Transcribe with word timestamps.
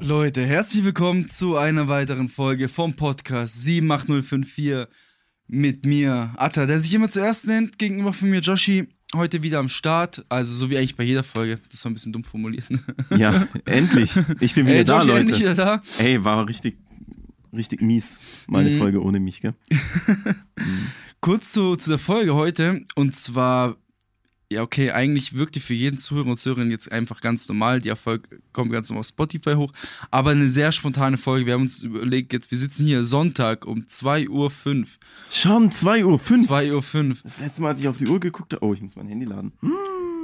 Leute, 0.00 0.44
herzlich 0.44 0.84
willkommen 0.84 1.28
zu 1.28 1.56
einer 1.56 1.88
weiteren 1.88 2.28
Folge 2.28 2.68
vom 2.68 2.94
Podcast 2.94 3.64
78054 3.64 4.86
mit 5.48 5.86
mir, 5.86 6.32
Atta, 6.36 6.66
der 6.66 6.78
sich 6.80 6.92
immer 6.94 7.08
zuerst 7.08 7.46
nennt, 7.46 7.78
gegenüber 7.78 8.12
von 8.12 8.30
mir, 8.30 8.40
Joshi, 8.40 8.88
heute 9.14 9.42
wieder 9.42 9.58
am 9.58 9.68
Start, 9.68 10.24
also 10.28 10.52
so 10.52 10.70
wie 10.70 10.76
eigentlich 10.76 10.96
bei 10.96 11.04
jeder 11.04 11.22
Folge, 11.24 11.60
das 11.70 11.84
war 11.84 11.90
ein 11.90 11.94
bisschen 11.94 12.12
dumm 12.12 12.24
formuliert. 12.24 12.68
Ja, 13.16 13.46
endlich. 13.64 14.12
Ich 14.40 14.54
bin 14.54 14.66
wieder 14.66 14.76
Ey, 14.76 14.84
da, 14.84 14.96
Joshi, 14.98 15.08
Leute. 15.08 15.20
endlich 15.20 15.40
wieder 15.40 15.54
da. 15.54 15.82
Ey, 15.98 16.22
war 16.24 16.46
richtig, 16.48 16.78
richtig 17.52 17.80
mies, 17.80 18.20
meine 18.46 18.70
Mhm. 18.70 18.78
Folge 18.78 19.02
ohne 19.02 19.18
mich, 19.20 19.40
gell? 19.40 19.54
Kurz 21.20 21.52
zu, 21.52 21.76
zu 21.76 21.90
der 21.90 21.98
Folge 21.98 22.34
heute, 22.34 22.82
und 22.94 23.14
zwar, 23.16 23.76
ja, 24.50 24.62
okay, 24.62 24.92
eigentlich 24.92 25.34
wirkt 25.34 25.56
die 25.56 25.60
für 25.60 25.74
jeden 25.74 25.98
Zuhörer 25.98 26.28
und 26.28 26.36
Zuhörerin 26.36 26.70
jetzt 26.70 26.90
einfach 26.92 27.20
ganz 27.20 27.48
normal. 27.48 27.80
Die 27.80 27.88
Erfolg 27.88 28.40
kommt 28.52 28.70
ganz 28.70 28.88
normal 28.88 29.00
auf 29.00 29.06
Spotify 29.06 29.54
hoch, 29.54 29.72
aber 30.10 30.30
eine 30.30 30.48
sehr 30.48 30.70
spontane 30.72 31.18
Folge. 31.18 31.46
Wir 31.46 31.54
haben 31.54 31.62
uns 31.62 31.82
überlegt, 31.82 32.32
jetzt, 32.32 32.50
wir 32.50 32.58
sitzen 32.58 32.86
hier 32.86 33.02
Sonntag 33.04 33.66
um 33.66 33.80
2.05 33.80 34.28
Uhr. 34.28 34.52
Schon 35.32 35.72
2 35.72 36.04
Uhr 36.04 36.18
5. 36.18 36.48
2.05 36.48 37.08
Uhr. 37.10 37.16
Das 37.24 37.40
letzte 37.40 37.62
Mal, 37.62 37.68
als 37.70 37.80
ich 37.80 37.88
auf 37.88 37.96
die 37.98 38.06
Uhr 38.06 38.20
geguckt 38.20 38.52
habe, 38.52 38.64
oh, 38.64 38.72
ich 38.72 38.80
muss 38.80 38.94
mein 38.96 39.08
Handy 39.08 39.26
laden. 39.26 39.52
Hm? 39.60 39.72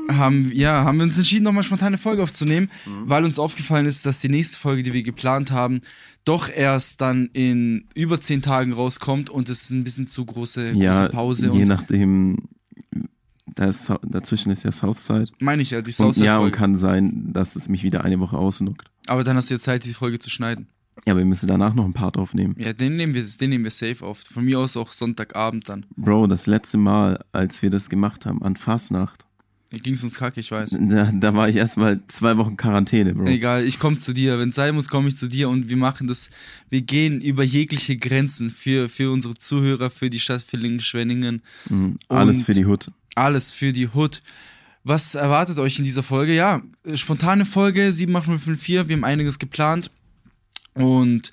haben, 0.08 0.50
ja, 0.52 0.84
haben 0.84 0.98
wir 0.98 1.04
uns 1.04 1.16
entschieden, 1.16 1.44
nochmal 1.44 1.62
spontane 1.62 1.98
Folge 1.98 2.22
aufzunehmen, 2.22 2.70
weil 3.04 3.24
uns 3.24 3.38
aufgefallen 3.38 3.86
ist, 3.86 4.04
dass 4.04 4.20
die 4.20 4.28
nächste 4.28 4.58
Folge, 4.58 4.82
die 4.82 4.92
wir 4.92 5.02
geplant 5.02 5.50
haben, 5.50 5.80
doch 6.24 6.48
erst 6.48 7.00
dann 7.00 7.26
in 7.32 7.86
über 7.94 8.20
zehn 8.20 8.42
Tagen 8.42 8.72
rauskommt 8.72 9.30
und 9.30 9.48
es 9.48 9.62
ist 9.62 9.70
ein 9.70 9.84
bisschen 9.84 10.06
zu 10.06 10.24
große, 10.24 10.72
große 10.72 10.82
Ja, 10.84 11.08
Pause. 11.08 11.50
je 11.52 11.64
nachdem, 11.64 12.36
ist, 13.58 13.92
dazwischen 14.02 14.50
ist 14.50 14.62
ja 14.64 14.72
Southside. 14.72 15.26
meine 15.40 15.62
ich 15.62 15.70
ja, 15.70 15.80
die 15.82 15.88
Und, 15.90 15.94
Southside 15.94 16.26
ja, 16.26 16.38
und 16.38 16.52
kann 16.52 16.76
sein, 16.76 17.32
dass 17.32 17.56
es 17.56 17.68
mich 17.68 17.82
wieder 17.82 18.04
eine 18.04 18.18
Woche 18.20 18.36
ausnockt. 18.36 18.88
Aber 19.06 19.24
dann 19.24 19.36
hast 19.36 19.50
du 19.50 19.54
ja 19.54 19.60
Zeit, 19.60 19.84
die 19.84 19.92
Folge 19.94 20.18
zu 20.18 20.30
schneiden. 20.30 20.68
Ja, 21.06 21.12
aber 21.14 21.20
wir 21.20 21.26
müssen 21.26 21.46
danach 21.48 21.74
noch 21.74 21.84
einen 21.84 21.94
Part 21.94 22.16
aufnehmen. 22.18 22.54
Ja, 22.58 22.72
den 22.74 22.96
nehmen 22.96 23.14
wir, 23.14 23.24
den 23.24 23.50
nehmen 23.50 23.64
wir 23.64 23.70
safe 23.70 24.04
auf. 24.04 24.20
Von 24.20 24.44
mir 24.44 24.58
aus 24.60 24.76
auch 24.76 24.92
Sonntagabend 24.92 25.68
dann. 25.68 25.86
Bro, 25.96 26.26
das 26.28 26.46
letzte 26.46 26.76
Mal, 26.78 27.24
als 27.32 27.62
wir 27.62 27.70
das 27.70 27.88
gemacht 27.88 28.26
haben, 28.26 28.42
an 28.42 28.56
Fastnacht, 28.56 29.24
Da 29.70 29.78
ging's 29.78 30.04
uns 30.04 30.18
kacke, 30.18 30.38
ich 30.38 30.50
weiß. 30.50 30.76
da, 30.78 31.10
da 31.12 31.34
war 31.34 31.48
ich 31.48 31.56
erstmal 31.56 32.02
zwei 32.08 32.36
Wochen 32.36 32.58
Quarantäne, 32.58 33.14
Bro. 33.14 33.24
Egal, 33.26 33.64
ich 33.64 33.78
komme 33.78 33.96
zu 33.98 34.12
dir. 34.12 34.38
Wenn 34.38 34.50
es 34.50 34.54
sein 34.54 34.74
muss, 34.74 34.88
komme 34.88 35.08
ich 35.08 35.16
zu 35.16 35.28
dir 35.28 35.48
und 35.48 35.70
wir 35.70 35.78
machen 35.78 36.06
das. 36.08 36.28
Wir 36.68 36.82
gehen 36.82 37.22
über 37.22 37.42
jegliche 37.42 37.96
Grenzen 37.96 38.50
für, 38.50 38.90
für 38.90 39.10
unsere 39.10 39.34
Zuhörer, 39.34 39.88
für 39.90 40.10
die 40.10 40.20
Stadt 40.20 40.42
Villingen-Schwenningen. 40.42 41.40
Mhm. 41.70 41.98
Alles 42.08 42.38
Und- 42.40 42.44
für 42.44 42.54
die 42.54 42.66
Hut. 42.66 42.90
Alles 43.14 43.50
für 43.50 43.72
die 43.72 43.88
Hood. 43.88 44.22
Was 44.84 45.14
erwartet 45.14 45.58
euch 45.58 45.78
in 45.78 45.84
dieser 45.84 46.02
Folge? 46.02 46.34
Ja, 46.34 46.62
äh, 46.84 46.96
spontane 46.96 47.44
Folge 47.44 47.92
78054. 47.92 48.88
Wir 48.88 48.96
haben 48.96 49.04
einiges 49.04 49.38
geplant. 49.38 49.90
Und 50.74 51.32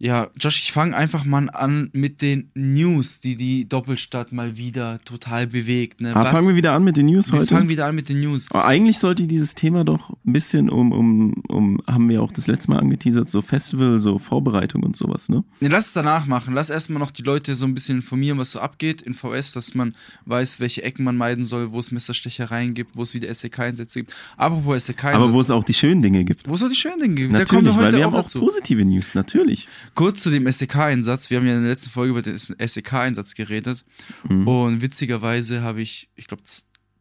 ja, 0.00 0.28
Josh, 0.36 0.60
ich 0.62 0.70
fange 0.72 0.96
einfach 0.96 1.24
mal 1.24 1.50
an 1.50 1.90
mit 1.92 2.22
den 2.22 2.50
News, 2.54 3.18
die 3.20 3.34
die 3.36 3.68
Doppelstadt 3.68 4.30
mal 4.32 4.56
wieder 4.56 5.00
total 5.04 5.46
bewegt. 5.48 6.00
Ne? 6.00 6.14
Aber 6.14 6.24
Was- 6.26 6.30
fangen 6.32 6.48
wir 6.48 6.54
wieder 6.54 6.72
an 6.72 6.84
mit 6.84 6.96
den 6.96 7.06
News 7.06 7.32
wir 7.32 7.40
heute. 7.40 7.54
fangen 7.54 7.68
wieder 7.68 7.86
an 7.86 7.94
mit 7.96 8.08
den 8.08 8.20
News. 8.20 8.46
Aber 8.50 8.64
eigentlich 8.64 8.98
sollte 8.98 9.26
dieses 9.26 9.54
Thema 9.56 9.82
doch 9.84 10.10
ein 10.24 10.32
bisschen 10.32 10.70
um, 10.70 10.92
um, 10.92 11.32
um, 11.48 11.80
haben 11.88 12.08
wir 12.08 12.22
auch 12.22 12.30
das 12.30 12.46
letzte 12.46 12.70
Mal 12.70 12.78
angeteasert, 12.78 13.28
so 13.28 13.42
Festival, 13.42 13.98
so 13.98 14.18
Vorbereitung 14.20 14.84
und 14.84 14.96
sowas, 14.96 15.28
ne? 15.28 15.42
Nee, 15.60 15.68
lass 15.68 15.86
es 15.88 15.92
danach 15.94 16.26
machen. 16.26 16.54
Lass 16.54 16.70
erstmal 16.70 17.00
noch 17.00 17.10
die 17.10 17.22
Leute 17.22 17.56
so 17.56 17.66
ein 17.66 17.74
bisschen 17.74 17.96
informieren, 17.98 18.38
was 18.38 18.52
so 18.52 18.60
abgeht 18.60 19.02
in 19.02 19.14
VS, 19.14 19.52
dass 19.52 19.74
man 19.74 19.94
weiß, 20.26 20.60
welche 20.60 20.82
Ecken 20.84 21.04
man 21.04 21.16
meiden 21.16 21.44
soll, 21.44 21.72
wo 21.72 21.78
es 21.80 21.90
Messerstechereien 21.90 22.74
gibt, 22.74 22.94
wo 22.96 23.02
es 23.02 23.14
wieder 23.14 23.32
SEK-Einsätze 23.34 24.00
gibt. 24.00 24.14
Apropos 24.36 24.86
SEK-Einsätze. 24.86 25.24
Aber 25.24 25.32
wo 25.32 25.40
es 25.40 25.50
auch 25.50 25.64
die 25.64 25.74
schönen 25.74 26.02
Dinge 26.02 26.24
gibt. 26.24 26.48
wo 26.48 26.54
es 26.54 26.62
auch 26.62 26.68
die 26.68 26.76
schönen 26.76 27.00
Dinge 27.00 27.14
gibt. 27.16 27.34
da 27.34 27.44
kommen 27.44 27.64
Natürlich, 27.64 27.66
wir 27.66 27.74
heute 27.76 27.92
weil 27.92 27.98
wir 28.00 28.06
auch 28.08 28.12
haben 28.12 28.18
auch 28.18 28.22
dazu. 28.22 28.38
positive 28.40 28.84
News, 28.84 29.14
natürlich. 29.16 29.66
Kurz 29.94 30.22
zu 30.22 30.30
dem 30.30 30.50
SEK-Einsatz. 30.50 31.30
Wir 31.30 31.38
haben 31.38 31.46
ja 31.46 31.54
in 31.54 31.62
der 31.62 31.70
letzten 31.70 31.90
Folge 31.90 32.10
über 32.10 32.22
den 32.22 32.36
SEK-Einsatz 32.36 33.34
geredet. 33.34 33.84
Mhm. 34.28 34.46
Und 34.46 34.82
witzigerweise 34.82 35.62
habe 35.62 35.80
ich, 35.80 36.08
ich 36.14 36.26
glaube, 36.26 36.42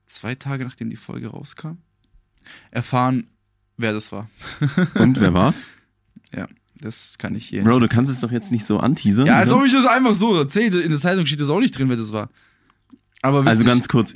zwei 0.06 0.36
Tage 0.36 0.64
nachdem 0.64 0.90
die 0.90 0.96
Folge 0.96 1.28
rauskam, 1.28 1.78
erfahren, 2.72 3.28
wer 3.78 3.94
das 3.94 4.12
war. 4.12 4.30
Und 4.96 5.20
wer 5.20 5.34
war's? 5.34 5.68
Ja, 6.34 6.48
das 6.81 7.18
kann 7.18 7.36
ich 7.36 7.46
hier 7.46 7.64
Bro, 7.64 7.80
du 7.80 7.88
kannst 7.88 8.12
es 8.12 8.20
doch 8.20 8.31
jetzt 8.31 8.52
nicht 8.52 8.66
so 8.66 8.80
anteasern. 8.80 9.25
Ja, 9.28 9.38
als 9.38 9.52
ob 9.52 9.66
ich 9.66 9.74
das 9.74 9.86
einfach 9.86 10.14
so 10.14 10.36
erzähle. 10.36 10.81
In 10.81 10.90
der 10.92 11.00
Zeitung 11.00 11.25
steht 11.25 11.40
das 11.40 11.50
auch 11.50 11.59
nicht 11.59 11.78
drin, 11.78 11.90
wer 11.90 11.98
das 11.98 12.12
war. 12.14 12.30
Aber 13.22 13.40
witzig. 13.42 13.50
Also 13.50 13.64
ganz 13.66 13.88
kurz. 13.88 14.16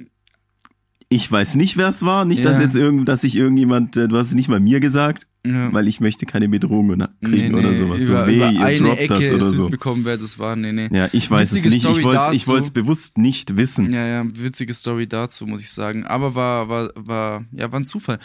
Ich 1.10 1.30
weiß 1.30 1.56
nicht, 1.56 1.76
wer 1.76 1.90
es 1.90 2.04
war. 2.06 2.24
Nicht, 2.24 2.40
Ja. 2.40 2.46
dass 2.46 2.60
jetzt 2.60 2.76
irgend, 2.76 3.08
dass 3.10 3.22
sich 3.22 3.36
irgendjemand, 3.36 3.98
äh, 3.98 4.08
du 4.08 4.18
hast 4.18 4.28
es 4.28 4.34
nicht 4.34 4.48
mal 4.48 4.60
mir 4.60 4.80
gesagt, 4.80 5.28
ja. 5.46 5.74
weil 5.74 5.88
ich 5.88 6.00
möchte 6.00 6.26
keine 6.26 6.48
Bedrohungen 6.50 7.08
kriegen 7.24 7.56
oder 7.56 7.74
sowas. 7.74 8.02
Über, 8.04 8.26
so 8.26 8.32
weh, 8.32 8.36
über 8.36 8.52
ihr 8.52 8.62
eine 8.66 8.88
droppt 8.90 9.00
Ecke 9.00 9.14
das 9.14 9.32
oder 9.32 9.44
so. 9.44 9.64
mitbekommen, 9.64 10.06
wer 10.06 10.18
das 10.18 10.38
war. 10.40 10.56
Nee, 10.56 10.72
nee. 10.72 10.90
Ja, 10.92 11.10
ich 11.12 11.30
weiß 11.30 11.52
Witzige 11.54 11.68
es 11.70 11.74
nicht. 11.74 11.82
Story 11.82 12.36
ich 12.36 12.48
wollte 12.48 12.66
es 12.68 12.72
bewusst 12.72 13.18
nicht 13.18 13.58
wissen. 13.58 13.92
Ja, 13.92 14.06
ja, 14.06 14.26
witzige 14.26 14.74
Story 14.74 15.08
dazu, 15.08 15.46
muss 15.48 15.62
ich 15.62 15.72
sagen. 15.72 16.06
Aber 16.06 16.36
war, 16.36 16.70
war, 16.70 16.90
war, 16.96 17.46
ja, 17.52 17.72
war 17.72 17.80
ein 17.80 17.86
Zufall. 17.86 18.20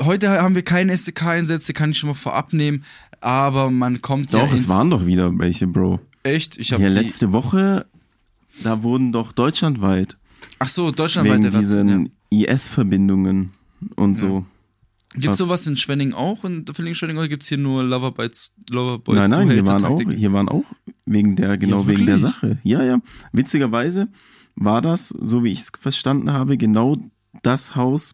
Heute 0.00 0.30
haben 0.30 0.54
wir 0.54 0.62
keine 0.62 0.92
SDK-Einsätze, 0.92 1.72
kann 1.72 1.90
ich 1.90 1.98
schon 1.98 2.08
mal 2.10 2.14
vorab 2.14 2.52
nehmen. 2.52 2.84
Aber 3.20 3.70
man 3.70 4.00
kommt 4.02 4.32
ja 4.32 4.40
Doch, 4.40 4.52
es 4.52 4.68
waren 4.68 4.88
doch 4.90 5.04
wieder 5.06 5.36
welche, 5.38 5.66
Bro. 5.66 6.00
echt. 6.22 6.56
Ich 6.58 6.72
habe 6.72 6.82
Ja, 6.82 6.90
die. 6.90 6.94
letzte 6.94 7.32
Woche, 7.32 7.86
da 8.62 8.82
wurden 8.82 9.12
doch 9.12 9.32
deutschlandweit 9.32 10.16
Ach 10.58 10.68
so, 10.68 10.86
wegen 10.86 10.96
deutschlandweite 10.96 11.52
Razzien. 11.52 11.86
diesen 11.86 12.10
Ja. 12.30 12.52
IS-Verbindungen 12.54 13.50
und 13.96 14.18
so. 14.18 14.44
Gibt 15.14 15.26
was- 15.26 15.38
sowas 15.38 15.66
in 15.66 15.76
Schwenning 15.76 16.12
auch? 16.12 16.44
In 16.44 16.64
Villingen-Schwenning 16.66 17.16
oder 17.16 17.28
gibt 17.28 17.42
es 17.42 17.48
hier 17.48 17.58
nur 17.58 17.82
Loverboys, 17.82 18.52
Loverboy 18.70 19.16
nein, 19.16 19.30
nein, 19.30 19.50
hier 19.50 19.66
waren, 19.66 19.84
auch, 19.84 20.00
hier 20.00 20.32
waren 20.32 20.48
auch 20.48 20.64
wegen 21.04 21.34
der, 21.34 21.58
genau 21.58 21.80
Ja, 21.82 21.88
wegen 21.88 22.06
der? 22.06 22.18
Sache. 22.18 22.58
Ja, 22.62 22.82
ja. 22.84 23.00
Witzigerweise 23.32 24.08
war 24.54 24.80
das, 24.82 25.08
so 25.08 25.42
wie 25.42 25.52
ich 25.52 25.60
es 25.60 25.72
verstanden 25.80 26.32
habe, 26.32 26.56
genau 26.56 26.96
das 27.42 27.74
Haus 27.74 28.12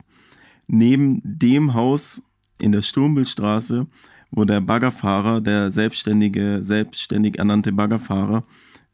neben 0.68 1.20
dem 1.22 1.74
Haus 1.74 2.22
in 2.58 2.72
der 2.72 2.82
Sturmbildstraße, 2.82 3.86
wo 4.30 4.44
der 4.44 4.60
Baggerfahrer, 4.60 5.40
der 5.40 5.70
selbstständige, 5.70 6.58
selbstständig 6.62 7.38
ernannte 7.38 7.72
Baggerfahrer, 7.72 8.44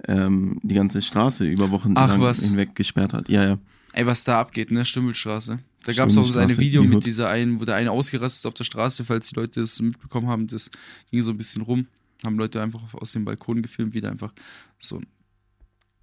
ähm, 0.09 0.59
die 0.63 0.75
ganze 0.75 1.01
Straße 1.01 1.47
über 1.47 1.71
Wochen 1.71 1.93
Ach, 1.95 2.13
hinweg 2.17 2.75
gesperrt 2.75 3.13
hat. 3.13 3.29
Ja, 3.29 3.45
ja. 3.45 3.59
Ey, 3.93 4.07
was 4.07 4.25
da 4.25 4.41
abgeht, 4.41 4.71
ne? 4.71 4.85
Stümmelstraße. 4.85 5.61
Da 5.85 5.93
gab 5.93 6.09
es 6.09 6.17
auch 6.17 6.25
so 6.25 6.39
eine 6.39 6.53
Stümmelstraße, 6.53 6.61
Video 6.61 6.85
mit 6.85 7.05
dieser 7.05 7.29
einen, 7.29 7.61
wo 7.61 7.65
der 7.65 7.75
eine 7.75 7.91
ausgerastet 7.91 8.41
ist 8.41 8.47
auf 8.47 8.55
der 8.55 8.65
Straße, 8.65 9.05
falls 9.05 9.29
die 9.29 9.35
Leute 9.35 9.61
das 9.61 9.81
mitbekommen 9.81 10.29
haben. 10.29 10.47
Das 10.47 10.71
ging 11.11 11.23
so 11.23 11.33
ein 11.33 11.37
bisschen 11.37 11.63
rum. 11.63 11.87
Haben 12.25 12.39
Leute 12.39 12.63
einfach 12.63 12.95
aus 12.95 13.13
dem 13.13 13.25
Balkon 13.25 13.63
gefilmt, 13.63 13.95
wie 13.95 14.01
der 14.01 14.13
einfach 14.13 14.33
so 14.79 14.99
ein 14.99 15.07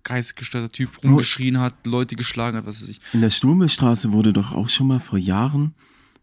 geistesgestörter 0.04 0.72
Typ 0.72 1.04
rumgeschrien 1.04 1.60
hat, 1.60 1.86
Leute 1.86 2.16
geschlagen 2.16 2.58
hat, 2.58 2.66
was 2.66 2.82
weiß 2.82 2.90
ich. 2.90 3.00
In 3.14 3.22
der 3.22 3.30
Sturmelstraße 3.30 4.12
wurde 4.12 4.34
doch 4.34 4.52
auch 4.52 4.70
schon 4.70 4.88
mal 4.88 5.00
vor 5.00 5.20
Jahren 5.20 5.76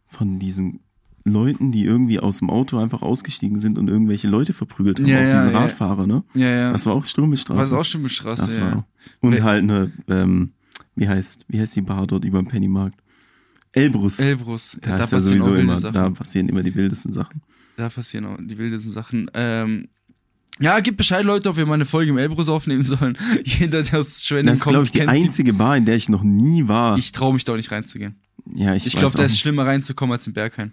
von 0.08 0.38
diesen 0.38 0.80
Leuten, 1.24 1.72
die 1.72 1.84
irgendwie 1.84 2.20
aus 2.20 2.38
dem 2.38 2.50
Auto 2.50 2.78
einfach 2.78 3.02
ausgestiegen 3.02 3.58
sind 3.58 3.78
und 3.78 3.88
irgendwelche 3.88 4.28
Leute 4.28 4.52
verprügelt 4.52 4.98
haben, 4.98 5.06
Ja, 5.06 5.18
auch 5.18 5.22
ja, 5.22 5.32
diese 5.34 5.52
ja. 5.52 5.58
Radfahrer, 5.58 6.06
ne? 6.06 6.24
Ja, 6.34 6.48
ja. 6.48 6.72
Das 6.72 6.86
war 6.86 6.94
auch 6.94 7.04
Sturmelstraße. 7.04 7.60
Was 7.60 7.72
auch 7.72 7.84
Stümmelstraße, 7.84 8.46
das 8.46 8.56
ja. 8.56 8.62
war. 8.62 8.86
Und 9.20 9.42
halt 9.42 9.62
eine, 9.62 9.92
ähm, 10.08 10.52
wie 10.94 11.08
heißt, 11.08 11.44
wie 11.48 11.60
heißt 11.60 11.74
die 11.76 11.82
Bar 11.82 12.06
dort 12.06 12.24
über 12.24 12.38
dem 12.38 12.48
Pennymarkt? 12.48 13.00
Elbrus. 13.76 14.18
Elbrus. 14.18 14.76
da 14.80 14.90
Ja, 14.90 14.96
da 14.96 15.04
ist 15.04 15.12
ja 15.12 15.20
sowieso 15.20 15.54
immer, 15.54 15.76
Sachen. 15.78 15.94
da 15.94 16.10
passieren 16.10 16.48
immer 16.48 16.62
die 16.62 16.74
wildesten 16.74 17.12
Sachen. 17.12 17.42
Da 17.76 17.88
passieren 17.90 18.24
auch 18.24 18.38
die 18.40 18.56
wildesten 18.58 18.90
Sachen. 18.90 19.30
Ähm, 19.34 19.88
ja, 20.58 20.80
gib 20.80 20.96
Bescheid, 20.96 21.24
Leute, 21.24 21.50
ob 21.50 21.56
wir 21.58 21.66
mal 21.66 21.74
eine 21.74 21.84
Folge 21.84 22.10
im 22.10 22.16
Elbrus 22.18 22.48
aufnehmen 22.48 22.84
sollen. 22.84 23.18
Jeder, 23.44 23.82
der 23.82 23.98
aus 24.00 24.24
Schwenning 24.24 24.46
Das 24.46 24.58
ist, 24.58 24.64
kommt, 24.64 24.72
glaube 24.72 24.86
ich, 24.86 24.92
die 24.92 25.02
einzige 25.02 25.52
Bar, 25.52 25.76
in 25.76 25.84
der 25.84 25.96
ich 25.96 26.08
noch 26.08 26.22
nie 26.22 26.66
war. 26.66 26.96
Ich 26.96 27.12
traue 27.12 27.34
mich 27.34 27.44
da 27.44 27.52
auch 27.52 27.56
nicht 27.56 27.70
reinzugehen. 27.70 28.16
ja, 28.54 28.74
ich, 28.74 28.86
Ich 28.86 28.96
glaube, 28.96 29.14
da 29.16 29.24
ist 29.24 29.38
schlimmer 29.38 29.66
reinzukommen 29.66 30.14
als 30.14 30.26
in 30.26 30.32
Berghain. 30.32 30.72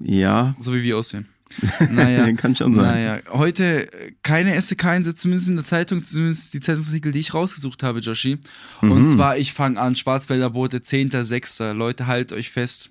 Ja, 0.00 0.54
So 0.58 0.74
wie 0.74 0.82
wir 0.82 0.96
aussehen. 0.98 1.26
Naja. 1.90 2.32
kann 2.34 2.54
schon 2.56 2.74
sein. 2.74 2.84
Naja, 2.84 3.20
heute 3.30 3.92
äh, 3.92 4.12
keine 4.22 4.60
SK-Einsätze, 4.60 5.16
zumindest 5.22 5.48
in 5.48 5.56
der 5.56 5.64
Zeitung, 5.64 6.02
zumindest 6.02 6.54
die 6.54 6.60
Zeitungsartikel, 6.60 7.12
die 7.12 7.20
ich 7.20 7.34
rausgesucht 7.34 7.82
habe, 7.82 8.00
Joshi. 8.00 8.38
Und 8.80 9.00
Mhm. 9.00 9.06
zwar, 9.06 9.36
ich 9.36 9.52
fange 9.52 9.80
an, 9.80 9.96
Schwarzwälder 9.96 10.50
Boote, 10.50 10.78
10.06. 10.82 11.72
Leute, 11.72 12.06
haltet 12.06 12.36
euch 12.36 12.50
fest. 12.50 12.90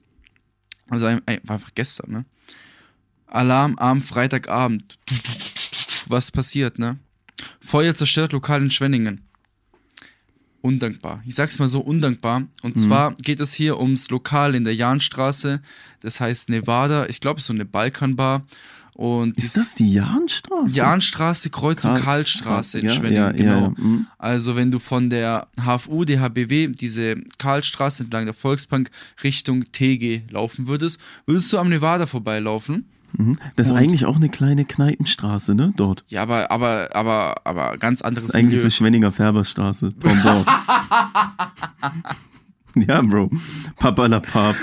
Also 0.90 1.06
ein- 1.06 1.22
ein- 1.26 1.40
war 1.44 1.56
einfach 1.56 1.72
gestern, 1.76 2.12
ne? 2.12 2.26
Alarm 3.28 3.78
am 3.78 4.02
Freitagabend. 4.02 5.00
Was 6.08 6.32
passiert, 6.32 6.80
ne? 6.80 6.98
Feuer 7.62 7.96
zerstört 7.96 8.34
Lokal 8.34 8.62
in 8.62 8.72
Schwenningen. 8.72 9.22
Undankbar. 10.62 11.22
Ich 11.26 11.36
sag's 11.36 11.60
mal 11.60 11.68
so 11.68 11.80
undankbar. 11.82 12.44
Und 12.62 12.78
zwar 12.78 13.14
geht 13.16 13.40
es 13.40 13.54
hier 13.54 13.80
ums 13.80 14.10
Lokal 14.10 14.56
in 14.56 14.64
der 14.64 14.76
Jahnstraße. 14.76 15.62
Das 16.02 16.20
heißt 16.20 16.50
Nevada. 16.50 17.06
Ich 17.08 17.20
glaube, 17.20 17.38
es 17.38 17.44
ist 17.44 17.48
so 17.48 17.54
eine 17.54 17.66
Balkanbar. 17.66 18.44
Und 18.94 19.38
Ist 19.38 19.56
das 19.58 19.76
die 19.76 19.94
Jahnstraße? 19.94 20.76
Jahnstraße, 20.76 21.50
Kreuzung 21.50 21.94
Karl- 21.94 22.04
Karlstraße 22.04 22.80
in 22.80 22.88
ja, 22.88 23.04
ja, 23.06 23.32
genau. 23.32 23.62
ja, 23.62 23.74
mhm. 23.78 24.06
Also 24.18 24.56
wenn 24.56 24.70
du 24.70 24.80
von 24.80 25.10
der 25.10 25.48
HFU, 25.60 26.04
DHBW, 26.04 26.68
diese 26.68 27.16
Karlstraße 27.38 28.04
entlang 28.04 28.26
der 28.26 28.34
Volksbank 28.34 28.92
Richtung 29.24 29.72
TG 29.72 30.24
laufen 30.30 30.68
würdest, 30.68 31.00
würdest 31.26 31.52
du 31.54 31.58
am 31.58 31.70
Nevada 31.70 32.06
vorbeilaufen. 32.06 32.86
Mhm. 33.18 33.38
Das 33.56 33.68
ist 33.68 33.74
Und- 33.74 33.80
eigentlich 33.80 34.06
auch 34.06 34.16
eine 34.16 34.30
kleine 34.30 34.66
Kneipenstraße, 34.66 35.54
ne? 35.56 35.74
Dort. 35.76 36.04
Ja, 36.08 36.22
aber, 36.24 36.52
aber, 36.52 36.90
aber, 36.96 37.36
aber 37.44 37.78
ganz 37.78 38.02
anderes 38.02 38.26
Das 38.28 38.36
ist 38.36 38.40
eigentlich 38.40 38.60
Milieu. 38.60 38.64
so 38.64 38.70
Schwenninger 38.70 39.12
Färberstraße. 39.12 39.94
Ja, 42.76 43.02
Bro. 43.02 43.30
Papa 43.78 44.06
la 44.06 44.20
Pap. 44.22 44.56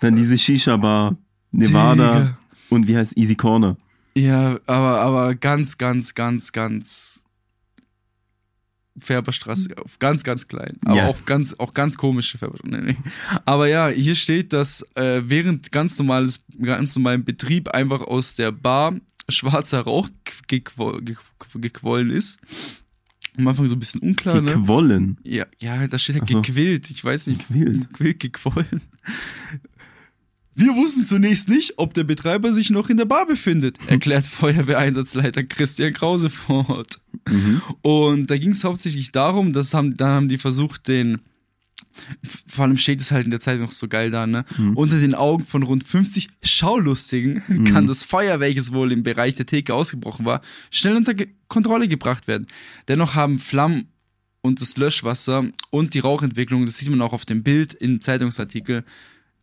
Dann 0.00 0.14
diese 0.16 0.36
Shisha-Bar. 0.36 1.16
Nevada. 1.52 2.12
Digga. 2.18 2.36
Und 2.68 2.86
wie 2.86 2.96
heißt 2.96 3.16
Easy 3.16 3.34
Corner? 3.34 3.76
Ja, 4.14 4.58
aber, 4.66 5.00
aber 5.00 5.34
ganz, 5.34 5.78
ganz, 5.78 6.14
ganz, 6.14 6.52
ganz 6.52 7.19
Färberstraße, 9.00 9.70
auf 9.78 9.98
ganz, 9.98 10.22
ganz 10.24 10.46
klein. 10.48 10.78
Aber 10.84 10.96
Ja. 10.96 11.06
auch 11.08 11.24
ganz, 11.24 11.54
auch 11.58 11.74
ganz 11.74 11.96
komische 11.98 12.38
Färberstraße. 12.38 12.74
Nee, 12.74 12.92
nee. 12.92 12.96
Aber 13.44 13.68
ja, 13.68 13.88
hier 13.88 14.14
steht, 14.14 14.52
dass 14.52 14.82
äh, 14.94 15.22
während 15.24 15.72
ganz 15.72 15.98
normales, 15.98 16.44
ganz 16.62 16.94
normalen 16.96 17.24
Betrieb 17.24 17.68
einfach 17.68 18.00
aus 18.02 18.34
der 18.34 18.52
Bar 18.52 18.94
schwarzer 19.28 19.80
Rauch 19.82 20.08
gequo 20.48 20.98
ge 21.00 21.16
gequollen 21.56 22.10
ist. 22.10 22.38
Am 23.38 23.46
Anfang 23.46 23.68
so 23.68 23.76
ein 23.76 23.78
bisschen 23.78 24.00
unklar, 24.00 24.40
ne? 24.42 24.54
Gequollen. 24.54 25.16
Ja, 25.22 25.46
ja, 25.60 25.86
da 25.86 25.98
steht 25.98 26.16
ja 26.16 26.22
Ach 26.24 26.28
so. 26.28 26.42
gequillt. 26.42 26.90
Ich 26.90 27.04
weiß 27.04 27.28
nicht. 27.28 27.46
Gequillt. 27.48 27.88
Gequillt, 27.88 28.20
gequollen. 28.20 28.80
Wir 30.60 30.76
wussten 30.76 31.06
zunächst 31.06 31.48
nicht, 31.48 31.78
ob 31.78 31.94
der 31.94 32.04
Betreiber 32.04 32.52
sich 32.52 32.68
noch 32.68 32.90
in 32.90 32.98
der 32.98 33.06
Bar 33.06 33.26
befindet, 33.26 33.78
erklärt 33.86 34.26
Feuerwehreinsatzleiter 34.26 35.42
Christian 35.44 35.94
Krause 35.94 36.28
fort. 36.28 36.98
Mhm. 37.26 37.62
Und 37.80 38.30
da 38.30 38.36
ging 38.36 38.50
es 38.50 38.62
hauptsächlich 38.62 39.10
darum, 39.10 39.54
dass 39.54 39.72
haben, 39.72 39.96
dann 39.96 40.10
haben 40.10 40.28
die 40.28 40.36
versucht, 40.36 40.86
den, 40.86 41.20
vor 42.46 42.66
allem 42.66 42.76
steht 42.76 43.00
es 43.00 43.10
halt 43.10 43.24
in 43.24 43.30
der 43.30 43.40
Zeit 43.40 43.58
noch 43.58 43.72
so 43.72 43.88
geil 43.88 44.10
da, 44.10 44.26
ne? 44.26 44.44
Unter 44.74 44.98
den 44.98 45.14
Augen 45.14 45.46
von 45.46 45.62
rund 45.62 45.82
50 45.84 46.28
Schaulustigen 46.42 47.64
kann 47.64 47.86
das 47.86 48.04
Feuer, 48.04 48.38
welches 48.38 48.70
wohl 48.70 48.92
im 48.92 49.02
Bereich 49.02 49.36
der 49.36 49.46
Theke 49.46 49.74
ausgebrochen 49.74 50.26
war, 50.26 50.42
schnell 50.70 50.96
unter 50.96 51.14
Ge 51.14 51.28
Kontrolle 51.48 51.88
gebracht 51.88 52.28
werden. 52.28 52.46
Dennoch 52.86 53.14
haben 53.14 53.38
Flammen 53.38 53.88
und 54.42 54.60
das 54.60 54.76
Löschwasser 54.76 55.48
und 55.70 55.94
die 55.94 55.98
Rauchentwicklung, 56.00 56.66
das 56.66 56.76
sieht 56.76 56.90
man 56.90 57.00
auch 57.00 57.12
auf 57.14 57.24
dem 57.24 57.42
Bild 57.42 57.74
im 57.74 58.00
Zeitungsartikel, 58.00 58.84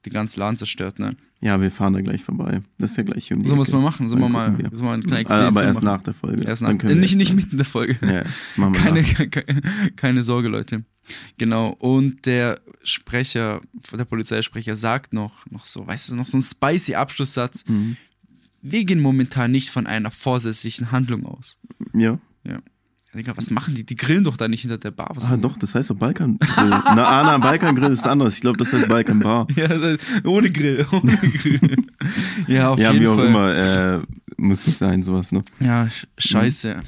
den 0.09 0.13
ganzen 0.13 0.39
Laden 0.39 0.57
zerstört, 0.57 0.99
ne? 0.99 1.15
Ja, 1.39 1.61
wir 1.61 1.69
fahren 1.69 1.93
da 1.93 2.01
gleich 2.01 2.23
vorbei. 2.23 2.61
Das 2.79 2.91
ist 2.91 2.97
ja 2.97 3.03
gleich 3.03 3.31
um 3.31 3.43
wir 3.45 3.53
es 3.61 3.67
Ecke. 3.69 3.77
mal 3.77 3.83
machen? 3.83 4.09
Sollen 4.09 4.21
wir 4.21 4.29
mal, 4.29 4.51
gucken 4.53 4.75
sollen 4.75 4.81
wir 4.81 4.85
mal 4.87 4.93
eine 4.95 5.03
kleine 5.03 5.29
Ah, 5.29 5.47
Aber 5.47 5.47
Expedition 5.47 5.67
erst 5.67 5.83
machen? 5.83 5.95
nach 5.97 6.01
der 6.01 6.13
Folge. 6.15 6.43
Erst 6.47 6.61
nach, 6.63 6.69
wir- 6.83 6.95
nicht, 6.95 7.15
nicht 7.15 7.33
mitten 7.35 7.51
in 7.51 7.57
der 7.57 7.65
Folge. 7.65 7.97
Ja, 8.01 8.23
das 8.23 8.57
machen 8.57 8.73
wir 8.73 8.81
Keine, 8.81 9.03
keine, 9.29 9.61
keine 9.95 10.23
Sorge, 10.23 10.47
Leute. 10.47 10.83
Genau. 11.37 11.69
Und 11.69 12.25
der 12.25 12.59
Sprecher, 12.83 13.61
der 13.95 14.05
Polizeisprecher 14.05 14.75
sagt 14.75 15.13
noch, 15.13 15.45
noch 15.51 15.65
so, 15.65 15.85
weißt 15.85 16.09
du, 16.09 16.15
noch 16.15 16.25
so 16.25 16.37
ein 16.37 16.41
spicy 16.41 16.95
Abschlusssatz. 16.95 17.65
Mhm. 17.67 17.97
Wir 18.63 18.83
gehen 18.85 18.99
momentan 18.99 19.51
nicht 19.51 19.69
von 19.69 19.85
einer 19.85 20.09
vorsätzlichen 20.11 20.91
Handlung 20.91 21.25
aus. 21.25 21.59
Ja. 21.93 22.17
Ja. 22.43 22.57
Digga, 23.17 23.35
was 23.35 23.49
machen 23.51 23.75
die? 23.75 23.83
Die 23.85 23.95
grillen 23.95 24.23
doch 24.23 24.37
da 24.37 24.47
nicht 24.47 24.61
hinter 24.61 24.77
der 24.77 24.91
Bar. 24.91 25.11
Was 25.15 25.25
Ah, 25.25 25.37
doch, 25.37 25.57
das 25.57 25.75
heißt 25.75 25.89
doch 25.89 25.95
Balkan. 25.95 26.39
Na, 26.57 26.81
Ana, 27.19 27.37
Balkan-Grill 27.37 27.91
ist 27.91 28.07
anders. 28.07 28.35
Ich 28.35 28.41
glaube, 28.41 28.57
das 28.57 28.71
heißt 28.73 28.87
Balkan 28.87 29.19
Bar. 29.19 29.47
Ja, 29.55 29.67
ohne 30.23 30.49
Grill. 30.51 30.85
Ohne 30.91 31.17
Grill. 31.17 31.75
ja, 32.47 32.69
auf 32.69 32.79
ja, 32.79 32.91
jeden 32.91 33.03
wie 33.03 33.07
auch 33.07 33.15
Fall. 33.15 33.27
immer. 33.27 33.55
Äh, 33.55 33.99
muss 34.37 34.65
nicht 34.67 34.77
sein, 34.77 35.03
sowas, 35.03 35.31
ne? 35.31 35.43
Ja, 35.59 35.83
sch- 35.85 36.05
scheiße. 36.17 36.83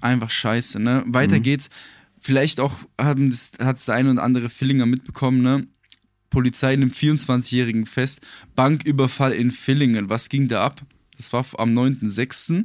Einfach 0.00 0.30
scheiße, 0.30 0.80
ne? 0.80 1.02
Weiter 1.06 1.36
Mhm. 1.38 1.42
geht's. 1.42 1.70
Vielleicht 2.20 2.60
auch 2.60 2.72
das, 2.96 3.52
hat's 3.60 3.84
der 3.86 3.96
eine 3.96 4.10
oder 4.12 4.22
andere 4.22 4.48
Villinger 4.50 4.86
mitbekommen, 4.86 5.42
ne? 5.42 5.66
Polizei 6.30 6.74
nimmt 6.76 6.94
24-Jährigen 6.94 7.86
fest. 7.86 8.20
Banküberfall 8.56 9.32
in 9.32 9.52
Villingen. 9.52 10.08
Was 10.08 10.28
ging 10.28 10.48
da 10.48 10.64
ab? 10.64 10.82
Das 11.16 11.32
war 11.32 11.44
am 11.58 11.74
9.6. 11.78 12.64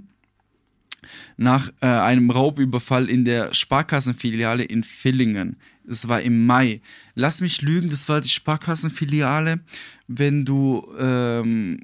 Nach 1.37 1.71
äh, 1.81 1.87
einem 1.87 2.29
Raubüberfall 2.29 3.09
in 3.09 3.25
der 3.25 3.53
Sparkassenfiliale 3.53 4.63
in 4.63 4.83
Villingen. 4.83 5.55
Das 5.85 6.07
war 6.07 6.21
im 6.21 6.45
Mai. 6.45 6.81
Lass 7.15 7.41
mich 7.41 7.61
lügen, 7.63 7.89
das 7.89 8.07
war 8.09 8.21
die 8.21 8.29
Sparkassenfiliale. 8.29 9.59
Wenn 10.07 10.43
du, 10.45 10.85
ähm, 10.99 11.79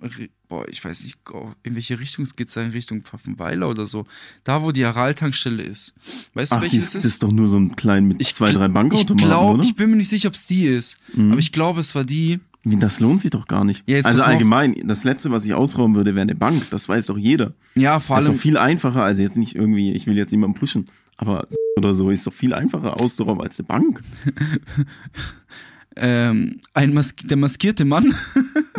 boah, 0.47 0.67
ich 0.69 0.83
weiß 0.83 1.03
nicht, 1.05 1.17
in 1.63 1.75
welche 1.75 1.99
Richtung 1.99 2.23
es 2.23 2.35
geht, 2.35 2.55
in 2.55 2.71
Richtung 2.71 3.01
Pfaffenweiler 3.03 3.67
oder 3.69 3.85
so. 3.85 4.05
Da, 4.43 4.61
wo 4.61 4.71
die 4.71 4.83
Aral-Tankstelle 4.83 5.63
ist. 5.63 5.93
Weißt 6.33 6.51
du, 6.51 6.55
Ach, 6.57 6.59
die 6.59 6.63
welches 6.73 6.83
ist, 6.89 6.95
es 6.95 7.03
das 7.03 7.11
ist 7.13 7.23
doch 7.23 7.31
nur 7.31 7.47
so 7.47 7.57
ein 7.57 7.75
klein 7.75 8.07
mit 8.07 8.23
zwei, 8.25 8.49
gl- 8.49 8.53
drei 8.55 8.67
Bankautomaten, 8.67 9.17
ich 9.19 9.25
glaub, 9.25 9.53
oder? 9.55 9.63
Mhm. 9.63 9.69
Ich 9.69 9.75
bin 9.75 9.89
mir 9.89 9.95
nicht 9.95 10.09
sicher, 10.09 10.27
ob 10.27 10.35
es 10.35 10.45
die 10.45 10.67
ist. 10.67 10.97
Aber 11.15 11.39
ich 11.39 11.51
glaube, 11.51 11.79
es 11.79 11.95
war 11.95 12.03
die. 12.03 12.39
Das 12.65 12.99
lohnt 12.99 13.19
sich 13.21 13.29
doch 13.29 13.47
gar 13.47 13.63
nicht. 13.63 13.83
Ja, 13.87 13.99
also 14.01 14.23
allgemein, 14.23 14.75
das 14.87 15.03
Letzte, 15.03 15.29
was 15.29 15.45
ich 15.45 15.53
ausrauben 15.53 15.95
würde, 15.95 16.15
wäre 16.15 16.23
eine 16.23 16.33
Bank. 16.35 16.67
Das 16.71 16.89
weiß 16.89 17.05
doch 17.05 17.17
jeder. 17.17 17.53
Ja, 17.75 17.99
vor 17.99 18.15
Das 18.15 18.23
ist 18.23 18.29
allem. 18.29 18.37
doch 18.37 18.41
viel 18.41 18.57
einfacher, 18.57 19.03
also 19.03 19.21
jetzt 19.21 19.37
nicht 19.37 19.55
irgendwie, 19.55 19.91
ich 19.93 20.07
will 20.07 20.17
jetzt 20.17 20.31
niemanden 20.31 20.57
pushen, 20.57 20.87
aber 21.17 21.47
oder 21.77 21.93
so 21.93 22.09
ist 22.09 22.25
doch 22.25 22.33
viel 22.33 22.53
einfacher 22.53 22.99
auszurauben 22.99 23.43
als 23.43 23.59
eine 23.59 23.67
Bank. 23.67 24.01
ähm, 25.95 26.59
ein 26.73 26.93
Mas 26.93 27.15
der 27.15 27.37
maskierte 27.37 27.85
Mann. 27.85 28.13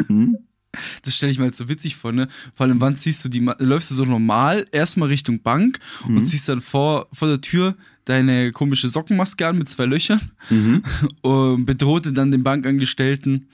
Mhm. 0.09 0.39
Das 1.03 1.15
stelle 1.15 1.33
ich 1.33 1.39
mir 1.39 1.45
halt 1.45 1.57
so 1.57 1.69
witzig 1.69 1.97
vor, 1.97 2.13
ne? 2.13 2.29
Vor 2.55 2.67
allem, 2.67 2.81
wann 2.81 2.97
ziehst 2.97 3.25
du 3.25 3.29
die, 3.29 3.41
läufst 3.59 3.91
du 3.91 3.95
so 3.95 4.05
normal 4.05 4.67
erstmal 4.73 5.09
Richtung 5.09 5.41
Bank 5.43 5.79
Mhm. 6.07 6.17
und 6.19 6.25
ziehst 6.25 6.49
dann 6.49 6.61
vor, 6.61 7.09
vor 7.13 7.29
der 7.29 7.41
Tür 7.41 7.77
deine 8.05 8.53
komische 8.53 8.89
Sockenmaske 8.89 9.47
an 9.47 9.59
mit 9.59 9.69
zwei 9.69 9.85
Löchern 9.87 10.21
Mhm. 10.51 10.83
und 11.23 11.67
bedrohte 11.67 12.13
dann 12.13 12.31
den 12.31 12.43
Bankangestellten 12.45 13.49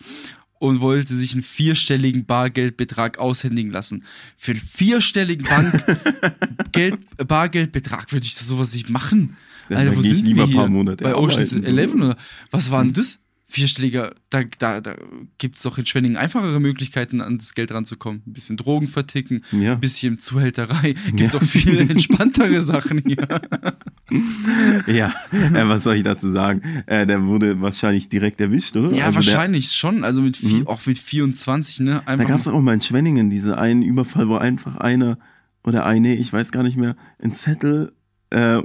und 0.59 0.81
wollte 0.81 1.17
sich 1.17 1.33
einen 1.33 1.43
vierstelligen 1.43 2.25
Bargeldbetrag 2.25 3.19
aushändigen 3.19 3.73
lassen. 3.73 4.05
Für 4.37 4.53
einen 4.53 4.61
vierstelligen 4.61 5.45
Bankgeld, 5.45 6.99
Bargeldbetrag 7.29 8.13
würde 8.13 8.27
ich 8.27 8.35
das 8.35 8.47
sowas 8.47 8.73
nicht 8.75 8.89
machen. 8.89 9.37
Ja, 9.69 9.79
Alter, 9.79 9.97
wo 9.97 10.01
geh 10.01 10.09
ich 10.09 10.19
sind 10.19 10.27
lieber 10.27 10.43
wir 10.43 10.47
hier? 10.47 10.57
paar 10.57 10.69
Monate 10.69 11.03
Bei 11.05 11.15
Ocean's. 11.17 11.53
Eleven 11.53 12.03
oder 12.03 12.17
was 12.51 12.71
war 12.71 12.83
denn 12.85 12.93
das? 12.93 13.19
Vierstelliger, 13.52 14.14
da, 14.31 14.44
da, 14.58 14.81
da 14.81 14.94
gibt 15.37 15.56
es 15.58 15.62
doch 15.62 15.76
in 15.76 15.84
Schwenningen 15.84 16.16
einfachere 16.16 16.58
Möglichkeiten, 16.58 17.20
an 17.20 17.37
das 17.37 17.52
Geld 17.54 17.70
ranzukommen. 17.70 18.22
Ein 18.26 18.32
bisschen 18.32 18.56
Drogen 18.56 18.88
verticken, 18.88 19.43
Ja. 19.52 19.72
ein 19.75 19.81
bisschen 19.81 20.19
Zuhälterei. 20.19 20.94
Gibt 21.14 21.21
Ja. 21.21 21.28
doch 21.28 21.42
viel 21.42 21.78
entspanntere 21.78 22.62
Sachen 22.62 23.02
hier. 23.06 23.18
Ja, 24.87 25.14
äh, 25.32 25.66
was 25.68 25.85
soll 25.85 25.97
ich 25.97 26.02
dazu 26.02 26.28
sagen? 26.30 26.82
Äh, 26.87 27.06
der 27.06 27.25
wurde 27.25 27.61
wahrscheinlich 27.62 28.09
direkt 28.11 28.40
erwischt, 28.42 28.76
oder? 28.76 28.92
Ja, 28.94 29.06
Also 29.06 29.16
wahrscheinlich 29.16 29.73
schon. 29.73 30.04
Also 30.04 30.21
mit 30.23 30.37
vier, 30.37 30.61
Mhm. 30.61 30.66
auch 30.66 30.85
mit 30.85 30.99
24, 30.99 31.80
ne? 31.80 31.85
Der, 31.92 31.94
da 32.00 32.12
Einfach 32.12 32.28
gab 32.28 32.38
es 32.40 32.49
auch 32.49 32.61
mal 32.61 32.75
in 32.75 32.82
Schwenningen 32.82 33.30
diese 33.30 33.56
einen 33.56 33.82
Überfall, 33.82 34.28
wo 34.28 34.37
einfach 34.37 34.76
einer 34.76 35.18
oder 35.64 35.87
eine, 35.87 36.14
ich 36.16 36.30
weiß 36.32 36.52
gar 36.52 36.62
nicht 36.62 36.76
mehr, 36.76 36.97
ein 37.23 37.35
Zettel, 37.35 37.92
äh, 38.30 38.61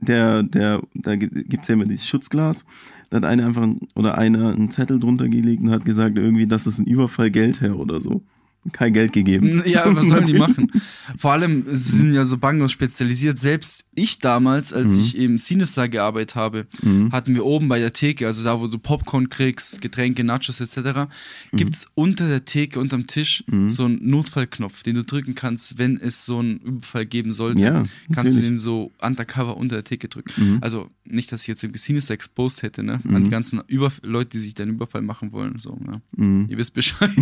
der, 0.00 0.42
der, 0.42 0.82
da 0.94 1.16
gibt 1.16 1.62
es 1.62 1.68
ja 1.68 1.74
immer 1.74 1.86
dieses 1.86 2.06
Schutzglas, 2.06 2.64
da 3.10 3.18
hat 3.18 3.24
einer 3.24 3.46
einfach 3.46 3.68
oder 3.94 4.18
einer 4.18 4.52
einen 4.52 4.70
Zettel 4.70 5.00
drunter 5.00 5.28
gelegt 5.28 5.62
und 5.62 5.70
hat 5.70 5.84
gesagt, 5.84 6.16
irgendwie, 6.16 6.46
das 6.46 6.66
ist 6.66 6.78
ein 6.78 6.86
Überfall 6.86 7.30
Geld 7.30 7.60
her 7.60 7.78
oder 7.78 8.00
so. 8.00 8.22
Kein 8.72 8.92
Geld 8.92 9.14
gegeben. 9.14 9.62
Ja, 9.64 9.94
was 9.96 10.08
sollen 10.08 10.26
die 10.26 10.34
machen? 10.38 10.70
Vor 11.16 11.32
allem 11.32 11.64
sie 11.72 11.96
sind 11.96 12.12
ja 12.12 12.24
so 12.24 12.36
Bangos 12.36 12.72
spezialisiert. 12.72 13.38
Selbst 13.38 13.84
ich 13.94 14.18
damals, 14.18 14.72
als 14.74 14.96
Mhm. 14.96 15.00
ich 15.04 15.16
im 15.16 15.38
Sinistar 15.38 15.88
gearbeitet 15.88 16.34
habe, 16.34 16.66
Mhm. 16.82 17.10
hatten 17.10 17.34
wir 17.34 17.44
oben 17.46 17.68
bei 17.68 17.78
der 17.78 17.92
Theke, 17.94 18.26
also 18.26 18.44
da, 18.44 18.60
wo 18.60 18.66
du 18.66 18.78
Popcorn 18.78 19.30
kriegst, 19.30 19.80
Getränke, 19.80 20.24
Nachos 20.24 20.60
etc., 20.60 21.08
gibt's 21.52 21.90
unter 21.94 22.28
der 22.28 22.44
Theke, 22.44 22.78
unterm 22.80 23.06
Tisch, 23.06 23.44
Mhm. 23.46 23.70
so 23.70 23.84
einen 23.86 24.08
Notfallknopf, 24.08 24.82
den 24.82 24.94
du 24.94 25.04
drücken 25.04 25.34
kannst, 25.34 25.78
wenn 25.78 25.98
es 25.98 26.26
so 26.26 26.38
einen 26.40 26.58
Überfall 26.58 27.06
geben 27.06 27.32
sollte. 27.32 27.62
Ja, 27.64 27.82
kannst 28.12 28.36
du 28.36 28.40
den 28.42 28.58
so 28.58 28.92
undercover 29.00 29.56
unter 29.56 29.76
der 29.76 29.84
Theke 29.84 30.08
drücken. 30.08 30.32
Mhm. 30.36 30.58
Also 30.60 30.90
nicht, 31.04 31.32
dass 31.32 31.42
ich 31.42 31.48
jetzt 31.48 31.64
im 31.64 31.74
Sinister 31.74 32.12
exposed 32.14 32.62
hätte, 32.62 32.82
ne? 32.82 33.00
An 33.04 33.14
Mhm. 33.20 33.24
die 33.24 33.30
ganzen 33.30 33.60
Überf 33.66 34.00
Leute, 34.04 34.30
die 34.30 34.38
sich 34.38 34.54
den 34.54 34.68
Überfall 34.68 35.02
machen 35.02 35.32
wollen. 35.32 35.58
So. 35.58 35.78
Mhm. 36.16 36.46
Ihr 36.48 36.58
wisst 36.58 36.74
Bescheid. 36.74 37.10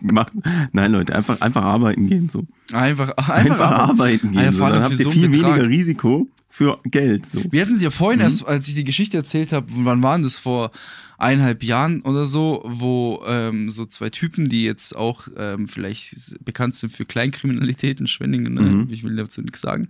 Macht, 0.34 0.68
nein, 0.74 0.92
Leute, 0.92 1.14
einfach, 1.14 1.40
einfach 1.40 1.62
arbeiten 1.64 2.08
gehen 2.08 2.28
so. 2.28 2.46
einfach, 2.72 3.10
einfach, 3.16 3.28
Einfach, 3.28 3.70
arbeiten 3.70 4.32
gehen. 4.32 4.52
So. 4.52 4.58
Dann 4.60 4.82
habt 4.82 4.92
ihr 4.98 5.04
so 5.04 5.10
viel 5.10 5.28
Betrag. 5.28 5.56
weniger 5.56 5.68
Risiko 5.68 6.28
für 6.48 6.80
Geld. 6.84 7.26
So. 7.26 7.42
Wir 7.50 7.62
hatten 7.62 7.76
sie 7.76 7.84
ja 7.84 7.90
Mhm. 7.90 7.94
vorhin 7.94 8.20
erst, 8.20 8.46
als 8.46 8.68
ich 8.68 8.74
die 8.74 8.84
Geschichte 8.84 9.16
erzählt 9.16 9.52
habe, 9.52 9.66
wann 9.70 10.02
waren 10.02 10.22
das 10.22 10.38
vor 10.38 10.70
eineinhalb 11.18 11.62
Jahren 11.62 12.00
oder 12.02 12.26
so, 12.26 12.62
wo 12.64 13.22
ähm, 13.26 13.70
so 13.70 13.84
zwei 13.86 14.08
Typen, 14.10 14.48
die 14.48 14.64
jetzt 14.64 14.94
auch 14.96 15.28
ähm, 15.36 15.68
vielleicht 15.68 16.42
bekannt 16.44 16.74
sind 16.76 16.90
für 16.92 17.04
Kleinkriminalität 17.04 18.00
in 18.00 18.06
Schwenningen, 18.06 18.54
ne? 18.54 18.60
Mhm. 18.62 18.88
ich 18.90 19.02
will 19.04 19.16
dazu 19.16 19.42
nichts 19.42 19.60
sagen, 19.60 19.88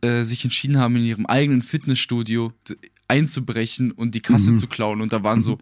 äh, 0.00 0.22
sich 0.24 0.42
entschieden 0.44 0.78
haben, 0.78 0.96
in 0.96 1.04
ihrem 1.04 1.26
eigenen 1.26 1.62
Fitnessstudio 1.62 2.52
einzubrechen 3.06 3.90
und 3.92 4.14
die 4.14 4.20
Kasse 4.22 4.52
Mhm. 4.52 4.56
zu 4.56 4.66
klauen. 4.66 5.00
Und 5.00 5.12
da 5.12 5.22
waren 5.22 5.42
so 5.42 5.58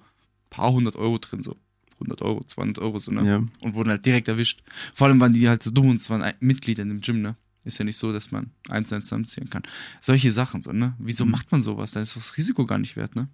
paar 0.51 0.73
hundert 0.73 0.97
Euro 0.97 1.19
drin, 1.19 1.43
so 1.43 1.57
100 2.03 2.23
Euro, 2.23 2.43
200 2.45 2.79
Euro, 2.81 2.99
so, 2.99 3.11
ne? 3.13 3.27
Ja. 3.27 3.37
Und 3.63 3.75
wurden 3.75 3.91
halt 3.91 4.05
direkt 4.07 4.29
erwischt. 4.29 4.63
Vor 4.95 5.07
allem 5.09 5.21
waren 5.21 5.33
die 5.33 5.49
halt 5.49 5.63
so 5.63 5.71
dumm 5.71 5.89
und 5.91 5.97
es 6.01 6.11
waren 6.11 6.23
ein- 6.23 6.35
Mitglieder 6.41 6.83
in 6.83 6.89
dem 6.91 7.01
Gym, 7.01 7.23
ne? 7.23 7.37
Ist 7.65 7.79
ja 7.79 7.85
nicht 7.85 7.97
so, 7.97 8.13
dass 8.13 8.33
man 8.33 8.51
eins 8.69 8.93
eins 8.93 9.07
zusammenzählen 9.09 9.49
kann. 9.49 9.63
Solche 10.01 10.33
Sachen, 10.33 10.63
so, 10.63 10.73
ne? 10.73 10.95
Wieso 10.99 11.25
macht 11.25 11.53
man 11.53 11.63
sowas? 11.63 11.93
Da 11.93 12.01
ist 12.01 12.17
das 12.17 12.37
Risiko 12.37 12.67
gar 12.67 12.79
nicht 12.79 12.97
wert, 12.97 13.15
ne? 13.15 13.29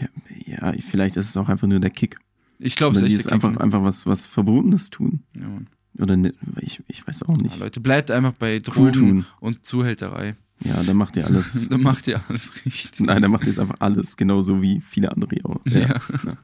Ja, 0.00 0.72
ja, 0.72 0.74
vielleicht 0.90 1.16
ist 1.16 1.28
es 1.28 1.36
auch 1.36 1.48
einfach 1.48 1.68
nur 1.68 1.78
der 1.80 1.90
Kick. 1.90 2.16
Ich 2.58 2.74
glaube, 2.76 2.96
es 2.96 3.02
ist 3.02 3.12
ist 3.12 3.16
der 3.18 3.22
Kick, 3.24 3.32
einfach, 3.32 3.52
ne? 3.52 3.60
einfach 3.60 3.82
was, 3.84 4.04
was 4.06 4.26
Verbotenes 4.26 4.90
tun. 4.90 5.22
Ja, 5.34 5.48
Mann. 5.48 5.68
Oder 5.98 6.16
ne, 6.16 6.32
ich, 6.60 6.82
ich 6.88 7.06
weiß 7.06 7.22
auch 7.24 7.36
Ja, 7.36 7.42
nicht. 7.42 7.58
Leute, 7.58 7.80
bleibt 7.80 8.10
einfach 8.10 8.32
bei 8.32 8.56
Cool 8.76 8.90
Drogen 8.90 8.92
tun. 8.92 9.26
und 9.40 9.64
Zuhälterei. 9.66 10.36
Ja, 10.62 10.82
dann 10.82 10.96
macht 10.96 11.16
ihr 11.16 11.24
alles. 11.26 11.68
Dann 11.70 11.82
macht 11.82 12.06
ihr 12.06 12.20
alles 12.28 12.52
richtig. 12.66 13.00
Nein, 13.00 13.22
dann 13.22 13.30
macht 13.30 13.44
ihr 13.44 13.50
es 13.50 13.58
einfach 13.58 13.76
alles, 13.80 14.16
genauso 14.16 14.60
wie 14.60 14.80
viele 14.82 15.10
andere 15.10 15.36
auch. 15.44 15.58
Ja. 15.66 16.00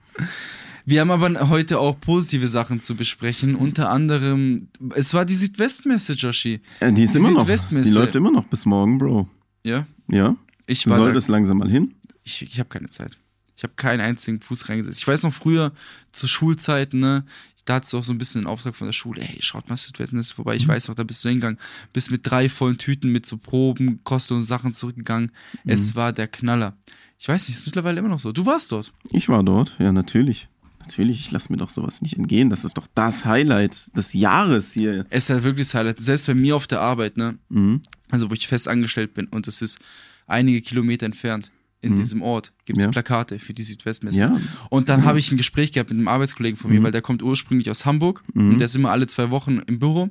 Wir 0.89 1.01
haben 1.01 1.11
aber 1.11 1.49
heute 1.49 1.81
auch 1.81 1.99
positive 2.01 2.47
Sachen 2.49 2.79
zu 2.81 2.95
besprechen. 2.95 3.57
Unter 3.57 3.91
anderem, 3.91 4.69
es 4.95 5.13
war 5.15 5.25
die 5.25 5.35
Südwestmesse, 5.35 6.13
Joshi. 6.15 6.61
Äh, 6.81 6.93
Die 6.93 7.03
ist 7.03 7.15
Die 7.15 7.19
immer 7.19 7.31
noch. 7.31 7.35
Die 7.41 7.41
Südwestmesse. 7.47 7.95
läuft 7.99 8.15
immer 8.17 8.31
noch 8.31 8.45
bis 8.47 8.65
morgen, 8.67 8.99
Bro. 8.99 9.29
Ja, 9.65 9.87
Ja? 10.09 10.37
ich 10.67 10.87
war 10.87 10.97
da, 10.99 11.05
solltest 11.05 11.29
langsam 11.29 11.59
mal 11.59 11.69
hin. 11.71 11.95
ich, 12.23 12.43
ich 12.43 12.59
habe 12.61 12.69
keine 12.69 12.89
Zeit. 12.89 13.19
Ich 13.57 13.65
habe 13.65 13.73
keinen 13.75 14.01
einzigen 14.01 14.41
Fuß 14.41 14.69
reingesetzt. 14.69 15.01
Ich 15.01 15.09
weiß 15.09 15.25
noch 15.25 15.33
früher 15.33 15.73
zur 16.13 16.29
Schulzeit, 16.29 16.95
ne, 16.95 17.25
da 17.65 17.75
hattest 17.77 17.93
du 17.93 17.99
auch 17.99 18.05
so 18.05 18.13
ein 18.13 18.19
bisschen 18.19 18.43
den 18.43 18.47
Auftrag 18.47 18.77
von 18.77 18.87
der 18.87 18.93
Schule, 18.93 19.23
hey, 19.23 19.39
schaut 19.41 19.69
mal 19.69 19.77
Südwestmesse 19.77 20.35
vorbei. 20.35 20.53
Mhm. 20.55 20.59
Ich 20.59 20.69
weiß 20.69 20.87
noch, 20.87 20.95
da 20.95 21.03
bist 21.03 21.25
du 21.25 21.29
hingegangen, 21.31 21.59
bist 21.93 22.13
mit 22.13 22.21
drei 22.23 22.49
vollen 22.49 22.79
Tüten 22.79 23.11
mit 23.11 23.27
so 23.27 23.39
Proben, 23.39 24.05
kostenlosen 24.05 24.47
Sachen 24.47 24.73
zurückgegangen. 24.73 25.33
Mhm. 25.65 25.71
Es 25.73 25.97
war 25.97 26.13
der 26.13 26.29
Knaller. 26.29 26.77
Ich 27.19 27.27
weiß 27.29 27.49
nicht, 27.49 27.57
ist 27.59 27.67
mittlerweile 27.67 27.99
immer 27.99 28.11
noch 28.11 28.19
so. 28.21 28.31
Du 28.31 28.45
warst 28.47 28.71
dort. 28.73 28.93
Ich 29.11 29.29
war 29.29 29.43
dort, 29.43 29.75
ja, 29.81 29.91
natürlich. 29.91 30.49
Natürlich, 30.81 31.19
ich 31.21 31.31
lasse 31.33 31.51
mir 31.53 31.57
doch 31.59 31.69
sowas 31.71 32.01
nicht 32.03 32.17
entgehen. 32.17 32.49
Das 32.51 32.65
ist 32.65 32.77
doch 32.77 32.87
das 32.95 33.25
Highlight 33.25 33.97
des 33.97 34.13
Jahres 34.13 34.73
hier. 34.73 35.05
Es 35.11 35.25
ist 35.25 35.31
halt 35.31 35.43
wirklich 35.43 35.67
das 35.67 35.75
Highlight. 35.75 35.99
Selbst 35.99 36.27
bei 36.27 36.35
mir 36.35 36.55
auf 36.57 36.67
der 36.67 36.81
Arbeit, 36.81 37.17
ne, 37.17 37.39
Mhm. 37.49 37.83
also 38.11 38.31
wo 38.31 38.35
ich 38.35 38.47
fest 38.47 38.69
angestellt 38.69 39.15
bin 39.15 39.27
und 39.27 39.49
es 39.49 39.63
ist 39.63 39.79
einige 40.27 40.61
Kilometer 40.61 41.07
entfernt 41.07 41.51
in 41.81 41.93
Mhm. 41.93 41.97
diesem 41.97 42.23
Ort, 42.23 42.53
gibt 42.65 42.79
es 42.79 42.85
Ja. 42.85 42.91
Plakate 42.91 43.39
für 43.39 43.53
die 43.53 43.63
Südwestmesse. 43.63 44.21
Ja, 44.21 44.41
Und 44.71 44.89
dann 44.89 45.05
habe 45.05 45.19
ich 45.19 45.31
ein 45.31 45.37
Gespräch 45.37 45.73
gehabt 45.73 45.91
mit 45.91 45.99
einem 45.99 46.09
Arbeitskollegen 46.09 46.57
von 46.59 46.71
mir, 46.71 46.81
Mhm. 46.81 46.85
weil 46.85 46.93
der 46.93 47.03
kommt 47.03 47.23
ursprünglich 47.23 47.71
aus 47.71 47.85
Hamburg 47.85 48.23
Mhm. 48.33 48.51
und 48.53 48.59
der 48.59 48.67
ist 48.67 48.75
immer 48.77 48.91
alle 48.91 49.07
zwei 49.09 49.31
Wochen 49.31 49.59
im 49.67 49.79
Büro. 49.79 50.09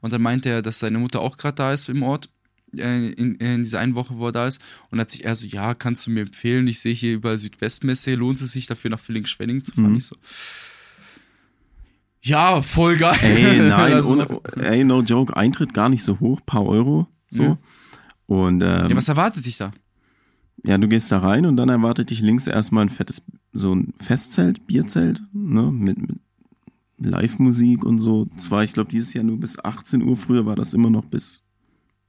Und 0.00 0.12
dann 0.12 0.22
meinte 0.22 0.48
er, 0.48 0.62
dass 0.62 0.78
seine 0.78 0.98
Mutter 0.98 1.20
auch 1.20 1.36
gerade 1.36 1.54
da 1.56 1.72
ist 1.72 1.88
im 1.88 2.02
Ort, 2.02 2.28
in, 2.72 3.34
in 3.36 3.62
dieser 3.62 3.80
einen 3.80 3.94
Woche, 3.94 4.16
wo 4.16 4.26
er 4.26 4.32
da 4.32 4.46
ist. 4.46 4.60
Und 4.90 4.98
hat 5.00 5.10
sich 5.10 5.24
er 5.24 5.34
so, 5.34 5.46
ja, 5.46 5.74
kannst 5.74 6.06
du 6.06 6.10
mir 6.10 6.22
empfehlen, 6.22 6.66
ich 6.66 6.80
sehe 6.80 6.94
hier 6.94 7.14
überall 7.14 7.38
Südwestmesse, 7.38 8.14
lohnt 8.14 8.40
es 8.40 8.52
sich 8.52 8.66
dafür 8.66 8.90
nach 8.90 9.00
Villingen-Schwenningen 9.00 9.62
zu 9.62 9.72
fahren? 9.72 9.90
Mhm. 9.90 9.96
Ich 9.96 10.06
so, 10.06 10.16
ja, 12.22 12.62
voll 12.62 12.96
geil. 12.96 13.18
ey, 13.20 13.58
nein, 13.68 13.92
Also, 13.92 14.12
ohne, 14.12 14.40
ey, 14.56 14.84
no 14.84 15.02
joke, 15.02 15.36
Eintritt 15.36 15.74
gar 15.74 15.88
nicht 15.88 16.04
so 16.04 16.20
hoch, 16.20 16.40
paar 16.46 16.64
Euro, 16.64 17.08
so. 17.30 17.42
Ja. 17.42 17.58
Und 18.26 18.62
ähm, 18.62 18.88
ja, 18.88 18.96
was 18.96 19.08
erwartet 19.08 19.44
dich 19.44 19.58
da? 19.58 19.72
Ja, 20.64 20.78
du 20.78 20.86
gehst 20.86 21.10
da 21.10 21.18
rein 21.18 21.44
und 21.44 21.56
dann 21.56 21.68
erwartet 21.68 22.10
dich 22.10 22.20
links 22.20 22.46
erstmal 22.46 22.86
ein 22.86 22.88
fettes, 22.88 23.22
so 23.52 23.74
ein 23.74 23.92
Festzelt, 23.98 24.66
Bierzelt, 24.66 25.20
ne, 25.32 25.72
mit, 25.72 25.98
mit 25.98 26.18
Live-Musik 26.98 27.84
und 27.84 27.98
so. 27.98 28.28
Zwar, 28.36 28.62
ich 28.62 28.72
glaube, 28.72 28.90
dieses 28.90 29.12
Jahr 29.12 29.24
nur 29.24 29.38
bis 29.40 29.58
18 29.58 30.02
Uhr, 30.02 30.16
früher 30.16 30.46
war 30.46 30.54
das 30.54 30.72
immer 30.72 30.90
noch 30.90 31.04
bis 31.04 31.41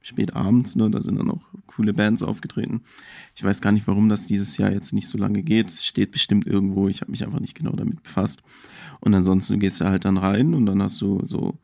spät 0.04 0.36
abends, 0.36 0.76
ne, 0.76 0.90
da 0.90 1.00
sind 1.00 1.18
dann 1.18 1.30
auch 1.30 1.40
coole 1.66 1.94
Bands 1.94 2.22
aufgetreten. 2.22 2.82
Ich 3.34 3.42
weiß 3.42 3.62
gar 3.62 3.72
nicht, 3.72 3.86
warum 3.86 4.10
das 4.10 4.26
dieses 4.26 4.56
Jahr 4.58 4.70
jetzt 4.70 4.92
nicht 4.92 5.08
so 5.08 5.16
lange 5.16 5.42
geht. 5.42 5.70
Es 5.70 5.84
steht 5.84 6.10
bestimmt 6.10 6.46
irgendwo, 6.46 6.88
ich 6.88 7.00
habe 7.00 7.10
mich 7.10 7.24
einfach 7.24 7.40
nicht 7.40 7.54
genau 7.54 7.72
damit 7.72 8.02
befasst. 8.02 8.42
Und 9.00 9.14
ansonsten 9.14 9.58
gehst 9.60 9.80
du 9.80 9.86
halt 9.86 10.04
dann 10.04 10.18
rein 10.18 10.52
und 10.54 10.66
dann 10.66 10.82
hast 10.82 11.00
du 11.00 11.24
so, 11.24 11.58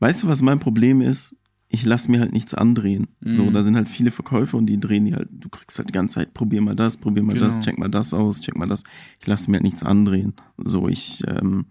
weißt 0.00 0.22
du, 0.22 0.28
was 0.28 0.42
mein 0.42 0.60
Problem 0.60 1.00
ist? 1.00 1.34
Ich 1.74 1.86
lasse 1.86 2.10
mir 2.10 2.20
halt 2.20 2.32
nichts 2.34 2.52
andrehen. 2.52 3.08
So, 3.24 3.46
Mhm. 3.48 3.54
da 3.54 3.62
sind 3.62 3.76
halt 3.76 3.88
viele 3.88 4.10
Verkäufer 4.10 4.58
und 4.58 4.66
die 4.66 4.78
drehen 4.78 5.06
die 5.06 5.14
halt, 5.14 5.30
du 5.32 5.48
kriegst 5.48 5.78
halt 5.78 5.88
die 5.88 5.94
ganze 5.94 6.16
Zeit, 6.16 6.34
probier 6.34 6.60
mal 6.60 6.76
das, 6.76 6.98
probier 6.98 7.22
mal 7.22 7.38
das, 7.38 7.54
Genau. 7.54 7.64
check 7.64 7.78
mal 7.78 7.88
das 7.88 8.12
aus, 8.12 8.42
check 8.42 8.54
mal 8.58 8.68
das. 8.68 8.84
Ich 9.18 9.26
lasse 9.26 9.50
mir 9.50 9.56
halt 9.56 9.64
nichts 9.64 9.82
andrehen. 9.82 10.34
So, 10.58 10.88
ich, 10.88 11.22
ähm, 11.26 11.64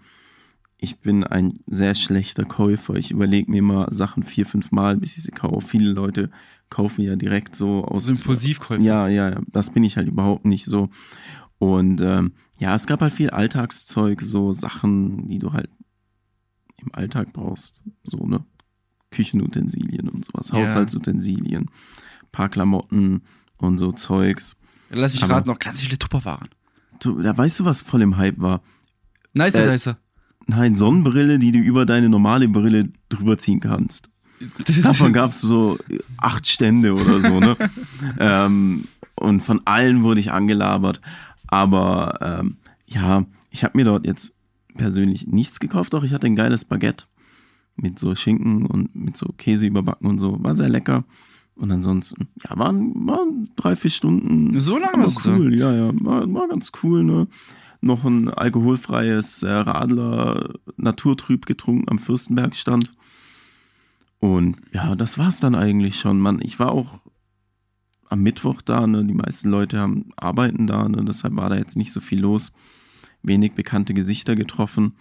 ich 0.83 0.99
bin 0.99 1.23
ein 1.23 1.59
sehr 1.67 1.93
schlechter 1.95 2.43
Käufer. 2.43 2.95
Ich 2.95 3.11
überlege 3.11 3.49
mir 3.49 3.59
immer 3.59 3.87
Sachen 3.93 4.23
vier, 4.23 4.45
fünf 4.45 4.71
Mal, 4.71 4.97
bis 4.97 5.15
ich 5.15 5.23
sie 5.23 5.31
kaufe. 5.31 5.65
Viele 5.67 5.91
Leute 5.91 6.29
kaufen 6.69 7.03
ja 7.03 7.15
direkt 7.15 7.55
so 7.55 7.85
aus. 7.85 8.05
So 8.07 8.11
Impulsivkäufer. 8.13 8.81
Ja, 8.81 9.07
ja, 9.07 9.29
ja, 9.29 9.41
das 9.51 9.69
bin 9.69 9.83
ich 9.83 9.95
halt 9.97 10.07
überhaupt 10.07 10.45
nicht 10.45 10.65
so. 10.65 10.89
Und 11.59 12.01
ähm, 12.01 12.33
ja, 12.57 12.73
es 12.75 12.87
gab 12.87 13.01
halt 13.01 13.13
viel 13.13 13.29
Alltagszeug, 13.29 14.21
so 14.23 14.51
Sachen, 14.51 15.27
die 15.29 15.37
du 15.37 15.53
halt 15.53 15.69
im 16.77 16.93
Alltag 16.95 17.31
brauchst. 17.31 17.81
So, 18.03 18.25
ne? 18.25 18.43
Küchenutensilien 19.11 20.09
und 20.09 20.25
sowas, 20.25 20.49
Ja. 20.49 20.55
Haushaltsutensilien, 20.59 21.69
paar 22.31 22.49
Klamotten 22.49 23.21
und 23.57 23.77
so 23.77 23.91
Zeugs. 23.91 24.55
Lass 24.89 25.13
mich 25.13 25.23
Aber- 25.23 25.35
raten, 25.35 25.47
noch 25.49 25.59
ganz 25.59 25.81
viele 25.81 25.99
Tupperwaren. 25.99 26.49
Du, 26.99 27.21
da 27.21 27.37
weißt 27.37 27.59
du, 27.59 27.65
was 27.65 27.81
voll 27.81 28.01
im 28.01 28.17
Hype 28.17 28.39
war? 28.39 28.61
Nice, 29.33 29.55
Äh, 29.55 29.71
Dicer. 29.71 29.97
Nein, 30.47 30.75
Sonnenbrille, 30.75 31.39
die 31.39 31.51
du 31.51 31.59
über 31.59 31.85
deine 31.85 32.09
normale 32.09 32.47
Brille 32.47 32.89
drüber 33.09 33.37
ziehen 33.37 33.59
kannst. 33.59 34.09
Davon 34.83 35.13
gab 35.13 35.31
es 35.31 35.41
so 35.41 35.77
acht 36.17 36.47
Stände 36.47 36.93
oder 36.93 37.21
so, 37.21 37.39
ne? 37.39 37.55
ähm, 38.19 38.85
und 39.15 39.41
von 39.41 39.61
allen 39.65 40.03
wurde 40.03 40.19
ich 40.19 40.31
angelabert. 40.31 40.99
Aber 41.47 42.17
ähm, 42.21 42.57
ja, 42.87 43.25
ich 43.49 43.63
habe 43.63 43.77
mir 43.77 43.85
dort 43.85 44.05
jetzt 44.05 44.33
persönlich 44.75 45.27
nichts 45.27 45.59
gekauft, 45.59 45.93
doch 45.93 46.03
ich 46.03 46.13
hatte 46.13 46.27
ein 46.27 46.35
geiles 46.35 46.65
Baguette 46.65 47.05
mit 47.75 47.99
so 47.99 48.15
Schinken 48.15 48.65
und 48.65 48.95
mit 48.95 49.17
so 49.17 49.27
Käse 49.37 49.67
überbacken 49.67 50.07
und 50.07 50.19
so. 50.19 50.41
War 50.43 50.55
sehr 50.55 50.69
lecker. 50.69 51.03
Und 51.55 51.71
ansonsten, 51.71 52.27
ja, 52.43 52.57
waren, 52.57 52.93
waren 53.07 53.49
drei, 53.55 53.75
vier 53.75 53.91
Stunden. 53.91 54.59
So 54.59 54.77
lange 54.77 54.93
aber 54.93 55.03
warst 55.03 55.25
du 55.25 55.31
cool, 55.31 55.59
ja, 55.59 55.71
ja, 55.71 55.91
war, 55.93 56.33
war 56.33 56.47
ganz 56.47 56.71
cool, 56.81 57.03
ne? 57.03 57.27
Noch 57.81 58.05
ein 58.05 58.29
alkoholfreies 58.29 59.43
äh, 59.43 59.49
Radler 59.49 60.53
Naturtrüb 60.77 61.45
getrunken 61.45 61.89
am 61.89 61.99
Fürstenbergstand. 61.99 62.91
Und 64.19 64.57
ja, 64.71 64.95
das 64.95 65.17
war's 65.17 65.39
dann 65.39 65.55
eigentlich 65.55 65.99
schon. 65.99 66.19
Mann, 66.19 66.39
ich 66.43 66.59
war 66.59 66.71
auch 66.71 66.99
am 68.07 68.21
Mittwoch 68.21 68.61
da, 68.61 68.85
ne? 68.85 69.03
Die 69.03 69.15
meisten 69.15 69.49
Leute 69.49 69.79
haben 69.79 70.11
arbeiten 70.15 70.67
da, 70.67 70.87
ne? 70.87 71.03
Deshalb 71.03 71.35
war 71.35 71.49
da 71.49 71.55
jetzt 71.55 71.75
nicht 71.75 71.91
so 71.91 71.99
viel 71.99 72.19
los. 72.19 72.51
Wenig 73.23 73.53
bekannte 73.53 73.93
Gesichter 73.95 74.35
getroffen. 74.35 74.93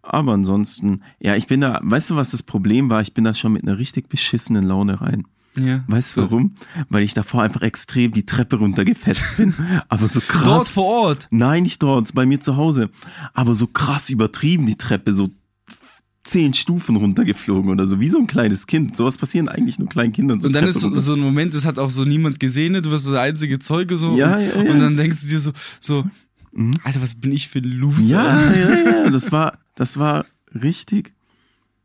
Aber 0.00 0.32
ansonsten, 0.32 1.02
ja, 1.18 1.34
ich 1.34 1.46
bin 1.46 1.60
da, 1.60 1.80
weißt 1.82 2.10
du, 2.10 2.16
was 2.16 2.30
das 2.30 2.42
Problem 2.42 2.90
war? 2.90 3.02
Ich 3.02 3.14
bin 3.14 3.24
da 3.24 3.34
schon 3.34 3.52
mit 3.52 3.66
einer 3.66 3.78
richtig 3.78 4.08
beschissenen 4.08 4.62
Laune 4.62 5.00
rein. 5.00 5.26
Ja. 5.56 5.84
Weißt 5.86 6.16
du 6.16 6.22
warum? 6.22 6.54
Weil 6.88 7.02
ich 7.02 7.14
davor 7.14 7.42
einfach 7.42 7.62
extrem 7.62 8.12
die 8.12 8.26
Treppe 8.26 8.56
runtergefetzt 8.56 9.36
bin. 9.36 9.54
Aber 9.88 10.08
so 10.08 10.20
krass. 10.20 10.44
Dort 10.44 10.68
vor 10.68 10.84
Ort. 10.84 11.28
Nein, 11.30 11.62
nicht 11.62 11.82
dort, 11.82 12.12
bei 12.14 12.26
mir 12.26 12.40
zu 12.40 12.56
Hause. 12.56 12.90
Aber 13.32 13.54
so 13.54 13.66
krass 13.66 14.10
übertrieben 14.10 14.66
die 14.66 14.76
Treppe, 14.76 15.12
so 15.12 15.28
zehn 16.24 16.54
Stufen 16.54 16.96
runtergeflogen 16.96 17.70
oder 17.70 17.86
so, 17.86 18.00
wie 18.00 18.08
so 18.08 18.18
ein 18.18 18.26
kleines 18.26 18.66
Kind. 18.66 18.96
Sowas 18.96 19.18
passieren 19.18 19.48
eigentlich 19.48 19.78
nur 19.78 19.88
kleinen 19.88 20.12
Kindern. 20.12 20.40
So 20.40 20.48
Und 20.48 20.54
dann 20.54 20.64
Treppe 20.64 20.76
ist 20.76 20.80
so, 20.80 20.94
so 20.94 21.12
ein 21.12 21.20
Moment, 21.20 21.54
das 21.54 21.66
hat 21.66 21.78
auch 21.78 21.90
so 21.90 22.04
niemand 22.04 22.40
gesehen, 22.40 22.72
ne? 22.72 22.82
du 22.82 22.90
warst 22.90 23.04
so 23.04 23.12
der 23.12 23.20
einzige 23.20 23.58
Zeuge 23.58 23.96
so. 23.96 24.16
Ja, 24.16 24.36
und, 24.36 24.42
ja, 24.42 24.62
ja. 24.62 24.72
und 24.72 24.78
dann 24.80 24.96
denkst 24.96 25.20
du 25.20 25.28
dir 25.28 25.38
so, 25.38 25.52
so, 25.80 26.04
Mhm. 26.54 26.74
Alter, 26.84 27.02
was 27.02 27.16
bin 27.16 27.32
ich 27.32 27.48
für 27.48 27.58
ein 27.58 27.64
Loser? 27.64 28.14
Ja, 28.14 28.52
ja, 28.52 28.78
ja, 29.04 29.10
das 29.10 29.32
war, 29.32 29.58
das 29.74 29.98
war 29.98 30.24
richtig. 30.54 31.12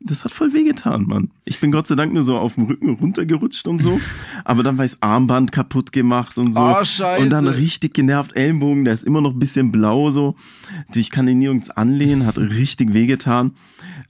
Das 0.01 0.23
hat 0.23 0.31
voll 0.31 0.53
wehgetan, 0.53 1.03
Mann. 1.07 1.29
Ich 1.43 1.59
bin 1.59 1.71
Gott 1.71 1.87
sei 1.87 1.95
Dank 1.95 2.13
nur 2.13 2.23
so 2.23 2.37
auf 2.37 2.55
dem 2.55 2.65
Rücken 2.65 2.91
runtergerutscht 2.91 3.67
und 3.67 3.81
so. 3.81 3.99
Aber 4.45 4.63
dann 4.63 4.77
war 4.77 4.85
das 4.85 5.01
Armband 5.01 5.51
kaputt 5.51 5.91
gemacht 5.91 6.37
und 6.37 6.53
so. 6.53 6.61
Oh, 6.61 6.83
scheiße. 6.83 7.21
Und 7.21 7.29
dann 7.31 7.47
richtig 7.47 7.93
genervt 7.95 8.33
Ellenbogen, 8.35 8.85
der 8.85 8.93
ist 8.93 9.03
immer 9.03 9.19
noch 9.19 9.33
ein 9.33 9.39
bisschen 9.39 9.73
blau 9.73 10.09
so. 10.09 10.35
Ich 10.95 11.11
kann 11.11 11.25
den 11.25 11.39
nirgends 11.39 11.69
anlehnen, 11.69 12.25
hat 12.25 12.37
richtig 12.37 12.93
wehgetan. 12.93 13.51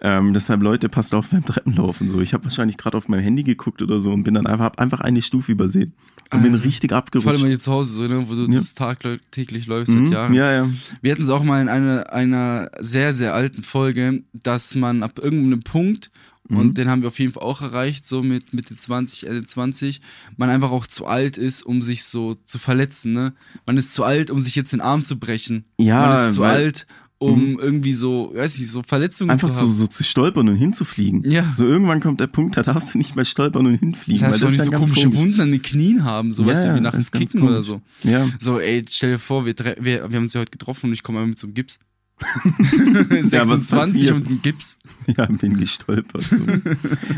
Ähm, 0.01 0.33
deshalb, 0.33 0.61
Leute, 0.61 0.89
passt 0.89 1.13
auf 1.13 1.29
beim 1.29 1.45
Treppenlaufen 1.45 2.09
so. 2.09 2.21
Ich 2.21 2.33
habe 2.33 2.43
wahrscheinlich 2.45 2.77
gerade 2.77 2.97
auf 2.97 3.07
mein 3.07 3.19
Handy 3.21 3.43
geguckt 3.43 3.81
oder 3.81 3.99
so 3.99 4.11
und 4.11 4.23
bin 4.23 4.33
dann 4.33 4.47
einfach, 4.47 4.65
hab 4.65 4.79
einfach 4.79 4.99
eine 5.01 5.21
Stufe 5.21 5.51
übersehen. 5.51 5.93
Und 6.31 6.43
bin 6.43 6.53
Alter. 6.53 6.65
richtig 6.65 6.91
Vor 6.91 6.97
allem 6.97 7.03
abgerutscht. 7.05 7.43
dir 7.45 7.59
zu 7.59 7.71
Hause, 7.71 7.93
so, 7.95 8.01
ne? 8.07 8.23
wo 8.29 8.33
du 8.35 8.43
Ja. 8.47 8.55
das 8.59 8.75
Tag 8.75 8.99
täglich 9.31 9.65
läufst 9.65 9.93
seit 9.93 10.03
Mhm, 10.03 10.11
Jahren. 10.11 10.33
ja, 10.33 10.51
ja. 10.51 10.69
Wir 11.01 11.11
hatten 11.11 11.23
es 11.23 11.29
auch 11.29 11.43
mal 11.43 11.61
in 11.61 11.69
einer, 11.69 12.13
einer 12.13 12.69
sehr, 12.79 13.13
sehr 13.13 13.33
alten 13.33 13.63
Folge, 13.63 14.23
dass 14.33 14.75
man 14.75 15.01
ab 15.03 15.19
irgendeinem 15.19 15.61
Punkt, 15.63 16.11
Mhm. 16.47 16.57
und 16.57 16.77
den 16.79 16.89
haben 16.89 17.01
wir 17.01 17.09
auf 17.09 17.19
jeden 17.19 17.31
Fall 17.31 17.43
auch 17.43 17.61
erreicht, 17.61 18.07
so 18.07 18.23
mit 18.23 18.53
Mitte 18.53 18.73
20, 18.75 19.27
Ende 19.27 19.43
20, 19.45 20.01
man 20.35 20.49
einfach 20.49 20.71
auch 20.71 20.87
zu 20.87 21.05
alt 21.05 21.37
ist, 21.37 21.61
um 21.63 21.81
sich 21.83 22.03
so 22.05 22.35
zu 22.43 22.57
verletzen. 22.57 23.13
Ne? 23.13 23.33
Man 23.67 23.77
ist 23.77 23.93
zu 23.93 24.03
alt, 24.03 24.31
um 24.31 24.39
sich 24.41 24.55
jetzt 24.55 24.73
den 24.73 24.81
Arm 24.81 25.03
zu 25.03 25.19
brechen. 25.19 25.65
Ja, 25.77 26.07
man 26.09 26.27
ist 26.29 26.35
zu 26.35 26.43
alt, 26.43 26.87
um 27.19 27.59
irgendwie 27.59 27.93
so, 27.93 28.31
weiß 28.33 28.57
ich, 28.59 28.71
so 28.71 28.81
Verletzungen 28.81 29.29
Einfach 29.29 29.49
zu 29.49 29.55
so, 29.55 29.61
haben. 29.63 29.71
so 29.71 29.87
zu 29.87 30.03
stolpern 30.05 30.47
und 30.47 30.55
hinzufliegen. 30.55 31.29
Ja. 31.29 31.53
So 31.55 31.65
irgendwann 31.65 31.99
kommt 31.99 32.21
der 32.21 32.27
Punkt, 32.27 32.55
da 32.55 32.63
darfst 32.63 32.93
du 32.93 32.97
nicht 32.97 33.15
mehr 33.15 33.25
stolpern 33.25 33.67
und 33.67 33.77
hinfliegen. 33.77 34.21
Dass 34.21 34.33
weil 34.33 34.39
das 34.39 34.51
nicht 34.51 34.63
so 34.63 34.71
komische 34.71 35.03
komisch. 35.03 35.19
Wunden 35.19 35.41
an 35.41 35.51
den 35.51 35.61
Knien 35.61 36.05
haben, 36.05 36.31
so 36.31 36.43
Ja, 36.43 36.49
weißt 36.49 36.65
du, 36.65 36.75
wie 36.75 36.79
nach 36.79 36.93
dem 36.93 37.03
Kicken 37.03 37.41
oder 37.43 37.61
so. 37.61 37.81
Ja. 38.03 38.27
So, 38.39 38.59
ey, 38.59 38.85
stell 38.89 39.11
dir 39.13 39.19
vor, 39.19 39.45
wir, 39.45 39.53
wir, 39.57 39.83
wir 39.83 40.01
haben 40.03 40.23
uns 40.23 40.33
ja 40.33 40.39
heute 40.39 40.51
getroffen 40.51 40.87
und 40.87 40.93
ich 40.93 41.03
komme 41.03 41.19
einmal 41.19 41.29
mit 41.29 41.39
so 41.39 41.47
einem 41.47 41.53
Gips. 41.55 41.79
Ja, 43.29 43.47
was 43.47 43.67
26 43.67 43.69
passiert? 43.69 44.11
und 44.13 44.29
ein 44.29 44.41
Gips. 44.41 44.77
Ja, 45.17 45.25
bin 45.25 45.57
gestolpert. 45.57 46.23
So. 46.23 46.37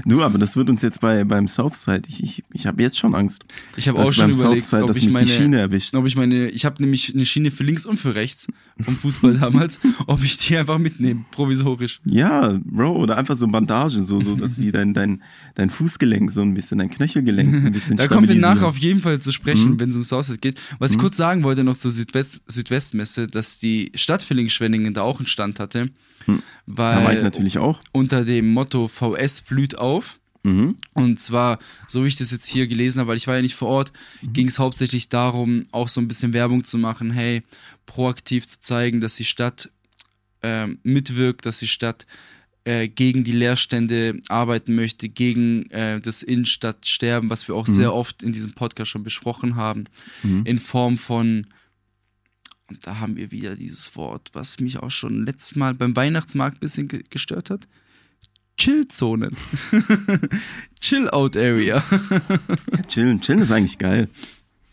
du, 0.05 0.23
aber 0.23 0.37
das 0.37 0.55
wird 0.55 0.69
uns 0.69 0.81
jetzt 0.81 1.01
bei, 1.01 1.23
beim 1.23 1.47
Southside, 1.47 2.03
ich, 2.07 2.23
ich, 2.23 2.43
ich 2.53 2.65
habe 2.65 2.81
jetzt 2.81 2.97
schon 2.97 3.15
Angst, 3.15 3.43
Ich 3.75 3.87
habe 3.87 3.99
auch 3.99 4.13
schon 4.13 4.31
überlegt, 4.31 4.63
Southside, 4.63 4.83
ob 4.83 4.87
dass 4.87 4.97
ich 4.97 5.09
meine, 5.09 5.25
die 5.25 5.31
Schiene 5.31 5.59
erwischt. 5.59 5.93
ob 5.93 6.05
ich 6.05 6.15
meine, 6.15 6.49
ich 6.49 6.65
habe 6.65 6.81
nämlich 6.81 7.13
eine 7.13 7.25
Schiene 7.25 7.51
für 7.51 7.63
links 7.63 7.85
und 7.85 7.99
für 7.99 8.15
rechts 8.15 8.47
vom 8.79 8.95
Fußball 8.95 9.37
damals, 9.37 9.79
ob 10.07 10.23
ich 10.23 10.37
die 10.37 10.57
einfach 10.57 10.77
mitnehme, 10.77 11.25
provisorisch. 11.31 11.99
Ja, 12.05 12.59
Bro, 12.63 12.97
oder 12.97 13.17
einfach 13.17 13.37
so 13.37 13.47
Bandagen, 13.47 14.05
so, 14.05 14.21
so 14.21 14.35
dass 14.35 14.55
die 14.55 14.71
dein, 14.71 14.93
dein, 14.93 15.21
dein 15.55 15.69
Fußgelenk 15.69 16.31
so 16.31 16.41
ein 16.41 16.53
bisschen, 16.53 16.77
dein 16.77 16.89
Knöchelgelenk 16.89 17.53
ein 17.65 17.71
bisschen 17.71 17.97
Da 17.97 18.07
kommen 18.07 18.27
wir 18.27 18.35
nachher 18.35 18.67
auf 18.67 18.77
jeden 18.77 19.01
Fall 19.01 19.19
zu 19.21 19.31
sprechen, 19.31 19.71
Mhm. 19.71 19.79
wenn 19.79 19.89
es 19.89 19.97
um 19.97 20.03
Southside 20.03 20.37
geht. 20.39 20.59
Was 20.79 20.91
ich 20.91 20.97
kurz 20.97 21.17
sagen 21.17 21.43
wollte 21.43 21.63
noch 21.63 21.77
zur 21.77 21.91
Südwest 21.91 22.41
Südwestmesse, 22.47 23.27
dass 23.27 23.59
die 23.59 23.91
Stadt 23.95 24.23
Villingen-Schwenningen 24.23 24.93
da 24.93 25.01
auch 25.01 25.19
einen 25.19 25.27
Stand 25.27 25.59
hatte, 25.59 25.89
weil 26.65 26.95
Da 26.95 27.03
war 27.03 27.13
ich 27.13 27.21
natürlich 27.21 27.57
auch. 27.57 27.79
unter 27.91 28.23
dem 28.25 28.51
Motto 28.53 28.87
VS 28.87 29.41
blüht 29.41 29.77
auf. 29.77 30.17
Mhm. 30.43 30.69
Und 30.93 31.19
zwar, 31.19 31.59
so 31.87 32.03
wie 32.03 32.07
ich 32.07 32.15
das 32.15 32.31
jetzt 32.31 32.47
hier 32.47 32.65
gelesen 32.65 32.99
habe, 32.99 33.09
weil 33.09 33.17
ich 33.17 33.27
war 33.27 33.35
ja 33.35 33.43
nicht 33.43 33.53
vor 33.53 33.67
Ort, 33.67 33.93
ging 34.23 34.47
es 34.47 34.57
hauptsächlich 34.57 35.07
darum, 35.07 35.67
auch 35.71 35.87
so 35.87 36.01
ein 36.01 36.07
bisschen 36.07 36.33
Werbung 36.33 36.63
zu 36.63 36.79
machen, 36.79 37.11
hey, 37.11 37.43
proaktiv 37.85 38.47
zu 38.47 38.59
zeigen, 38.59 39.01
dass 39.01 39.15
die 39.17 39.23
Stadt 39.25 39.69
ähm, 40.41 40.79
mitwirkt, 40.81 41.45
dass 41.45 41.59
die 41.59 41.67
Stadt 41.67 42.07
äh, 42.63 42.87
gegen 42.87 43.23
die 43.23 43.31
Leerstände 43.31 44.19
arbeiten 44.29 44.75
möchte, 44.75 45.09
gegen 45.09 45.69
äh, 45.71 45.99
das 45.99 46.21
Innenstadtsterben, 46.21 47.29
was 47.29 47.47
wir 47.47 47.55
auch 47.55 47.65
sehr 47.67 47.93
oft 47.93 48.21
in 48.23 48.33
diesem 48.33 48.53
Podcast 48.53 48.91
schon 48.91 49.03
besprochen 49.03 49.55
haben, 49.55 49.85
Mhm. 50.23 50.43
in 50.45 50.59
Form 50.59 50.97
von, 50.97 51.47
und 52.67 52.85
da 52.85 52.99
haben 52.99 53.15
wir 53.17 53.31
wieder 53.31 53.55
dieses 53.55 53.95
Wort, 53.95 54.29
was 54.33 54.59
mich 54.59 54.77
auch 54.77 54.91
schon 54.91 55.25
letztes 55.25 55.55
Mal 55.55 55.73
beim 55.73 55.95
Weihnachtsmarkt 55.95 56.57
ein 56.57 56.59
bisschen 56.59 56.87
ge 56.87 57.03
gestört 57.09 57.49
hat. 57.49 57.67
Chill-Zonen. 58.57 59.35
Chill-Out-Area. 60.79 61.83
Ja, 62.71 62.83
chillen, 62.87 63.21
chillen 63.21 63.39
ist 63.41 63.51
eigentlich 63.51 63.77
geil. 63.77 64.07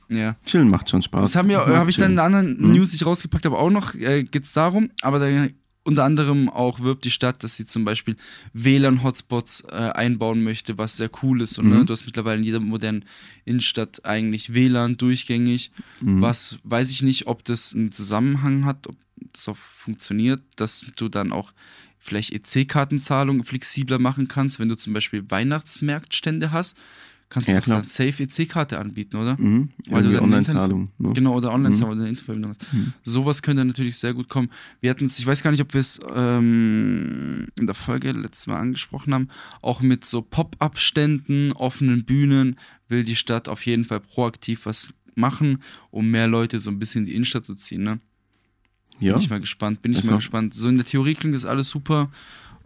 ja. 0.09 0.37
Chillen 0.45 0.69
macht 0.69 0.91
schon 0.91 1.03
Spaß. 1.03 1.33
Das 1.33 1.37
habe 1.37 1.91
ich 1.91 1.97
dann 1.97 2.11
in 2.13 2.17
der 2.17 2.25
anderen 2.25 2.61
News, 2.73 2.91
die 2.91 2.97
ich 2.97 3.07
rausgepackt 3.07 3.45
habe, 3.47 3.59
auch 3.59 3.71
noch, 3.71 3.95
äh, 3.95 4.25
geht's 4.25 4.53
darum, 4.53 4.91
aber 5.03 5.19
da, 5.19 5.47
unter 5.89 6.05
anderem 6.05 6.51
auch 6.51 6.81
wirbt 6.81 7.07
die 7.07 7.11
Stadt, 7.11 7.43
dass 7.43 7.57
sie 7.57 7.65
zum 7.65 7.85
Beispiel 7.87 8.15
WLAN-Hotspots 8.53 9.65
äh, 9.71 9.75
einbauen 9.75 10.45
möchte, 10.45 10.77
was 10.77 10.99
sehr 10.99 11.11
cool 11.23 11.41
ist. 11.41 11.59
Und 11.59 11.71
ne, 11.71 11.77
Mhm. 11.77 11.87
du 11.87 11.93
hast 11.95 12.05
mittlerweile 12.05 12.39
in 12.39 12.45
jeder 12.45 12.61
modernen 12.61 13.07
Innenstadt 13.47 14.05
eigentlich 14.05 14.53
WLAN 14.53 14.99
durchgängig. 14.99 15.71
Mhm. 16.03 16.21
Was 16.21 16.59
weiß 16.63 16.91
ich 16.91 17.03
nicht, 17.03 17.27
ob 17.27 17.43
das 17.45 17.75
einen 17.75 17.91
Zusammenhang 17.91 18.67
hat, 18.67 18.87
ob 18.87 18.97
das 19.33 19.49
auch 19.49 19.57
funktioniert, 19.57 20.43
dass 20.57 20.85
du 20.97 21.09
dann 21.09 21.33
auch 21.33 21.53
vielleicht 21.99 22.33
EC-Kartenzahlung 22.33 23.45
flexibler 23.45 23.99
machen 23.99 24.29
kannst, 24.29 24.61
wenn 24.61 24.69
du 24.69 24.77
zum 24.77 24.93
Beispiel 24.93 25.25
Weihnachtsmarktstände 25.31 26.53
hast, 26.53 26.77
kannst 27.31 27.49
Ja, 27.49 27.55
du 27.57 27.61
doch 27.61 27.65
klar. 27.67 27.79
dann 27.81 27.87
safe 27.89 28.23
EC-Karte 28.23 28.79
anbieten, 28.79 29.17
oder? 29.17 29.37
Mhm. 29.39 29.71
Weil 29.91 30.03
du 30.03 30.21
Online-Zahlung. 30.23 30.91
Ne? 30.99 31.13
Genau, 31.13 31.37
oder 31.37 31.53
online 31.53 31.77
Mhm. 31.77 31.83
oder 31.85 31.93
Internetverbindung 32.07 32.51
hast. 32.53 32.67
Sowas 33.05 33.43
könnte 33.43 33.65
natürlich 33.65 33.97
sehr 33.97 34.15
gut 34.15 34.29
kommen. 34.29 34.51
Wir 34.81 34.91
hatten 34.91 35.05
es, 35.05 35.19
ich 35.19 35.27
weiß 35.27 35.43
gar 35.43 35.51
nicht, 35.51 35.61
ob 35.61 35.73
wir 35.75 35.81
es 35.81 36.01
ähm, 36.15 37.49
in 37.59 37.67
der 37.67 37.75
Folge 37.75 38.13
letztes 38.13 38.47
Mal 38.47 38.57
angesprochen 38.59 39.13
haben, 39.15 39.29
auch 39.63 39.81
mit 39.83 40.05
so 40.05 40.23
Pop-up-Ständen, 40.23 41.53
offenen 41.53 42.05
Bühnen 42.05 42.57
will 42.89 43.05
die 43.05 43.17
Stadt 43.17 43.49
auf 43.49 43.67
jeden 43.67 43.85
Fall 43.85 44.01
proaktiv 44.01 44.65
was 44.67 44.89
machen, 45.15 45.63
um 45.91 46.11
mehr 46.11 46.29
Leute 46.29 46.61
so 46.61 46.71
ein 46.71 46.79
bisschen 46.79 47.01
in 47.03 47.07
die 47.07 47.15
Innenstadt 47.15 47.45
zu 47.45 47.55
ziehen. 47.55 47.83
Ne? 47.83 47.99
Ja. 49.01 49.13
Bin 49.15 49.23
ich 49.23 49.31
mal 49.31 49.41
gespannt, 49.41 49.83
bin 49.83 49.93
ich 49.93 49.99
Ist 49.99 50.09
mal 50.11 50.17
gespannt. 50.17 50.55
So 50.55 50.69
in 50.69 50.77
der 50.77 50.85
Theorie 50.87 51.15
klingt 51.15 51.35
das 51.35 51.45
alles 51.45 51.69
super. 51.69 52.11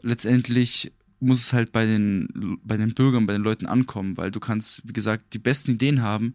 Letztendlich 0.02 0.92
muss 1.22 1.40
es 1.40 1.52
halt 1.52 1.72
bei 1.72 1.86
den, 1.86 2.58
bei 2.64 2.76
den 2.76 2.94
Bürgern, 2.94 3.26
bei 3.26 3.32
den 3.32 3.42
Leuten 3.42 3.66
ankommen, 3.66 4.16
weil 4.16 4.30
du 4.30 4.40
kannst, 4.40 4.86
wie 4.86 4.92
gesagt, 4.92 5.34
die 5.34 5.38
besten 5.38 5.72
Ideen 5.72 6.02
haben, 6.02 6.34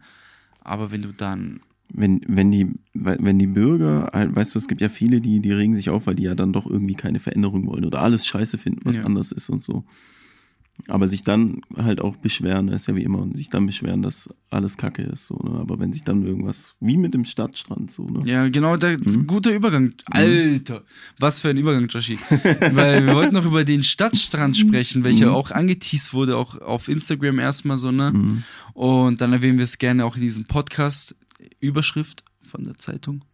aber 0.61 0.91
wenn 0.91 1.01
du 1.01 1.13
dann 1.13 1.59
wenn, 1.89 2.21
wenn 2.27 2.51
die, 2.51 2.73
wenn 2.93 3.39
die 3.39 3.47
Bürger, 3.47 4.09
halt, 4.13 4.35
weißt 4.35 4.53
du, 4.53 4.59
es 4.59 4.67
gibt 4.67 4.81
ja 4.81 4.89
viele, 4.89 5.21
die, 5.21 5.39
die 5.39 5.53
regen 5.53 5.73
sich 5.73 5.89
auf, 5.89 6.05
weil 6.05 6.15
die 6.15 6.23
ja 6.23 6.35
dann 6.35 6.51
doch 6.51 6.65
irgendwie 6.65 6.95
keine 6.95 7.19
Veränderung 7.19 7.65
wollen 7.65 7.85
oder 7.85 8.01
alles 8.01 8.25
scheiße 8.25 8.57
finden, 8.57 8.81
was 8.83 8.97
Ja. 8.97 9.05
anders 9.05 9.31
ist 9.31 9.49
und 9.49 9.63
so. 9.63 9.85
Aber 10.87 11.07
sich 11.07 11.21
dann 11.21 11.61
halt 11.75 11.99
auch 11.99 12.15
beschweren, 12.15 12.69
ist 12.69 12.87
ja 12.87 12.95
wie 12.95 13.03
immer, 13.03 13.19
und 13.19 13.35
sich 13.35 13.49
dann 13.49 13.65
beschweren, 13.65 14.01
dass 14.01 14.29
alles 14.49 14.77
kacke 14.77 15.01
ist, 15.01 15.25
so, 15.25 15.35
ne? 15.35 15.59
Aber 15.59 15.79
wenn 15.79 15.91
sich 15.91 16.03
dann 16.03 16.25
irgendwas, 16.25 16.75
wie 16.79 16.97
mit 16.97 17.13
dem 17.13 17.25
Stadtstrand, 17.25 17.91
so, 17.91 18.07
ne? 18.07 18.21
Ja, 18.25 18.47
genau, 18.47 18.77
der 18.77 18.97
guter 18.97 19.53
Übergang. 19.53 19.93
Alter, 20.11 20.83
was 21.19 21.41
für 21.41 21.49
ein 21.49 21.57
Übergang, 21.57 21.87
Joshi. 21.87 22.17
Weil 22.29 23.05
wir 23.05 23.15
wollten 23.15 23.33
noch 23.33 23.45
über 23.45 23.65
den 23.65 23.83
Stadtstrand 23.83 24.55
sprechen, 24.55 25.03
welcher 25.03 25.33
auch 25.33 25.51
angeteased 25.51 26.13
wurde, 26.13 26.37
auch 26.37 26.59
auf 26.61 26.87
Instagram 26.87 27.39
erstmal 27.39 27.77
so, 27.77 27.91
ne? 27.91 28.11
Mhm. 28.13 28.43
Und 28.73 29.19
dann 29.21 29.33
erwähnen 29.33 29.57
wir 29.57 29.65
es 29.65 29.77
gerne 29.77 30.05
auch 30.05 30.15
in 30.15 30.21
diesem 30.21 30.45
Podcast. 30.45 31.15
Überschrift 31.59 32.23
von 32.41 32.63
der 32.63 32.77
Zeitung. 32.77 33.25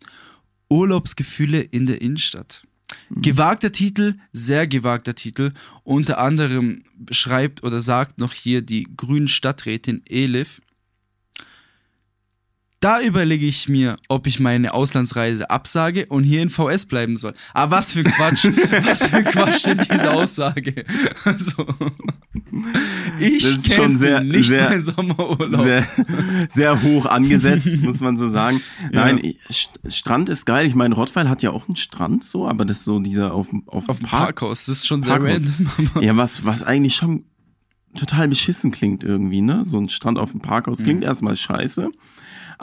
Urlaubsgefühle 0.70 1.62
in 1.62 1.86
der 1.86 2.02
Innenstadt. 2.02 2.66
Gewagter 3.10 3.72
Titel, 3.72 4.16
sehr 4.32 4.68
gewagter 4.68 5.16
Titel. 5.16 5.52
Unter 5.84 6.18
anderem 6.18 6.84
schreibt 7.12 7.64
oder 7.64 7.82
sagt 7.82 8.18
noch 8.20 8.34
hier 8.34 8.62
die 8.62 8.88
grünen 8.96 9.28
Stadträtin 9.28 10.02
Elif, 10.08 10.62
da 12.84 13.02
überlege 13.02 13.46
ich 13.46 13.70
mir, 13.70 13.96
ob 14.10 14.28
ich 14.28 14.40
meine 14.40 14.74
Auslandsreise 14.74 15.50
absage 15.50 16.06
und 16.08 16.24
hier 16.24 16.42
in 16.42 16.50
VS 16.50 16.86
bleiben 16.86 17.18
soll. 17.18 17.34
Aber 17.54 17.78
was 17.78 17.92
für 17.92 18.04
Quatsch. 18.04 18.46
was 18.86 19.04
für 19.06 19.24
Quatsch 19.24 19.66
denn 19.66 19.80
diese 19.92 20.12
Aussage. 20.12 20.84
Also, 21.24 21.66
ich 23.20 23.42
kenne 23.64 23.76
schon 23.76 23.98
sehr- 23.98 24.22
nicht 24.22 24.50
sehr- 24.50 24.70
mein 24.70 24.82
Sommerurlaub. 24.84 25.64
Sehr, 25.64 25.88
sehr 26.50 26.82
hoch 26.82 27.06
angesetzt, 27.06 27.78
muss 27.78 28.00
man 28.02 28.18
so 28.18 28.28
sagen. 28.28 28.62
Ja. 28.92 29.06
Nein, 29.06 29.20
ich- 29.24 29.38
St- 29.50 29.92
Strand 29.92 30.30
ist 30.30 30.46
geil. 30.46 30.66
Ich 30.68 30.76
meine, 30.76 30.94
Rottweil 30.96 31.30
hat 31.30 31.42
ja 31.42 31.52
auch 31.52 31.68
einen 31.68 31.76
Strand, 31.76 32.24
so, 32.24 32.48
aber 32.48 32.66
das 32.66 32.80
ist 32.80 32.86
so 32.86 33.00
dieser 33.00 33.34
auf, 33.34 33.50
dem- 33.50 33.64
auf, 33.68 33.90
Auf 33.90 33.98
dem 33.98 34.06
Park. 34.08 34.36
Parkhaus, 34.40 34.66
das 34.66 34.80
ist 34.80 34.88
schon 34.88 35.02
sehr 35.02 35.18
Parkhaus. 35.18 35.42
random. 35.70 36.04
Ja, 36.04 36.16
was, 36.18 36.46
was 36.46 36.64
eigentlich 36.64 36.96
schon 36.96 37.24
total 37.96 38.28
beschissen 38.28 38.72
klingt 38.72 39.04
irgendwie, 39.04 39.42
ne? 39.42 39.64
So 39.66 39.80
ein 39.80 39.90
Strand 39.90 40.18
auf 40.20 40.32
dem 40.32 40.42
Parkhaus 40.42 40.84
klingt 40.84 41.04
erstmal 41.04 41.36
scheiße. 41.36 41.92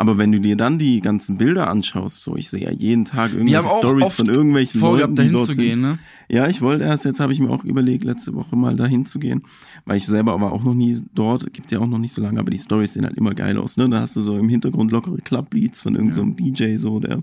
Aber 0.01 0.17
wenn 0.17 0.33
du 0.33 0.41
dir 0.41 0.57
dann 0.57 0.79
die 0.79 1.03
ganzen 1.03 1.37
Bilder 1.37 1.69
anschaust, 1.69 2.23
so, 2.23 2.35
ich 2.35 2.49
sehe 2.49 2.63
ja 2.63 2.71
jeden 2.71 3.05
Tag 3.05 3.35
irgendwelche 3.35 3.69
Stories 3.69 4.15
von 4.15 4.29
irgendwelchen 4.29 4.81
vorgehabt, 4.81 5.11
Leuten, 5.11 5.15
die 5.15 5.17
dahin 5.17 5.33
dort 5.35 5.45
zu 5.45 5.55
gehen, 5.55 5.81
ne? 5.83 5.99
Ja, 6.31 6.49
ich 6.49 6.63
wollte 6.63 6.85
erst, 6.85 7.05
jetzt 7.05 7.21
habe 7.21 7.35
ich 7.35 7.39
mir 7.39 7.51
auch 7.51 7.65
überlegt, 7.65 8.05
letzte 8.05 8.33
Woche 8.33 8.57
mal 8.57 8.75
dahin 8.77 9.05
zu 9.05 9.19
gehen, 9.19 9.43
weil 9.85 9.99
ich 9.99 10.07
selber 10.07 10.33
aber 10.33 10.55
auch 10.55 10.65
noch 10.65 10.73
nie 10.73 10.99
dort, 11.15 11.53
gibt 11.53 11.71
ja 11.71 11.81
auch 11.81 11.87
noch 11.87 11.99
nicht 11.99 12.15
so 12.15 12.23
lange, 12.23 12.41
aber 12.41 12.51
die 12.51 12.57
Stories 12.57 12.95
sehen 12.95 13.05
halt 13.05 13.19
immer 13.19 13.35
geil 13.35 13.59
aus, 13.59 13.77
ne? 13.77 13.91
Da 13.91 14.01
hast 14.01 14.17
du 14.17 14.23
so 14.23 14.39
im 14.39 14.49
Hintergrund 14.49 14.91
lockere 14.91 15.19
Clubbeats 15.19 15.83
von 15.83 15.95
irgendeinem 15.95 16.15
so 16.15 16.23
einem 16.23 16.55
DJ, 16.55 16.77
so, 16.79 16.99
der 16.99 17.23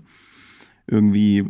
irgendwie, 0.86 1.46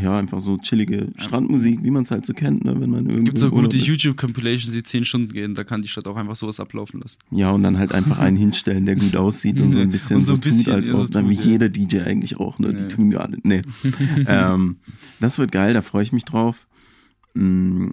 ja, 0.00 0.18
einfach 0.18 0.40
so 0.40 0.56
chillige 0.58 1.08
Strandmusik, 1.16 1.82
wie 1.82 1.90
man 1.90 2.04
es 2.04 2.10
halt 2.10 2.24
so 2.24 2.34
kennt, 2.34 2.64
ne? 2.64 2.78
Wenn 2.80 2.90
man 2.90 3.06
irgendwo 3.06 3.24
Gibt 3.24 3.38
so 3.38 3.50
gute. 3.50 3.76
YouTube-Compilations, 3.76 4.72
die 4.72 4.82
10 4.82 5.04
Stunden 5.04 5.32
gehen, 5.32 5.54
da 5.54 5.64
kann 5.64 5.82
die 5.82 5.88
Stadt 5.88 6.06
auch 6.06 6.16
einfach 6.16 6.36
sowas 6.36 6.60
ablaufen 6.60 7.00
lassen. 7.00 7.18
Ja, 7.30 7.50
und 7.50 7.62
dann 7.62 7.78
halt 7.78 7.92
einfach 7.92 8.18
einen 8.18 8.36
hinstellen, 8.38 8.86
der 8.86 8.96
gut 8.96 9.16
aussieht 9.16 9.60
und 9.60 9.72
so 9.72 9.80
ein 9.80 9.90
bisschen 9.90 10.18
Und 10.18 10.24
so 10.24 10.34
ein 10.34 10.40
bisschen, 10.40 10.66
tut, 10.66 10.74
als 10.74 10.88
ja, 10.88 10.96
so 10.96 11.04
ob, 11.04 11.10
dann 11.10 11.28
wie 11.28 11.36
tut, 11.36 11.44
ja. 11.46 11.50
jeder 11.52 11.68
DJ 11.68 12.00
eigentlich 12.00 12.38
auch, 12.38 12.58
ne? 12.58 12.70
Ja. 12.70 12.78
Die 12.78 12.88
tun 12.88 13.10
ja 13.10 13.18
alle. 13.18 13.38
Nee. 13.42 13.62
ähm, 14.26 14.76
das 15.18 15.38
wird 15.38 15.52
geil, 15.52 15.74
da 15.74 15.82
freue 15.82 16.02
ich 16.02 16.12
mich 16.12 16.24
drauf. 16.24 16.68
Mm, 17.34 17.88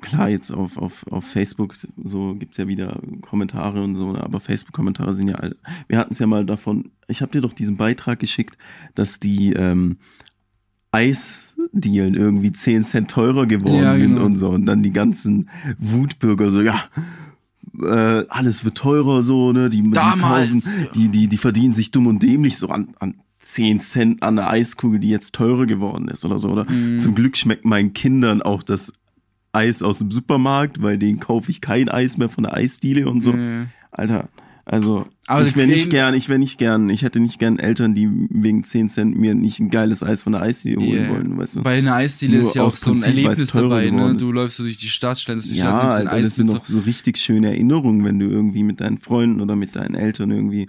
klar, 0.00 0.28
jetzt 0.28 0.50
auf, 0.50 0.76
auf, 0.76 1.06
auf 1.10 1.24
Facebook, 1.24 1.76
so 2.02 2.34
gibt's 2.34 2.56
ja 2.56 2.68
wieder 2.68 3.00
Kommentare 3.20 3.82
und 3.82 3.94
so, 3.94 4.12
ne, 4.12 4.22
aber 4.22 4.40
Facebook-Kommentare 4.40 5.14
sind 5.14 5.28
ja 5.28 5.36
alle. 5.36 5.56
Wir 5.88 5.98
hatten 5.98 6.12
es 6.12 6.18
ja 6.18 6.26
mal 6.26 6.46
davon, 6.46 6.90
ich 7.08 7.22
habe 7.22 7.32
dir 7.32 7.40
doch 7.40 7.52
diesen 7.52 7.76
Beitrag 7.76 8.18
geschickt, 8.18 8.56
dass 8.94 9.18
die 9.18 9.52
ähm, 9.52 9.98
Eisdielen 10.90 12.14
irgendwie 12.14 12.52
10 12.52 12.84
Cent 12.84 13.10
teurer 13.10 13.46
geworden 13.46 13.82
Ja, 13.82 13.94
sind 13.94 14.14
genau. 14.14 14.24
und 14.26 14.36
so. 14.36 14.48
Und 14.50 14.66
dann 14.66 14.82
die 14.82 14.92
ganzen 14.92 15.48
Wutbürger 15.78 16.50
so, 16.50 16.60
ja, 16.62 16.84
äh, 17.82 18.24
alles 18.28 18.64
wird 18.64 18.76
teurer, 18.76 19.22
so, 19.22 19.52
ne? 19.52 19.70
Die, 19.70 19.88
Damals, 19.90 20.50
die, 20.50 20.60
kaufen, 20.60 20.82
ja. 20.84 20.90
die, 20.94 21.08
die, 21.08 21.28
die 21.28 21.36
verdienen 21.36 21.74
sich 21.74 21.90
dumm 21.90 22.06
und 22.06 22.22
dämlich 22.22 22.56
so 22.58 22.68
an, 22.68 22.88
an 22.98 23.14
10 23.40 23.80
Cent 23.80 24.22
an 24.22 24.36
der 24.36 24.50
Eiskugel, 24.50 24.98
die 24.98 25.10
jetzt 25.10 25.34
teurer 25.34 25.66
geworden 25.66 26.08
ist 26.08 26.24
oder 26.24 26.38
so. 26.38 26.50
Oder 26.50 26.64
Mhm. 26.70 26.98
zum 26.98 27.14
Glück 27.14 27.36
schmeckt 27.36 27.64
meinen 27.64 27.92
Kindern 27.92 28.42
auch 28.42 28.62
das 28.62 28.92
Eis 29.52 29.82
aus 29.82 29.98
dem 29.98 30.10
Supermarkt, 30.10 30.82
weil 30.82 30.98
denen 30.98 31.20
kaufe 31.20 31.50
ich 31.50 31.60
kein 31.60 31.88
Eis 31.88 32.18
mehr 32.18 32.28
von 32.28 32.44
der 32.44 32.54
Eisdiele 32.54 33.08
und 33.08 33.22
so. 33.22 33.32
Äh, 33.32 33.66
Alter, 33.90 34.28
Also, 34.70 35.06
Aber 35.26 35.46
ich 35.46 35.56
wäre 35.56 35.66
nicht 35.66 35.88
gern, 35.88 36.12
ich 36.12 36.28
wäre 36.28 36.38
nicht 36.38 36.58
gern, 36.58 36.90
ich 36.90 37.00
hätte 37.02 37.20
nicht 37.20 37.38
gern 37.38 37.58
Eltern, 37.58 37.94
die 37.94 38.06
wegen 38.28 38.64
10 38.64 38.90
Cent 38.90 39.16
mir 39.16 39.34
nicht 39.34 39.60
ein 39.60 39.70
geiles 39.70 40.02
Eis 40.02 40.22
von 40.24 40.34
der 40.34 40.42
Eisdiele 40.42 40.76
holen 40.80 40.92
Yeah. 40.92 41.08
wollen, 41.08 41.38
weißt 41.38 41.56
du? 41.56 41.62
Bei 41.62 41.78
einer 41.78 41.94
Eisdiele 41.94 42.34
Nur 42.38 42.42
ist 42.42 42.54
ja 42.54 42.64
auch 42.64 42.76
so 42.76 42.92
ein 42.92 43.02
Erlebnis 43.02 43.52
dabei, 43.52 43.88
ne? 43.88 44.14
Du 44.14 44.30
läufst 44.30 44.58
so 44.58 44.64
durch 44.64 44.76
die 44.76 44.88
Stadt, 44.88 45.16
stellst 45.16 45.50
dich 45.50 45.56
ja, 45.56 45.64
ja, 45.70 45.82
nimmst 45.84 45.98
ein 46.00 46.08
Eis 46.08 46.26
das 46.28 46.36
sind 46.36 46.52
noch 46.52 46.66
so 46.66 46.80
richtig 46.80 47.16
schöne 47.16 47.48
Erinnerungen, 47.48 48.04
wenn 48.04 48.18
du 48.18 48.26
irgendwie 48.26 48.62
mit 48.62 48.80
deinen 48.82 48.98
Freunden 48.98 49.40
oder 49.40 49.56
mit 49.56 49.74
deinen 49.74 49.94
Eltern 49.94 50.30
irgendwie 50.32 50.68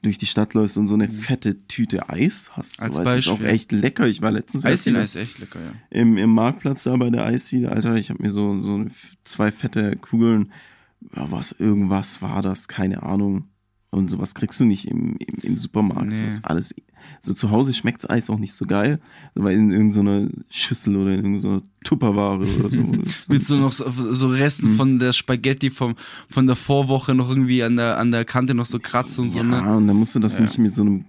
durch 0.00 0.16
die 0.16 0.26
Stadt 0.26 0.54
läufst 0.54 0.78
und 0.78 0.86
so 0.86 0.94
eine 0.94 1.08
fette 1.10 1.58
Tüte 1.66 2.08
Eis 2.08 2.50
hast. 2.54 2.76
So, 2.78 2.84
Mhm. 2.84 2.88
Als 2.88 2.96
weil 2.96 3.04
das 3.04 3.14
ist 3.16 3.28
auch 3.28 3.32
Beispiel. 3.32 3.48
echt 3.54 3.72
lecker. 3.72 4.06
Ich 4.06 4.22
war 4.22 4.30
letztens 4.32 4.62
so. 4.62 4.68
Eisdiele 4.68 5.02
ist 5.02 5.14
echt 5.16 5.40
lecker, 5.40 5.58
ja. 5.60 5.72
im, 5.90 6.16
im 6.16 6.30
Marktplatz 6.30 6.84
da 6.84 6.96
bei 6.96 7.10
der 7.10 7.26
Eisdiele, 7.26 7.70
Alter. 7.70 7.96
Ich 7.96 8.08
habe 8.08 8.22
mir 8.22 8.30
so, 8.30 8.62
so 8.62 8.86
zwei 9.24 9.50
fette 9.52 9.96
Kugeln, 9.96 10.52
was, 11.00 11.52
irgendwas 11.52 12.22
war 12.22 12.42
das, 12.42 12.68
keine 12.68 13.02
Ahnung. 13.02 13.48
Und 13.90 14.10
sowas 14.10 14.34
kriegst 14.34 14.60
du 14.60 14.64
nicht 14.66 14.86
im, 14.86 15.16
im, 15.16 15.36
im 15.42 15.56
Supermarkt. 15.56 16.10
Nee. 16.10 16.30
So 16.30 16.42
alles. 16.42 16.74
So 17.22 17.32
zu 17.32 17.50
Hause 17.50 17.72
schmeckt's 17.72 18.08
Eis 18.08 18.28
auch 18.28 18.38
nicht 18.38 18.52
so 18.52 18.66
geil, 18.66 19.00
weil 19.34 19.56
in 19.56 19.70
irgendeiner 19.72 20.28
Schüssel 20.50 20.94
oder 20.96 21.12
in 21.14 21.24
irgendeiner 21.24 21.62
Tupperware 21.84 22.36
oder 22.36 22.70
so. 22.70 22.78
Willst 23.28 23.48
du 23.48 23.56
noch 23.56 23.72
so, 23.72 23.88
so 23.90 24.28
Mhm. 24.28 24.34
Resten 24.34 24.70
von 24.76 24.98
der 24.98 25.14
Spaghetti 25.14 25.70
vom, 25.70 25.94
von 26.28 26.46
der 26.46 26.56
Vorwoche 26.56 27.14
noch 27.14 27.30
irgendwie 27.30 27.62
an 27.62 27.76
der, 27.76 27.96
an 27.98 28.12
der 28.12 28.26
Kante 28.26 28.54
noch 28.54 28.66
so 28.66 28.78
kratzen 28.78 29.24
und 29.24 29.30
so, 29.30 29.38
ja, 29.38 29.44
ne? 29.44 29.76
und 29.76 29.86
dann 29.86 29.96
musst 29.96 30.14
du 30.14 30.18
das 30.20 30.36
Ja. 30.36 30.42
nicht 30.44 30.58
mit 30.58 30.74
so 30.74 30.82
einem 30.82 31.06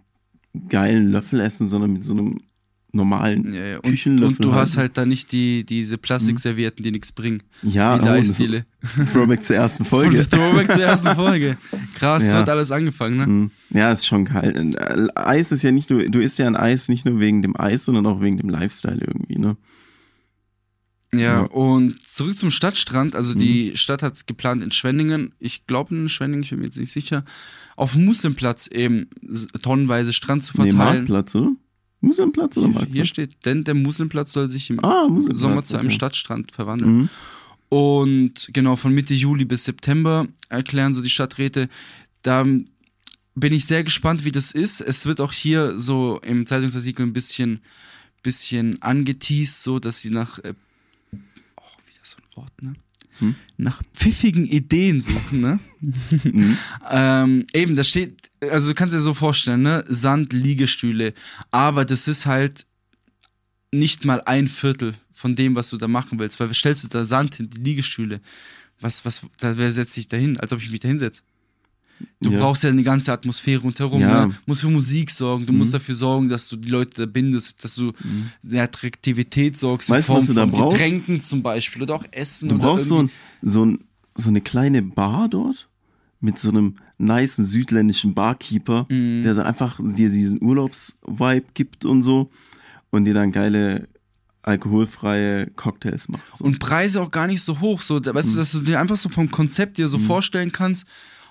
geilen 0.70 1.12
Löffel 1.12 1.42
essen, 1.42 1.68
sondern 1.68 1.92
mit 1.94 2.06
so 2.06 2.14
einem 2.14 2.40
normalen 2.92 3.54
Ja, 3.54 3.66
ja. 3.66 3.76
Und, 3.78 3.84
Küchenlöffel. 3.92 4.36
und 4.38 4.46
du 4.46 4.54
hast 4.54 4.78
halt. 4.78 4.98
da 4.98 5.06
nicht 5.06 5.32
die, 5.32 5.64
diese 5.64 5.98
Plastikservietten, 5.98 6.84
die 6.84 6.92
nichts 6.92 7.12
bringen. 7.12 7.44
ja, 7.62 7.98
der 7.98 8.12
oh, 8.14 8.16
Eisdiele. 8.16 8.66
Throwback 9.14 9.44
zur 9.46 9.56
ersten 9.58 9.86
Folge. 9.94 10.28
Throwback 10.28 10.72
zur 10.74 10.84
ersten 10.84 11.14
Folge. 11.16 11.58
Krass, 11.96 12.26
Ja. 12.26 12.40
hat 12.40 12.50
alles 12.50 12.72
angefangen, 12.72 13.18
ne? 13.18 13.28
Mhm. 13.28 13.52
Ja, 13.70 13.92
ist 13.92 14.06
schon 14.06 14.26
kalt. 14.26 14.56
Äh, 14.56 15.08
Eis 15.16 15.52
ist 15.52 15.64
ja 15.64 15.72
nicht 15.72 15.90
nur, 15.90 16.04
du 16.10 16.20
isst 16.20 16.40
ja 16.40 16.48
ein 16.48 16.56
Eis 16.56 16.90
nicht 16.90 17.06
nur 17.06 17.20
wegen 17.20 17.42
dem 17.42 17.56
Eis, 17.60 17.86
sondern 17.86 18.06
auch 18.08 18.22
wegen 18.22 18.38
dem 18.38 18.50
Lifestyle 18.50 19.00
irgendwie, 19.06 19.38
ne? 19.38 19.56
Ja, 21.12 21.20
Ja. 21.20 21.40
und 21.42 22.04
zurück 22.06 22.38
zum 22.38 22.52
Stadtstrand. 22.52 23.16
Also 23.16 23.34
Mhm. 23.34 23.40
die 23.40 23.72
Stadt 23.78 24.04
hat 24.04 24.28
geplant 24.28 24.62
in 24.64 24.72
Schwenningen, 24.72 25.34
ich 25.40 25.66
glaube 25.66 25.96
in 25.96 26.08
Schwenningen, 26.10 26.44
ich 26.44 26.50
bin 26.52 26.60
mir 26.60 26.66
jetzt 26.66 26.78
nicht 26.78 26.92
sicher, 26.92 27.26
auf 27.76 27.94
dem 27.94 28.06
Muslimplatz 28.06 28.68
eben 28.68 29.08
tonnenweise 29.62 30.14
Strand 30.14 30.44
zu 30.44 30.54
Nee, 30.62 30.70
verteilen. 30.72 30.96
Marktplatz, 31.08 31.34
oder? 31.36 31.52
Muslimplatz 32.02 32.58
oder 32.58 32.68
hier, 32.68 32.74
Marktplatz? 32.76 32.96
hier 32.96 33.06
steht, 33.06 33.46
denn 33.46 33.64
der 33.64 33.74
Muslimplatz 33.74 34.32
soll 34.32 34.48
sich 34.50 34.70
im 34.70 34.84
ah. 34.84 35.08
Sommer 35.34 35.64
zu 35.64 35.78
einem 35.78 35.88
okay. 35.88 35.96
Stadtstrand 35.96 36.52
verwandeln. 36.52 36.98
Mhm. 36.98 37.10
Und 37.70 38.50
genau, 38.52 38.76
von 38.76 38.94
Mitte 38.94 39.14
Juli 39.14 39.46
bis 39.46 39.66
September 39.66 40.28
erklären 40.50 40.94
so 40.94 41.02
die 41.02 41.10
Stadträte. 41.10 41.70
Da 42.24 42.44
bin 43.36 43.54
ich 43.54 43.66
sehr 43.66 43.84
gespannt, 43.84 44.26
wie 44.26 44.32
das 44.32 44.52
ist. 44.52 44.82
Es 44.82 45.06
wird 45.06 45.22
auch 45.22 45.32
hier 45.32 45.80
so 45.80 46.20
im 46.24 46.46
Zeitungsartikel 46.46 47.06
ein 47.06 47.14
bisschen, 47.14 47.62
bisschen 48.24 48.82
angeteased, 48.82 49.62
so 49.62 49.80
dass 49.80 50.02
sie 50.02 50.10
nach, 50.10 50.40
äh, 50.40 50.54
oh, 51.14 51.62
wieder 51.86 52.04
so 52.04 52.18
ein 52.18 52.38
Wort, 52.38 52.62
ne? 52.62 52.74
Hm? 53.20 53.36
Nach 53.58 53.82
pfiffigen 53.94 54.46
Ideen 54.46 55.02
suchen, 55.02 55.42
ne? 55.42 55.60
Mhm. 55.82 56.58
Ähm, 56.90 57.46
eben, 57.54 57.76
da 57.76 57.84
steht, 57.84 58.30
also 58.42 58.70
du 58.70 58.74
kannst 58.74 58.96
dir 58.96 59.00
so 59.00 59.14
vorstellen, 59.14 59.62
ne? 59.62 59.86
Sand, 59.88 60.34
Liegestühle. 60.34 61.14
Aber 61.52 61.86
das 61.86 62.08
ist 62.08 62.26
halt 62.26 62.66
nicht 63.72 64.06
mal 64.06 64.22
ein 64.26 64.48
Viertel 64.48 64.96
von 65.14 65.36
dem, 65.36 65.56
was 65.56 65.70
du 65.70 65.78
da 65.78 65.88
machen 65.88 66.20
willst. 66.20 66.40
Weil 66.40 66.54
stellst 66.54 66.84
du 66.84 66.88
da 66.88 67.06
Sand 67.06 67.36
hin, 67.36 67.50
die 67.50 67.62
Liegestühle, 67.62 68.22
was, 68.82 69.06
was, 69.06 69.22
da, 69.38 69.58
wer 69.58 69.72
setzt 69.72 69.94
sich 69.94 70.08
da 70.08 70.18
hin? 70.18 70.40
Als 70.40 70.54
ob 70.54 70.62
ich 70.62 70.70
mich 70.70 70.80
da 70.80 70.88
hinsetze. 70.88 71.22
Du 72.22 72.32
Ja. 72.32 72.40
brauchst 72.40 72.64
ja 72.64 72.70
eine 72.70 72.84
ganze 72.84 73.12
Atmosphäre 73.12 73.62
rundherum. 73.62 74.02
Ja. 74.02 74.26
Ne? 74.28 74.34
musst 74.46 74.62
für 74.62 74.70
Musik 74.70 75.10
sorgen, 75.10 75.46
du 75.46 75.52
Mhm. 75.54 75.60
musst 75.60 75.74
dafür 75.74 75.96
sorgen, 75.96 76.30
dass 76.30 76.48
du 76.50 76.56
die 76.58 76.70
Leute 76.70 77.02
da 77.02 77.06
bindest, 77.06 77.64
dass 77.64 77.76
du 77.76 77.92
eine 78.44 78.62
Attraktivität 78.62 79.58
sorgst 79.58 79.90
in 79.90 79.96
Weißt 79.96 80.08
du, 80.08 80.14
Form 80.14 80.20
was 80.22 80.28
du 80.28 80.34
da 80.34 80.42
von 80.42 80.52
brauchst? 80.52 80.78
Getränken 80.78 81.20
zum 81.22 81.42
Beispiel 81.44 81.82
oder 81.84 81.96
auch 81.96 82.06
Essen. 82.12 82.50
Du 82.50 82.56
oder 82.56 82.64
brauchst 82.66 82.88
so, 82.88 83.04
ein, 83.04 83.12
so, 83.42 83.66
ein, 83.66 83.80
so 84.16 84.30
eine 84.30 84.42
kleine 84.42 84.82
Bar 84.82 85.28
dort 85.30 85.68
mit 86.22 86.38
so 86.40 86.50
einem 86.50 86.76
nicen 86.98 87.46
südländischen 87.46 88.14
Barkeeper, 88.14 88.86
Mhm. 88.90 89.24
der 89.24 89.36
so 89.36 89.42
einfach 89.42 89.80
dir 89.82 90.10
diesen 90.10 90.42
Urlaubsvibe 90.44 91.46
gibt 91.54 91.86
und 91.86 92.04
so 92.04 92.30
und 92.92 93.06
dir 93.06 93.14
dann 93.14 93.32
geile 93.32 93.88
alkoholfreie 94.42 95.48
Cocktails 95.56 96.08
macht. 96.10 96.38
So. 96.38 96.44
Und 96.46 96.60
Preise 96.60 97.02
auch 97.02 97.12
gar 97.12 97.28
nicht 97.28 97.42
so 97.44 97.60
hoch. 97.60 97.82
So, 97.82 98.00
da, 98.00 98.12
Mhm. 98.12 98.16
weißt 98.16 98.34
du, 98.34 98.38
dass 98.38 98.52
du 98.52 98.60
dir 98.62 98.80
einfach 98.80 98.96
so 98.98 99.10
vom 99.10 99.30
Konzept 99.32 99.78
dir 99.78 99.88
so 99.88 100.00
vorstellen 100.00 100.52
kannst, 100.52 100.86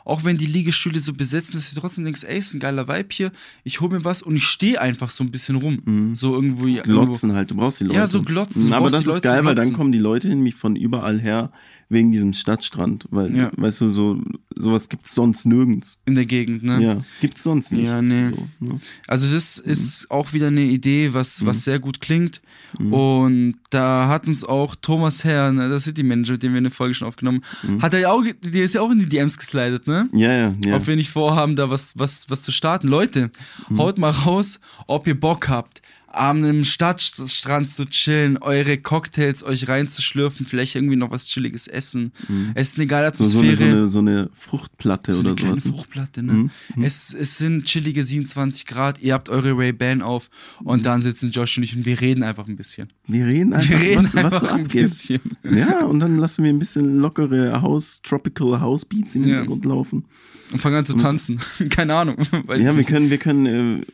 auch 0.09 0.25
wenn 0.25 0.39
die 0.39 0.47
Liegestühle 0.47 1.01
so 1.01 1.13
besetzt 1.13 1.53
sind, 1.53 1.63
dass 1.63 1.75
du 1.75 1.81
trotzdem 1.81 2.05
denkst, 2.05 2.25
ey, 2.25 2.39
ist 2.39 2.55
ein 2.55 2.61
geiler 2.61 2.89
Vibe 2.89 3.09
hier, 3.13 3.33
ich 3.65 3.81
hol 3.81 3.91
mir 3.91 4.05
was 4.05 4.23
und 4.23 4.37
ich 4.37 4.45
stehe 4.45 4.81
einfach 4.81 5.11
so 5.11 5.23
ein 5.23 5.31
bisschen 5.31 5.57
rum. 5.57 6.15
So 6.15 6.35
irgendwo. 6.35 6.67
irgendwo. 6.67 7.05
Glotzen 7.05 7.33
halt, 7.35 7.51
du 7.51 7.57
brauchst 7.57 7.81
die 7.81 7.85
Leute. 7.85 7.99
Ja, 7.99 8.07
so 8.07 8.23
glotzen, 8.23 8.69
du 8.69 8.75
Aber 8.75 8.91
das 8.91 9.01
ist 9.01 9.07
Leute 9.07 9.21
geil, 9.21 9.45
weil 9.45 9.55
dann 9.55 9.73
kommen 9.73 9.93
die 9.93 9.99
Leute 9.99 10.29
nämlich 10.29 10.55
von 10.55 10.77
überall 10.77 11.21
her 11.21 11.53
wegen 11.91 12.11
diesem 12.13 12.33
Stadtstrand. 12.35 13.07
Weil, 13.11 13.35
Ja. 13.37 13.51
weißt 13.57 13.81
du, 13.81 13.89
so 13.89 14.21
sowas 14.57 14.89
gibt's 14.89 15.15
sonst 15.15 15.47
nirgends. 15.47 15.99
In 16.05 16.15
der 16.17 16.27
Gegend, 16.27 16.63
ne? 16.65 16.83
Ja, 16.83 16.97
gibt's 17.21 17.43
sonst 17.45 17.71
nichts. 17.73 17.87
Ja, 17.89 18.03
nee. 18.03 18.31
So, 18.31 18.49
ne? 18.61 18.79
Also 19.07 19.31
das 19.33 19.63
Mhm. 19.65 19.71
ist 19.73 20.11
auch 20.11 20.33
wieder 20.33 20.49
eine 20.49 20.63
Idee, 20.63 21.15
was, 21.15 21.45
was 21.47 21.65
sehr 21.65 21.79
gut 21.79 22.01
klingt. 22.01 22.41
Und 22.79 23.55
da 23.71 24.09
hat 24.09 24.27
uns 24.27 24.45
auch 24.45 24.75
Thomas 24.75 25.25
Herr, 25.25 25.53
ne, 25.53 25.69
der 25.71 25.81
City 25.81 26.03
Manager, 26.03 26.33
mit 26.33 26.43
dem 26.43 26.53
wir 26.53 26.59
eine 26.59 26.71
Folge 26.71 26.95
schon 26.95 27.09
aufgenommen, 27.09 27.43
hat 27.81 27.95
er 27.95 28.01
ja 28.01 28.11
auch, 28.13 28.23
der 28.23 28.65
ist 28.65 28.75
ja 28.75 28.83
auch 28.83 28.91
in 28.91 28.99
die 28.99 29.09
DMs 29.09 29.39
geslidet, 29.39 29.87
ne? 29.87 30.09
ja, 30.13 30.33
ja. 30.33 30.55
ja. 30.67 30.77
ob 30.77 30.87
wir 30.87 30.95
nicht 30.97 31.11
vorhaben, 31.11 31.57
da 31.57 31.71
was, 31.71 31.95
was, 31.99 32.29
was 32.29 32.43
zu 32.43 32.53
starten. 32.53 32.89
Leute, 32.89 33.31
Mhm. 33.69 33.79
haut 33.79 33.99
mal 33.99 34.11
raus, 34.11 34.61
ob 34.87 35.07
ihr 35.07 35.19
Bock 35.19 35.49
habt, 35.49 35.81
an 36.11 36.39
einem 36.43 36.65
Stadtstrand 36.65 37.69
zu 37.69 37.85
chillen, 37.85 38.39
eure 38.39 38.79
Cocktails 38.79 39.43
euch 39.45 39.69
reinzuschlürfen, 39.69 40.47
vielleicht 40.47 40.75
irgendwie 40.75 40.97
noch 40.97 41.11
was 41.11 41.27
Chilliges 41.27 41.67
essen. 41.69 42.13
Es 42.55 42.71
ist 42.71 42.79
eine 42.79 42.87
geile 42.87 43.11
Mhm. 43.11 43.25
so, 43.25 43.39
eine, 43.41 43.49
Atmosphäre. 43.53 43.57
so, 43.57 43.65
eine, 43.77 43.87
so 43.89 43.99
eine 43.99 44.31
Fruchtplatte 44.33 45.13
So 45.13 45.21
eine 45.21 45.33
oder 45.33 45.41
sowas. 45.47 45.65
ne? 45.65 45.71
Fruchtplatte, 45.73 46.23
ne? 46.23 46.33
Mhm. 46.33 46.51
Es, 46.83 47.13
es 47.15 47.37
sind 47.39 47.65
chillige 47.67 48.03
27 48.03 48.67
Grad, 48.67 49.01
ihr 49.01 49.15
habt 49.15 49.29
eure 49.29 49.57
Ray-Ban 49.57 50.03
auf 50.03 50.31
und 50.65 50.87
dann 50.87 51.03
sitzen 51.03 51.31
Josh 51.31 51.59
und 51.59 51.65
ich 51.65 51.77
und 51.77 51.85
wir 51.85 52.01
reden 52.01 52.23
einfach 52.23 52.49
ein 52.49 52.57
bisschen. 52.57 52.91
Wir 53.07 53.27
reden 53.27 53.53
einfach, 53.53 53.69
Wir 53.69 53.79
reden 53.81 54.05
was, 54.05 54.17
einfach 54.17 54.33
was 54.33 54.41
so 54.41 54.47
ein 54.49 54.67
bisschen. 54.67 55.21
Ja, 55.45 55.85
und 55.85 56.01
dann 56.01 56.17
lassen 56.19 56.43
wir 56.45 56.51
ein 56.53 56.59
bisschen 56.59 56.97
lockere 56.99 57.61
House, 57.61 58.01
Tropical 58.03 58.61
House 58.61 58.85
Beats 58.85 59.15
im 59.15 59.25
Ja. 59.25 59.29
Hintergrund 59.37 59.65
laufen. 59.67 60.05
Und 60.53 60.63
fangen 60.63 60.77
an 60.77 60.87
zu 60.87 60.95
tanzen. 60.95 61.39
Keine 61.71 61.95
Ahnung. 61.95 62.17
Ja, 62.59 62.75
wir 62.75 62.85
können, 62.85 63.11
wir 63.11 63.19
können, 63.19 63.47
äh, 63.83 63.87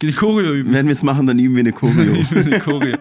Die 0.00 0.12
Choreo 0.12 0.52
üben. 0.54 0.72
wenn 0.72 0.86
wir 0.86 0.92
es 0.92 1.02
machen, 1.02 1.26
dann 1.26 1.38
üben 1.38 1.54
wir 1.54 1.60
eine 1.60 1.72
Choreo. 1.72 2.14
Eine 2.30 2.60
Choreo. 2.60 2.96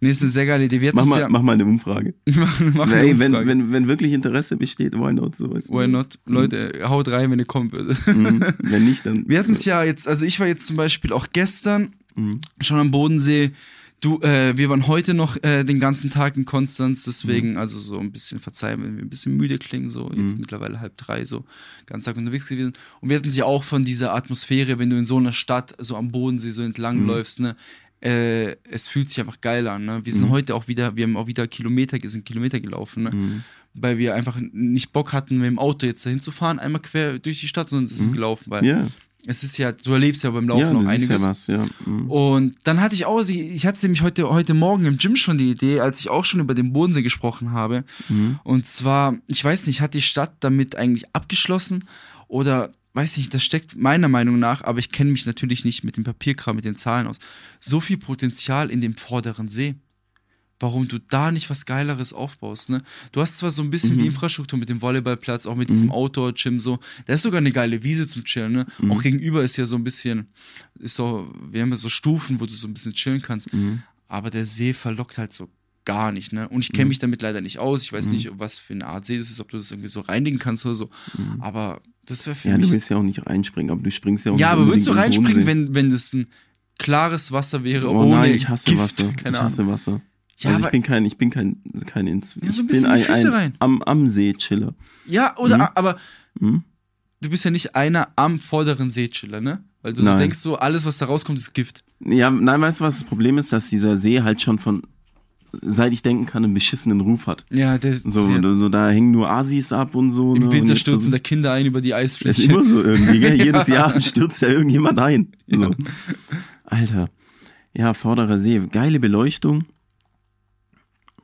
Nee, 0.00 0.10
ist 0.10 0.22
eine 0.22 0.30
sehr 0.30 0.46
geile 0.46 0.64
Idee. 0.64 0.80
Wir 0.80 0.92
mach, 0.94 1.06
mal, 1.06 1.20
ja. 1.20 1.28
mach 1.28 1.42
mal 1.42 1.52
eine 1.52 1.64
Umfrage. 1.64 2.14
machen, 2.26 2.74
machen 2.74 2.92
eine 2.92 3.02
Ey, 3.02 3.18
wenn, 3.18 3.28
Umfrage. 3.32 3.46
wenn, 3.48 3.72
wenn 3.72 3.88
wirklich 3.88 4.12
Interesse 4.12 4.56
besteht, 4.56 4.92
why 4.92 5.12
not? 5.12 5.36
So, 5.36 5.52
weißt 5.52 5.68
du? 5.68 5.72
Why 5.72 5.88
not? 5.88 6.18
Leute, 6.26 6.72
haut 6.84 7.08
rein, 7.08 7.30
wenn 7.30 7.38
ihr 7.38 7.44
kommen 7.46 7.72
würdet. 7.72 7.98
Mhm. 8.06 8.44
Wenn 8.58 8.84
nicht, 8.84 9.06
dann. 9.06 9.24
Wir 9.28 9.38
hatten 9.38 9.52
es 9.52 9.64
ja 9.64 9.82
jetzt, 9.84 10.06
also 10.06 10.26
ich 10.26 10.38
war 10.38 10.46
jetzt 10.46 10.66
zum 10.66 10.76
Beispiel 10.76 11.12
auch 11.12 11.28
gestern 11.32 11.94
Mhm. 12.14 12.40
schon 12.60 12.78
am 12.78 12.90
Bodensee. 12.90 13.50
Du, 14.00 14.20
äh, 14.20 14.56
wir 14.56 14.68
waren 14.68 14.86
heute 14.88 15.14
noch 15.14 15.42
äh, 15.42 15.64
den 15.64 15.80
ganzen 15.80 16.10
Tag 16.10 16.36
in 16.36 16.44
Konstanz, 16.44 17.04
deswegen 17.04 17.52
Mhm. 17.52 17.56
also 17.58 17.80
so 17.80 17.98
ein 17.98 18.12
bisschen 18.12 18.40
verzeihen, 18.40 18.82
wenn 18.82 18.96
wir 18.96 19.02
ein 19.04 19.08
bisschen 19.08 19.36
müde 19.36 19.58
klingen, 19.58 19.88
so 19.88 20.10
jetzt 20.14 20.38
mittlerweile 20.38 20.80
halb 20.80 20.96
drei, 20.98 21.24
so 21.24 21.44
ganz 21.86 22.04
Tag 22.04 22.16
unterwegs 22.16 22.46
gewesen. 22.46 22.74
Und 23.00 23.08
wir 23.08 23.16
hatten 23.16 23.30
ja 23.30 23.46
auch 23.46 23.64
von 23.64 23.84
dieser 23.84 24.14
Atmosphäre, 24.14 24.78
wenn 24.78 24.90
du 24.90 24.96
in 24.98 25.06
so 25.06 25.16
einer 25.16 25.32
Stadt 25.32 25.74
so 25.78 25.96
am 25.96 26.10
Bodensee 26.12 26.50
so 26.50 26.62
entlang 26.62 27.00
Mhm. 27.00 27.06
läufst, 27.06 27.40
ne? 27.40 27.56
Äh, 28.02 28.56
es 28.70 28.86
fühlt 28.86 29.08
sich 29.08 29.18
einfach 29.18 29.40
geil 29.40 29.66
an. 29.66 29.86
Ne? 29.86 30.00
Wir 30.04 30.12
Mhm. 30.12 30.18
sind 30.18 30.28
heute 30.28 30.54
auch 30.54 30.68
wieder, 30.68 30.94
wir 30.96 31.04
haben 31.04 31.16
auch 31.16 31.26
wieder 31.26 31.46
Kilometer, 31.48 31.98
sind 32.08 32.26
Kilometer 32.26 32.60
gelaufen, 32.60 33.04
ne? 33.04 33.42
weil 33.72 33.96
wir 33.96 34.14
einfach 34.14 34.38
nicht 34.52 34.92
Bock 34.92 35.14
hatten, 35.14 35.38
mit 35.38 35.46
dem 35.46 35.58
Auto 35.58 35.86
jetzt 35.86 36.04
dahin 36.04 36.20
zu 36.20 36.30
fahren, 36.32 36.58
einmal 36.58 36.82
quer 36.82 37.18
durch 37.18 37.40
die 37.40 37.48
Stadt, 37.48 37.68
sondern 37.68 37.86
es 37.86 37.92
ist 37.98 38.12
gelaufen, 38.12 38.44
weil 38.50 38.62
Mhm. 38.62 38.90
Es 39.26 39.42
ist 39.42 39.58
ja, 39.58 39.72
du 39.72 39.92
erlebst 39.92 40.22
ja 40.22 40.30
beim 40.30 40.48
Laufen 40.48 40.60
ja, 40.60 40.72
noch 40.72 40.86
einiges. 40.86 41.22
ja 41.22 41.28
was, 41.28 41.46
ja. 41.48 41.60
Mhm. 41.84 42.10
Und 42.10 42.54
dann 42.64 42.80
hatte 42.80 42.94
ich 42.94 43.04
auch, 43.06 43.20
sie- 43.22 43.48
ich 43.50 43.66
hatte 43.66 43.78
nämlich 43.82 44.02
heute, 44.02 44.28
heute 44.30 44.54
Morgen 44.54 44.84
im 44.84 44.98
Gym 44.98 45.16
schon 45.16 45.36
die 45.38 45.50
Idee, 45.50 45.80
als 45.80 46.00
ich 46.00 46.08
auch 46.10 46.24
schon 46.24 46.40
über 46.40 46.54
den 46.54 46.72
Bodensee 46.72 47.02
gesprochen 47.02 47.50
habe. 47.52 47.84
Mhm. 48.08 48.38
Und 48.44 48.66
zwar, 48.66 49.16
ich 49.26 49.44
weiß 49.44 49.66
nicht, 49.66 49.80
hat 49.80 49.94
die 49.94 50.02
Stadt 50.02 50.34
damit 50.40 50.76
eigentlich 50.76 51.04
abgeschlossen 51.12 51.84
oder 52.28 52.70
weiß 52.94 53.18
nicht, 53.18 53.34
das 53.34 53.44
steckt 53.44 53.76
meiner 53.76 54.08
Meinung 54.08 54.38
nach, 54.38 54.62
aber 54.64 54.78
ich 54.78 54.90
kenne 54.90 55.10
mich 55.10 55.26
natürlich 55.26 55.64
nicht 55.64 55.84
mit 55.84 55.96
dem 55.98 56.04
Papierkram, 56.04 56.56
mit 56.56 56.64
den 56.64 56.76
Zahlen 56.76 57.06
aus, 57.06 57.18
so 57.60 57.80
viel 57.80 57.98
Potenzial 57.98 58.70
in 58.70 58.80
dem 58.80 58.96
vorderen 58.96 59.48
See. 59.48 59.74
Warum 60.58 60.88
du 60.88 60.98
da 60.98 61.30
nicht 61.32 61.50
was 61.50 61.66
Geileres 61.66 62.12
aufbaust, 62.14 62.70
ne? 62.70 62.82
Du 63.12 63.20
hast 63.20 63.36
zwar 63.38 63.50
so 63.50 63.62
ein 63.62 63.70
bisschen 63.70 63.98
die 63.98 64.06
Infrastruktur 64.06 64.58
mit 64.58 64.68
dem 64.70 64.80
Volleyballplatz, 64.80 65.44
auch 65.46 65.54
mit 65.54 65.68
diesem 65.68 65.90
Outdoor-Gym 65.90 66.60
so. 66.60 66.78
Da 67.06 67.12
ist 67.14 67.22
sogar 67.22 67.38
eine 67.38 67.52
geile 67.52 67.82
Wiese 67.82 68.06
zum 68.08 68.24
Chillen, 68.24 68.52
ne? 68.52 68.66
Auch 68.88 69.02
gegenüber 69.02 69.42
ist 69.44 69.56
ja 69.58 69.66
so 69.66 69.76
ein 69.76 69.84
bisschen, 69.84 70.28
ist 70.78 70.94
so, 70.94 71.30
wir 71.50 71.60
haben 71.62 71.70
ja 71.70 71.76
so 71.76 71.88
Stufen, 71.90 72.40
wo 72.40 72.46
du 72.46 72.52
so 72.54 72.66
ein 72.68 72.72
bisschen 72.74 72.94
chillen 72.94 73.20
kannst. 73.20 73.50
Aber 74.08 74.30
der 74.30 74.46
See 74.46 74.72
verlockt 74.72 75.18
halt 75.18 75.32
so 75.34 75.50
gar 75.84 76.10
nicht, 76.10 76.32
ne? 76.32 76.48
Und 76.48 76.62
ich 76.62 76.72
kenne 76.72 76.86
mich 76.86 76.98
damit 77.00 77.20
leider 77.22 77.40
nicht 77.42 77.58
aus. 77.58 77.82
Ich 77.82 77.92
weiß 77.92 78.08
nicht, 78.08 78.30
was 78.38 78.58
für 78.58 78.72
eine 78.72 78.86
Art 78.86 79.04
See 79.04 79.18
das 79.18 79.30
ist, 79.30 79.40
ob 79.40 79.50
du 79.50 79.56
das 79.58 79.70
irgendwie 79.70 79.88
so 79.88 80.00
reinigen 80.00 80.38
kannst 80.38 80.64
oder 80.64 80.74
so. 80.74 80.90
Aber 81.38 81.80
Das 82.06 82.24
wäre 82.26 82.34
für 82.34 82.48
Ja, 82.48 82.56
mich. 82.56 82.66
du 82.68 82.72
willst 82.72 82.88
ja 82.88 82.96
auch 82.96 83.02
nicht 83.02 83.26
reinspringen, 83.26 83.70
aber 83.70 83.82
du 83.82 83.90
springst 83.90 84.24
ja 84.24 84.32
auch 84.32 84.38
Ja, 84.38 84.50
aber 84.52 84.66
würdest 84.68 84.86
du 84.86 84.92
reinspringen, 84.92 85.44
wenn, 85.46 85.74
wenn 85.74 85.90
das 85.90 86.12
ein 86.14 86.28
klares 86.78 87.30
Wasser 87.32 87.62
wäre, 87.62 87.90
Oh 87.90 88.08
nein, 88.08 88.34
ich 88.34 88.48
hasse 88.48 88.70
Gift? 88.70 88.80
Wasser. 88.82 89.10
Ich 89.28 89.38
hasse 89.38 89.66
Wasser. 89.66 90.00
Ja, 90.38 90.50
also 90.50 90.64
ich 90.66 90.70
bin 90.70 90.82
kein, 90.82 91.04
ich 91.06 91.16
bin 91.16 91.30
kein, 91.30 91.62
kein 91.86 92.06
ins, 92.06 92.34
Ja, 92.42 92.52
so 92.52 92.62
ein 92.62 92.66
ich 92.66 92.72
bisschen 92.72 92.82
bin 92.84 92.92
in 92.92 92.96
die 92.98 93.08
ein, 93.08 93.16
Füße 93.16 93.28
ein 93.28 93.32
rein. 93.32 93.54
am, 93.58 93.82
am 93.82 94.10
See 94.10 94.32
Chiller. 94.34 94.74
Ja, 95.06 95.36
oder, 95.38 95.56
Mhm. 95.58 95.68
aber 95.74 95.96
Hm? 96.38 96.62
du 97.22 97.30
bist 97.30 97.44
ja 97.44 97.50
nicht 97.50 97.74
einer 97.74 98.08
am 98.16 98.38
vorderen 98.38 98.90
Seechiller, 98.90 99.40
ne? 99.40 99.64
Weil 99.82 99.92
du 99.94 100.02
so 100.02 100.14
denkst, 100.14 100.38
so 100.38 100.56
alles, 100.56 100.84
was 100.84 100.98
da 100.98 101.06
rauskommt, 101.06 101.38
ist 101.38 101.54
Gift. 101.54 101.80
Ja, 102.04 102.30
nein, 102.30 102.60
weißt 102.60 102.80
du, 102.80 102.84
was 102.84 102.96
das 102.98 103.04
Problem 103.04 103.38
ist, 103.38 103.52
dass 103.52 103.70
dieser 103.70 103.96
See 103.96 104.20
halt 104.20 104.42
schon 104.42 104.58
von, 104.58 104.82
seit 105.62 105.92
ich 105.94 106.02
denken 106.02 106.26
kann, 106.26 106.44
einen 106.44 106.52
beschissenen 106.54 107.00
Ruf 107.00 107.26
hat. 107.28 107.46
Ja, 107.50 107.78
der 107.78 107.94
So, 107.96 108.26
sehr, 108.26 108.42
so 108.56 108.68
da 108.68 108.90
hängen 108.90 109.12
nur 109.12 109.30
Asis 109.30 109.72
ab 109.72 109.94
und 109.94 110.10
so. 110.10 110.32
ne, 110.34 110.40
im 110.40 110.42
und 110.48 110.52
Winter 110.52 110.76
stürzen 110.76 111.12
da 111.12 111.18
Kinder 111.18 111.52
ein 111.52 111.64
über 111.66 111.80
die 111.80 111.90
Das 111.90 112.02
ist 112.02 112.22
Eisfläche. 112.24 112.50
immer 112.52 112.62
so 112.64 112.82
irgendwie, 112.82 113.20
gell? 113.20 113.34
Jedes 113.42 113.68
Jahr 113.68 113.98
stürzt 114.02 114.42
ja 114.42 114.48
irgendjemand 114.48 114.98
ein. 114.98 115.32
So. 115.48 115.70
Alter. 116.64 117.08
Ja, 117.74 117.94
vorderer 117.94 118.38
See. 118.38 118.60
Geile 118.70 118.98
Beleuchtung. 119.00 119.64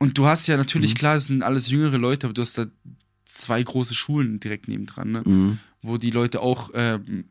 Und 0.03 0.17
du 0.17 0.25
hast 0.25 0.47
ja 0.47 0.57
natürlich, 0.57 0.91
Mhm. 0.93 0.97
klar, 0.97 1.15
es 1.15 1.27
sind 1.27 1.43
alles 1.43 1.69
jüngere 1.69 1.97
Leute, 1.97 2.27
aber 2.27 2.33
du 2.33 2.41
hast 2.41 2.57
da 2.57 2.65
zwei 3.25 3.63
große 3.63 3.95
Schulen 3.95 4.39
direkt 4.39 4.67
nebendran, 4.67 5.11
ne? 5.11 5.21
Mhm. 5.25 5.57
Wo 5.81 5.97
die 5.97 6.11
Leute 6.11 6.41
auch, 6.41 6.71
ähm, 6.73 7.25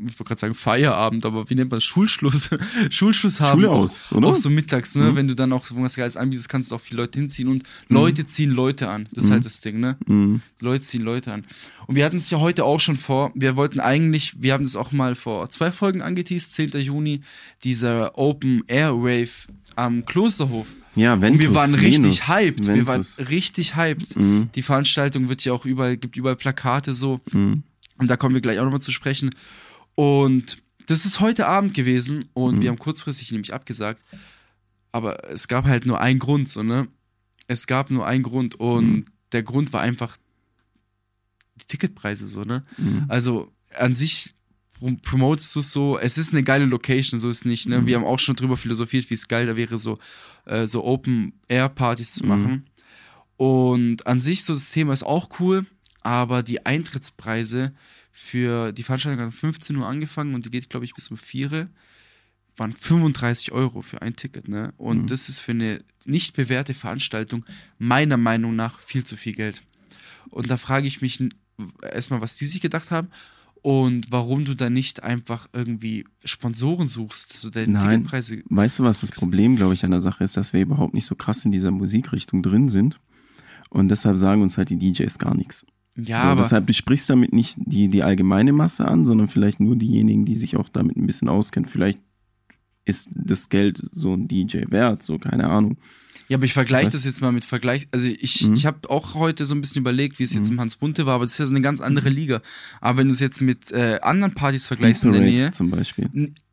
ich 0.00 0.12
wollte 0.18 0.24
gerade 0.28 0.38
sagen 0.40 0.54
Feierabend, 0.54 1.26
aber 1.26 1.50
wie 1.50 1.56
nennt 1.56 1.72
man 1.72 1.78
das? 1.78 1.84
Schulschluss? 1.84 2.50
Schulschluss 2.90 3.40
haben. 3.40 3.60
Schule 3.60 3.70
auch, 3.70 3.82
aus, 3.82 4.12
oder? 4.12 4.28
Auch 4.28 4.36
so 4.36 4.48
mittags, 4.48 4.94
ne? 4.94 5.10
Mhm. 5.10 5.16
Wenn 5.16 5.26
du 5.28 5.34
dann 5.34 5.52
auch 5.52 5.66
was 5.70 5.96
Geiles 5.96 6.16
anbietest, 6.16 6.48
kannst 6.48 6.70
du 6.70 6.76
auch 6.76 6.80
viele 6.80 7.02
Leute 7.02 7.18
hinziehen 7.18 7.48
und 7.48 7.64
Leute 7.88 8.24
ziehen 8.24 8.52
Leute 8.52 8.88
an. 8.88 9.08
Das 9.12 9.24
ist 9.24 9.30
Mhm. 9.30 9.34
halt 9.34 9.44
das 9.44 9.60
Ding, 9.60 9.80
ne? 9.80 9.96
Mhm. 10.06 10.40
Leute 10.60 10.84
ziehen 10.84 11.02
Leute 11.02 11.32
an. 11.32 11.44
Und 11.88 11.96
wir 11.96 12.04
hatten 12.04 12.18
es 12.18 12.30
ja 12.30 12.38
heute 12.38 12.64
auch 12.64 12.78
schon 12.78 12.94
vor. 12.96 13.32
Wir 13.34 13.56
wollten 13.56 13.80
eigentlich, 13.80 14.40
wir 14.40 14.52
haben 14.52 14.62
das 14.64 14.76
auch 14.76 14.92
mal 14.92 15.16
vor 15.16 15.50
zwei 15.50 15.72
Folgen 15.72 16.00
angeteased, 16.00 16.52
10. 16.52 16.70
Juni, 16.80 17.22
dieser 17.64 18.16
Open 18.16 18.62
Air 18.68 18.90
Rave 18.94 19.30
am 19.74 20.04
Klosterhof. 20.04 20.66
Ja, 20.94 21.14
Und 21.14 21.20
Ventus. 21.22 21.40
wir 21.40 21.54
waren 21.54 21.74
richtig 21.74 22.02
Venus, 22.02 22.28
hyped. 22.28 22.66
Wir 22.66 22.86
waren 22.86 23.04
Ventus. 23.04 23.18
richtig 23.28 23.76
hyped. 23.76 24.16
Mhm. 24.16 24.50
Die 24.54 24.62
Veranstaltung 24.62 25.28
wird 25.28 25.44
ja 25.44 25.52
auch 25.52 25.64
überall, 25.64 25.96
gibt 25.96 26.16
überall 26.16 26.36
Plakate 26.36 26.94
so. 26.94 27.20
Mhm. 27.32 27.62
Und 27.98 28.08
da 28.08 28.16
kommen 28.16 28.34
wir 28.34 28.40
gleich 28.42 28.58
auch 28.58 28.64
nochmal 28.64 28.80
zu 28.80 28.92
sprechen. 28.92 29.30
Und 29.94 30.58
das 30.86 31.04
ist 31.04 31.20
heute 31.20 31.46
Abend 31.46 31.74
gewesen 31.74 32.26
und 32.32 32.56
Mhm. 32.56 32.62
wir 32.62 32.68
haben 32.70 32.78
kurzfristig 32.78 33.30
nämlich 33.32 33.52
abgesagt. 33.52 34.02
Aber 34.92 35.28
es 35.30 35.46
gab 35.48 35.66
halt 35.66 35.84
nur 35.86 36.00
einen 36.00 36.18
Grund, 36.18 36.48
so, 36.48 36.62
ne? 36.62 36.88
Es 37.46 37.66
gab 37.66 37.90
nur 37.90 38.06
einen 38.06 38.22
Grund 38.22 38.54
und 38.56 38.86
Mhm. 38.90 39.04
der 39.32 39.42
Grund 39.42 39.72
war 39.72 39.80
einfach 39.82 40.16
die 41.56 41.66
Ticketpreise, 41.66 42.26
so, 42.26 42.42
ne? 42.42 42.64
Mhm. 42.78 43.04
Also 43.08 43.52
an 43.76 43.92
sich 43.94 44.34
promotest 45.02 45.54
du 45.54 45.60
es 45.60 45.72
so, 45.72 45.98
es 45.98 46.18
ist 46.18 46.32
eine 46.32 46.42
geile 46.42 46.64
Location, 46.66 47.20
so 47.20 47.28
ist 47.28 47.44
nicht, 47.44 47.68
ne? 47.68 47.80
Mhm. 47.80 47.86
Wir 47.86 47.96
haben 47.96 48.04
auch 48.04 48.18
schon 48.18 48.36
drüber 48.36 48.56
philosophiert, 48.56 49.10
wie 49.10 49.14
es 49.14 49.28
geil 49.28 49.46
da 49.46 49.56
wäre, 49.56 49.78
so, 49.78 49.98
äh, 50.44 50.66
so 50.66 50.84
Open-Air-Partys 50.84 52.14
zu 52.14 52.24
Mhm. 52.24 52.28
machen. 52.28 52.66
Und 53.36 54.06
an 54.06 54.20
sich, 54.20 54.44
so 54.44 54.52
das 54.54 54.70
Thema 54.70 54.92
ist 54.92 55.02
auch 55.04 55.40
cool, 55.40 55.66
aber 56.02 56.42
die 56.42 56.64
Eintrittspreise 56.66 57.72
für 58.12 58.72
die 58.72 58.82
Veranstaltung 58.82 59.20
hat 59.20 59.26
um 59.26 59.32
15 59.32 59.76
Uhr 59.76 59.86
angefangen 59.86 60.34
und 60.34 60.44
die 60.44 60.50
geht, 60.50 60.70
glaube 60.70 60.84
ich, 60.84 60.94
bis 60.94 61.08
um 61.08 61.16
4 61.16 61.52
Uhr, 61.52 61.68
waren 62.56 62.72
35 62.72 63.52
Euro 63.52 63.82
für 63.82 64.02
ein 64.02 64.16
Ticket, 64.16 64.48
ne? 64.48 64.74
Und 64.76 65.02
Mhm. 65.02 65.06
das 65.06 65.28
ist 65.28 65.38
für 65.38 65.52
eine 65.52 65.84
nicht 66.04 66.34
bewährte 66.34 66.74
Veranstaltung 66.74 67.44
meiner 67.78 68.16
Meinung 68.16 68.56
nach 68.56 68.80
viel 68.80 69.04
zu 69.04 69.16
viel 69.16 69.34
Geld. 69.34 69.62
Und 70.30 70.50
da 70.50 70.56
frage 70.56 70.88
ich 70.88 71.00
mich 71.00 71.22
erstmal, 71.82 72.20
was 72.20 72.34
die 72.34 72.46
sich 72.46 72.60
gedacht 72.60 72.90
haben 72.90 73.08
und 73.68 74.06
warum 74.10 74.46
du 74.46 74.54
da 74.54 74.70
nicht 74.70 75.02
einfach 75.02 75.46
irgendwie 75.52 76.06
Sponsoren 76.24 76.88
suchst, 76.88 77.34
dass 77.34 77.42
du 77.42 77.50
deine 77.50 77.72
Nein. 77.72 77.90
Ticketpreise. 77.90 78.42
Weißt 78.48 78.78
du, 78.78 78.84
was 78.84 79.02
das 79.02 79.12
Problem, 79.12 79.56
glaube 79.56 79.74
ich, 79.74 79.84
an 79.84 79.90
der 79.90 80.00
Sache 80.00 80.24
ist, 80.24 80.38
dass 80.38 80.54
wir 80.54 80.62
überhaupt 80.62 80.94
nicht 80.94 81.04
so 81.04 81.14
krass 81.14 81.44
in 81.44 81.52
dieser 81.52 81.70
Musikrichtung 81.70 82.42
drin 82.42 82.70
sind. 82.70 82.98
Und 83.68 83.90
deshalb 83.90 84.16
sagen 84.16 84.40
uns 84.40 84.56
halt 84.56 84.70
die 84.70 84.78
DJs 84.78 85.18
gar 85.18 85.36
nichts. 85.36 85.66
Ja, 85.96 86.22
so, 86.22 86.28
aber 86.28 86.40
deshalb, 86.40 86.66
du 86.66 86.72
sprichst 86.72 87.10
damit 87.10 87.34
nicht 87.34 87.58
die, 87.58 87.88
die 87.88 88.02
allgemeine 88.02 88.54
Masse 88.54 88.88
an, 88.88 89.04
sondern 89.04 89.28
vielleicht 89.28 89.60
nur 89.60 89.76
diejenigen, 89.76 90.24
die 90.24 90.36
sich 90.36 90.56
auch 90.56 90.70
damit 90.70 90.96
ein 90.96 91.04
bisschen 91.04 91.28
auskennen. 91.28 91.68
Vielleicht 91.68 92.00
ist 92.88 93.08
das 93.14 93.48
Geld 93.48 93.80
so 93.92 94.14
ein 94.14 94.26
DJ 94.28 94.62
wert, 94.68 95.02
so 95.02 95.18
keine 95.18 95.48
Ahnung. 95.48 95.76
Ja, 96.28 96.36
aber 96.36 96.44
ich 96.44 96.52
vergleiche 96.52 96.90
das 96.90 97.04
jetzt 97.04 97.20
mal 97.22 97.32
mit 97.32 97.44
Vergleich. 97.44 97.88
Also 97.90 98.06
ich, 98.06 98.46
Mhm. 98.46 98.54
ich 98.54 98.66
habe 98.66 98.90
auch 98.90 99.14
heute 99.14 99.46
so 99.46 99.54
ein 99.54 99.60
bisschen 99.62 99.80
überlegt, 99.80 100.18
wie 100.18 100.24
es 100.24 100.32
jetzt 100.34 100.48
Mhm. 100.48 100.54
im 100.54 100.60
Hans 100.60 100.76
Bunte 100.76 101.06
war, 101.06 101.14
aber 101.14 101.24
das 101.24 101.32
ist 101.32 101.38
ja 101.38 101.46
so 101.46 101.52
eine 101.52 101.60
ganz 101.62 101.80
andere 101.80 102.08
Liga. 102.10 102.42
Aber 102.80 102.98
wenn 102.98 103.08
du 103.08 103.14
es 103.14 103.20
jetzt 103.20 103.40
mit 103.40 103.70
äh, 103.72 103.98
anderen 104.02 104.34
Partys 104.34 104.66
vergleichst 104.66 105.04
in 105.04 105.12
der 105.12 105.20
Nähe, 105.22 105.50
zum 105.52 105.70
Beispiel. 105.70 106.10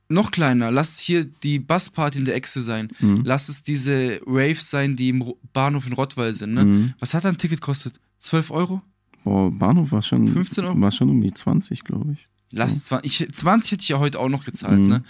noch 0.07 0.29
kleiner, 0.31 0.71
lass 0.71 0.99
hier 0.99 1.25
die 1.25 1.57
Bassparty 1.59 2.19
in 2.19 2.25
der 2.25 2.35
Echse 2.35 2.61
sein. 2.61 2.89
Mhm. 2.99 3.23
Lass 3.25 3.49
es 3.49 3.63
diese 3.63 4.21
Raves 4.27 4.69
sein, 4.69 4.95
die 4.95 5.09
im 5.09 5.33
Bahnhof 5.51 5.87
in 5.87 5.93
Rottweil 5.93 6.33
sind. 6.33 6.53
Ne? 6.53 6.63
Mhm. 6.65 6.93
Was 6.99 7.13
hat 7.13 7.25
da 7.25 7.29
ein 7.29 7.37
Ticket 7.37 7.59
kostet? 7.59 7.99
12 8.19 8.51
Euro? 8.51 8.81
Boah, 9.23 9.49
Bahnhof 9.51 9.91
war 9.91 10.03
schon, 10.03 10.27
15 10.31 10.63
Euro? 10.65 10.79
war 10.79 10.91
schon 10.91 11.09
um 11.09 11.19
die 11.21 11.33
20, 11.33 11.83
glaube 11.83 12.13
ich. 12.13 12.27
Lass 12.51 12.83
20, 12.85 13.21
ich, 13.21 13.33
20 13.33 13.71
hätte 13.71 13.81
ich 13.81 13.89
ja 13.89 13.97
heute 13.99 14.19
auch 14.19 14.29
noch 14.29 14.45
gezahlt, 14.45 14.79
Mhm. 14.79 14.87
ne? 14.87 15.03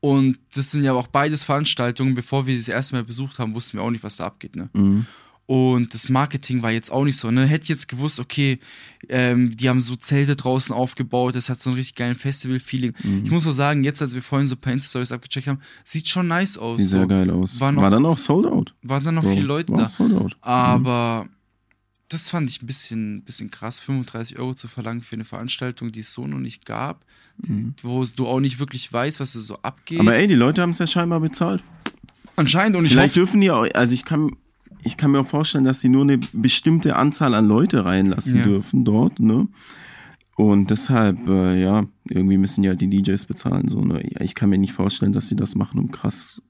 Und 0.00 0.38
das 0.54 0.70
sind 0.70 0.84
ja 0.84 0.92
auch 0.92 1.08
beides 1.08 1.42
Veranstaltungen, 1.44 2.14
bevor 2.14 2.46
wir 2.46 2.54
sie 2.54 2.60
das 2.60 2.68
erste 2.68 2.94
Mal 2.94 3.04
besucht 3.04 3.38
haben, 3.38 3.54
wussten 3.54 3.78
wir 3.78 3.82
auch 3.84 3.90
nicht, 3.90 4.04
was 4.04 4.16
da 4.16 4.26
abgeht, 4.26 4.54
ne? 4.56 4.68
Mhm. 4.72 5.06
Und 5.46 5.94
das 5.94 6.10
Marketing 6.10 6.62
war 6.62 6.70
jetzt 6.72 6.92
auch 6.92 7.04
nicht 7.04 7.16
so, 7.16 7.30
ne? 7.30 7.46
Hätte 7.46 7.62
ich 7.62 7.68
jetzt 7.70 7.88
gewusst, 7.88 8.20
okay, 8.20 8.58
ähm, 9.08 9.56
die 9.56 9.70
haben 9.70 9.80
so 9.80 9.96
Zelte 9.96 10.36
draußen 10.36 10.74
aufgebaut, 10.74 11.34
das 11.36 11.48
hat 11.48 11.58
so 11.58 11.70
einen 11.70 11.78
richtig 11.78 11.94
geilen 11.96 12.16
Festival-Feeling. 12.16 12.92
Mhm. 13.02 13.24
Ich 13.24 13.30
muss 13.30 13.46
auch 13.46 13.52
sagen, 13.52 13.82
jetzt, 13.82 14.02
als 14.02 14.14
wir 14.14 14.20
vorhin 14.20 14.46
so 14.46 14.56
ein 14.56 14.60
paar 14.60 14.74
Insta-Stories 14.74 15.10
abgecheckt 15.10 15.46
haben, 15.46 15.60
sieht 15.84 16.06
schon 16.06 16.28
nice 16.28 16.58
aus. 16.58 16.76
Sieht 16.76 16.88
sehr 16.88 17.00
so. 17.02 17.08
geil 17.08 17.30
aus. 17.30 17.58
war 17.60 17.74
War, 17.74 17.82
noch- 17.82 17.90
dann 17.90 18.04
auch 18.04 18.18
sold 18.18 18.44
out. 18.46 18.74
Waren 18.82 19.02
dann 19.04 19.14
noch 19.14 19.22
Bro, 19.22 19.30
viele 19.30 19.46
Leute 19.46 19.72
war 19.72 19.80
da. 19.80 19.86
Sold 19.86 20.12
out. 20.12 20.36
Aber 20.42 21.26
das 22.08 22.28
fand 22.28 22.48
ich 22.48 22.62
ein 22.62 22.66
bisschen, 22.66 23.22
bisschen 23.22 23.50
krass, 23.50 23.80
35 23.80 24.38
Euro 24.38 24.54
zu 24.54 24.66
verlangen 24.68 25.02
für 25.02 25.14
eine 25.16 25.24
Veranstaltung, 25.24 25.92
die 25.92 26.00
es 26.00 26.12
so 26.12 26.26
noch 26.26 26.38
nicht 26.38 26.64
gab, 26.64 27.04
Mhm. 27.46 27.74
wo 27.82 28.04
du 28.16 28.26
auch 28.26 28.40
nicht 28.40 28.58
wirklich 28.58 28.92
weißt, 28.92 29.20
was 29.20 29.34
da 29.34 29.38
so 29.40 29.56
abgeht. 29.62 30.00
Aber 30.00 30.14
ey, 30.16 30.26
die 30.26 30.34
Leute 30.34 30.60
haben 30.62 30.70
es 30.70 30.78
ja 30.78 30.86
scheinbar 30.88 31.20
bezahlt. 31.20 31.62
Anscheinend 32.34 32.76
und 32.76 32.84
ich 32.84 32.92
Vielleicht 32.92 33.12
hoffe, 33.12 33.20
dürfen 33.20 33.40
die 33.40 33.50
auch, 33.50 33.66
also 33.74 33.94
ich 33.94 34.04
kann, 34.04 34.30
ich 34.82 34.96
kann 34.96 35.10
mir 35.12 35.20
auch 35.20 35.26
vorstellen, 35.26 35.64
dass 35.64 35.80
sie 35.80 35.88
nur 35.88 36.02
eine 36.02 36.18
bestimmte 36.32 36.96
Anzahl 36.96 37.34
an 37.34 37.46
Leute 37.46 37.84
reinlassen 37.84 38.38
Ja. 38.38 38.44
dürfen 38.44 38.84
dort, 38.84 39.20
ne? 39.20 39.46
Und 40.36 40.70
deshalb, 40.70 41.26
äh, 41.28 41.60
ja, 41.60 41.84
irgendwie 42.08 42.36
müssen 42.38 42.62
ja 42.64 42.74
die 42.74 42.88
DJs 42.88 43.26
bezahlen, 43.26 43.68
so, 43.68 43.80
ne? 43.82 44.02
Ich 44.20 44.34
kann 44.36 44.50
mir 44.50 44.58
nicht 44.58 44.72
vorstellen, 44.72 45.12
dass 45.12 45.28
sie 45.28 45.36
das 45.36 45.54
machen, 45.56 45.78
um 45.80 45.90
krass. 45.90 46.40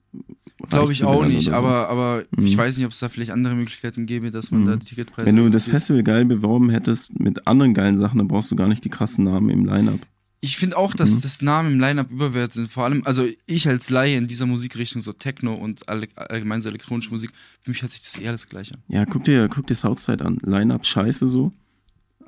Glaube 0.69 0.91
ich 0.93 1.03
auch 1.03 1.25
nicht, 1.25 1.45
so. 1.45 1.51
aber, 1.53 1.89
aber 1.89 2.23
Mhm. 2.35 2.45
ich 2.45 2.57
weiß 2.57 2.77
nicht, 2.77 2.85
ob 2.85 2.91
es 2.91 2.99
da 2.99 3.09
vielleicht 3.09 3.31
andere 3.31 3.55
Möglichkeiten 3.55 4.05
gäbe, 4.05 4.31
dass 4.31 4.51
man 4.51 4.61
Mhm. 4.61 4.65
da 4.65 4.75
die 4.75 4.85
Ticketpreise. 4.85 5.25
Wenn 5.27 5.35
du 5.37 5.49
das. 5.49 5.67
Festival 5.67 6.03
geil 6.03 6.25
beworben 6.25 6.69
hättest 6.69 7.19
mit 7.19 7.47
anderen 7.47 7.73
geilen 7.73 7.97
Sachen, 7.97 8.17
dann 8.17 8.27
brauchst 8.27 8.51
du 8.51 8.55
gar 8.55 8.67
nicht 8.67 8.83
die 8.83 8.89
krassen 8.89 9.23
Namen 9.25 9.49
im 9.49 9.65
Line-Up. 9.65 9.99
Ich 10.41 10.57
finde 10.57 10.77
auch, 10.77 10.93
dass 10.93 11.17
Mhm. 11.17 11.21
das 11.21 11.41
Namen 11.41 11.73
im 11.73 11.79
Line-Up 11.81 12.11
überwert 12.11 12.53
sind. 12.53 12.71
Vor 12.71 12.85
allem, 12.85 13.01
also 13.05 13.27
ich 13.45 13.67
als 13.67 13.89
Laie 13.89 14.15
in 14.17 14.27
dieser 14.27 14.45
Musikrichtung, 14.45 15.01
so 15.01 15.11
Techno 15.13 15.53
und 15.53 15.87
alle, 15.89 16.07
allgemein 16.15 16.61
so 16.61 16.69
elektronische 16.69 17.09
Musik, 17.11 17.31
für 17.61 17.71
mich 17.71 17.81
hört 17.81 17.91
sich 17.91 18.01
das 18.01 18.15
eher 18.15 18.31
das 18.31 18.47
Gleiche 18.47 18.75
an. 18.75 18.83
Ja, 18.87 19.05
guck 19.05 19.25
dir, 19.25 19.47
guck 19.49 19.67
dir 19.67 19.75
Southside 19.75 20.23
an. 20.25 20.37
Line-Up 20.43 20.85
scheiße 20.85 21.27
so, 21.27 21.51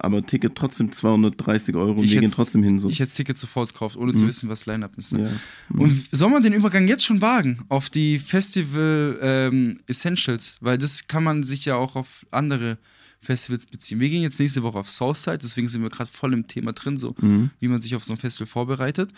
aber 0.04 0.26
Ticket 0.26 0.56
trotzdem 0.56 0.92
230 0.92 1.76
Euro 1.76 1.92
und 2.00 2.04
Ich 2.04 2.12
wir 2.14 2.22
gehen 2.22 2.32
trotzdem 2.32 2.64
hin 2.64 2.80
so. 2.80 2.90
Ich 2.90 3.00
hätte 3.00 3.12
Ticket 3.12 3.38
sofort 3.38 3.74
gekauft, 3.74 3.96
ohne 3.98 4.14
zu 4.14 4.24
Mhm. 4.24 4.28
wissen, 4.30 4.50
was 4.50 4.66
Line-Up 4.66 4.98
ist. 4.98 5.14
Ne? 5.14 5.24
ja. 5.24 5.80
Und 5.80 6.04
soll 6.12 6.30
man 6.30 6.42
den 6.44 6.54
Übergang 6.54 6.88
jetzt 6.88 7.06
schon 7.06 7.22
wagen 7.22 7.60
auf 7.70 7.90
die 7.90 8.20
Festival 8.20 9.18
ähm, 9.22 9.80
Essentials? 9.88 10.58
Weil 10.62 10.78
das 10.78 11.08
kann 11.08 11.24
man 11.24 11.44
sich 11.44 11.66
ja 11.66 11.76
auch 11.76 11.96
auf 11.96 12.26
andere 12.32 12.78
Festivals 13.22 13.68
beziehen. 13.68 14.00
Wir 14.00 14.10
gehen 14.10 14.24
jetzt 14.24 14.40
nächste 14.40 14.64
Woche 14.64 14.80
auf 14.80 14.90
Southside, 14.90 15.38
deswegen 15.38 15.68
sind 15.68 15.84
wir 15.84 15.90
gerade 15.92 16.10
voll 16.10 16.34
im 16.34 16.48
Thema 16.48 16.74
drin, 16.74 16.98
so 16.98 17.16
Mhm. 17.22 17.52
wie 17.60 17.68
man 17.68 17.80
sich 17.80 17.96
auf 17.96 18.04
so 18.04 18.14
ein 18.14 18.18
Festival 18.20 18.48
vorbereitet. 18.48 19.12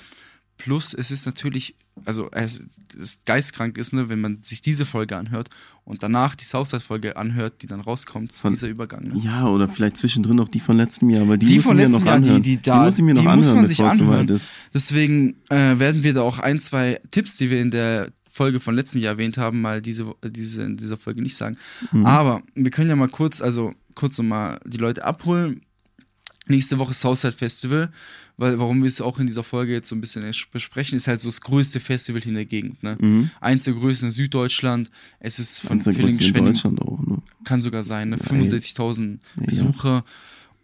Plus, 0.58 0.94
es 0.94 1.12
ist 1.12 1.26
natürlich, 1.26 1.76
also 2.06 2.30
es 2.32 2.62
es 3.02 3.18
geistkrank 3.26 3.80
ist, 3.80 3.92
ne, 3.92 4.08
wenn 4.08 4.22
man 4.22 4.44
sich 4.44 4.62
diese 4.62 4.86
Folge 4.86 5.18
anhört 5.18 5.50
und 5.84 6.04
danach 6.04 6.36
die 6.36 6.44
Southside-Folge 6.44 7.18
anhört, 7.18 7.64
die 7.64 7.68
dann 7.68 7.80
rauskommt, 7.82 8.34
Von- 8.36 8.52
dieser 8.52 8.68
Übergang. 8.68 9.08
Ne? 9.08 9.20
Ja, 9.24 9.48
oder 9.48 9.68
vielleicht 9.68 9.98
zwischendrin 9.98 10.36
noch 10.36 10.48
die 10.48 10.60
von 10.60 10.78
letztem 10.78 11.10
Jahr, 11.10 11.24
aber 11.24 11.38
die, 11.38 11.48
Die 11.48 11.56
muss 11.56 11.66
von 11.66 11.80
ich 11.80 11.88
mir 11.88 11.92
letztem 11.92 12.04
noch 12.04 12.12
Jahr, 12.12 12.20
die- 12.20 12.28
anhören. 12.30 12.42
die 12.44 12.62
da- 12.62 12.84
muss 12.86 12.98
ich 13.00 13.04
mir 13.04 13.14
noch 13.16 13.22
die 13.24 13.28
muss 13.30 13.46
anhören, 13.48 13.56
man 13.56 13.68
sich 13.68 13.80
anhören. 13.82 14.30
ist. 14.30 14.54
Deswegen 14.76 15.36
äh, 15.50 15.80
werden 15.80 16.04
wir 16.04 16.14
da 16.14 16.22
auch 16.22 16.38
ein, 16.38 16.60
zwei 16.60 17.02
Tipps, 17.10 17.38
die 17.38 17.50
wir 17.50 17.60
in 17.60 17.72
der 17.72 18.12
Folge 18.30 18.60
von 18.60 18.76
letztem 18.76 19.02
Jahr 19.02 19.14
erwähnt 19.14 19.40
haben, 19.40 19.60
mal 19.62 19.82
diese, 19.82 20.14
diese 20.24 20.62
in 20.64 20.78
dieser 20.78 20.98
Folge 20.98 21.22
nicht 21.24 21.36
sagen. 21.36 21.58
Mhm. 21.92 22.06
Aber 22.06 22.44
wir 22.54 22.70
können 22.70 22.90
ja 22.90 22.96
mal 22.96 23.10
kurz, 23.10 23.42
also 23.42 23.74
kurz 23.96 24.20
nochmal 24.20 24.60
die 24.66 24.78
Leute 24.78 25.04
abholen. 25.04 25.62
Nächste 26.46 26.78
Woche 26.80 26.94
Southside 26.94 27.34
Festival, 27.34 27.90
weil 28.36 28.60
warum 28.60 28.82
wir 28.82 28.88
es 28.88 29.00
auch 29.00 29.18
in 29.20 29.28
dieser 29.28 29.44
Folge 29.44 29.72
jetzt 29.72 29.88
so 29.88 29.96
ein 29.96 30.02
bisschen 30.02 30.24
besprechen, 30.52 30.96
ist 30.98 31.08
halt 31.08 31.22
so 31.22 31.30
das 31.30 31.40
größte 31.40 31.80
Festival 31.80 32.22
hier 32.22 32.30
in 32.30 32.36
der 32.36 32.46
Gegend. 32.46 32.84
Ne? 32.84 32.98
Mhm. 33.00 33.30
Eins 33.40 33.64
der 33.64 33.74
größten 33.76 34.08
in 34.10 34.12
Süddeutschland. 34.12 34.90
Es 35.20 35.40
ist 35.40 35.60
von 35.62 35.80
Deutschland 35.80 36.82
auch, 36.82 37.00
ne? 37.06 37.22
kann 37.46 37.62
sogar 37.62 37.84
sein, 37.84 38.10
ne? 38.10 38.18
Ja, 38.18 38.26
65.000 38.26 39.20
Ja. 39.38 39.46
Besucher. 39.46 40.04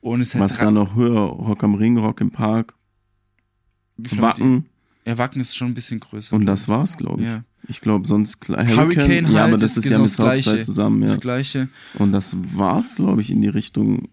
Und 0.01 0.21
es 0.21 0.33
hat 0.35 0.41
Was 0.41 0.57
dann 0.57 0.73
noch 0.73 0.95
höher? 0.95 1.19
Rock 1.21 1.63
am 1.63 1.75
Ring, 1.75 1.97
Rock 1.97 2.21
im 2.21 2.31
Park? 2.31 2.73
Wacken 3.97 4.65
Ja, 5.05 5.17
Wacken 5.17 5.41
ist 5.41 5.55
schon 5.55 5.67
ein 5.69 5.73
bisschen 5.73 5.99
größer. 5.99 6.35
und 6.35 6.45
das 6.45 6.67
war's, 6.67 6.97
glaube 6.97 7.21
ich. 7.21 7.27
Ja. 7.27 7.43
Ich 7.67 7.81
glaube, 7.81 8.07
sonst 8.07 8.41
Kle- 8.41 8.65
Hurricane 8.75 9.25
ja, 9.31 9.41
halt 9.41 9.49
aber 9.49 9.57
das 9.57 9.71
ist 9.71 9.77
ist 9.79 9.85
ja 9.85 9.89
genau 9.91 10.01
mit 10.03 10.09
das 10.11 10.15
Gleiche. 10.17 10.43
Southside 10.43 10.65
zusammen, 10.65 11.01
ja. 11.01 11.07
Das 11.09 11.19
gleiche. 11.19 11.67
Und 11.95 12.11
das 12.13 12.35
war's, 12.53 12.95
glaube 12.95 13.21
ich, 13.21 13.29
in 13.31 13.41
die 13.41 13.49
Richtung 13.49 14.07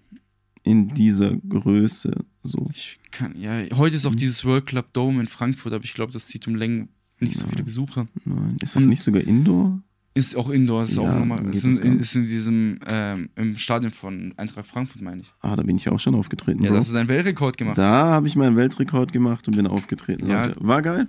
in 0.67 0.93
dieser 0.95 1.35
Größe. 1.49 2.13
So. 2.43 2.59
Ich 2.75 2.99
kann, 3.11 3.35
ja, 3.41 3.63
heute 3.77 3.97
ist 3.97 4.05
auch 4.07 4.13
Mhm. 4.13 4.17
dieses 4.17 4.45
World 4.45 4.67
Club 4.67 4.93
Dome 4.93 5.21
in 5.21 5.27
Frankfurt, 5.29 5.73
aber 5.73 5.85
ich 5.85 5.95
glaube, 5.95 6.13
das 6.13 6.27
zieht 6.27 6.47
um 6.47 6.55
Längen 6.55 6.89
nicht 7.21 7.37
so 7.37 7.47
viele 7.47 7.63
Besucher. 7.63 8.07
Nein. 8.25 8.57
Ist 8.61 8.75
das 8.77 8.83
Und- 8.83 8.91
nicht 8.91 9.01
sogar 9.03 9.23
Indoor? 9.23 9.81
Ist 10.15 10.35
auch 10.35 10.49
Indoor, 10.49 10.85
ist 10.85 10.97
Ja, 10.97 11.03
auch 11.03 11.19
nochmal, 11.19 11.45
ist, 11.51 11.63
in, 11.65 11.99
ist 12.01 12.15
in 12.17 12.27
diesem, 12.27 12.79
ähm, 12.87 13.29
im 13.37 13.59
Stadion 13.59 13.93
von 13.93 14.33
Eintracht 14.39 14.67
Frankfurt, 14.67 15.03
meine 15.03 15.21
ich. 15.21 15.33
Ah, 15.41 15.57
da 15.57 15.63
bin 15.63 15.77
ich 15.77 15.89
auch 15.91 15.99
schon 16.01 16.15
aufgetreten. 16.15 16.63
Ja, 16.63 16.71
Bro. 16.71 16.79
das 16.79 16.89
ist 16.89 16.95
ein 16.95 17.09
Weltrekord 17.09 17.57
gemacht. 17.59 17.77
Da 17.77 18.07
habe 18.07 18.27
ich 18.27 18.35
meinen 18.35 18.57
Weltrekord 18.57 19.13
gemacht 19.13 19.47
und 19.47 19.57
bin 19.57 19.67
aufgetreten. 19.67 20.27
Ja. 20.27 20.47
Leute. 20.47 20.59
War 20.67 20.81
geil. 20.83 21.07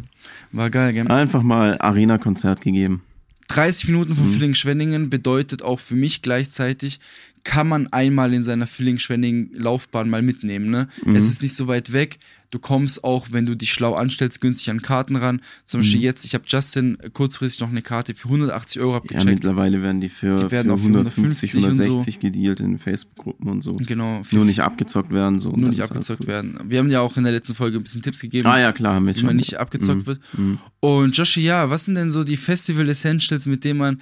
War 0.52 0.70
geil, 0.70 0.92
gell? 0.94 1.08
Einfach 1.08 1.42
mal 1.42 1.78
Arena-Konzert 1.80 2.60
gegeben. 2.62 3.02
30 3.48 3.88
Minuten 3.88 4.12
Mhm. 4.12 4.16
von 4.18 4.28
Villingen-Schwenningen 4.34 5.10
bedeutet 5.10 5.62
auch 5.64 5.80
für 5.80 5.96
mich 5.96 6.22
gleichzeitig, 6.22 7.00
kann 7.48 7.68
man 7.70 7.88
einmal 7.94 8.34
in 8.34 8.44
seiner 8.44 8.68
Villingen-Schwenningen-Laufbahn 8.68 10.10
mal 10.10 10.22
mitnehmen. 10.22 10.70
Ne? 10.70 10.88
Mhm. 11.06 11.16
Es 11.16 11.30
ist 11.30 11.42
nicht 11.42 11.54
so 11.56 11.68
weit 11.68 11.94
weg. 11.94 12.20
Du 12.50 12.60
kommst 12.60 13.04
auch, 13.04 13.28
wenn 13.32 13.46
du 13.46 13.56
dich 13.56 13.74
schlau 13.74 13.94
anstellst, 13.96 14.40
günstig 14.40 14.70
an 14.70 14.82
Karten 14.82 15.18
ran. 15.18 15.42
Zum 15.66 15.82
Beispiel 15.82 15.98
Mhm. 16.00 16.04
jetzt, 16.06 16.24
ich 16.24 16.34
habe 16.34 16.46
Justin 16.48 16.98
kurzfristig 17.12 17.60
noch 17.60 17.68
eine 17.70 17.82
Karte 17.82 18.16
für 18.16 18.30
180 18.30 18.82
Euro 18.82 18.92
Ja, 18.92 18.98
abgecheckt. 18.98 19.26
mittlerweile 19.26 19.82
werden 19.82 20.00
die 20.00 20.08
für, 20.08 20.36
Die 20.38 20.52
werden 20.52 20.68
für 20.70 20.74
auf 20.76 20.82
150, 20.82 21.54
150 21.54 21.56
und 21.56 21.76
so. 21.76 21.84
160 21.84 22.20
gedealt 22.22 22.60
in 22.62 22.78
Facebook-Gruppen 22.80 23.50
und 23.50 23.64
so. 23.64 23.74
genau. 23.74 24.22
Nur 24.32 24.46
nicht 24.46 24.62
abgezockt 24.62 25.12
werden. 25.12 25.40
So, 25.40 25.52
nur 25.52 25.70
nicht 25.70 25.82
abgezockt 25.82 26.26
werden. 26.28 26.58
Wir 26.68 26.80
haben 26.80 26.90
ja 26.90 27.02
auch 27.02 27.18
in 27.18 27.24
der 27.26 27.34
letzten 27.34 27.54
Folge 27.56 27.78
ein 27.80 27.84
bisschen 27.84 28.02
Tipps 28.02 28.22
gegeben. 28.22 28.48
Ah 28.48 28.60
ja, 28.60 28.72
klar, 28.72 29.02
wie 29.06 29.24
man 29.24 29.36
nicht 29.36 29.58
abgezockt 29.60 30.02
Mhm. 30.04 30.06
wird. 30.08 30.20
Mhm. 30.38 30.58
Und 30.80 31.18
Joshi, 31.18 31.42
ja, 31.42 31.70
was 31.70 31.84
sind 31.86 31.96
denn 31.96 32.12
so 32.12 32.24
die 32.24 32.38
Festival 32.38 32.88
Essentials, 32.88 33.46
mit 33.46 33.66
denen 33.66 33.80
man 33.80 34.02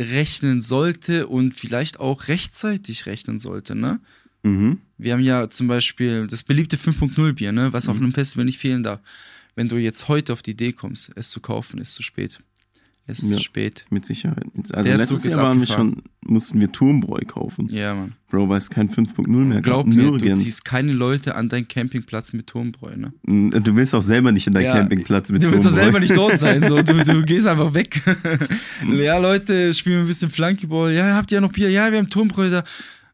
rechnen 0.00 0.60
sollte 0.60 1.26
und 1.26 1.54
vielleicht 1.54 2.00
auch 2.00 2.28
rechtzeitig 2.28 3.06
rechnen 3.06 3.38
sollte, 3.40 3.74
ne? 3.74 4.00
Mhm. 4.42 4.80
Wir 4.98 5.12
haben 5.14 5.22
ja 5.22 5.48
zum 5.48 5.66
Beispiel 5.68 6.26
das 6.26 6.42
beliebte 6.42 6.76
5.0 6.76 7.32
Bier, 7.32 7.52
ne, 7.52 7.72
was 7.72 7.86
Mhm. 7.86 7.90
auf 7.90 7.96
einem 7.98 8.12
Festival 8.12 8.44
nicht 8.44 8.58
fehlen 8.58 8.82
darf. 8.82 9.00
Wenn 9.54 9.68
du 9.68 9.76
jetzt 9.76 10.08
heute 10.08 10.32
auf 10.32 10.42
die 10.42 10.50
Idee 10.52 10.72
kommst, 10.72 11.10
es 11.16 11.30
zu 11.30 11.40
kaufen, 11.40 11.78
ist 11.80 11.94
zu 11.94 12.02
spät. 12.02 12.40
Es 13.08 13.20
ist 13.20 13.34
Ja. 13.34 13.38
spät. 13.38 13.84
Mit 13.90 14.04
Sicherheit. 14.04 14.46
Also 14.72 14.88
Der 14.88 14.98
letztes 14.98 15.22
Zug 15.22 15.30
Jahr 15.30 15.44
waren 15.44 15.60
wir 15.60 15.68
schon, 15.68 16.02
mussten 16.22 16.60
wir 16.60 16.72
Turmbräu 16.72 17.20
kaufen. 17.24 17.68
Ja, 17.70 17.94
Mann. 17.94 18.14
Bro, 18.28 18.48
weil 18.48 18.58
es 18.58 18.68
kein 18.68 18.88
5.0 18.90 19.28
mehr 19.44 19.60
Glaub 19.62 19.86
mir, 19.86 20.10
du 20.10 20.32
ziehst 20.34 20.64
keine 20.64 20.90
Leute 20.92 21.36
an 21.36 21.48
deinen 21.48 21.68
Campingplatz 21.68 22.32
mit 22.32 22.48
Turmbräu, 22.48 22.96
ne? 22.96 23.12
Du 23.60 23.76
willst 23.76 23.94
auch 23.94 24.02
selber 24.02 24.32
nicht 24.32 24.48
in 24.48 24.52
deinem 24.54 24.64
Ja, 24.64 24.72
Campingplatz 24.78 25.30
mit 25.30 25.44
Du 25.44 25.52
willst 25.52 25.62
Turmbräu. 25.66 25.82
selber 25.84 26.00
nicht 26.00 26.16
dort 26.16 26.36
sein, 26.38 26.64
so. 26.64 26.82
Du, 26.82 26.94
du 27.04 27.22
gehst 27.24 27.46
einfach 27.46 27.72
weg. 27.74 28.02
ja, 28.92 29.18
Leute, 29.18 29.72
spielen 29.74 29.96
wir 29.98 30.02
ein 30.02 30.08
bisschen 30.08 30.30
Flunkyball. 30.30 30.92
Ja, 30.92 31.14
habt 31.14 31.30
ihr 31.30 31.40
noch 31.40 31.52
Bier? 31.52 31.70
Ja, 31.70 31.90
wir 31.92 31.98
haben 31.98 32.10
Turmbräu 32.10 32.50
da. 32.50 32.64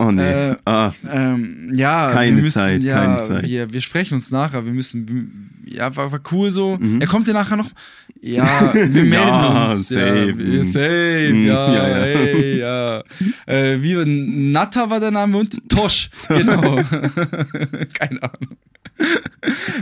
Oh 0.05 0.11
nee. 0.11 0.23
Äh, 0.51 0.57
ah, 0.65 0.93
Ähm, 1.11 1.73
ja, 1.75 2.11
Keine 2.13 2.37
wir 2.37 2.43
müssen, 2.43 2.59
Zeit, 2.59 2.85
ja, 2.85 3.05
keine 3.05 3.23
Zeit. 3.23 3.45
Wir, 3.47 3.73
wir 3.73 3.81
sprechen 3.81 4.15
uns 4.15 4.31
nachher. 4.31 4.65
Wir 4.65 4.73
müssen, 4.73 5.51
ja, 5.65 5.95
war, 5.95 6.11
war 6.11 6.21
cool 6.33 6.51
so. 6.51 6.77
Mhm. 6.79 7.01
Er 7.01 7.07
kommt 7.07 7.29
ja 7.29 7.35
nachher 7.35 7.57
noch. 7.57 7.71
Ja, 8.21 8.47
wir 8.75 8.87
melden 8.87 9.13
Ja, 9.13 9.65
uns. 9.71 9.89
safe. 9.89 10.35
Ja, 10.39 10.63
safe, 10.63 11.31
Mhm, 11.33 11.47
ja, 11.47 11.75
ja, 11.75 11.89
ja. 11.89 12.05
Ey, 12.05 12.59
ja. 12.59 13.03
Äh, 13.47 13.83
wie, 13.83 13.95
Natta 14.05 14.89
war 14.91 15.01
der 15.01 15.11
Name 15.11 15.39
und 15.39 15.69
Tosch, 15.69 16.11
genau. 16.29 16.77
Keine 17.95 18.23
Ahnung. 18.23 18.57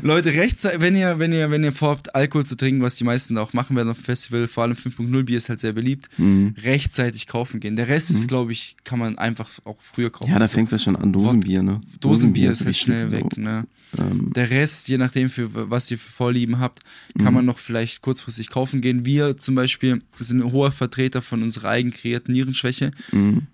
Leute, 0.02 0.30
rechtzeitig, 0.30 0.80
wenn 0.80 0.96
ihr, 0.96 1.18
wenn 1.18 1.32
ihr, 1.32 1.50
wenn 1.50 1.62
ihr 1.64 1.72
vorhabt, 1.72 2.14
Alkohol 2.14 2.46
zu 2.46 2.56
trinken, 2.56 2.82
was 2.82 2.96
die 2.96 3.04
meisten 3.04 3.36
auch 3.38 3.52
machen 3.52 3.76
werden 3.76 3.90
auf 3.90 3.98
dem 3.98 4.04
Festival, 4.04 4.48
vor 4.48 4.62
allem 4.62 4.74
5.0 4.76 5.22
Bier 5.24 5.36
ist 5.36 5.48
halt 5.48 5.60
sehr 5.60 5.72
beliebt, 5.72 6.08
mhm. 6.16 6.54
rechtzeitig 6.62 7.26
kaufen 7.26 7.60
gehen. 7.60 7.76
Der 7.76 7.88
Rest 7.88 8.10
ist, 8.10 8.28
glaube 8.28 8.52
ich, 8.52 8.76
kann 8.84 8.98
man 8.98 9.18
einfach 9.18 9.50
auch 9.64 9.76
früher 9.82 10.09
kaufen. 10.10 10.30
Ja, 10.30 10.38
da 10.38 10.48
fängt 10.48 10.68
es 10.68 10.72
ja 10.72 10.78
schon 10.84 10.96
an. 10.96 11.12
Dosenbier, 11.12 11.62
ne? 11.62 11.80
Dosenbier 12.00 12.50
ist 12.50 12.60
halt 12.60 12.68
wichtig, 12.68 12.82
schnell 12.82 13.06
so. 13.08 13.16
weg, 13.16 13.36
ne? 13.36 13.66
Ähm, 13.98 14.32
Der 14.34 14.50
Rest, 14.50 14.88
je 14.88 14.98
nachdem, 14.98 15.30
für 15.30 15.70
was 15.70 15.90
ihr 15.90 15.98
für 15.98 16.10
Vorlieben 16.10 16.58
habt, 16.60 16.80
kann 17.18 17.28
Mhm. 17.28 17.34
man 17.34 17.44
noch 17.46 17.58
vielleicht 17.58 18.02
kurzfristig 18.02 18.50
kaufen 18.50 18.80
gehen. 18.80 19.04
Wir 19.04 19.36
zum 19.36 19.54
Beispiel 19.54 20.02
sind 20.18 20.40
ein 20.42 20.52
hoher 20.52 20.70
Vertreter 20.72 21.22
von 21.22 21.42
unserer 21.42 21.70
eigen 21.70 21.90
kreierten 21.90 22.32
Nierenschwäche. 22.32 22.90
mhm. 23.12 23.46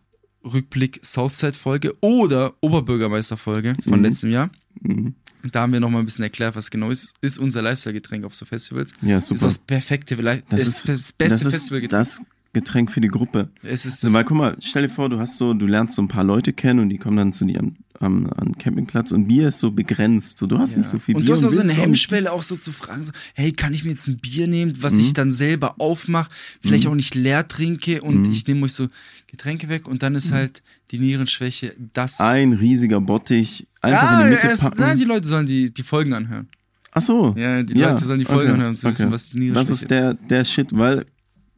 Rückblick 0.44 1.00
Southside-Folge 1.04 1.94
oder 2.00 2.54
Oberbürgermeister-Folge 2.60 3.76
von 3.88 3.98
Mhm. 3.98 4.04
letztem 4.04 4.30
Jahr. 4.30 4.50
Mhm. 4.80 5.14
Da 5.52 5.62
haben 5.62 5.72
wir 5.72 5.80
nochmal 5.80 6.02
ein 6.02 6.06
bisschen 6.06 6.22
erklärt, 6.24 6.56
was 6.56 6.70
genau 6.70 6.90
ist. 6.90 7.14
Ist 7.20 7.38
unser 7.38 7.62
Lifestyle-Getränk 7.62 8.24
auf 8.24 8.34
so 8.34 8.44
Festivals. 8.44 8.92
Ja, 9.02 9.18
Ist 9.18 9.28
super. 9.28 9.42
das 9.42 9.58
perfekte, 9.58 10.16
Das 10.16 10.60
ist 10.60 10.66
ist- 10.68 10.88
das 10.88 11.12
beste 11.12 11.48
ist 11.48 11.54
Festivalgetränk. 11.54 11.90
das 11.90 12.20
Getränk 12.56 12.90
für 12.90 13.00
die 13.02 13.08
Gruppe. 13.08 13.50
Es 13.62 13.84
ist 13.84 14.02
Also, 14.04 14.16
weil 14.16 14.24
guck 14.24 14.36
mal, 14.36 14.56
stell 14.60 14.82
dir 14.82 14.88
vor, 14.88 15.08
du 15.10 15.18
hast 15.18 15.36
so, 15.36 15.52
du 15.52 15.66
lernst 15.66 15.94
so 15.94 16.02
ein 16.02 16.08
paar 16.08 16.24
Leute 16.24 16.52
kennen 16.54 16.80
und 16.80 16.88
die 16.88 16.96
kommen 16.98 17.16
dann 17.18 17.32
zu 17.32 17.44
dir 17.44 17.60
am, 17.60 17.76
am, 18.00 18.26
am 18.28 18.56
Campingplatz 18.58 19.12
und 19.12 19.28
Bier 19.28 19.48
ist 19.48 19.58
so 19.58 19.70
begrenzt. 19.70 20.38
So, 20.38 20.46
du 20.46 20.58
hast 20.58 20.72
Ja. 20.72 20.78
nicht 20.78 20.88
so 20.90 20.98
viel 20.98 21.14
und 21.16 21.20
Bier. 21.22 21.26
du 21.26 21.32
hast 21.34 21.44
auch 21.44 21.50
so 21.50 21.60
eine 21.60 21.72
Hemmschwelle, 21.72 22.32
auch 22.32 22.42
so 22.42 22.56
zu 22.56 22.72
fragen, 22.72 23.04
so, 23.04 23.12
hey, 23.34 23.52
kann 23.52 23.74
ich 23.74 23.84
mir 23.84 23.90
jetzt 23.90 24.08
ein 24.08 24.16
Bier 24.18 24.46
nehmen, 24.48 24.74
was 24.80 24.94
Mhm. 24.94 25.00
ich 25.00 25.12
dann 25.12 25.32
selber 25.32 25.74
aufmache, 25.80 26.30
vielleicht 26.62 26.84
Mhm. 26.84 26.90
auch 26.90 26.94
nicht 26.94 27.14
leer 27.14 27.46
trinke 27.46 28.00
und 28.02 28.26
Mhm. 28.26 28.32
ich 28.32 28.46
nehme 28.46 28.64
euch 28.64 28.72
so 28.72 28.88
Getränke 29.26 29.68
weg 29.68 29.86
und 29.86 30.02
dann 30.02 30.14
ist 30.14 30.32
halt 30.32 30.62
die 30.90 30.98
Nierenschwäche 30.98 31.74
das. 31.92 32.20
Ein 32.20 32.52
riesiger 32.54 33.00
Bottich, 33.00 33.66
einfach 33.82 34.02
Ah, 34.02 34.20
in 34.22 34.28
die 34.28 34.34
Mitte 34.34 34.46
erst- 34.46 34.62
packen. 34.62 34.80
Nein, 34.80 34.96
die 34.96 35.04
Leute 35.04 35.26
sollen 35.26 35.46
die, 35.46 35.72
die 35.74 35.82
Folgen 35.82 36.12
anhören. 36.14 36.48
Ach 36.92 37.02
so. 37.02 37.34
Ja, 37.36 37.62
die 37.62 37.74
Leute 37.74 38.06
sollen 38.06 38.20
die 38.20 38.24
Folgen 38.24 38.52
anhören, 38.52 38.70
um 38.70 38.76
zu 38.76 38.88
wissen, 38.88 39.10
was 39.10 39.28
die 39.28 39.38
Nierenschwäche 39.38 39.68
Das 39.70 39.82
ist 39.82 39.90
der, 39.90 40.14
der 40.14 40.44
Shit, 40.46 40.68
weil 40.72 41.04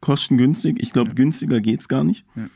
kostengünstig. 0.01 0.77
Ich 0.81 0.93
glaube, 0.93 1.09
Ja. 1.11 1.15
günstiger 1.15 1.61
geht's 1.61 1.89
gar 1.89 2.05
nicht. 2.05 2.25
Ja. 2.37 2.49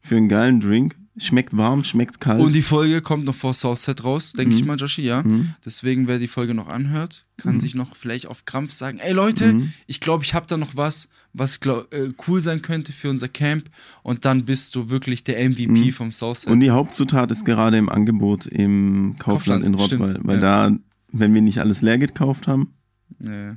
Für 0.00 0.16
einen 0.16 0.28
geilen 0.28 0.60
Drink. 0.60 0.96
Schmeckt 1.18 1.56
warm, 1.56 1.82
schmeckt 1.82 2.20
kalt. 2.20 2.42
Und 2.42 2.54
die 2.54 2.60
Folge 2.60 3.00
kommt 3.00 3.24
noch 3.24 3.34
vor 3.34 3.54
Southside 3.54 4.02
raus, 4.02 4.34
denke 4.34 4.52
Mhm. 4.54 4.60
ich 4.60 4.66
mal, 4.66 4.76
Joshi, 4.76 5.00
ja. 5.00 5.22
Mhm. 5.22 5.54
Deswegen, 5.64 6.06
wer 6.08 6.18
die 6.18 6.28
Folge 6.28 6.52
noch 6.52 6.68
anhört, 6.68 7.24
kann 7.38 7.54
Mhm. 7.54 7.60
sich 7.60 7.74
noch 7.74 7.96
vielleicht 7.96 8.26
auf 8.26 8.44
Krampf 8.44 8.72
sagen, 8.72 8.98
ey 8.98 9.14
Leute, 9.14 9.54
Mhm. 9.54 9.72
ich 9.86 10.00
glaube, 10.00 10.24
ich 10.24 10.34
habe 10.34 10.44
da 10.46 10.58
noch 10.58 10.76
was, 10.76 11.08
was 11.32 11.60
glaub, 11.60 11.90
äh, 11.94 12.10
cool 12.28 12.42
sein 12.42 12.60
könnte 12.60 12.92
für 12.92 13.08
unser 13.08 13.28
Camp. 13.28 13.70
Und 14.02 14.26
dann 14.26 14.44
bist 14.44 14.74
du 14.76 14.90
wirklich 14.90 15.24
der 15.24 15.38
MVP 15.40 15.86
Mhm. 15.86 15.92
vom 15.92 16.12
Southside. 16.12 16.52
Und 16.52 16.60
die 16.60 16.70
Hauptzutat 16.70 17.30
ist 17.30 17.46
gerade 17.46 17.78
im 17.78 17.88
Angebot 17.88 18.44
im 18.44 19.14
Kaufland, 19.18 19.64
Kaufland, 19.64 19.66
in 19.66 19.74
Rottweil. 19.74 20.08
stimmt, 20.10 20.26
weil 20.26 20.42
ja. 20.42 20.68
da, 20.68 20.76
wenn 21.12 21.32
wir 21.32 21.40
nicht 21.40 21.60
alles 21.60 21.80
leer 21.80 21.96
gekauft 21.96 22.46
haben, 22.46 22.74
Ja. 23.20 23.56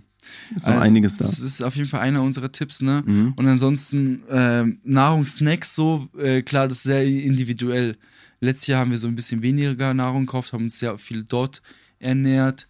Ist 0.56 0.66
noch 0.66 0.74
Also, 0.74 0.84
einiges 0.84 1.18
da. 1.18 1.26
Das 1.26 1.40
ist 1.40 1.62
auf 1.62 1.76
jeden 1.76 1.90
Fall 1.90 2.02
einer 2.02 2.22
unserer 2.24 2.52
Tipps, 2.52 2.82
ne? 2.82 3.04
Mhm. 3.06 3.34
Und 3.36 3.48
ansonsten 3.48 4.24
ähm, 4.30 4.80
Nahrungssnacks 4.84 5.76
so, 5.76 6.10
äh, 6.18 6.42
klar, 6.42 6.68
das 6.68 6.80
ist 6.80 6.84
sehr 6.84 7.06
individuell. 7.06 7.98
Letztes 8.42 8.68
Jahr 8.68 8.80
haben 8.80 8.92
wir 8.92 8.98
so 8.98 9.08
ein 9.08 9.16
bisschen 9.16 9.42
weniger 9.42 9.94
Nahrung 9.94 10.26
gekauft, 10.26 10.54
haben 10.54 10.64
uns 10.64 10.80
sehr 10.80 10.98
viel 10.98 11.24
dort 11.24 11.62
ernährt. 12.00 12.68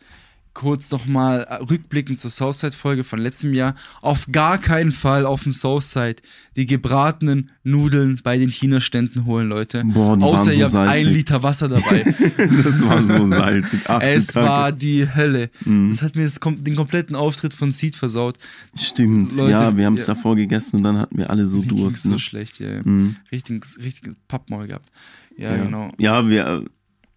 Kurz 0.53 0.91
nochmal 0.91 1.41
rückblickend 1.69 2.19
zur 2.19 2.31
Southside-Folge 2.31 3.03
von 3.03 3.19
letztem 3.19 3.53
Jahr. 3.53 3.75
Auf 4.01 4.25
gar 4.31 4.57
keinen 4.57 4.91
Fall 4.91 5.25
auf 5.25 5.43
dem 5.43 5.53
Southside 5.53 6.17
die 6.55 6.65
gebratenen 6.65 7.51
Nudeln 7.63 8.19
bei 8.23 8.37
den 8.37 8.49
China-Ständen 8.49 9.25
holen, 9.25 9.47
Leute. 9.47 9.83
Boah, 9.85 10.17
Außer 10.21 10.45
so 10.45 10.51
ihr 10.51 10.65
habt 10.65 10.75
ein 10.75 10.87
salzig. 10.87 11.13
Liter 11.13 11.43
Wasser 11.43 11.69
dabei. 11.69 12.03
das 12.37 12.81
war 12.85 13.01
so 13.03 13.25
salzig. 13.27 13.81
Ach, 13.85 14.01
es 14.01 14.35
war 14.35 14.71
die 14.71 15.07
Hölle. 15.13 15.49
Mhm. 15.63 15.91
Das 15.91 16.01
hat 16.01 16.15
mir 16.15 16.23
das, 16.23 16.39
den 16.39 16.75
kompletten 16.75 17.15
Auftritt 17.15 17.53
von 17.53 17.71
Seed 17.71 17.95
versaut. 17.95 18.37
Stimmt, 18.75 19.35
Leute, 19.35 19.51
ja, 19.51 19.77
wir 19.77 19.85
haben 19.85 19.93
es 19.95 20.07
ja. 20.07 20.13
davor 20.15 20.35
gegessen 20.35 20.77
und 20.77 20.83
dann 20.83 20.97
hatten 20.97 21.17
wir 21.17 21.29
alle 21.29 21.45
so 21.45 21.61
Durst. 21.61 22.03
so 22.03 22.09
Ne? 22.09 22.19
schlecht, 22.19 22.59
ja. 22.59 22.81
Mhm. 22.83 23.15
Richtig, 23.31 23.63
richtig 23.81 24.13
Pappmaul 24.27 24.67
gehabt. 24.67 24.89
Ja, 25.37 25.55
genau. 25.55 25.91
Ja, 25.97 26.27
wir 26.27 26.45
äh, 26.47 26.65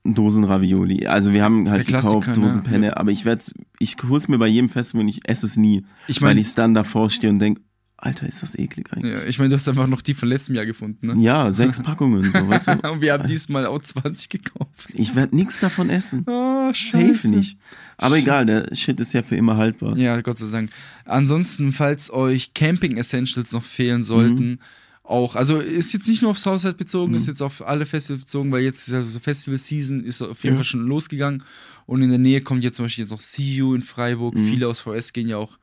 Dosen 0.04 0.44
Ravioli. 0.44 1.06
Also 1.06 1.32
wir 1.32 1.44
haben 1.44 1.70
halt 1.70 1.86
gekauft 1.86 2.28
ne? 2.28 2.34
Dosenpenne, 2.34 2.96
aber 2.96 3.10
ich 3.12 3.24
werde 3.24 3.44
ich 3.78 3.96
hol's 4.08 4.26
mir 4.28 4.38
bei 4.38 4.48
jedem 4.48 4.68
Festival 4.68 5.02
und 5.02 5.08
ich 5.08 5.20
esse 5.28 5.46
es 5.46 5.56
nie, 5.56 5.84
Ich 6.08 6.20
weil 6.20 6.30
meine, 6.30 6.40
ich 6.40 6.54
dann 6.54 6.74
davor 6.74 7.08
stehe 7.10 7.32
und 7.32 7.38
denke, 7.38 7.60
Alter, 7.98 8.26
ist 8.26 8.42
das 8.42 8.58
eklig 8.58 8.92
eigentlich. 8.92 9.12
ja, 9.14 9.24
ich 9.24 9.38
mein, 9.38 9.48
du 9.48 9.54
hast 9.54 9.68
einfach 9.68 9.86
noch 9.86 10.02
die 10.02 10.14
von 10.14 10.28
letztem 10.28 10.56
Jahr 10.56 10.66
gefunden, 10.66 11.06
ne? 11.06 11.14
Ja, 11.22 11.52
sechs 11.52 11.78
Packungen, 11.80 12.32
so, 12.32 12.48
weißt 12.48 12.66
du. 12.66 12.72
Und 12.90 13.00
wir 13.00 13.12
haben 13.12 13.28
diesmal 13.28 13.64
auch 13.64 13.80
20 13.80 14.28
gekauft. 14.28 14.88
Ich 14.94 15.14
werde 15.14 15.36
nichts 15.36 15.60
davon 15.60 15.88
essen. 15.88 16.24
Oh, 16.26 16.72
Safe 16.74 17.28
nicht. 17.28 17.58
Aber 17.98 18.18
egal, 18.18 18.46
der 18.46 18.74
Shit 18.74 18.98
ist 18.98 19.12
ja 19.12 19.22
für 19.22 19.36
immer 19.36 19.56
haltbar. 19.56 19.96
Ja, 19.96 20.20
Gott 20.20 20.40
sei 20.40 20.48
Dank. 20.50 20.70
Ansonsten, 21.04 21.72
falls 21.72 22.12
euch 22.12 22.54
Camping 22.54 22.96
Essentials 22.96 23.52
noch 23.52 23.62
fehlen 23.62 24.02
sollten, 24.02 24.48
Mhm. 24.48 24.58
Auch, 25.04 25.34
also 25.34 25.58
ist 25.58 25.92
jetzt 25.92 26.08
nicht 26.08 26.22
nur 26.22 26.30
auf 26.30 26.38
Southside 26.38 26.74
bezogen, 26.74 27.14
ist 27.14 27.26
jetzt 27.26 27.42
auf 27.42 27.66
alle 27.66 27.86
Festivals 27.86 28.22
bezogen, 28.22 28.52
weil 28.52 28.62
jetzt 28.62 28.86
ist 28.88 28.94
also 28.94 29.10
so 29.10 29.18
Festival 29.18 29.58
Season 29.58 30.04
ist 30.04 30.22
auf 30.22 30.42
jeden 30.44 30.54
Ja. 30.54 30.58
Fall 30.58 30.64
schon 30.64 30.86
losgegangen 30.86 31.42
und 31.86 32.02
in 32.02 32.10
der 32.10 32.18
Nähe 32.18 32.40
kommt 32.40 32.62
jetzt 32.62 32.76
zum 32.76 32.84
Beispiel 32.84 33.04
jetzt 33.04 33.10
noch 33.10 33.20
See 33.20 33.42
You 33.56 33.74
in 33.74 33.82
Freiburg. 33.82 34.34
Mhm. 34.36 34.46
Viele 34.48 34.68
aus 34.68 34.80
VS 34.80 35.12
gehen 35.12 35.28
ja 35.28 35.36
auch 35.38 35.58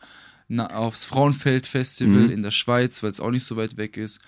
na, 0.50 0.68
aufs 0.76 1.06
Frauenfeld 1.06 1.68
Festival 1.68 2.24
Mhm. 2.24 2.30
in 2.32 2.42
der 2.42 2.52
Schweiz, 2.52 3.02
weil 3.04 3.12
es 3.12 3.20
auch 3.20 3.32
nicht 3.32 3.44
so 3.46 3.56
weit 3.56 3.78
weg 3.78 3.98
ist. 3.98 4.20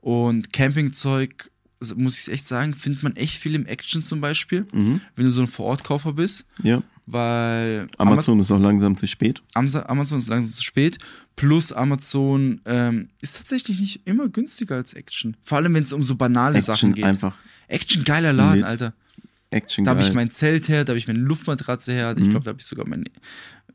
Und 0.00 0.52
Campingzeug 0.52 1.50
muss 1.96 2.20
ich 2.28 2.32
echt 2.32 2.46
sagen, 2.46 2.74
findet 2.74 3.02
man 3.02 3.16
echt 3.16 3.38
viel 3.38 3.54
im 3.56 3.66
Action 3.66 4.02
zum 4.02 4.20
Beispiel, 4.20 4.66
Mhm. 4.72 5.00
wenn 5.16 5.24
du 5.24 5.30
so 5.32 5.40
ein 5.40 5.48
Vorortkaufer 5.48 6.12
bist, 6.12 6.44
Ja. 6.62 6.82
weil 7.06 7.88
Amazon 7.98 8.34
Amaz- 8.34 8.42
ist 8.42 8.52
auch 8.52 8.60
langsam 8.60 8.96
zu 8.96 9.06
spät. 9.08 9.42
Amazon 9.54 9.82
Amazon 9.86 10.18
ist 10.18 10.28
langsam 10.28 10.50
zu 10.52 10.62
spät. 10.62 10.98
Plus 11.36 11.72
Amazon 11.72 12.60
ähm, 12.66 13.08
ist 13.20 13.36
tatsächlich 13.38 13.80
nicht 13.80 14.00
immer 14.04 14.28
günstiger 14.28 14.76
als 14.76 14.92
Action. 14.94 15.36
Vor 15.42 15.58
allem, 15.58 15.74
wenn 15.74 15.82
es 15.82 15.92
um 15.92 16.02
so 16.02 16.14
banale 16.14 16.60
Sachen 16.60 16.90
Action 16.90 16.94
geht. 16.94 17.04
einfach. 17.04 17.34
Action, 17.68 18.04
geiler 18.04 18.32
Laden, 18.32 18.56
Lit. 18.56 18.64
Alter. 18.64 18.92
Action 19.50 19.84
Da 19.84 19.90
habe 19.92 20.02
ich 20.02 20.12
mein 20.14 20.30
Zelt 20.30 20.68
her, 20.68 20.84
da 20.84 20.92
habe 20.92 20.98
ich 20.98 21.06
meine 21.06 21.18
Luftmatratze 21.18 21.92
her. 21.92 22.14
Ich 22.18 22.24
Mhm. 22.26 22.30
glaube, 22.30 22.44
da 22.44 22.48
habe 22.50 22.60
ich 22.60 22.66
sogar 22.66 22.86
mein, 22.88 23.04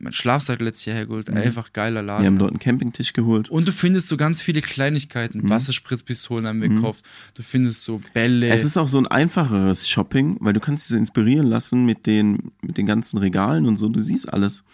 mein 0.00 0.12
Schlafsack 0.12 0.60
letztes 0.60 0.86
Jahr 0.86 0.96
hergeholt. 0.96 1.28
Mhm. 1.30 1.36
Einfach 1.36 1.72
geiler 1.72 2.02
Laden. 2.02 2.22
Wir 2.22 2.26
haben 2.26 2.38
dort 2.38 2.50
einen 2.50 2.58
Campingtisch 2.58 3.12
geholt. 3.12 3.48
Und 3.48 3.68
du 3.68 3.72
findest 3.72 4.08
so 4.08 4.16
ganz 4.16 4.40
viele 4.40 4.60
Kleinigkeiten. 4.60 5.42
Mhm. 5.42 5.48
Wasserspritzpistolen 5.48 6.46
haben 6.48 6.60
wir 6.62 6.68
Mhm. 6.70 6.76
gekauft. 6.76 7.04
Du 7.34 7.42
findest 7.42 7.82
so 7.84 8.00
Bälle. 8.12 8.48
Es 8.48 8.64
ist 8.64 8.76
auch 8.76 8.88
so 8.88 8.98
ein 8.98 9.06
einfacheres 9.06 9.88
Shopping, 9.88 10.36
weil 10.40 10.52
du 10.52 10.58
kannst 10.60 10.86
dich 10.86 10.90
so 10.90 10.96
inspirieren 10.96 11.46
lassen 11.46 11.86
mit 11.86 12.06
den, 12.06 12.50
mit 12.60 12.76
den 12.76 12.86
ganzen 12.86 13.18
Regalen 13.18 13.66
und 13.66 13.76
so. 13.76 13.88
Du 13.88 14.00
siehst 14.00 14.32
alles. 14.32 14.64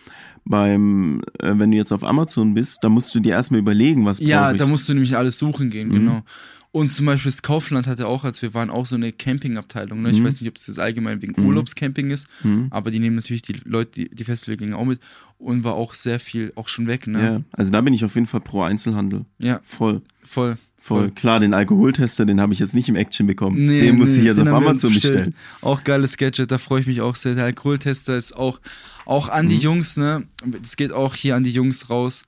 Beim, 0.47 1.23
äh, 1.39 1.53
wenn 1.57 1.71
du 1.71 1.77
jetzt 1.77 1.93
auf 1.93 2.05
Amazon 2.05 2.55
bist, 2.55 2.79
da 2.83 2.89
musst 2.91 3.15
du 3.15 3.21
dir 3.21 3.33
erstmal 3.33 3.61
überlegen, 3.61 4.05
was 4.05 4.19
ja, 4.21 4.43
brauche 4.45 4.53
ich. 4.53 4.59
da 4.59 4.67
musst 4.67 4.89
du 4.89 4.93
nämlich 4.95 5.17
alles 5.17 5.39
suchen 5.39 5.71
gehen, 5.71 5.89
Mhm. 5.89 5.93
genau. 5.93 6.23
Und 6.71 6.93
zum 6.93 7.07
Beispiel 7.07 7.31
das 7.31 7.41
Kaufland 7.43 7.87
hatte 7.87 8.09
auch, 8.09 8.25
als 8.25 8.43
wir 8.43 8.53
waren, 8.53 8.69
auch 8.69 8.85
so 8.85 8.97
eine 8.97 9.13
Campingabteilung. 9.13 10.03
Ne? 10.03 10.11
Ich 10.11 10.19
Mhm. 10.19 10.25
weiß 10.25 10.41
nicht, 10.41 10.49
ob 10.51 10.57
das 10.57 10.67
jetzt 10.67 10.81
allgemein 10.81 11.23
wegen 11.23 11.41
Mhm. 11.41 11.47
Urlaubscamping 11.47 12.11
ist, 12.11 12.27
Hm? 12.43 12.67
aber 12.71 12.91
die 12.91 12.99
nehmen 12.99 13.15
natürlich 13.17 13.43
die 13.43 13.55
Leute, 13.65 13.93
die, 13.93 14.09
die 14.15 14.25
Festivalgänger 14.25 14.77
auch 14.77 14.85
mit 14.85 14.99
und 15.39 15.63
war 15.63 15.75
auch 15.75 15.95
sehr 15.95 16.19
viel 16.19 16.53
auch 16.57 16.67
schon 16.69 16.89
weg, 16.89 17.07
ne? 17.07 17.23
Ja, 17.23 17.41
also 17.53 17.71
da 17.71 17.81
bin 17.81 17.95
ich 17.95 18.05
auf 18.05 18.17
jeden 18.17 18.27
Fall 18.27 18.41
pro 18.41 18.63
Einzelhandel. 18.63 19.25
Ja, 19.39 19.61
Voll. 19.63 20.03
voll. 20.25 20.57
Voll. 20.87 21.11
Klar, 21.13 21.41
den 21.41 21.55
Alkoholtester, 21.55 22.27
den 22.27 22.43
habe 22.43 22.53
ich 22.53 22.59
jetzt 22.59 22.75
nicht 22.75 22.91
im 22.91 22.95
Action 22.95 23.27
bekommen. 23.27 23.65
Nee, 23.65 23.81
den 23.81 23.97
muss 23.97 24.11
nee, 24.11 24.19
ich 24.19 24.25
jetzt 24.25 24.37
den 24.37 24.49
auf 24.49 24.55
Amazon 24.63 24.93
bestellen. 24.93 25.35
Auch 25.63 25.83
geiles 25.83 26.19
Gadget, 26.19 26.51
da 26.51 26.59
freue 26.59 26.81
ich 26.81 26.87
mich 26.87 27.01
auch 27.01 27.17
sehr. 27.17 27.35
Der 27.35 27.45
Alkoholtester 27.45 28.15
ist 28.19 28.37
auch, 28.37 28.61
auch 29.07 29.31
an 29.31 29.49
die 29.49 29.55
Mhm. 29.55 29.61
Jungs, 29.63 29.97
ne? 29.97 30.25
Es 30.63 30.77
geht 30.77 30.93
auch 30.93 31.15
hier 31.15 31.37
an 31.37 31.43
die 31.43 31.53
Jungs 31.53 31.89
raus. 31.89 32.25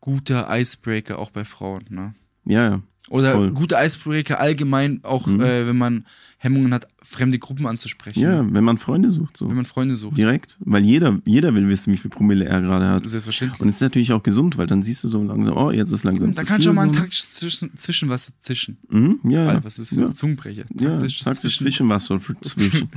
Guter 0.00 0.48
Icebreaker 0.50 1.20
auch 1.20 1.30
bei 1.30 1.44
Frauen, 1.44 1.84
ne? 1.88 2.14
Ja, 2.44 2.68
ja. 2.68 2.80
Oder 3.10 3.34
Voll. 3.34 3.50
gute 3.52 3.76
Icebreaker 3.78 4.40
allgemein, 4.40 5.00
auch 5.04 5.26
Mhm. 5.28 5.40
äh, 5.40 5.66
wenn 5.68 5.78
man 5.78 6.04
Hemmungen 6.38 6.72
hat, 6.74 6.86
fremde 7.02 7.38
Gruppen 7.38 7.66
anzusprechen. 7.66 8.20
Ja, 8.20 8.42
ne? 8.42 8.48
wenn 8.52 8.62
man 8.62 8.76
Freunde 8.78 9.08
sucht, 9.08 9.36
so. 9.36 9.48
Wenn 9.48 9.56
man 9.56 9.64
Freunde 9.64 9.94
sucht. 9.94 10.18
Direkt. 10.18 10.56
Weil 10.60 10.84
jeder, 10.84 11.18
jeder 11.24 11.54
will 11.54 11.68
wissen, 11.68 11.92
wie 11.92 11.96
viel 11.96 12.10
Promille 12.10 12.44
er 12.44 12.60
gerade 12.60 12.88
hat. 12.88 13.08
Selbstverständlich. 13.08 13.60
Und 13.60 13.68
es 13.68 13.76
ist 13.76 13.80
natürlich 13.80 14.12
auch 14.12 14.22
gesund, 14.22 14.58
weil 14.58 14.66
dann 14.66 14.82
siehst 14.82 15.02
du 15.04 15.08
so 15.08 15.22
langsam, 15.22 15.56
oh, 15.56 15.70
jetzt 15.70 15.92
ist 15.92 16.04
langsam 16.04 16.34
da 16.34 16.44
kann 16.44 16.60
schon 16.60 16.74
mal 16.74 16.82
ein 16.82 16.92
so. 16.92 17.00
taktisches 17.00 17.32
Zwischen 17.32 17.76
Zwischenwasser 17.78 18.32
zischen. 18.38 18.76
Mhm, 18.90 19.20
ja, 19.24 19.30
ja. 19.44 19.48
Alter, 19.48 19.64
was 19.64 19.78
ist 19.78 19.88
für 19.90 20.00
ja. 20.00 20.06
ein 20.06 20.14
Zungenbrecher? 20.14 20.64
Ja, 20.78 20.98
Taktisches 20.98 21.24
taktisch 21.24 21.56
Zwischen- 21.58 21.64
Zwischenwasser 21.64 22.20
zwischen. 22.42 22.90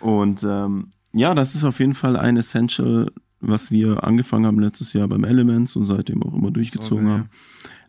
Und 0.00 0.42
ähm, 0.42 0.88
ja, 1.12 1.34
das 1.34 1.54
ist 1.54 1.64
auf 1.64 1.78
jeden 1.78 1.94
Fall 1.94 2.16
ein 2.16 2.36
Essential, 2.36 3.10
was 3.40 3.70
wir 3.70 4.02
angefangen 4.04 4.46
haben 4.46 4.58
letztes 4.58 4.92
Jahr 4.92 5.06
beim 5.08 5.24
Elements 5.24 5.76
und 5.76 5.84
seitdem 5.84 6.22
auch 6.24 6.34
immer 6.34 6.50
durchgezogen 6.50 7.06
Sauber, 7.06 7.18
ja. 7.18 7.26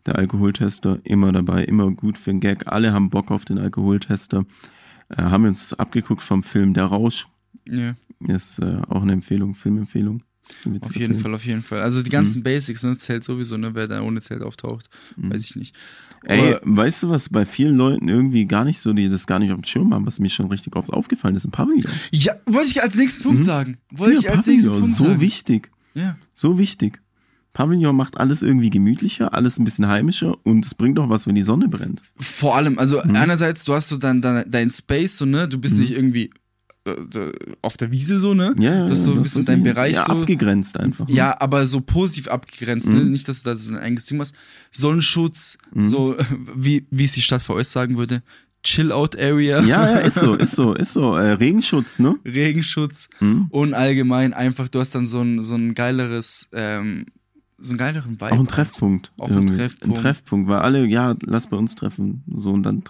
Der 0.06 0.16
Alkoholtester 0.16 0.98
immer 1.04 1.30
dabei, 1.32 1.64
immer 1.64 1.90
gut 1.90 2.16
für 2.18 2.30
den 2.30 2.40
Gag. 2.40 2.66
Alle 2.66 2.92
haben 2.92 3.10
Bock 3.10 3.30
auf 3.30 3.44
den 3.44 3.58
Alkoholtester. 3.58 4.44
Äh, 5.10 5.16
haben 5.22 5.42
wir 5.44 5.48
uns 5.48 5.72
abgeguckt 5.74 6.22
vom 6.22 6.42
Film 6.42 6.72
Der 6.74 6.84
Rausch. 6.86 7.26
Ja, 7.66 7.94
Ist 8.28 8.58
äh, 8.60 8.80
auch 8.88 9.02
eine 9.02 9.12
Empfehlung, 9.12 9.54
Filmempfehlung. 9.54 10.22
Auf 10.82 10.96
jeden. 10.96 11.16
Fall, 11.18 11.32
auf 11.34 11.44
jeden 11.44 11.62
Fall. 11.62 11.80
Also 11.80 12.02
die 12.02 12.10
ganzen 12.10 12.42
Basics, 12.42 12.82
ne? 12.82 12.96
Zelt 12.96 13.22
sowieso, 13.22 13.56
ne? 13.56 13.72
Wer 13.76 13.86
da 13.86 14.02
ohne 14.02 14.20
Zelt 14.20 14.42
auftaucht, 14.42 14.90
Mhm. 15.16 15.32
weiß 15.32 15.44
ich 15.44 15.54
nicht. 15.54 15.76
Ey, 16.24 16.54
Aber- 16.54 16.60
weißt 16.64 17.04
du, 17.04 17.08
was 17.10 17.28
bei 17.28 17.46
vielen 17.46 17.76
Leuten 17.76 18.08
irgendwie 18.08 18.46
gar 18.46 18.64
nicht 18.64 18.80
so, 18.80 18.92
die 18.92 19.08
das 19.08 19.28
gar 19.28 19.38
nicht 19.38 19.52
auf 19.52 19.60
dem 19.60 19.64
Schirm 19.64 19.94
haben, 19.94 20.06
was 20.06 20.18
mir 20.18 20.28
schon 20.28 20.48
richtig 20.48 20.74
oft 20.74 20.90
aufgefallen 20.92 21.36
ist, 21.36 21.44
ein 21.46 21.52
Pavillon. 21.52 21.84
Ja, 22.10 22.34
wollte 22.46 22.70
ich 22.70 22.82
als 22.82 22.96
nächsten 22.96 23.22
Punkt 23.22 23.38
Mhm. 23.38 23.42
sagen. 23.44 23.76
Wollte 23.92 24.14
Ja, 24.14 24.18
ich 24.32 24.36
als 24.38 24.46
nächsten 24.48 24.70
Pavillon, 24.70 24.80
Punkt 24.82 24.96
so 24.96 25.04
sagen. 25.04 25.20
wichtig. 25.20 25.70
Ja. 25.94 26.16
So 26.34 26.58
wichtig. 26.58 27.00
Pavillon 27.52 27.96
macht 27.96 28.16
alles 28.18 28.42
irgendwie 28.42 28.70
gemütlicher, 28.70 29.34
alles 29.34 29.58
ein 29.58 29.64
bisschen 29.64 29.86
heimischer 29.88 30.36
und 30.44 30.64
es 30.64 30.74
bringt 30.74 30.98
auch 30.98 31.08
was, 31.08 31.26
wenn 31.26 31.34
die 31.34 31.42
Sonne 31.42 31.68
brennt. 31.68 32.02
Vor 32.18 32.54
allem, 32.56 32.78
also 32.78 33.00
Mhm. 33.04 33.16
einerseits, 33.16 33.64
du 33.64 33.74
hast 33.74 33.88
so 33.88 33.96
dein, 33.96 34.22
dein, 34.22 34.48
dein 34.50 34.70
Space, 34.70 35.16
so, 35.18 35.26
ne? 35.26 35.48
Du 35.48 35.58
bist 35.58 35.74
Mhm. 35.74 35.80
nicht 35.80 35.92
irgendwie 35.92 36.30
äh, 36.86 37.32
auf 37.60 37.76
der 37.76 37.90
Wiese 37.92 38.18
so, 38.18 38.32
ne? 38.32 38.54
Ja, 38.58 38.74
ja, 38.74 38.86
Das 38.86 39.00
ist 39.00 39.04
so 39.04 39.12
ein 39.12 39.20
bisschen 39.22 39.44
dein 39.44 39.62
Bereich 39.62 39.96
ja, 39.96 40.04
so. 40.06 40.12
abgegrenzt 40.12 40.80
einfach. 40.80 41.06
ne? 41.06 41.14
Ja, 41.14 41.38
aber 41.38 41.66
so 41.66 41.82
positiv 41.82 42.28
abgegrenzt, 42.28 42.88
ne? 42.88 43.00
Mhm. 43.00 43.10
Nicht, 43.10 43.28
dass 43.28 43.42
du 43.42 43.50
da 43.50 43.56
so 43.56 43.70
ein 43.70 43.78
eigenes 43.78 44.06
Ding 44.06 44.16
machst. 44.16 44.34
Sonnenschutz, 44.70 45.58
Mhm. 45.74 45.82
so 45.82 46.16
wie, 46.56 46.86
wie 46.90 47.04
es 47.04 47.12
die 47.12 47.20
Stadt 47.22 47.42
vor 47.42 47.56
euch 47.56 47.68
sagen 47.68 47.98
würde. 47.98 48.22
Chill-Out-Area, 48.62 49.62
Ja, 49.62 49.90
ja, 49.90 49.98
ist 49.98 50.14
so, 50.14 50.34
ist 50.36 50.54
so, 50.56 50.74
ist 50.74 50.92
so. 50.94 51.16
Äh, 51.16 51.32
Regenschutz, 51.32 51.98
ne? 51.98 52.16
Regenschutz 52.24 53.08
Mhm. 53.20 53.46
und 53.50 53.74
allgemein 53.74 54.32
einfach, 54.32 54.68
du 54.68 54.80
hast 54.80 54.94
dann 54.94 55.06
so 55.06 55.20
ein, 55.20 55.42
so 55.42 55.56
ein 55.56 55.74
geileres, 55.74 56.48
ähm, 56.52 57.06
so 57.60 57.70
einen 57.72 57.78
geileren 57.78 58.12
Vibe. 58.12 58.32
Auch 58.32 58.40
ein 58.40 58.48
Treffpunkt. 58.48 59.12
Auch 59.18 59.30
ein. 59.30 59.46
Treffpunkt. 59.46 59.96
Ein 59.98 60.02
Treffpunkt, 60.02 60.48
weil 60.48 60.58
alle, 60.60 60.86
ja, 60.86 61.14
lass 61.24 61.46
bei 61.46 61.56
uns 61.56 61.74
treffen. 61.74 62.22
So, 62.34 62.50
und 62.52 62.62
dann 62.62 62.82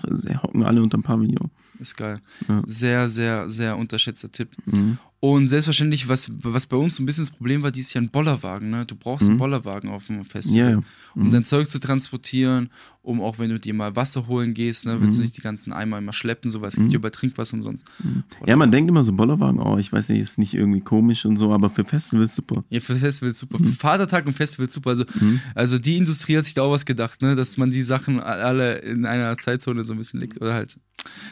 hocken 0.43 0.63
alle 0.63 0.83
unterm 0.83 1.03
Pavillon. 1.03 1.51
Ist 1.79 1.97
geil. 1.97 2.15
Ja. 2.49 2.63
Sehr, 2.67 3.09
sehr, 3.09 3.49
sehr 3.51 3.77
unterschätzter 3.79 4.31
Tipp. 4.31 4.51
Mhm. 4.67 4.99
Und 5.21 5.49
selbstverständlich, 5.49 6.09
was, 6.09 6.31
was 6.43 6.67
bei 6.67 6.77
uns 6.77 6.97
so 6.97 7.03
ein 7.03 7.07
bisschen 7.07 7.25
das 7.25 7.31
Problem 7.31 7.63
war, 7.63 7.71
dieses 7.71 7.93
Jahr 7.95 8.03
ein 8.03 8.11
Bollerwagen. 8.11 8.71
Ne? 8.71 8.87
Du 8.87 8.95
brauchst 8.97 9.25
Mhm. 9.27 9.31
einen 9.33 9.39
Bollerwagen 9.39 9.91
auf 9.91 10.07
dem 10.07 10.25
Festival. 10.25 10.59
Ja, 10.59 10.71
ja. 10.77 10.83
Um 11.15 11.27
Mhm. 11.27 11.31
dein 11.33 11.45
Zeug 11.45 11.69
zu 11.69 11.79
transportieren, 11.81 12.71
um 13.03 13.21
auch 13.23 13.39
wenn 13.39 13.49
du 13.51 13.59
dir 13.59 13.73
mal 13.75 13.97
Wasser 13.97 14.27
holen 14.27 14.53
gehst, 14.55 14.85
ne, 14.87 15.01
willst 15.01 15.17
du 15.17 15.21
Mhm. 15.21 15.25
nicht 15.25 15.37
die 15.37 15.41
ganzen 15.41 15.73
Eimer 15.73 15.99
immer 15.99 16.13
schleppen, 16.13 16.51
so 16.51 16.61
was 16.61 16.75
gibt 16.75 16.87
Mhm. 16.87 16.93
ja 16.93 16.97
über 16.97 17.11
Trinkwasser 17.11 17.55
umsonst. 17.55 17.87
Ja, 18.47 18.57
man 18.57 18.71
denkt 18.71 18.91
immer 18.91 19.03
so 19.03 19.13
Bollerwagen, 19.13 19.59
oh, 19.61 19.79
ich 19.79 19.91
weiß 19.93 20.11
nicht, 20.11 20.21
ist 20.21 20.39
nicht 20.39 20.55
irgendwie 20.55 20.81
komisch 20.81 21.25
und 21.25 21.37
so, 21.39 21.53
aber 21.53 21.71
für 21.71 21.85
Festivals 21.85 22.37
super. 22.37 22.63
Ja, 22.69 22.81
für 22.81 22.97
Festivals 22.97 23.39
super. 23.39 23.59
Für 23.59 23.65
Vatertag 23.73 24.27
und 24.27 24.37
Festivals 24.37 24.75
super. 24.75 24.91
Also, 24.91 25.05
Mhm. 25.19 25.41
also 25.55 25.79
die 25.79 25.97
Industrie 25.97 26.37
hat 26.37 26.45
sich 26.45 26.55
da 26.55 26.63
auch 26.63 26.73
was 26.73 26.85
gedacht, 26.85 27.23
ne, 27.23 27.35
dass 27.35 27.57
man 27.57 27.71
die 27.71 27.83
Sachen 27.83 28.21
alle 28.21 28.79
in 28.79 29.07
einer 29.07 29.37
Zeitzone 29.39 29.83
so 29.85 29.95
ein 29.95 29.99
bisschen 29.99 30.21
legt. 30.21 30.41
Oder 30.41 30.55
halt 30.55 30.79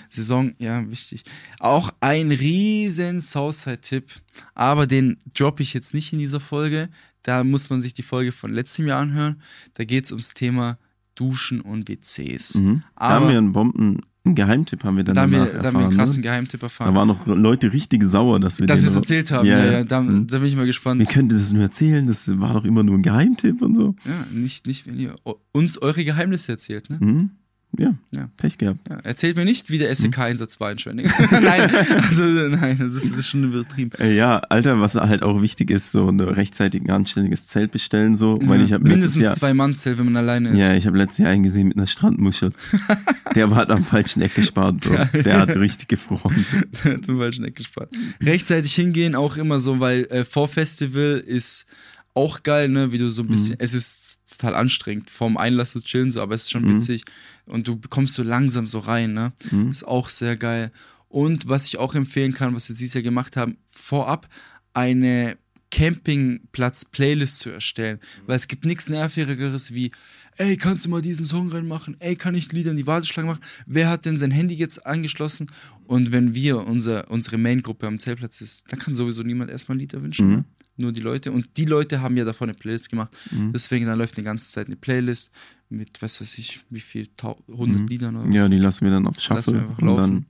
Saison, 0.09 0.55
ja, 0.59 0.89
wichtig. 0.91 1.25
Auch 1.59 1.91
ein 2.01 2.31
riesen 2.33 3.21
Southside-Tipp, 3.21 4.07
aber 4.55 4.87
den 4.87 5.19
droppe 5.35 5.63
ich 5.63 5.75
jetzt 5.75 5.93
nicht 5.93 6.13
in 6.15 6.19
dieser 6.19 6.41
Folge. 6.41 6.89
Da 7.23 7.45
muss 7.45 7.69
man 7.71 7.81
sich 7.81 7.95
die 7.95 8.03
Folge 8.03 8.33
von 8.33 8.53
letztem 8.53 8.87
Jahr 8.87 9.01
anhören. 9.01 9.43
Da 9.75 9.85
geht 9.85 10.05
es 10.07 10.13
ums 10.13 10.35
Thema 10.35 10.79
Duschen 11.15 11.61
und 11.61 11.89
WCs. 11.89 12.55
Mhm. 12.57 12.83
Da 12.97 13.09
haben 13.11 13.29
wir 13.29 13.37
einen 13.39 13.53
Bomben, 13.53 14.01
einen 14.25 14.35
Geheimtipp 14.35 14.85
haben 14.85 14.97
wir 14.99 15.05
dann 15.05 15.15
Da 15.15 15.23
haben, 15.23 15.33
wir, 15.33 15.39
danach 15.39 15.51
da 15.51 15.57
haben 15.57 15.63
wir 15.63 15.67
erfahren. 15.69 15.85
einen 15.91 15.97
krassen 15.99 16.17
ne? 16.17 16.23
Geheimtipp 16.29 16.61
Da 16.61 16.67
erfahren. 16.67 16.95
waren 16.95 17.09
noch 17.09 17.27
Leute 17.27 17.73
richtig 17.73 18.05
sauer, 18.05 18.39
dass 18.41 18.61
wir 18.61 18.67
dass 18.67 18.83
wir 18.83 18.89
es 18.89 18.95
erzählt 18.95 19.31
haben. 19.31 19.47
Ja, 19.47 19.59
Ja, 19.59 19.73
ja. 19.73 19.85
da, 19.85 20.01
Mhm. 20.01 20.27
da 20.29 20.39
bin 20.39 20.47
ich 20.47 20.55
mal 20.57 20.63
Wie 20.63 20.67
gespannt. 20.69 21.09
könnt 21.09 21.33
ihr 21.33 21.39
das 21.39 21.53
nur 21.53 21.63
erzählen? 21.63 22.07
Das 22.07 22.29
war 22.39 22.53
doch 22.55 22.65
immer 22.65 22.83
nur 22.83 22.97
ein 22.97 23.03
Geheimtipp 23.03 23.63
und 23.63 23.75
so. 23.75 23.97
Ja, 24.05 24.27
nicht, 24.33 24.67
nicht, 24.67 24.87
wenn 24.87 24.97
ihr 24.99 25.15
uns 25.53 25.79
eure 25.79 26.05
Geheimnisse 26.05 26.53
erzählt. 26.53 26.89
Ne? 26.91 26.99
Mhm. 27.01 27.31
Ja, 27.77 27.95
Ja. 28.13 28.29
Pech 28.39 28.57
gehabt. 28.59 28.81
Ja, 28.89 28.97
erzählt 29.01 29.37
mir 29.37 29.45
nicht, 29.45 29.69
wie 29.71 29.79
der 29.79 29.91
Mhm. 29.91 29.95
SEK-Einsatz 29.95 30.59
war 30.59 30.73
in 30.73 30.79
Schwenningen. 30.79 31.13
nein, 31.31 31.71
also, 32.09 32.23
nein, 32.25 32.79
das 32.79 32.95
ist, 32.95 33.11
das 33.13 33.19
ist 33.21 33.29
schon 33.29 33.45
übertrieben. 33.45 33.91
Äh, 34.01 34.17
ja, 34.17 34.39
Alter, 34.39 34.81
was 34.81 34.95
halt 34.97 35.23
auch 35.23 35.43
wichtig 35.43 35.71
ist, 35.71 35.93
so 35.93 36.09
ein 36.09 36.19
rechtzeitig 36.19 36.91
anständiges 36.91 37.47
Zelt 37.47 37.71
bestellen, 37.71 38.17
so, 38.17 38.39
weil 38.43 38.61
Ja, 38.61 38.65
ich 38.65 38.73
habe 38.73 38.85
letztes 38.85 38.97
mindestens 38.97 39.23
Jahr, 39.23 39.35
zwei 39.35 39.55
Mann-Zelt, 39.55 39.99
wenn 39.99 40.07
man 40.07 40.17
alleine 40.17 40.51
ist. 40.51 40.59
ja, 40.61 40.73
ich 40.75 40.87
habe 40.87 40.97
letztes 40.97 41.19
Jahr 41.19 41.29
einen 41.29 41.43
gesehen 41.43 41.69
mit 41.69 41.77
einer 41.77 41.87
Strandmuschel. 41.87 42.53
Der 43.35 43.51
war 43.51 43.69
am 43.71 43.85
falschen 43.85 44.23
Eck 44.23 44.35
gespart, 44.35 44.83
so. 44.85 44.95
Der 45.23 45.39
hat 45.41 45.55
richtig 45.57 45.89
gefroren. 45.89 46.45
So. 46.83 46.97
Zum 46.99 47.19
falschen 47.19 47.45
Eck 47.45 47.57
gespart. 47.57 47.91
Rechtzeitig 48.23 48.75
hingehen, 48.75 49.15
auch 49.15 49.37
immer 49.37 49.59
so, 49.59 49.79
weil 49.81 50.05
äh, 50.11 50.25
vor 50.25 50.49
Festival 50.49 51.23
ist 51.25 51.67
auch 52.15 52.43
geil, 52.43 52.69
ne, 52.69 52.91
wie 52.93 52.99
du 52.99 53.11
so 53.11 53.23
ein 53.23 53.29
bisschen, 53.29 53.57
es 53.59 53.75
ist 53.75 54.18
total 54.29 54.55
anstrengend, 54.55 55.11
vorm 55.11 55.37
Einlass 55.37 55.73
zu 55.73 55.81
chillen, 55.83 56.11
so, 56.11 56.21
aber 56.23 56.35
es 56.35 56.43
ist 56.43 56.51
schon 56.51 56.65
Mhm. 56.65 56.75
witzig 56.75 57.05
und 57.47 57.67
du 57.67 57.81
kommst 57.89 58.15
so 58.15 58.23
langsam 58.23 58.67
so 58.67 58.79
rein, 58.79 59.15
ne, 59.15 59.33
Mhm. 59.51 59.71
ist 59.71 59.85
auch 59.85 60.09
sehr 60.09 60.37
geil. 60.37 60.71
Und 61.09 61.49
was 61.49 61.65
ich 61.67 61.79
auch 61.79 61.95
empfehlen 61.95 62.35
kann, 62.35 62.55
was 62.55 62.69
wir 62.69 62.77
dieses 62.77 62.95
Jahr 62.95 63.03
gemacht 63.03 63.37
haben, 63.37 63.57
vorab 63.69 64.29
eine 64.75 65.39
Campingplatz-Playlist 65.71 67.39
zu 67.39 67.51
erstellen, 67.51 67.99
weil 68.27 68.37
es 68.37 68.49
gibt 68.49 68.65
nichts 68.65 68.89
nervigeres 68.89 69.73
wie, 69.75 69.91
ey, 70.39 70.57
kannst 70.57 70.87
du 70.87 70.91
mal 70.91 71.03
diesen 71.03 71.25
Song 71.25 71.49
reinmachen? 71.51 71.97
Ey, 72.01 72.17
kann 72.17 72.35
ich 72.35 72.51
Lieder 72.53 72.71
in 72.71 72.77
die 72.77 72.87
Warteschlange 72.87 73.29
machen? 73.29 73.41
Wer 73.67 73.91
hat 73.91 74.05
denn 74.07 74.19
sein 74.19 74.31
Handy 74.31 74.55
jetzt 74.55 74.85
angeschlossen? 74.87 75.51
Und 75.87 76.13
wenn 76.13 76.35
wir, 76.35 76.67
unser, 76.67 77.11
unsere 77.11 77.39
Main-Gruppe 77.39 77.87
am 77.87 77.99
Zeltplatz 77.99 78.41
ist, 78.41 78.65
dann 78.73 78.79
kann 78.79 78.95
sowieso 78.95 79.23
niemand 79.23 79.51
erstmal 79.51 79.79
Lieder 79.79 80.03
wünschen, 80.03 80.29
Mhm. 80.29 80.35
ne? 80.37 80.45
nur 80.77 80.93
die 80.93 81.01
Leute. 81.01 81.33
Und 81.33 81.57
die 81.57 81.65
Leute 81.65 82.01
haben 82.01 82.17
ja 82.17 82.25
davon 82.25 82.49
eine 82.49 82.57
Playlist 82.59 82.89
gemacht, 82.91 83.11
Mhm. 83.31 83.53
deswegen 83.53 83.87
dann 83.87 83.99
läuft 83.99 84.17
die 84.17 84.23
ganze 84.23 84.51
Zeit 84.51 84.67
eine 84.69 84.77
Playlist 84.77 85.31
mit, 85.71 86.01
was 86.01 86.21
weiß 86.21 86.39
ich, 86.39 86.65
wie 86.71 86.81
viel, 86.81 87.09
tau- 87.17 87.43
100 87.49 87.83
Mhm. 87.83 87.89
Liedern 87.89 88.17
oder 88.17 88.29
was. 88.29 88.35
Ja, 88.35 88.49
die 88.49 88.57
lassen 88.59 88.85
wir 88.85 88.93
dann 88.93 89.07
auf 89.07 89.17
Lassen 89.17 89.55
wir 89.55 89.61
Shuffle 89.61 89.61
einfach 89.61 89.79
und 89.79 89.87
laufen. 89.87 90.01
dann, 90.01 90.27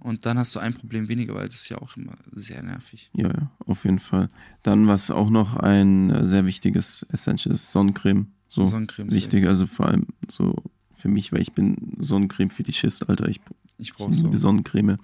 Und 0.00 0.26
dann 0.26 0.38
hast 0.38 0.54
du 0.54 0.60
ein 0.60 0.74
Problem 0.74 1.08
weniger, 1.08 1.34
weil 1.34 1.46
das 1.48 1.56
ist 1.56 1.68
ja 1.70 1.78
auch 1.78 1.96
immer 1.96 2.14
sehr 2.30 2.62
nervig. 2.62 3.10
ja, 3.14 3.28
ja, 3.28 3.50
auf 3.66 3.84
jeden 3.84 3.98
Fall. 3.98 4.30
Dann, 4.62 4.86
was 4.86 5.10
auch 5.10 5.28
noch 5.30 5.56
ein 5.56 6.10
äh, 6.10 6.24
sehr 6.26 6.46
wichtiges 6.46 7.04
Essential 7.10 7.52
ist, 7.54 7.72
Sonnencreme. 7.72 8.28
So 8.48 8.64
Sonnencreme. 8.66 9.12
wichtig, 9.12 9.46
also 9.46 9.66
vor 9.66 9.86
allem 9.86 10.06
so 10.28 10.54
für 10.94 11.08
mich, 11.08 11.32
weil 11.32 11.40
ich 11.40 11.52
bin 11.52 11.94
Sonnencreme-Fetischist, 11.98 13.08
Alter. 13.08 13.28
Ich, 13.28 13.40
Ich 13.78 13.88
ich 13.90 13.94
brauch 13.94 14.12
so. 14.12 14.30
Sonnencreme, 14.36 14.98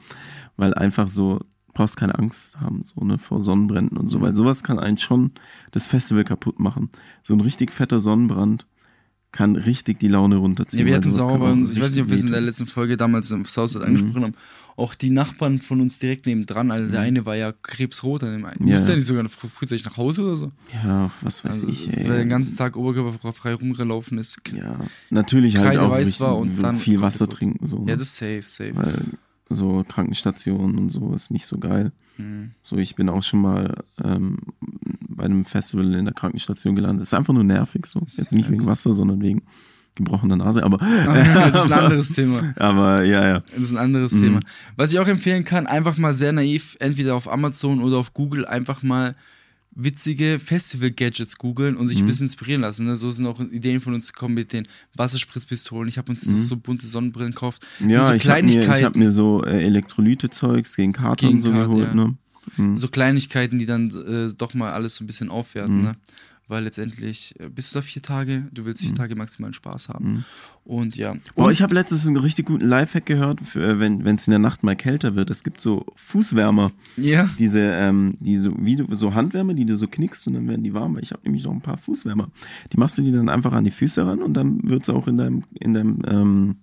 weil 0.57 0.75
einfach 0.75 1.09
so, 1.09 1.41
brauchst 1.73 1.97
keine 1.97 2.19
Angst 2.19 2.61
haben, 2.61 2.83
so, 2.85 3.05
ne, 3.05 3.19
vor 3.19 3.43
Sonnenbränden 3.43 3.99
und 3.99 4.09
so, 4.09 4.21
weil 4.21 4.35
sowas 4.35 4.63
kann 4.63 4.79
einen 4.79 4.97
schon 4.97 5.33
das 5.71 5.87
Festival 5.87 6.25
kaputt 6.25 6.59
machen. 6.59 6.91
So 7.23 7.35
ein 7.35 7.41
richtig 7.41 7.73
fetter 7.73 8.01
Sonnenbrand 8.01 8.67
kann 9.35 9.57
richtig 9.57 9.99
die 9.99 10.09
Laune 10.09 10.37
runterziehen. 10.37 10.80
Ja, 10.80 10.87
wir 10.87 10.93
weil 10.93 11.01
hatten 11.01 11.12
sauber, 11.12 11.49
auch 11.49 11.53
uns, 11.53 11.70
ich 11.72 11.80
weiß 11.80 11.93
nicht, 11.95 12.03
ob 12.05 12.09
wir 12.09 12.14
es 12.14 12.24
in 12.24 12.30
der 12.30 12.41
letzten 12.41 12.66
Folge 12.66 12.97
damals 12.97 13.30
im 13.32 13.45
Southside 13.45 13.85
angesprochen 13.85 14.22
haben. 14.24 14.35
Auch 14.76 14.95
die 14.95 15.11
Nachbarn 15.11 15.59
von 15.61 15.80
uns 15.80 15.99
direkt 16.01 16.26
nebendran, 16.26 16.70
also 16.72 16.91
der 16.91 17.01
eine 17.01 17.26
war 17.26 17.37
ja 17.37 17.53
krebsrot 17.53 18.24
an 18.24 18.32
dem 18.32 18.45
einen. 18.45 18.57
Mhm. 18.62 18.68
Ja, 18.68 18.74
Musste 18.74 18.93
er 18.93 18.97
nicht 18.97 19.05
sogar 19.07 19.28
früh- 19.28 19.49
frühzeitig 19.49 19.85
nach 19.85 19.97
Hause 19.97 20.22
oder 20.24 20.37
so? 20.37 20.53
Ja, 20.72 21.11
was 21.20 21.45
weiß 21.45 21.62
Also, 21.62 21.68
ich, 21.68 21.89
weil 21.89 21.99
ey. 22.01 22.09
er 22.11 22.16
den 22.18 22.28
ganzen 22.28 22.57
Tag 22.57 22.76
oberkörperfrei 22.76 23.55
rumgelaufen 23.55 24.18
ist. 24.18 24.41
ja, 24.57 24.78
natürlich 25.11 25.59
halt 25.59 25.78
auch 25.78 25.95
richtig 25.97 26.20
war 26.20 26.37
und 26.39 26.61
dann 26.62 26.76
viel 26.76 27.01
Wasser 27.01 27.28
trinken, 27.28 27.66
so. 27.66 27.78
Ja, 27.78 27.85
ne? 27.85 27.97
das 27.99 28.09
ist 28.09 28.16
safe, 28.16 28.43
safe. 28.45 28.76
weil 28.76 29.03
so 29.49 29.85
Krankenstationen 29.87 30.78
und 30.78 30.91
so 30.91 31.12
ist 31.14 31.30
nicht 31.30 31.47
so 31.47 31.59
geil. 31.59 31.93
Mhm. 32.18 32.53
So, 32.62 32.76
ich 32.76 32.95
bin 32.97 33.09
auch 33.09 33.22
schon 33.22 33.43
mal 33.43 33.85
ähm, 34.03 34.39
bei 35.17 35.25
einem 35.25 35.45
Festival 35.45 35.95
in 35.95 36.05
der 36.05 36.15
Krankenstation 36.15 36.75
gelandet. 36.77 37.03
ist 37.07 37.15
einfach 37.15 37.33
nur 37.35 37.45
nervig 37.45 37.87
so. 37.87 38.01
Das 38.01 38.17
Jetzt 38.17 38.33
nicht 38.33 38.51
wegen. 38.51 38.67
Wasser, 38.67 38.93
sondern 38.93 39.21
wegen 39.23 39.43
gebrochener 39.97 40.37
Nase, 40.37 40.62
aber 40.65 40.79
das 41.53 41.65
ist 41.67 41.73
ein 41.73 41.79
anderes 41.79 42.12
Thema. 42.12 42.53
aber 42.57 43.05
ja, 43.05 43.27
ja. 43.29 43.41
Das 43.53 43.62
ist 43.62 43.71
ein 43.73 43.79
anderes 43.79 44.12
Mhm. 44.15 44.23
Thema. 44.23 44.41
Was 44.77 44.93
ich 44.93 44.99
auch 44.99 45.07
empfehlen 45.07 45.45
kann, 45.45 45.67
einfach 45.69 45.97
mal 45.99 46.12
sehr 46.12 46.33
naiv, 46.33 46.77
entweder 46.81 47.15
auf 47.15 47.31
Amazon 47.33 47.81
oder 47.81 47.99
auf 47.99 48.12
Google, 48.12 48.45
einfach 48.45 48.83
mal 48.83 49.15
witzige 49.77 50.39
Festival-Gadgets 50.39 51.37
googeln 51.37 51.77
und 51.77 51.89
sich 51.89 51.99
Mhm. 51.99 52.05
ein 52.05 52.07
bisschen 52.07 52.27
inspirieren 52.27 52.61
lassen. 52.61 52.87
Ne? 52.87 52.95
So 52.97 53.11
sind 53.11 53.27
auch 53.27 53.41
Ideen 53.41 53.81
von 53.81 53.93
uns 53.95 54.12
gekommen 54.12 54.35
mit 54.35 54.53
den 54.53 54.67
Wasserspritzpistolen. 54.97 55.89
Ich 55.89 55.99
habe 55.99 56.12
uns 56.12 56.23
so, 56.23 56.39
so 56.41 56.57
bunte 56.57 56.87
Sonnenbrillen 56.87 57.33
gekauft. 57.33 57.62
Das 57.79 57.85
Mhm. 57.87 57.91
Ja, 57.91 58.05
so 58.07 58.12
ich 58.15 58.29
habe 58.29 58.43
mir, 58.45 58.61
ich 58.61 58.85
hab 58.85 58.95
mir 58.97 59.11
so 59.12 59.45
äh, 59.45 59.65
Elektrolyte-Zeugs 59.65 60.77
gegen 60.77 60.93
Kater 60.93 61.17
Gegen 61.27 61.35
und 61.35 61.41
so 61.41 61.51
Kater, 61.51 61.67
geholt, 61.67 61.89
ja. 61.89 61.95
ne? 61.95 62.15
Mhm. 62.57 62.77
so 62.77 62.89
Kleinigkeiten, 62.89 63.59
die 63.59 63.67
dann 63.67 63.91
äh, 63.91 64.33
doch 64.37 64.55
mal 64.55 64.73
alles 64.73 64.97
so 64.97 65.05
ein 65.05 65.07
bisschen 65.07 65.31
aufwerten. 65.31 65.79
Mhm. 65.79 65.83
Ne? 65.83 65.97
Weil 66.47 66.65
letztendlich 66.65 67.35
äh, 67.41 67.49
bist 67.49 67.75
du 67.75 67.79
da 67.79 67.83
vier 67.83 68.03
Tage, 68.03 68.49
du 68.53 68.67
willst 68.67 68.83
vier 68.83 68.93
Tage 68.95 69.17
maximalen 69.17 69.55
Spaß 69.55 69.89
haben. 69.89 70.13
Mhm. 70.13 70.25
Und 70.65 70.95
ja. 70.95 71.17
Boah, 71.35 71.51
ich 71.51 71.63
habe 71.63 71.75
letztens 71.75 72.07
einen 72.07 72.19
richtig 72.19 72.45
guten 72.45 72.67
Lifehack 72.67 73.07
gehört, 73.07 73.41
für, 73.41 73.67
äh, 73.67 73.79
wenn 73.81 74.05
es 74.15 74.27
in 74.27 74.31
der 74.31 74.39
Nacht 74.39 74.63
mal 74.63 74.77
kälter 74.77 75.15
wird. 75.15 75.31
Es 75.31 75.43
gibt 75.43 75.63
so 75.63 75.87
Fußwärmer, 75.97 76.73
ja. 76.99 77.31
diese, 77.39 77.61
ähm, 77.61 78.17
die 78.21 78.37
so, 78.37 78.53
wie 78.59 78.77
du, 78.77 78.95
so 78.95 79.15
Handwärmer, 79.15 79.55
die 79.55 79.65
du 79.65 79.77
so 79.77 79.89
knickst 79.89 80.27
und 80.27 80.35
dann 80.35 80.47
werden 80.47 80.63
die 80.63 80.75
warm. 80.75 80.99
Ich 80.99 81.13
habe 81.13 81.23
nämlich 81.25 81.45
noch 81.45 81.53
ein 81.53 81.63
paar 81.63 81.79
Fußwärmer. 81.79 82.29
Die 82.73 82.77
machst 82.77 82.99
du 82.99 83.03
dir 83.03 83.13
dann 83.13 83.31
einfach 83.31 83.53
an 83.53 83.65
die 83.65 83.71
Füße 83.71 84.07
ran 84.07 84.23
und 84.23 84.35
dann 84.35 84.61
wird's 84.69 84.91
auch 84.91 85.09
in 85.09 85.17
deinem, 85.17 85.45
in 85.55 85.73
deinem 85.73 86.03
ähm, 86.07 86.57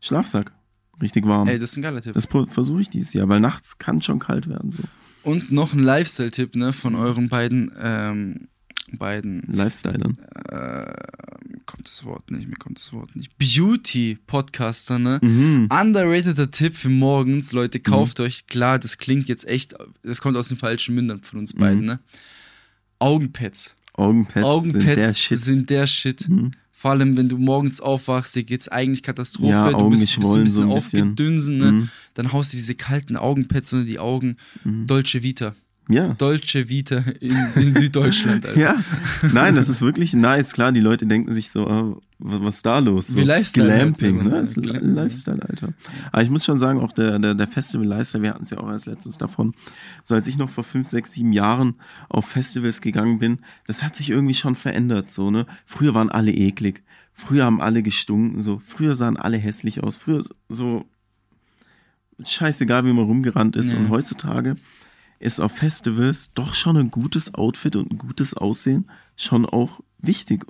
Schlafsack 0.00 0.52
richtig 1.00 1.26
warm. 1.26 1.48
Ey, 1.48 1.58
das 1.58 1.70
ist 1.70 1.76
ein 1.78 1.82
geiler 1.82 2.00
Tipp. 2.02 2.14
das 2.14 2.26
versuche 2.26 2.80
ich 2.80 2.90
dieses 2.90 3.12
Jahr, 3.12 3.28
weil 3.28 3.40
nachts 3.40 3.78
kann 3.78 4.02
schon 4.02 4.18
kalt 4.18 4.48
werden. 4.48 4.72
So. 4.72 4.82
Und 5.22 5.52
noch 5.52 5.72
ein 5.72 5.78
Lifestyle-Tipp 5.78 6.56
ne, 6.56 6.72
von 6.72 6.94
euren 6.94 7.28
beiden, 7.28 7.72
ähm, 7.80 8.48
beiden, 8.92 9.42
Lifestylern. 9.46 10.14
äh, 10.50 10.56
mir 11.48 11.60
kommt 11.64 11.88
das 11.88 12.04
Wort 12.04 12.30
nicht, 12.30 12.48
mir 12.48 12.56
kommt 12.56 12.78
das 12.78 12.92
Wort 12.92 13.14
nicht. 13.16 13.32
Beauty-Podcaster, 13.38 14.98
ne? 14.98 15.18
Mhm. 15.22 15.68
Underrateder 15.70 16.50
Tipp 16.50 16.74
für 16.74 16.88
morgens, 16.88 17.52
Leute, 17.52 17.80
kauft 17.80 18.20
euch, 18.20 18.46
klar, 18.46 18.78
das 18.78 18.98
klingt 18.98 19.28
jetzt 19.28 19.46
echt, 19.46 19.74
das 20.02 20.20
kommt 20.20 20.36
aus 20.36 20.48
den 20.48 20.58
falschen 20.58 20.94
Mündern 20.94 21.22
von 21.22 21.38
uns 21.38 21.54
beiden, 21.54 21.84
ne? 21.84 22.00
Augenpads. 22.98 23.74
Augenpads, 23.94 24.44
Augenpads 24.44 24.72
sind 24.72 24.96
der 24.96 25.14
Shit. 25.14 25.38
sind 25.38 25.70
der 25.70 25.86
Shit. 25.86 26.28
Mhm. 26.28 26.50
Vor 26.82 26.90
allem, 26.90 27.16
wenn 27.16 27.28
du 27.28 27.38
morgens 27.38 27.80
aufwachst, 27.80 28.34
dir 28.34 28.42
geht's 28.42 28.66
eigentlich 28.66 29.04
Katastrophe, 29.04 29.50
Ja, 29.52 29.70
du 29.70 29.76
Augen 29.76 29.90
bist, 29.90 30.16
bist 30.16 30.16
ein 30.16 30.42
bisschen 30.42 30.46
so 30.48 30.62
ein 30.62 30.74
bisschen. 30.74 31.02
aufgedünsen, 31.02 31.58
ne? 31.58 31.70
Mhm. 31.72 31.88
Dann 32.14 32.32
haust 32.32 32.52
du 32.52 32.56
diese 32.56 32.74
kalten 32.74 33.16
Augenpads 33.16 33.72
unter 33.72 33.84
die 33.84 34.00
Augen. 34.00 34.36
Mhm. 34.64 34.88
Dolce 34.88 35.22
Vita. 35.22 35.54
Ja. 35.92 36.14
Dolce 36.14 36.68
Vita 36.68 37.04
in, 37.20 37.36
in 37.56 37.74
Süddeutschland, 37.74 38.46
Alter. 38.46 38.58
Ja, 38.60 38.76
nein, 39.32 39.54
das 39.54 39.68
ist 39.68 39.82
wirklich 39.82 40.14
nice. 40.14 40.52
Klar, 40.52 40.72
die 40.72 40.80
Leute 40.80 41.06
denken 41.06 41.32
sich 41.32 41.50
so, 41.50 41.66
ah, 41.66 41.96
was, 42.18 42.56
ist 42.56 42.66
da 42.66 42.78
los? 42.78 43.08
So, 43.08 43.20
Wie 43.20 43.24
Lifestyle 43.24 43.70
halt, 43.70 43.80
Glamping, 43.98 44.16
man 44.16 44.26
ne? 44.26 44.30
Das 44.32 44.48
ist 44.50 44.54
sagt. 44.54 44.66
Li- 44.66 44.72
Glam- 44.78 44.94
Lifestyle, 44.94 45.42
Alter. 45.48 45.72
Aber 46.12 46.22
ich 46.22 46.30
muss 46.30 46.44
schon 46.44 46.58
sagen, 46.58 46.80
auch 46.80 46.92
der, 46.92 47.18
der, 47.18 47.34
der 47.34 47.48
Festival 47.48 47.86
Lifestyle, 47.86 48.22
wir 48.22 48.30
hatten 48.30 48.44
es 48.44 48.50
ja 48.50 48.58
auch 48.58 48.68
erst 48.70 48.86
letztens 48.86 49.18
davon, 49.18 49.54
so 50.04 50.14
als 50.14 50.26
ich 50.26 50.38
noch 50.38 50.48
vor 50.50 50.64
fünf, 50.64 50.88
sechs, 50.88 51.12
sieben 51.12 51.32
Jahren 51.32 51.74
auf 52.08 52.26
Festivals 52.26 52.80
gegangen 52.80 53.18
bin, 53.18 53.38
das 53.66 53.82
hat 53.82 53.96
sich 53.96 54.10
irgendwie 54.10 54.34
schon 54.34 54.54
verändert, 54.54 55.10
so, 55.10 55.30
ne? 55.30 55.46
Früher 55.66 55.94
waren 55.94 56.10
alle 56.10 56.32
eklig. 56.32 56.82
Früher 57.14 57.44
haben 57.44 57.60
alle 57.60 57.82
gestunken, 57.82 58.40
so. 58.40 58.62
Früher 58.64 58.94
sahen 58.96 59.16
alle 59.16 59.36
hässlich 59.36 59.82
aus. 59.82 59.96
Früher 59.96 60.22
so, 60.48 60.86
scheißegal, 62.24 62.84
wie 62.84 62.92
man 62.92 63.04
rumgerannt 63.04 63.56
ist. 63.56 63.72
Ja. 63.72 63.78
Und 63.78 63.88
heutzutage 63.90 64.56
ist 65.22 65.40
auf 65.40 65.52
Festivals 65.52 66.32
doch 66.34 66.54
schon 66.54 66.76
ein 66.76 66.90
gutes 66.90 67.34
Outfit 67.34 67.76
und 67.76 67.90
ein 67.92 67.98
gutes 67.98 68.34
Aussehen 68.34 68.86
schon 69.16 69.46
auch 69.46 69.80
wichtig. 69.98 70.44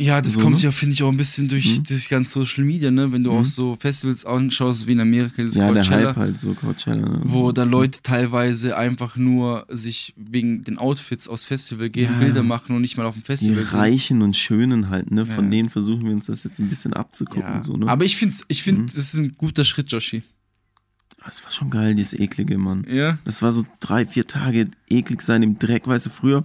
Ja, 0.00 0.20
das 0.22 0.34
So, 0.34 0.40
kommt 0.40 0.58
ne? 0.58 0.62
ja, 0.62 0.70
finde 0.70 0.92
ich, 0.92 1.02
auch 1.02 1.10
ein 1.10 1.16
bisschen 1.16 1.48
durch, 1.48 1.78
Mhm. 1.78 1.82
durch 1.82 2.08
ganz 2.08 2.30
Social 2.30 2.62
Media, 2.62 2.88
ne? 2.92 3.10
Wenn 3.10 3.24
du 3.24 3.32
auch 3.32 3.44
so 3.44 3.74
Festivals 3.80 4.24
anschaust, 4.24 4.86
wie 4.86 4.92
in 4.92 5.00
Amerika, 5.00 5.42
das 5.42 5.56
ja, 5.56 5.72
der 5.72 5.82
Coachella, 5.82 6.08
Hype 6.10 6.16
halt 6.16 6.38
so, 6.38 6.54
Coachella. 6.54 7.08
Ne? 7.08 7.20
wo 7.24 7.50
da 7.50 7.64
Leute 7.64 7.98
teilweise 8.00 8.76
einfach 8.76 9.16
nur 9.16 9.66
sich 9.68 10.14
wegen 10.16 10.62
den 10.62 10.78
Outfits 10.78 11.26
aus 11.26 11.42
Festival 11.44 11.90
gehen, 11.90 12.12
Ja. 12.12 12.18
Bilder 12.20 12.44
machen 12.44 12.76
und 12.76 12.82
nicht 12.82 12.96
mal 12.96 13.06
auf 13.06 13.14
dem 13.14 13.22
die 13.22 13.26
Festival 13.26 13.64
sind. 13.66 13.76
Reichen 13.80 14.22
und 14.22 14.36
Schönen 14.36 14.88
halt, 14.88 15.10
ne? 15.10 15.26
Von 15.26 15.46
Ja. 15.46 15.50
denen 15.50 15.68
versuchen 15.68 16.04
wir 16.04 16.12
uns 16.12 16.26
das 16.26 16.44
jetzt 16.44 16.60
ein 16.60 16.68
bisschen 16.68 16.92
abzugucken. 16.92 17.42
Ja. 17.42 17.62
So, 17.62 17.76
ne? 17.76 17.88
Aber 17.88 18.04
ich 18.04 18.16
finde, 18.16 18.36
ich 18.46 18.62
find, 18.62 18.78
Mhm. 18.78 18.86
das 18.86 18.94
ist 18.98 19.14
ein 19.14 19.34
guter 19.36 19.64
Schritt, 19.64 19.90
Joshi. 19.90 20.22
Das 21.28 21.44
war 21.44 21.50
schon 21.50 21.68
geil, 21.68 21.94
dieses 21.94 22.18
eklige, 22.18 22.56
Mann. 22.56 22.86
Ja. 22.88 23.18
Das 23.26 23.42
war 23.42 23.52
so 23.52 23.66
drei, 23.80 24.06
vier 24.06 24.26
Tage 24.26 24.68
eklig 24.88 25.20
sein 25.20 25.42
im 25.42 25.58
Dreck. 25.58 25.86
Weißt 25.86 26.06
du, 26.06 26.10
früher 26.10 26.44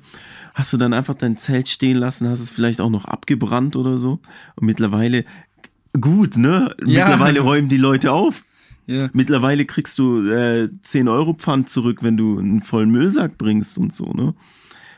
hast 0.53 0.73
du 0.73 0.77
dann 0.77 0.91
einfach 0.91 1.15
dein 1.15 1.37
Zelt 1.37 1.69
stehen 1.69 1.97
lassen, 1.97 2.27
hast 2.27 2.41
es 2.41 2.49
vielleicht 2.49 2.81
auch 2.81 2.89
noch 2.89 3.05
abgebrannt 3.05 3.77
oder 3.77 3.97
so. 3.97 4.19
Und 4.55 4.65
mittlerweile, 4.67 5.23
gut, 5.99 6.35
ne? 6.35 6.75
Ja. 6.85 7.05
Mittlerweile 7.07 7.39
räumen 7.39 7.69
die 7.69 7.77
Leute 7.77 8.11
auf. 8.11 8.43
Ja. 8.85 9.09
Mittlerweile 9.13 9.63
kriegst 9.63 9.97
du 9.97 10.27
äh, 10.27 10.69
10 10.81 11.07
Euro 11.07 11.33
Pfand 11.33 11.69
zurück, 11.69 11.99
wenn 12.01 12.17
du 12.17 12.37
einen 12.37 12.61
vollen 12.61 12.91
Müllsack 12.91 13.37
bringst 13.37 13.77
und 13.77 13.93
so, 13.93 14.11
ne? 14.11 14.33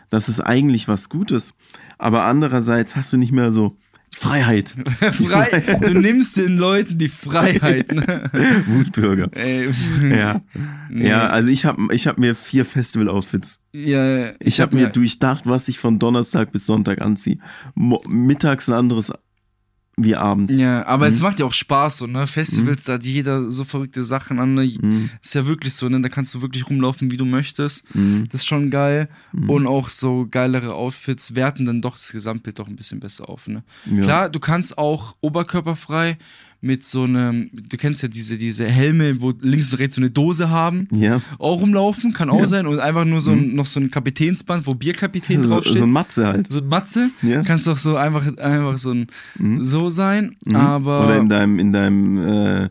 Das 0.09 0.29
ist 0.29 0.39
eigentlich 0.39 0.87
was 0.87 1.09
Gutes. 1.09 1.53
Aber 1.99 2.23
andererseits 2.23 2.95
hast 2.95 3.13
du 3.13 3.17
nicht 3.17 3.31
mehr 3.31 3.51
so 3.51 3.77
Freiheit. 4.15 4.73
Frei, 4.99 5.61
du 5.81 5.93
nimmst 5.93 6.37
den 6.37 6.57
Leuten 6.57 6.97
die 6.97 7.09
Freiheit, 7.09 7.91
ne? 7.93 8.29
Wutbürger. 8.67 9.29
Ey. 9.33 9.69
Ja. 10.09 10.41
Nee. 10.89 11.09
Ja, 11.09 11.27
also 11.27 11.49
ich 11.49 11.65
habe 11.65 11.93
ich 11.93 12.07
hab 12.07 12.17
mir 12.17 12.33
vier 12.33 12.63
Festival-Outfits. 12.63 13.61
Ja, 13.73 14.31
Ich, 14.39 14.61
habe 14.61 14.75
mir 14.75 14.87
durchdacht, 14.87 15.45
was 15.45 15.67
ich 15.67 15.79
von 15.79 15.99
Donnerstag 15.99 16.53
bis 16.53 16.65
Sonntag 16.65 17.01
anziehe. 17.01 17.39
Mo 17.73 18.01
mittags 18.07 18.69
ein 18.69 18.73
anderes 18.73 19.11
wie 19.97 20.15
abends. 20.15 20.57
Ja, 20.57 20.85
aber 20.85 21.05
Mhm. 21.05 21.11
es 21.13 21.21
macht 21.21 21.39
ja 21.39 21.45
auch 21.45 21.53
Spaß, 21.53 21.97
so, 21.97 22.07
ne? 22.07 22.27
Festivals, 22.27 22.83
da 22.83 22.93
hat 22.93 23.03
jeder 23.03 23.49
so 23.49 23.63
verrückte 23.63 24.03
Sachen 24.03 24.39
an. 24.39 24.53
Ne? 24.53 24.65
Mhm. 24.81 25.09
Ist 25.23 25.35
ja 25.35 25.45
wirklich 25.47 25.73
so, 25.73 25.87
ne? 25.87 26.01
Da 26.01 26.09
kannst 26.09 26.33
du 26.33 26.41
wirklich 26.41 26.69
rumlaufen, 26.69 27.11
wie 27.11 27.17
du 27.17 27.25
möchtest. 27.25 27.83
Mhm. 27.95 28.25
Das 28.31 28.41
ist 28.41 28.47
schon 28.47 28.69
geil. 28.71 29.07
Mhm. 29.31 29.49
Und 29.49 29.67
auch 29.67 29.89
so 29.89 30.27
geilere 30.29 30.73
Outfits 30.73 31.33
werten 31.35 31.65
dann 31.65 31.81
doch 31.81 31.93
das 31.93 32.11
Gesamtbild 32.11 32.59
doch 32.59 32.67
ein 32.67 32.75
bisschen 32.75 32.99
besser 32.99 33.29
auf, 33.29 33.47
ne? 33.47 33.63
Ja. 33.85 34.01
Klar, 34.01 34.29
du 34.29 34.39
kannst 34.39 34.77
auch 34.77 35.15
oberkörperfrei 35.21 36.17
mit 36.65 36.83
so 36.83 37.03
einem, 37.03 37.49
du 37.53 37.77
kennst 37.77 38.01
ja 38.01 38.07
diese, 38.09 38.37
diese 38.37 38.65
Helme, 38.65 39.21
wo 39.21 39.31
links 39.39 39.71
und 39.71 39.77
rechts 39.79 39.95
so 39.95 40.01
eine 40.01 40.09
Dose 40.09 40.49
haben, 40.49 40.87
Ja. 40.91 41.21
auch 41.37 41.61
rumlaufen, 41.61 42.11
kann 42.11 42.29
auch 42.31 42.39
Ja. 42.39 42.47
sein. 42.47 42.65
Und 42.65 42.79
einfach 42.79 43.05
nur 43.05 43.21
so 43.21 43.31
ein, 43.31 43.53
noch 43.53 43.67
so 43.67 43.79
ein 43.79 43.91
Kapitänsband, 43.91 44.65
wo 44.65 44.73
Bierkapitän 44.73 45.43
So, 45.43 45.49
draufsteht. 45.49 45.77
so 45.77 45.83
ein 45.83 45.91
Matze 45.91 46.25
halt. 46.27 46.51
So 46.51 46.57
ein 46.59 46.67
Matze, 46.67 47.11
Ja. 47.21 47.43
kannst 47.43 47.67
doch 47.67 47.77
so 47.77 47.95
einfach, 47.97 48.35
einfach 48.37 48.77
so 48.79 48.91
ein, 48.91 49.07
Mhm. 49.37 49.63
so 49.63 49.89
sein. 49.89 50.35
Mhm. 50.45 50.55
Aber. 50.55 51.05
Oder 51.05 51.17
in 51.17 51.29
deinem, 51.29 51.59
in 51.59 51.71
deinem 51.71 52.27
äh, 52.65 52.69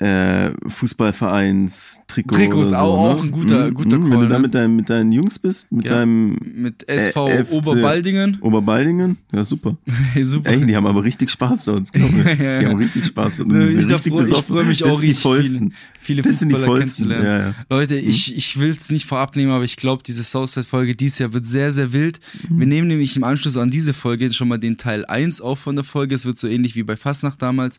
äh, 0.00 0.50
Fußballvereins-Trikot. 0.68 2.36
Trikot 2.36 2.62
ist 2.62 2.68
oder 2.68 2.78
so, 2.78 2.84
auch- 2.84 3.08
ne? 3.08 3.14
auch 3.14 3.22
ein 3.22 3.30
guter- 3.30 3.70
Mhm. 3.70 3.74
guter 3.74 3.98
Mhm. 3.98 4.02
Wenn 4.04 4.10
Call, 4.10 4.20
du 4.20 4.28
da 4.28 4.34
ne? 4.36 4.42
mit, 4.42 4.54
deinem, 4.54 4.76
mit 4.76 4.90
deinen 4.90 5.12
Jungs 5.12 5.38
bist, 5.38 5.70
mit 5.70 5.84
Ja. 5.86 5.92
deinem 5.94 6.36
mit 6.54 6.88
SV 6.88 7.28
Äh, 7.28 7.44
FC 7.44 7.52
Oberbaldingen. 7.52 8.38
Oberbaldingen, 8.40 9.18
ja 9.32 9.44
super. 9.44 9.76
Hey, 10.12 10.24
super. 10.24 10.50
Ey, 10.50 10.66
die 10.66 10.74
haben 10.76 10.86
aber 10.86 11.04
richtig 11.04 11.30
Spaß 11.30 11.66
dort. 11.66 11.92
glaub 11.92 12.10
mir. 12.10 12.24
Ja, 12.44 12.58
Die 12.58 12.66
haben 12.66 12.76
richtig 12.78 13.06
Spaß 13.06 13.36
dort. 13.38 13.48
Und 13.48 13.56
Ne, 13.58 13.68
ich, 13.70 13.86
da 13.86 13.94
richtig 13.94 14.12
freu, 14.12 14.22
ich 14.26 14.44
freue 14.44 14.64
mich 14.64 14.84
auch 14.84 15.00
richtig, 15.00 15.18
viele, 15.20 15.70
viele 15.98 16.22
Das 16.22 16.38
Fußballer 16.42 16.66
kennenzulernen. 16.74 17.54
Leute, 17.70 17.96
ich, 17.96 18.36
ich 18.36 18.58
will 18.58 18.70
es 18.70 18.90
nicht 18.90 19.06
vorab 19.06 19.36
nehmen, 19.36 19.52
aber 19.52 19.64
ich 19.64 19.76
glaube, 19.76 20.02
diese 20.04 20.22
Southside-Folge 20.24 20.96
dieses 20.96 21.18
Jahr 21.20 21.32
wird 21.32 21.46
sehr, 21.46 21.70
sehr 21.70 21.92
wild. 21.92 22.20
Wir 22.48 22.66
nehmen 22.66 22.88
nämlich 22.88 23.16
im 23.16 23.24
Anschluss 23.24 23.56
an 23.56 23.70
diese 23.70 23.94
Folge 23.94 24.32
schon 24.32 24.48
mal 24.48 24.58
den 24.58 24.76
Teil 24.76 25.04
1 25.06 25.40
auf 25.40 25.60
von 25.60 25.76
der 25.76 25.84
Folge. 25.84 26.14
Es 26.14 26.26
wird 26.26 26.36
so 26.38 26.48
ähnlich 26.48 26.74
wie 26.76 26.82
bei 26.82 26.96
Fastnacht 26.96 27.40
damals 27.40 27.78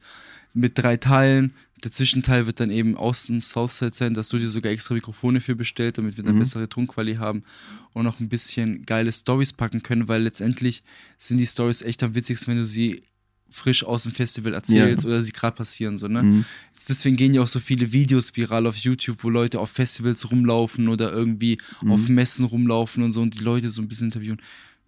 mit 0.54 0.78
drei 0.78 0.96
Teilen. 0.98 1.52
Der 1.84 1.92
Zwischenteil 1.92 2.46
wird 2.46 2.60
dann 2.60 2.72
eben 2.72 2.96
aus 2.96 3.28
dem 3.28 3.42
Southside 3.42 3.92
sein, 3.92 4.14
dass 4.14 4.30
du 4.30 4.38
dir 4.38 4.50
sogar 4.50 4.72
extra 4.72 4.94
Mikrofone 4.94 5.42
für 5.42 5.56
bestellt, 5.56 5.98
damit 5.98 6.16
wir 6.18 6.24
dann 6.24 6.36
Mhm. 6.36 6.40
bessere 6.40 6.70
Tonqualität 6.70 7.20
haben 7.20 7.44
und 7.94 8.06
noch 8.06 8.20
ein 8.20 8.30
bisschen 8.30 8.86
geile 8.86 9.12
Stories 9.12 9.54
packen 9.54 9.84
können, 9.84 10.08
weil 10.08 10.24
letztendlich 10.24 10.84
sind 11.18 11.38
die 11.38 11.46
Stories 11.46 11.82
echt 11.82 12.02
am 12.02 12.16
witzigsten, 12.16 12.52
wenn 12.54 12.60
du 12.60 12.66
sie 12.66 13.04
frisch 13.52 13.84
aus 13.84 14.04
dem 14.04 14.12
Festival 14.14 14.54
erzählst 14.54 15.04
Ja. 15.04 15.10
oder 15.10 15.22
sie 15.22 15.32
gerade 15.32 15.56
passieren, 15.56 15.98
so, 15.98 16.08
ne? 16.08 16.24
Mhm. 16.24 16.46
Deswegen 16.90 17.16
gehen 17.16 17.34
ja 17.34 17.42
auch 17.42 17.48
so 17.48 17.60
viele 17.60 17.94
Videos 17.94 18.36
viral 18.36 18.66
auf 18.68 18.76
YouTube, 18.78 19.24
wo 19.24 19.30
Leute 19.30 19.60
auf 19.60 19.70
Festivals 19.70 20.30
rumlaufen 20.32 20.88
oder 20.88 21.12
irgendwie 21.12 21.58
Mhm. 21.82 21.92
auf 21.92 22.08
Messen 22.10 22.46
rumlaufen 22.46 23.04
und 23.04 23.12
so 23.12 23.22
und 23.22 23.38
die 23.40 23.44
Leute 23.44 23.70
so 23.70 23.82
ein 23.82 23.88
bisschen 23.88 24.08
interviewen, 24.08 24.42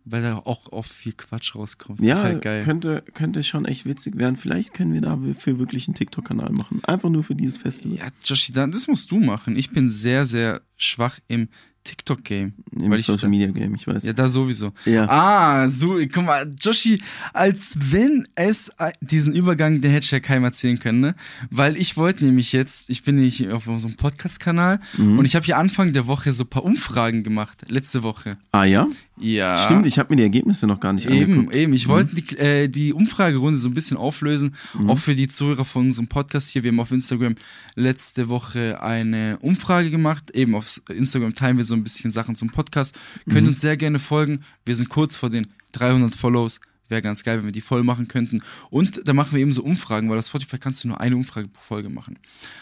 weil 0.09 0.21
da 0.21 0.37
auch 0.37 0.71
oft 0.71 0.91
viel 0.91 1.13
Quatsch 1.13 1.55
rauskommt. 1.55 1.99
das 1.99 2.07
Ja, 2.07 2.13
ist 2.15 2.23
halt 2.23 2.41
geil. 2.41 2.63
Könnte, 2.63 3.03
könnte 3.13 3.43
schon 3.43 3.65
echt 3.65 3.85
witzig 3.85 4.17
werden. 4.17 4.35
Vielleicht 4.37 4.73
können 4.73 4.93
wir 4.93 5.01
dafür 5.01 5.59
wirklich 5.59 5.87
einen 5.87 5.95
TikTok-Kanal 5.95 6.51
machen. 6.53 6.81
Einfach 6.85 7.09
nur 7.09 7.23
für 7.23 7.35
dieses 7.35 7.57
Festival. 7.57 7.97
Ja, 7.97 8.07
Joshi, 8.23 8.51
das 8.53 8.87
musst 8.87 9.11
du 9.11 9.19
machen. 9.19 9.55
Ich 9.55 9.71
bin 9.71 9.89
sehr, 9.89 10.25
sehr 10.25 10.61
schwach 10.77 11.19
im 11.27 11.49
TikTok-Game. 11.83 12.53
Im 12.71 12.89
weil 12.91 12.99
ich- 12.99 13.07
weiß. 13.07 14.03
Ja, 14.05 14.11
da 14.13 14.27
sowieso. 14.27 14.73
Ja. 14.83 15.07
Ah, 15.09 15.69
so, 15.69 15.97
guck 16.11 16.25
mal, 16.25 16.51
Joshi, 16.59 17.01
als 17.33 17.77
wenn 17.79 18.27
es 18.35 18.69
äh, 18.77 18.91
diesen 18.99 19.33
Übergang, 19.33 19.79
den 19.79 19.91
hätte 19.91 20.03
ich 20.03 20.11
ja 20.11 20.19
keinem 20.19 20.43
erzählen 20.43 20.79
können, 20.79 20.99
ne? 20.99 21.15
Weil 21.49 21.77
ich 21.77 21.95
wollte 21.95 22.25
nämlich 22.25 22.51
jetzt, 22.51 22.89
ich 22.89 23.03
bin 23.03 23.15
nicht 23.15 23.47
auf 23.49 23.67
unserem 23.67 23.95
Podcast-Kanal 23.95 24.81
Mhm. 24.97 25.17
und 25.19 25.23
ich 25.25 25.35
habe 25.37 25.45
hier 25.45 25.57
Anfang 25.57 25.93
der 25.93 26.07
Woche 26.07 26.33
so 26.33 26.43
ein 26.43 26.49
paar 26.49 26.65
Umfragen 26.65 27.23
gemacht, 27.23 27.63
letzte 27.69 28.03
Woche. 28.03 28.31
Ah 28.51 28.65
ja? 28.65 28.87
Ja. 29.19 29.57
Stimmt, 29.57 29.87
ich 29.87 29.97
habe 29.99 30.09
mir 30.11 30.17
die 30.17 30.23
Ergebnisse 30.23 30.67
noch 30.67 30.79
gar 30.79 30.93
nicht 30.93 31.07
Eben, 31.09 31.31
angeguckt. 31.33 31.55
eben. 31.55 31.73
Ich 31.73 31.87
wollte 31.87 32.15
die, 32.15 32.37
äh, 32.37 32.67
die 32.67 32.93
Umfragerunde 32.93 33.57
so 33.57 33.67
ein 33.69 33.73
bisschen 33.73 33.97
auflösen, 33.97 34.55
Mhm. 34.73 34.89
auch 34.89 34.99
für 34.99 35.15
die 35.15 35.27
Zuhörer 35.27 35.65
von 35.65 35.87
unserem 35.87 36.07
Podcast 36.07 36.49
hier. 36.51 36.63
Wir 36.63 36.71
haben 36.71 36.79
auf 36.79 36.91
Instagram 36.91 37.35
letzte 37.75 38.29
Woche 38.29 38.81
eine 38.81 39.37
Umfrage 39.41 39.89
gemacht. 39.89 40.31
Eben 40.31 40.53
auf 40.55 40.81
Instagram 40.89 41.33
teilen 41.35 41.57
wir 41.57 41.63
so 41.63 41.73
ein 41.75 41.83
bisschen 41.83 42.11
Sachen 42.11 42.35
zum 42.35 42.49
Podcast. 42.49 42.97
Könnt 43.29 43.43
Mhm. 43.43 43.47
uns 43.49 43.61
sehr 43.61 43.75
gerne 43.77 43.99
folgen. 43.99 44.43
Wir 44.65 44.75
sind 44.75 44.89
kurz 44.89 45.15
vor 45.15 45.29
den 45.29 45.47
300 45.71 46.13
Follows. 46.15 46.59
Wäre 46.89 47.01
ganz 47.01 47.23
geil, 47.23 47.39
wenn 47.39 47.45
wir 47.45 47.51
die 47.51 47.59
voll 47.59 47.83
machen 47.83 48.07
könnten. 48.07 48.41
Und 48.69 49.01
da 49.05 49.11
machen 49.13 49.33
wir 49.33 49.39
eben 49.41 49.51
so 49.51 49.61
Umfragen, 49.61 50.09
weil 50.09 50.19
auf 50.19 50.25
Spotify 50.25 50.57
kannst 50.57 50.83
du 50.83 50.87
nur 50.87 51.01
eine 51.01 51.17
Umfrage 51.17 51.49
pro 51.49 51.59
Folge 51.61 51.89
machen. 51.89 52.17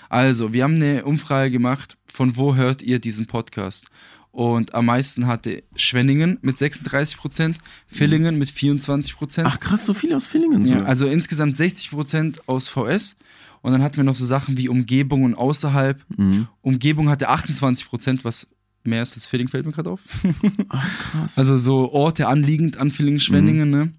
Also, 0.09 0.51
wir 0.51 0.63
haben 0.63 0.75
eine 0.75 1.05
Umfrage 1.05 1.51
gemacht, 1.51 1.95
von 2.11 2.35
wo 2.35 2.55
hört 2.55 2.81
ihr 2.81 2.97
diesen 2.99 3.27
Podcast? 3.27 3.87
Und 4.35 4.73
am 4.75 4.87
meisten 4.87 5.27
hatte 5.27 5.63
Schwenningen 5.77 6.39
mit 6.41 6.57
36%, 6.57 7.55
Villingen 7.87 8.37
mit 8.37 8.49
24%. 8.49 9.43
Ach 9.45 9.61
krass, 9.61 9.85
so 9.85 9.93
viele 9.93 10.17
aus 10.17 10.27
Villingen. 10.27 10.65
ja, 10.65 10.83
also 10.83 11.07
insgesamt 11.07 11.55
60% 11.57 12.39
aus 12.45 12.67
VS. 12.67 13.15
Und 13.61 13.71
dann 13.71 13.81
hatten 13.81 13.95
wir 13.95 14.03
noch 14.03 14.17
so 14.17 14.25
Sachen 14.25 14.57
wie 14.57 14.67
Umgebung 14.67 15.23
und 15.23 15.35
außerhalb. 15.35 16.03
Mhm. 16.17 16.49
Umgebung 16.61 17.07
hatte 17.09 17.29
28%, 17.29 18.19
was 18.25 18.45
mehr 18.83 19.01
ist 19.03 19.15
als 19.15 19.31
Villing, 19.31 19.47
fällt 19.47 19.65
mir 19.65 19.71
gerade 19.71 19.89
auf. 19.89 20.01
Ach 20.69 20.99
krass. 21.11 21.37
Also 21.37 21.55
so 21.57 21.93
Orte 21.93 22.27
anliegend 22.27 22.75
an 22.75 22.91
Villingen-Schwenningen, 22.91 23.69
ne? 23.69 23.93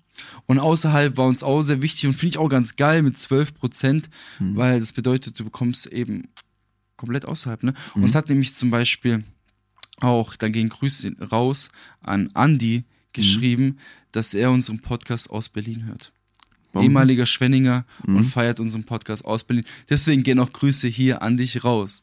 Und 0.45 0.59
außerhalb 0.59 1.17
war 1.17 1.27
uns 1.29 1.43
auch 1.43 1.63
sehr 1.63 1.81
wichtig 1.81 2.07
und 2.09 2.13
finde 2.13 2.29
ich 2.29 2.39
auch 2.39 2.49
ganz 2.51 2.77
geil 2.77 3.03
mit 3.03 3.17
12%, 3.17 4.05
Mhm. 4.39 4.55
weil 4.57 4.81
das 4.81 4.93
bedeutet, 4.93 5.41
du 5.41 5.45
bekommst 5.45 5.87
eben 5.87 6.29
komplett 6.99 7.25
außerhalb, 7.25 7.63
ne? 7.63 7.73
Uns 7.95 8.15
hat 8.15 8.29
nämlich 8.29 8.53
zum 8.53 8.71
Beispiel 8.71 9.25
auch, 10.01 10.37
dann 10.37 10.53
gehen 10.53 10.69
Grüße 10.69 11.11
raus 11.31 11.69
an 12.01 12.31
Andy 12.35 12.85
geschrieben, 13.13 13.79
dass 14.13 14.35
er 14.35 14.51
unseren 14.51 14.81
Podcast 14.81 15.31
aus 15.31 15.49
Berlin 15.49 15.87
hört. 15.87 16.13
Bombe. 16.73 16.85
Ehemaliger 16.87 17.25
Schwenninger 17.27 17.87
und 18.07 18.15
Mhm. 18.15 18.25
feiert 18.27 18.61
unseren 18.61 18.85
Podcast 18.85 19.25
aus 19.25 19.45
Berlin. 19.45 19.65
Deswegen 19.89 20.23
gehen 20.23 20.39
auch 20.39 20.53
Grüße 20.53 20.89
hier 20.89 21.23
an 21.23 21.37
dich 21.37 21.65
raus. 21.65 22.03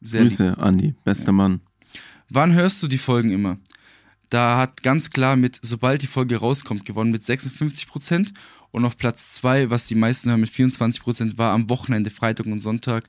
Sehr 0.00 0.22
lieb. 0.22 0.30
Grüße, 0.30 0.58
Andi, 0.58 0.94
bester 1.04 1.32
Mann. 1.32 1.60
Wann 2.28 2.52
hörst 2.52 2.82
du 2.82 2.88
die 2.88 2.98
Folgen 2.98 3.30
immer? 3.30 3.58
Da 4.30 4.56
hat 4.58 4.82
ganz 4.82 5.10
klar 5.10 5.36
mit, 5.36 5.58
sobald 5.62 6.02
die 6.02 6.06
Folge 6.06 6.36
rauskommt, 6.36 6.84
gewonnen 6.84 7.10
mit 7.10 7.24
56% 7.24 8.32
und 8.70 8.84
auf 8.84 8.96
Platz 8.96 9.34
2, 9.34 9.70
was 9.70 9.86
die 9.86 9.96
meisten 9.96 10.30
hören 10.30 10.40
mit 10.40 10.50
24%, 10.50 11.38
war 11.38 11.52
am 11.52 11.68
Wochenende, 11.68 12.10
Freitag 12.10 12.46
und 12.46 12.60
Sonntag. 12.60 13.08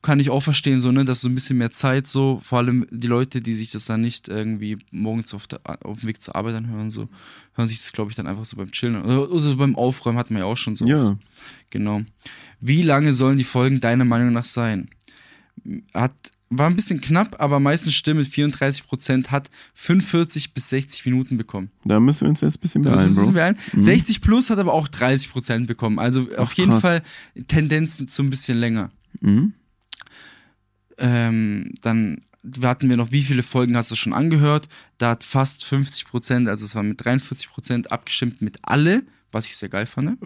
Kann 0.00 0.20
ich 0.20 0.30
auch 0.30 0.42
verstehen, 0.42 0.78
so, 0.78 0.92
ne, 0.92 1.04
dass 1.04 1.22
so 1.22 1.28
ein 1.28 1.34
bisschen 1.34 1.58
mehr 1.58 1.72
Zeit, 1.72 2.06
so, 2.06 2.40
vor 2.44 2.58
allem 2.58 2.86
die 2.90 3.08
Leute, 3.08 3.40
die 3.40 3.54
sich 3.54 3.70
das 3.70 3.86
dann 3.86 4.00
nicht 4.00 4.28
irgendwie 4.28 4.78
morgens 4.92 5.34
auf, 5.34 5.48
der, 5.48 5.60
auf 5.84 6.00
dem 6.00 6.08
Weg 6.08 6.20
zur 6.20 6.36
Arbeit 6.36 6.54
anhören, 6.54 6.92
so, 6.92 7.08
hören 7.54 7.68
sich 7.68 7.78
das, 7.78 7.92
glaube 7.92 8.10
ich, 8.10 8.16
dann 8.16 8.28
einfach 8.28 8.44
so 8.44 8.56
beim 8.56 8.70
Chillen 8.70 9.02
oder, 9.02 9.28
oder 9.28 9.40
so 9.40 9.56
beim 9.56 9.74
Aufräumen, 9.74 10.16
hatten 10.16 10.34
wir 10.34 10.40
ja 10.40 10.46
auch 10.46 10.56
schon 10.56 10.76
so. 10.76 10.86
Ja. 10.86 11.18
Genau. 11.70 12.02
Wie 12.60 12.82
lange 12.82 13.12
sollen 13.12 13.38
die 13.38 13.44
Folgen 13.44 13.80
deiner 13.80 14.04
Meinung 14.04 14.32
nach 14.32 14.44
sein? 14.44 14.88
Hat, 15.92 16.14
war 16.50 16.68
ein 16.68 16.76
bisschen 16.76 17.00
knapp, 17.00 17.36
aber 17.40 17.60
meistens 17.60 17.94
Stimme 17.94 18.20
mit 18.20 18.28
34% 18.28 19.28
hat 19.28 19.50
45 19.74 20.54
bis 20.54 20.68
60 20.70 21.04
Minuten 21.04 21.36
bekommen. 21.36 21.70
Da 21.84 22.00
müssen 22.00 22.22
wir 22.22 22.30
uns 22.30 22.40
jetzt 22.40 22.58
ein 22.58 22.60
bisschen 22.60 22.82
beeilen, 22.82 22.98
ein 23.00 23.14
bisschen 23.14 23.34
beeilen. 23.34 23.58
60 23.76 24.20
plus 24.20 24.50
hat 24.50 24.58
aber 24.58 24.72
auch 24.72 24.88
30% 24.88 25.66
bekommen. 25.66 25.98
Also 25.98 26.22
auf 26.36 26.50
Ach, 26.52 26.52
jeden 26.54 26.70
krass. 26.72 26.82
Fall 26.82 27.02
Tendenzen 27.48 28.08
zu 28.08 28.22
ein 28.22 28.30
bisschen 28.30 28.58
länger. 28.58 28.90
Mhm. 29.20 29.52
Ähm, 30.98 31.72
dann 31.80 32.22
hatten 32.62 32.88
wir 32.88 32.96
noch, 32.96 33.12
wie 33.12 33.22
viele 33.22 33.42
Folgen 33.42 33.76
hast 33.76 33.90
du 33.90 33.96
schon 33.96 34.12
angehört? 34.12 34.68
Da 34.98 35.10
hat 35.10 35.24
fast 35.24 35.64
50%, 35.64 36.48
also 36.48 36.64
es 36.64 36.74
war 36.74 36.82
mit 36.82 37.00
43% 37.02 37.88
abgestimmt 37.88 38.42
mit 38.42 38.58
alle, 38.62 39.02
was 39.32 39.46
ich 39.46 39.56
sehr 39.56 39.68
geil 39.68 39.86
fand. 39.86 40.18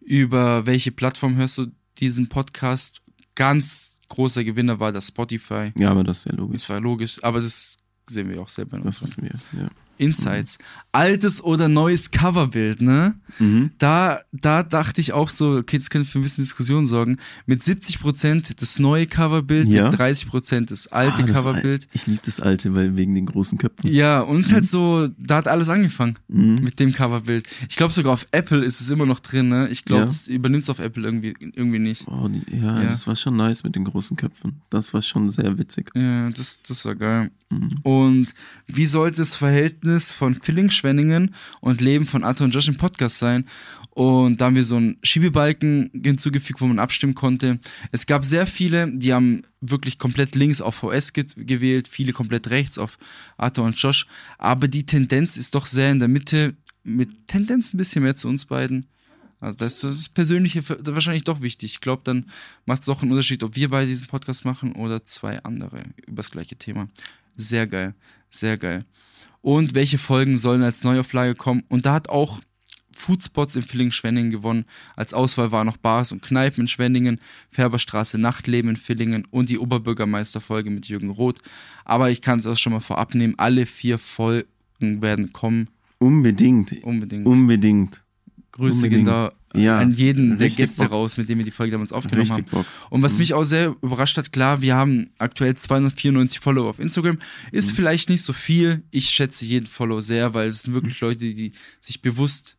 Über 0.00 0.66
welche 0.66 0.92
Plattform 0.92 1.36
hörst 1.36 1.58
du 1.58 1.66
diesen 1.98 2.28
Podcast? 2.28 3.02
Ganz 3.34 3.92
großer 4.08 4.44
Gewinner 4.44 4.80
war 4.80 4.92
das 4.92 5.08
Spotify. 5.08 5.72
Ja, 5.78 5.90
aber 5.90 6.04
das 6.04 6.18
ist 6.18 6.24
ja 6.26 6.34
logisch. 6.34 6.60
Das 6.60 6.68
war 6.68 6.80
logisch, 6.80 7.22
aber 7.22 7.40
das 7.40 7.76
sehen 8.06 8.28
wir 8.28 8.40
auch 8.40 8.48
selber 8.48 8.78
noch. 8.78 8.84
Das 8.84 9.02
wissen 9.02 9.22
wir. 9.22 9.60
Ja. 9.60 9.68
Insights. 9.98 10.58
Altes 10.92 11.42
oder 11.42 11.68
neues 11.68 12.10
Coverbild, 12.10 12.82
ne? 12.82 13.14
Mhm. 13.38 13.70
Da, 13.78 14.20
da 14.30 14.62
dachte 14.62 15.00
ich 15.00 15.14
auch 15.14 15.30
so, 15.30 15.56
okay, 15.56 15.78
das 15.78 15.88
könnte 15.88 16.06
für 16.06 16.18
ein 16.18 16.22
bisschen 16.22 16.44
Diskussion 16.44 16.84
sorgen. 16.84 17.16
Mit 17.46 17.62
70% 17.62 18.56
das 18.60 18.78
neue 18.78 19.06
Coverbild, 19.06 19.68
Ja. 19.68 19.84
mit 19.84 19.94
30% 19.98 20.66
das 20.70 20.88
alte 20.88 21.22
Ah, 21.22 21.26
das 21.26 21.36
Coverbild. 21.36 21.82
Al- 21.84 21.88
Ich 21.94 22.06
liebe 22.06 22.20
das 22.24 22.40
alte, 22.40 22.74
weil 22.74 22.94
wegen 22.96 23.14
den 23.14 23.24
großen 23.24 23.56
Köpfen. 23.56 23.90
Ja, 23.90 24.20
und 24.20 24.40
es 24.40 24.46
ist 24.48 24.52
halt 24.52 24.68
so, 24.68 25.08
da 25.16 25.36
hat 25.36 25.48
alles 25.48 25.70
angefangen 25.70 26.18
Mhm. 26.28 26.56
mit 26.62 26.78
dem 26.78 26.92
Coverbild. 26.92 27.46
Ich 27.70 27.76
glaube 27.76 27.94
sogar 27.94 28.12
auf 28.12 28.26
Apple 28.32 28.62
ist 28.62 28.82
es 28.82 28.90
immer 28.90 29.06
noch 29.06 29.20
drin, 29.20 29.48
ne? 29.48 29.68
Ich 29.70 29.86
glaube, 29.86 30.00
Ja. 30.02 30.06
das 30.06 30.28
übernimmt 30.28 30.64
es 30.64 30.68
auf 30.70 30.78
Apple 30.78 31.02
irgendwie, 31.04 31.32
irgendwie 31.40 31.78
nicht. 31.78 32.06
Oh, 32.06 32.28
die, 32.28 32.42
ja, 32.54 32.82
Ja. 32.82 32.88
das 32.90 33.06
war 33.06 33.16
schon 33.16 33.36
nice 33.36 33.64
mit 33.64 33.74
den 33.76 33.84
großen 33.84 34.18
Köpfen. 34.18 34.60
Das 34.68 34.92
war 34.92 35.00
schon 35.00 35.30
sehr 35.30 35.56
witzig. 35.56 35.90
Ja, 35.94 36.28
das, 36.28 36.60
das 36.68 36.84
war 36.84 36.94
geil. 36.96 37.30
Mhm. 37.48 37.78
Und 37.82 38.26
wie 38.66 38.86
sollte 38.86 39.18
das 39.22 39.34
Verhältnis 39.34 40.12
von 40.12 40.40
Filling-Schwenningen 40.82 41.34
und 41.60 41.80
Leben 41.80 42.06
von 42.06 42.24
Arthur 42.24 42.46
und 42.46 42.54
Josh 42.54 42.68
im 42.68 42.76
Podcast 42.76 43.18
sein? 43.18 43.46
Und 43.90 44.40
da 44.40 44.46
haben 44.46 44.56
wir 44.56 44.64
so 44.64 44.76
einen 44.76 44.96
Schiebebalken 45.02 45.90
hinzugefügt, 45.92 46.60
wo 46.60 46.66
man 46.66 46.78
abstimmen 46.78 47.14
konnte. 47.14 47.58
Es 47.90 48.06
gab 48.06 48.24
sehr 48.24 48.46
viele, 48.46 48.90
die 48.90 49.12
haben 49.12 49.42
wirklich 49.60 49.98
komplett 49.98 50.34
links 50.34 50.60
auf 50.60 50.76
VS 50.76 51.12
ge 51.12 51.26
gewählt, 51.36 51.88
viele 51.88 52.12
komplett 52.12 52.48
rechts 52.48 52.78
auf 52.78 52.98
Arthur 53.36 53.64
und 53.64 53.76
Josh. 53.76 54.06
Aber 54.38 54.66
die 54.66 54.86
Tendenz 54.86 55.36
ist 55.36 55.54
doch 55.54 55.66
sehr 55.66 55.90
in 55.92 55.98
der 55.98 56.08
Mitte, 56.08 56.54
mit 56.84 57.26
Tendenz 57.26 57.74
ein 57.74 57.78
bisschen 57.78 58.02
mehr 58.02 58.16
zu 58.16 58.28
uns 58.28 58.46
beiden. 58.46 58.86
Also 59.40 59.58
das 59.58 59.84
ist 59.84 59.98
das 59.98 60.08
Persönliche 60.08 60.62
wahrscheinlich 60.68 61.24
doch 61.24 61.42
wichtig. 61.42 61.72
Ich 61.72 61.80
glaube, 61.80 62.02
dann 62.04 62.30
macht 62.64 62.82
es 62.82 62.88
auch 62.88 63.02
einen 63.02 63.10
Unterschied, 63.10 63.42
ob 63.42 63.56
wir 63.56 63.68
beide 63.68 63.88
diesen 63.88 64.06
Podcast 64.06 64.44
machen 64.44 64.72
oder 64.72 65.04
zwei 65.04 65.42
andere 65.42 65.84
über 66.06 66.22
das 66.22 66.30
gleiche 66.30 66.56
Thema. 66.56 66.88
Sehr 67.36 67.66
geil, 67.66 67.94
sehr 68.30 68.56
geil. 68.56 68.86
Und 69.42 69.74
welche 69.74 69.98
Folgen 69.98 70.38
sollen 70.38 70.62
als 70.62 70.84
Neuauflage 70.84 71.34
kommen? 71.34 71.64
Und 71.68 71.84
da 71.84 71.94
hat 71.94 72.08
auch 72.08 72.40
Foodspots 72.96 73.56
in 73.56 73.62
Villingen-Schwenningen 73.62 74.30
gewonnen. 74.30 74.64
Als 74.96 75.12
Auswahl 75.12 75.50
waren 75.50 75.66
noch 75.66 75.76
Bars 75.76 76.12
und 76.12 76.22
Kneipen 76.22 76.62
in 76.62 76.68
Schwenningen, 76.68 77.20
Färberstraße 77.50 78.18
Nachtleben 78.18 78.70
in 78.70 78.76
Villingen 78.76 79.26
und 79.30 79.48
die 79.48 79.58
Oberbürgermeisterfolge 79.58 80.70
mit 80.70 80.86
Jürgen 80.86 81.10
Roth. 81.10 81.40
Aber 81.84 82.10
ich 82.10 82.22
kann 82.22 82.38
es 82.38 82.46
auch 82.46 82.56
schon 82.56 82.72
mal 82.72 82.80
vorab 82.80 83.14
nehmen, 83.14 83.34
alle 83.38 83.66
vier 83.66 83.98
Folgen 83.98 84.46
werden 85.02 85.32
kommen. 85.32 85.68
Unbedingt. 85.98 86.72
Unbedingt. 86.84 87.26
Unbedingt. 87.26 88.02
Grüße 88.52 88.88
gehen 88.88 89.00
unbedingt. 89.00 89.08
da 89.08 89.32
Ja, 89.54 89.78
an 89.78 89.92
jeden 89.92 90.38
der 90.38 90.48
Gäste 90.48 90.82
Bock. 90.82 90.92
raus, 90.92 91.16
mit 91.16 91.28
dem 91.28 91.38
wir 91.38 91.44
die 91.44 91.50
Folge 91.50 91.72
damals 91.72 91.92
aufgenommen 91.92 92.28
haben. 92.30 92.36
Richtig 92.36 92.52
Bock. 92.52 92.66
Und 92.90 93.02
was 93.02 93.18
mich 93.18 93.34
auch 93.34 93.44
sehr 93.44 93.74
überrascht 93.82 94.16
hat, 94.16 94.32
klar, 94.32 94.62
wir 94.62 94.74
haben 94.76 95.10
aktuell 95.18 95.54
294 95.56 96.40
Follower 96.40 96.70
auf 96.70 96.78
Instagram. 96.78 97.18
Ist 97.50 97.70
Mhm. 97.70 97.74
vielleicht 97.76 98.08
nicht 98.08 98.22
so 98.22 98.32
viel. 98.32 98.82
Ich 98.90 99.10
schätze 99.10 99.44
jeden 99.44 99.66
Follow 99.66 100.00
sehr, 100.00 100.34
weil 100.34 100.48
es 100.48 100.62
sind 100.62 100.74
wirklich 100.74 101.00
Mhm. 101.00 101.08
Leute, 101.08 101.18
die 101.34 101.52
sich 101.80 102.00
bewusst 102.02 102.56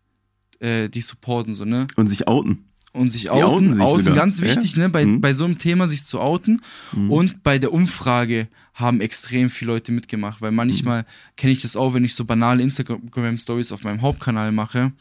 äh, 0.60 0.88
die 0.88 1.02
supporten, 1.02 1.54
so, 1.54 1.66
ne? 1.66 1.88
Und 1.98 2.08
sich 2.08 2.26
outen. 2.28 2.66
Und 2.94 3.10
sich 3.12 3.30
outen 3.32 3.72
outen. 3.74 3.82
Outen, 3.82 4.14
ganz 4.16 4.40
Ja. 4.40 4.46
wichtig, 4.48 4.78
ne? 4.78 4.88
Bei, 4.88 5.06
Mhm. 5.06 5.20
bei 5.20 5.34
so 5.34 5.46
einem 5.46 5.58
Thema 5.58 5.88
sich 5.88 6.06
zu 6.06 6.20
outen. 6.22 6.62
Mhm. 6.96 7.12
Und 7.12 7.44
bei 7.44 7.58
der 7.60 7.74
Umfrage 7.74 8.48
haben 8.76 9.02
extrem 9.02 9.50
viele 9.50 9.72
Leute 9.72 9.92
mitgemacht, 9.92 10.42
weil 10.42 10.52
manchmal 10.52 11.02
Mhm. 11.02 11.06
kenne 11.36 11.54
ich 11.54 11.62
das 11.64 11.76
auch, 11.76 11.94
wenn 11.96 12.04
ich 12.06 12.14
so 12.16 12.24
banale 12.26 12.62
Instagram-Stories 12.64 13.72
auf 13.72 13.84
meinem 13.84 14.02
Hauptkanal 14.02 14.52
mache, 14.52 14.92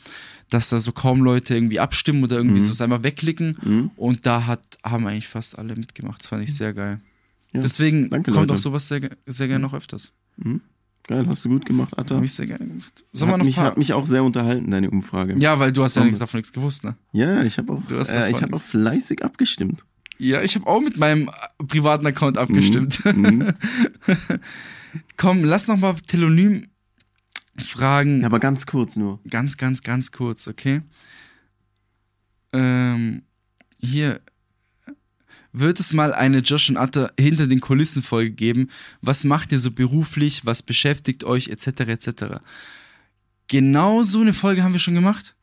dass 0.48 0.70
da 0.70 0.80
so 0.80 0.92
kaum 0.92 1.20
Leute 1.22 1.54
irgendwie 1.54 1.80
abstimmen 1.80 2.24
oder 2.24 2.36
irgendwie 2.36 2.60
Mhm. 2.60 2.72
so 2.72 2.82
einfach 2.84 3.02
wegklicken. 3.02 3.58
Mhm. 3.62 3.90
Und 3.96 4.24
da 4.26 4.46
hat, 4.46 4.78
haben 4.84 5.06
eigentlich 5.06 5.28
fast 5.28 5.58
alle 5.58 5.76
mitgemacht. 5.76 6.20
Das 6.22 6.28
fand 6.28 6.42
ich 6.44 6.54
sehr 6.54 6.72
geil. 6.74 7.00
Ja. 7.52 7.60
Deswegen 7.60 8.08
Danke, 8.08 8.30
kommt 8.32 8.48
Leute. 8.48 8.54
auch 8.54 8.58
sowas 8.58 8.88
sehr, 8.88 9.10
sehr 9.26 9.48
gerne 9.48 9.62
noch 9.62 9.74
öfters. 9.74 10.12
Mhm. 11.08 11.14
Geil, 11.14 11.26
hast 11.26 11.44
du 11.44 11.48
gut 11.48 11.66
gemacht, 11.66 11.98
Atta. 11.98 12.14
Habe 12.16 12.24
ich 12.24 12.34
sehr 12.34 12.46
gerne 12.46 12.66
gemacht. 12.66 13.04
Wir 13.12 13.20
Hat 13.22 13.28
noch 13.28 13.38
ein 13.40 13.46
mich, 13.46 13.56
paar? 13.56 13.64
hat 13.66 13.76
mich 13.78 13.92
auch 13.92 14.06
sehr 14.06 14.22
unterhalten, 14.22 14.70
deine 14.70 14.90
Umfrage. 14.90 15.36
Ja, 15.38 15.58
weil 15.58 15.72
du 15.72 15.82
hast 15.82 15.96
ja 15.96 16.08
davon 16.08 16.38
nichts 16.38 16.52
gewusst, 16.52 16.84
ne? 16.84 16.96
Ja, 17.12 17.42
ich 17.42 17.58
habe 17.58 17.72
auch, 17.72 17.82
äh, 17.90 18.30
ich 18.30 18.36
hab 18.42 18.48
auch 18.50 18.52
nichts. 18.52 18.62
fleißig 18.64 19.24
abgestimmt. 19.24 19.84
Ja, 20.18 20.42
ich 20.42 20.54
habe 20.54 20.66
auch 20.66 20.80
mit 20.80 20.96
meinem 20.96 21.28
äh, 21.28 21.64
privaten 21.64 22.06
Account 22.06 22.38
abgestimmt. 22.38 23.04
Mhm. 23.04 23.52
Komm, 25.16 25.42
lass 25.44 25.68
noch 25.68 25.78
mal 25.78 25.94
Telonym 26.06 26.66
fragen. 27.58 28.20
Ja, 28.20 28.26
aber 28.26 28.38
ganz 28.38 28.66
kurz 28.66 28.96
nur. 28.96 29.18
Ganz, 29.28 29.56
ganz, 29.56 29.82
ganz 29.82 30.12
kurz, 30.12 30.46
okay? 30.48 30.82
Ähm, 32.52 33.22
hier. 33.78 34.20
Wird 35.54 35.78
es 35.80 35.92
mal 35.92 36.14
eine 36.14 36.38
Josh 36.38 36.70
und 36.70 36.76
Atta 36.78 37.10
hinter 37.18 37.46
den 37.46 37.60
Kulissen 37.60 38.02
Folge 38.02 38.30
geben? 38.30 38.68
Was 39.02 39.22
macht 39.24 39.52
ihr 39.52 39.58
so 39.58 39.70
beruflich? 39.70 40.46
Was 40.46 40.62
beschäftigt 40.62 41.24
euch? 41.24 41.48
Etc. 41.48 41.66
etc. 41.80 42.24
Genau 43.48 44.02
so 44.02 44.20
eine 44.20 44.32
Folge 44.32 44.62
haben 44.62 44.72
wir 44.72 44.80
schon 44.80 44.94
gemacht. 44.94 45.34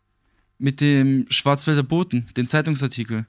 Mit 0.57 0.81
dem 0.81 1.25
Schwarzwälder 1.29 1.83
Boten, 1.83 2.27
den 2.35 2.47
Zeitungsartikel. 2.47 3.25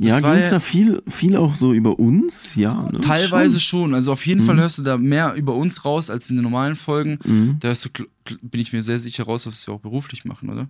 ja, 0.00 0.20
war 0.22 0.32
ging 0.32 0.40
es 0.40 0.46
ja- 0.46 0.50
da 0.52 0.60
viel, 0.60 1.02
viel 1.08 1.36
auch 1.36 1.54
so 1.54 1.72
über 1.72 1.98
uns? 1.98 2.54
Ja, 2.56 2.90
ne? 2.90 3.00
Teilweise 3.00 3.60
schon. 3.60 3.94
Also 3.94 4.12
auf 4.12 4.26
jeden 4.26 4.42
Mhm. 4.42 4.46
Fall 4.46 4.56
hörst 4.56 4.78
du 4.78 4.82
da 4.82 4.96
mehr 4.98 5.34
über 5.34 5.54
uns 5.54 5.84
raus 5.84 6.10
als 6.10 6.28
in 6.30 6.36
den 6.36 6.42
normalen 6.42 6.76
Folgen. 6.76 7.18
Schon. 7.22 7.46
Mhm. 7.48 7.56
Da 7.60 7.68
hörst 7.68 7.84
du, 7.84 7.90
bin 8.42 8.60
ich 8.60 8.72
mir 8.72 8.82
sehr 8.82 8.98
sicher 8.98 9.24
raus, 9.24 9.46
was 9.46 9.66
wir 9.66 9.74
auch 9.74 9.80
beruflich 9.80 10.24
machen, 10.24 10.50
oder? 10.50 10.68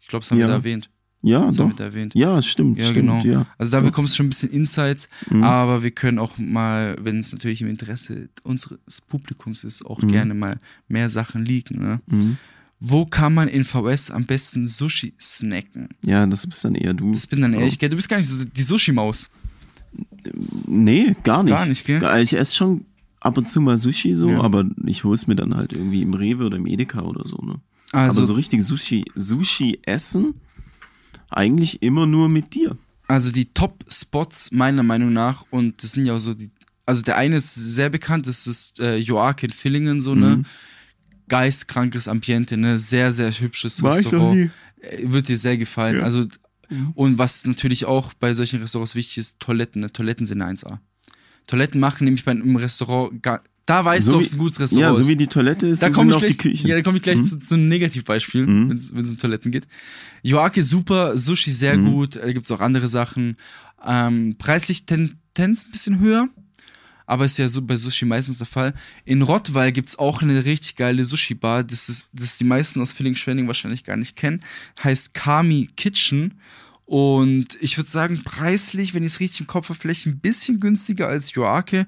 Ich 0.00 0.08
glaube, 0.08 0.22
das 0.24 0.30
haben 0.30 0.38
Ja. 0.38 0.46
wir 0.46 0.48
da 0.48 0.54
erwähnt. 0.54 0.90
Ja, 1.22 1.50
doch. 1.50 1.72
da 1.74 1.84
erwähnt. 1.84 2.14
Ja, 2.14 2.40
stimmt, 2.40 2.78
Ja, 2.78 2.84
stimmt, 2.86 3.22
genau. 3.22 3.22
ja. 3.24 3.46
Also 3.58 3.72
da 3.72 3.80
bekommst 3.80 4.14
du 4.14 4.16
schon 4.16 4.26
ein 4.26 4.30
bisschen 4.30 4.50
Insights, 4.50 5.08
Mhm. 5.28 5.42
aber 5.44 5.82
wir 5.82 5.90
können 5.90 6.18
auch 6.18 6.38
mal, 6.38 6.96
wenn 7.02 7.18
es 7.18 7.32
natürlich 7.32 7.60
im 7.60 7.68
Interesse 7.68 8.30
unseres 8.42 9.00
Publikums 9.02 9.62
ist, 9.64 9.84
auch 9.84 10.00
Mhm. 10.00 10.08
gerne 10.08 10.34
mal 10.34 10.60
mehr 10.88 11.10
Sachen 11.10 11.44
leaken. 11.44 11.78
Ne? 11.78 12.00
Mhm. 12.06 12.36
Wo 12.82 13.04
kann 13.04 13.34
man 13.34 13.48
in 13.48 13.64
VS 13.66 14.10
am 14.10 14.24
besten 14.24 14.66
Sushi 14.66 15.12
snacken? 15.20 15.90
Ja, 16.06 16.26
das 16.26 16.46
bist 16.46 16.64
dann 16.64 16.74
eher 16.74 16.94
du. 16.94 17.10
Das 17.12 17.26
bin 17.26 17.42
dann 17.42 17.52
ehrlich, 17.52 17.78
gell? 17.78 17.90
Du 17.90 17.96
bist 17.96 18.08
gar 18.08 18.16
nicht 18.16 18.28
so 18.28 18.42
die 18.42 18.62
Sushi-Maus. 18.62 19.28
Nee, 20.66 21.14
gar 21.24 21.42
nicht. 21.42 21.52
Gar 21.52 21.66
nicht, 21.66 21.84
gell? 21.84 22.02
Ich 22.22 22.32
esse 22.34 22.54
schon 22.54 22.84
ab 23.20 23.36
und 23.36 23.48
zu 23.48 23.60
mal 23.60 23.78
Sushi 23.78 24.14
so, 24.14 24.30
Ja. 24.30 24.40
aber 24.40 24.64
ich 24.86 25.04
hol's 25.04 25.26
mir 25.26 25.36
dann 25.36 25.54
halt 25.54 25.72
irgendwie 25.74 26.02
im 26.02 26.14
Rewe 26.14 26.46
oder 26.46 26.56
im 26.56 26.66
Edeka 26.66 27.02
oder 27.02 27.26
so, 27.28 27.36
ne? 27.44 27.60
Also, 27.92 28.20
aber 28.20 28.26
so 28.28 28.34
richtig 28.34 28.62
Sushi, 28.64 29.04
Sushi 29.16 29.80
essen, 29.82 30.34
eigentlich 31.30 31.82
immer 31.82 32.06
nur 32.06 32.28
mit 32.28 32.54
dir. 32.54 32.76
also 33.08 33.30
die 33.32 33.46
Top-Spots 33.52 34.50
meiner 34.52 34.82
Meinung 34.82 35.12
nach, 35.12 35.44
und 35.50 35.82
das 35.82 35.92
sind 35.92 36.04
ja 36.06 36.14
auch 36.14 36.18
so 36.18 36.34
die, 36.34 36.50
also 36.86 37.02
der 37.02 37.16
eine 37.16 37.36
ist 37.36 37.54
sehr 37.54 37.88
bekannt, 37.90 38.26
das 38.26 38.46
ist 38.46 38.78
äh, 38.80 38.96
Joachim 38.96 39.50
in 39.50 39.52
Villingen, 39.54 40.00
so, 40.00 40.14
ne? 40.14 40.36
Mhm. 40.38 40.46
Geistkrankes 41.28 42.08
Ambiente, 42.08 42.56
ne? 42.56 42.78
Sehr, 42.78 43.12
sehr 43.12 43.30
hübsches 43.32 43.82
Restaurant. 43.84 44.50
Äh, 44.80 45.10
Wird 45.12 45.28
dir 45.28 45.38
sehr 45.38 45.56
gefallen. 45.56 45.98
Ja. 45.98 46.02
Also, 46.02 46.26
Mhm. 46.72 46.92
und 46.94 47.18
was 47.18 47.44
natürlich 47.44 47.84
auch 47.84 48.12
bei 48.14 48.32
solchen 48.32 48.60
Restaurants 48.60 48.94
wichtig 48.94 49.18
ist, 49.18 49.40
Toiletten. 49.40 49.80
Ne? 49.82 49.92
Toiletten 49.92 50.24
sind 50.24 50.40
eine 50.40 50.52
1A. 50.52 50.78
Toiletten 51.48 51.80
machen 51.80 52.04
nämlich 52.04 52.24
bei 52.24 52.30
einem 52.30 52.54
Restaurant, 52.54 53.20
gar, 53.24 53.42
da 53.70 53.84
weißt 53.84 54.06
So 54.06 54.12
du, 54.12 54.18
ob 54.18 54.24
es 54.24 54.32
ein 54.34 54.38
gutes 54.38 54.56
Ja, 54.58 54.62
Restaurant 54.64 54.96
so 54.96 55.00
ist. 55.02 55.08
wie 55.08 55.16
die 55.16 55.26
Toilette 55.26 55.66
ist, 55.68 55.82
da 55.82 55.88
so 55.88 55.92
komme 55.94 56.10
ich, 56.10 56.16
auch 56.16 56.20
die 56.20 56.26
gleich- 56.26 56.38
Küchen. 56.38 56.66
ja, 56.68 56.76
da 56.76 56.82
komm 56.82 56.96
ich 56.96 57.02
gleich 57.02 57.18
Mhm. 57.18 57.24
zu, 57.24 57.38
zu 57.38 57.54
einem 57.54 57.68
Negativbeispiel, 57.68 58.46
Mhm. 58.46 58.68
wenn 58.70 59.04
es 59.04 59.10
um 59.10 59.18
Toiletten 59.18 59.50
geht. 59.52 59.66
Joake 60.22 60.62
super, 60.62 61.16
Sushi 61.16 61.50
sehr 61.50 61.78
Mhm. 61.78 61.84
gut, 61.92 62.16
da 62.16 62.32
gibt 62.32 62.46
es 62.46 62.50
auch 62.52 62.60
andere 62.60 62.88
Sachen. 62.88 63.36
Ähm, 63.84 64.36
preislich 64.38 64.84
Tendenz 64.86 65.64
ein 65.64 65.70
bisschen 65.70 66.00
höher, 66.00 66.28
aber 67.06 67.24
ist 67.24 67.38
ja 67.38 67.48
so 67.48 67.62
bei 67.62 67.76
Sushi 67.76 68.04
meistens 68.04 68.38
der 68.38 68.46
Fall. 68.46 68.74
In 69.04 69.22
Rottweil 69.22 69.72
gibt 69.72 69.88
es 69.88 69.98
auch 69.98 70.20
eine 70.22 70.44
richtig 70.44 70.76
geile 70.76 71.04
Sushi-Bar, 71.04 71.64
das 71.64 71.88
ist, 71.88 72.08
das 72.12 72.38
die 72.38 72.44
meisten 72.44 72.80
aus 72.80 72.92
Villingen-Schwenning 72.92 73.46
wahrscheinlich 73.46 73.84
gar 73.84 73.96
nicht 73.96 74.16
kennen. 74.16 74.40
Heißt 74.82 75.14
Kami 75.14 75.70
Kitchen. 75.76 76.34
Und 76.86 77.56
ich 77.60 77.76
würde 77.78 77.88
sagen, 77.88 78.22
preislich, 78.24 78.94
wenn 78.94 79.04
ich 79.04 79.12
es 79.12 79.20
richtig 79.20 79.40
im 79.42 79.46
Kopf 79.46 79.68
habe, 79.68 79.78
vielleicht 79.78 80.06
ein 80.06 80.18
bisschen 80.18 80.58
günstiger 80.58 81.06
als 81.06 81.32
Joake. 81.32 81.86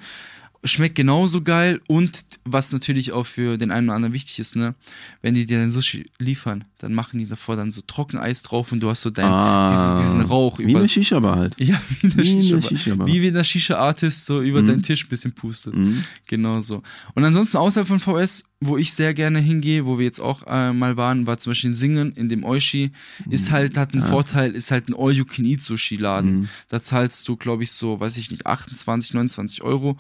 Schmeckt 0.64 0.94
genauso 0.94 1.42
geil 1.42 1.80
und 1.88 2.22
was 2.44 2.70
natürlich 2.70 3.10
auch 3.10 3.26
für 3.26 3.58
den 3.58 3.72
einen 3.72 3.88
oder 3.88 3.96
anderen 3.96 4.12
wichtig 4.14 4.38
ist, 4.38 4.54
ne, 4.54 4.76
wenn 5.20 5.34
die 5.34 5.44
dir 5.44 5.58
dein 5.58 5.70
Sushi 5.70 6.08
liefern, 6.20 6.64
dann 6.78 6.94
machen 6.94 7.18
die 7.18 7.26
davor 7.26 7.56
dann 7.56 7.72
so 7.72 7.80
Trockeneis 7.84 8.42
drauf 8.42 8.70
und 8.70 8.78
du 8.80 8.88
hast 8.88 9.00
so 9.00 9.10
dein, 9.10 9.26
Ah, 9.26 9.72
dieses, 9.96 10.04
diesen 10.06 10.20
Rauch 10.22 10.60
Wie 10.60 10.76
eine 10.76 10.86
Shisha-Bar 10.86 11.36
halt. 11.36 11.56
ja, 11.58 11.82
wie 12.02 12.16
Wie 12.16 12.30
in 12.32 12.42
Shisha, 12.42 12.62
Shisha-Bar. 12.68 13.08
wie 13.08 13.22
wenn 13.22 13.34
der 13.34 13.42
Shisha-Artist 13.42 14.24
so 14.24 14.40
über 14.40 14.62
Mhm. 14.62 14.66
deinen 14.66 14.82
Tisch 14.84 15.04
ein 15.04 15.08
bisschen 15.08 15.32
pustet. 15.32 15.74
Mhm. 15.74 16.04
Genau 16.28 16.60
so. 16.60 16.80
Und 17.14 17.24
ansonsten 17.24 17.56
außerhalb 17.56 17.88
von 17.88 17.98
VS, 17.98 18.44
wo 18.66 18.76
ich 18.78 18.92
sehr 18.92 19.14
gerne 19.14 19.38
hingehe, 19.40 19.86
wo 19.86 19.98
wir 19.98 20.04
jetzt 20.04 20.20
auch 20.20 20.42
äh, 20.46 20.72
mal 20.72 20.96
waren, 20.96 21.26
war 21.26 21.38
zum 21.38 21.50
Beispiel 21.50 21.70
in 21.70 21.74
Singen, 21.76 22.12
in 22.12 22.28
dem 22.28 22.44
Oishi, 22.44 22.90
ist 23.30 23.50
halt, 23.50 23.76
hat 23.76 23.92
einen 23.92 24.02
Ja, 24.02 24.08
Vorteil, 24.08 24.54
ist 24.54 24.70
halt 24.70 24.88
ein 24.88 24.94
All-You-Can-Eat-Sushi-Laden. 24.94 26.40
Mhm. 26.40 26.48
Da 26.68 26.82
zahlst 26.82 27.26
du, 27.28 27.36
glaube 27.36 27.62
ich, 27.62 27.72
so, 27.72 28.00
weiß 28.00 28.16
ich 28.16 28.30
nicht, 28.30 28.46
28, 28.46 29.14
29 29.14 29.62
Euro, 29.62 29.96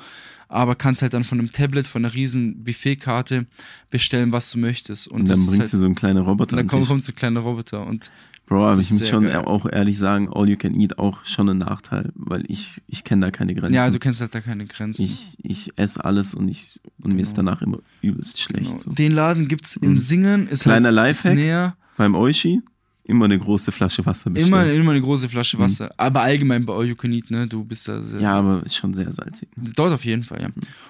aber 0.48 0.74
kannst 0.74 1.02
halt 1.02 1.14
dann 1.14 1.24
von 1.24 1.38
einem 1.38 1.52
Tablet, 1.52 1.86
von 1.86 2.04
einer 2.04 2.14
riesen 2.14 2.62
Buffetkarte 2.64 3.46
bestellen, 3.90 4.32
was 4.32 4.50
du 4.50 4.58
möchtest. 4.58 5.08
Und, 5.08 5.20
Und 5.22 5.28
dann 5.30 5.46
bringt 5.46 5.60
halt, 5.60 5.70
sie 5.70 5.78
so 5.78 5.86
einen 5.86 5.94
kleinen 5.94 6.22
Roboter. 6.24 6.56
dann 6.56 6.66
kommt, 6.66 6.86
kommt 6.86 7.04
so 7.04 7.12
ein 7.12 7.16
kleiner 7.16 7.40
Roboter 7.40 7.86
und 7.86 8.10
Bro, 8.46 8.66
aber 8.66 8.80
ich 8.80 8.90
muss 8.90 9.08
schon 9.08 9.24
geil. 9.24 9.36
auch 9.36 9.66
ehrlich 9.66 9.98
sagen, 9.98 10.28
All 10.32 10.48
You 10.48 10.56
Can 10.56 10.78
Eat 10.78 10.98
auch 10.98 11.24
schon 11.24 11.48
ein 11.48 11.58
Nachteil, 11.58 12.10
weil 12.14 12.44
ich, 12.48 12.82
ich 12.88 13.04
kenne 13.04 13.26
da 13.26 13.30
keine 13.30 13.54
Grenzen. 13.54 13.74
ja, 13.74 13.88
du 13.88 13.98
kennst 13.98 14.20
halt 14.20 14.34
da 14.34 14.40
keine 14.40 14.66
Grenzen. 14.66 15.04
ich, 15.04 15.36
ich 15.42 15.72
esse 15.76 16.04
alles 16.04 16.34
und 16.34 16.48
ich 16.48 16.80
und 17.00 17.14
mir 17.14 17.22
ist 17.22 17.34
Genau. 17.36 17.50
danach 17.52 17.62
immer 17.62 17.78
übelst 18.02 18.40
schlecht. 18.40 18.66
Genau. 18.66 18.76
So. 18.76 18.90
Den 18.90 19.12
Laden 19.12 19.48
gibt's 19.48 19.76
in 19.76 19.92
Mhm. 19.92 19.98
Singen, 19.98 20.48
ist 20.48 20.64
Kleiner 20.64 20.86
halt 20.86 20.96
Lifehack. 20.96 21.32
ist 21.34 21.38
näher. 21.38 21.76
Beim 21.96 22.14
Oishi 22.14 22.60
immer 23.04 23.24
eine 23.24 23.38
große 23.38 23.72
Flasche 23.72 24.04
Wasser 24.06 24.30
bestellen. 24.30 24.52
Immer, 24.52 24.70
immer 24.72 24.90
eine 24.92 25.00
große 25.00 25.28
Flasche 25.28 25.58
Wasser. 25.58 25.92
Aber 25.96 26.22
allgemein 26.22 26.64
bei 26.66 26.72
All 26.72 26.86
You 26.86 26.94
Can 26.94 27.12
Eat, 27.12 27.30
ne? 27.30 27.46
Du 27.48 27.64
bist 27.64 27.88
da 27.88 28.00
sehr, 28.02 28.20
ja, 28.20 28.34
aber 28.34 28.64
ist 28.64 28.76
schon 28.76 28.92
sehr 28.94 29.10
salzig. 29.12 29.48
Dort 29.74 29.92
auf 29.92 30.04
jeden 30.04 30.24
Fall, 30.24 30.40
ja. 30.42 30.48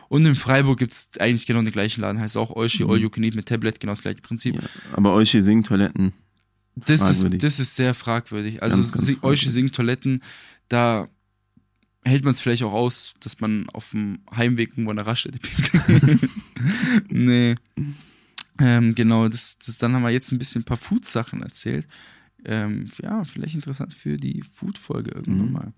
Und 0.09 0.25
in 0.27 0.35
Freiburg 0.35 0.79
gibt's 0.79 1.09
eigentlich 1.21 1.47
genau 1.47 1.63
den 1.63 1.73
gleichen 1.73 2.01
Laden, 2.03 2.21
heißt 2.21 2.37
auch 2.37 2.51
Oishi, 2.55 2.85
Mhm. 2.85 2.91
All 2.91 2.99
You 2.99 3.11
Can 3.11 3.25
Eat 3.25 3.35
mit 3.35 3.47
Tablet, 3.47 3.79
genau 3.81 3.93
das 3.93 4.03
gleiche 4.03 4.21
Prinzip. 4.21 4.55
Ja. 4.57 4.63
Aber 4.93 5.15
Oishi 5.15 5.41
singt 5.43 5.67
Toiletten. 5.67 6.13
Das, 6.75 7.03
ist, 7.09 7.27
das 7.43 7.61
ist 7.61 7.77
sehr 7.77 7.95
fragwürdig. 7.95 8.63
Also 8.63 8.77
Ganz, 8.79 8.93
ganz 8.93 9.07
Si- 9.07 9.15
fragwürdig. 9.17 9.73
Toiletten, 9.73 10.23
da 10.69 11.09
hält 12.05 12.25
man 12.25 12.33
es 12.33 12.41
vielleicht 12.41 12.63
auch 12.65 12.73
aus, 12.73 13.15
dass 13.21 13.41
man 13.41 13.69
auf 13.71 13.91
dem 13.91 14.21
Heimweg 14.35 14.71
irgendwo 14.71 14.91
eine 14.91 15.07
Raststätte 15.07 15.39
pinkeln. 15.43 16.21
nee. 17.09 17.55
Ähm, 18.59 18.95
genau, 18.95 19.29
das, 19.29 19.59
das, 19.65 19.79
dann 19.79 19.95
haben 19.95 20.03
wir 20.03 20.11
jetzt 20.11 20.31
ein 20.33 20.39
bisschen 20.39 20.63
ein 20.63 20.65
paar 20.67 20.77
Food-Sachen 20.77 21.43
erzählt. 21.43 21.87
Ähm, 22.45 22.91
ja, 23.03 23.25
vielleicht 23.25 23.55
interessant 23.55 23.95
für 23.95 24.17
die 24.19 24.43
Food-Folge 24.43 25.13
irgendwann 25.13 25.47
Mhm. 25.47 25.53
mal. 25.53 25.73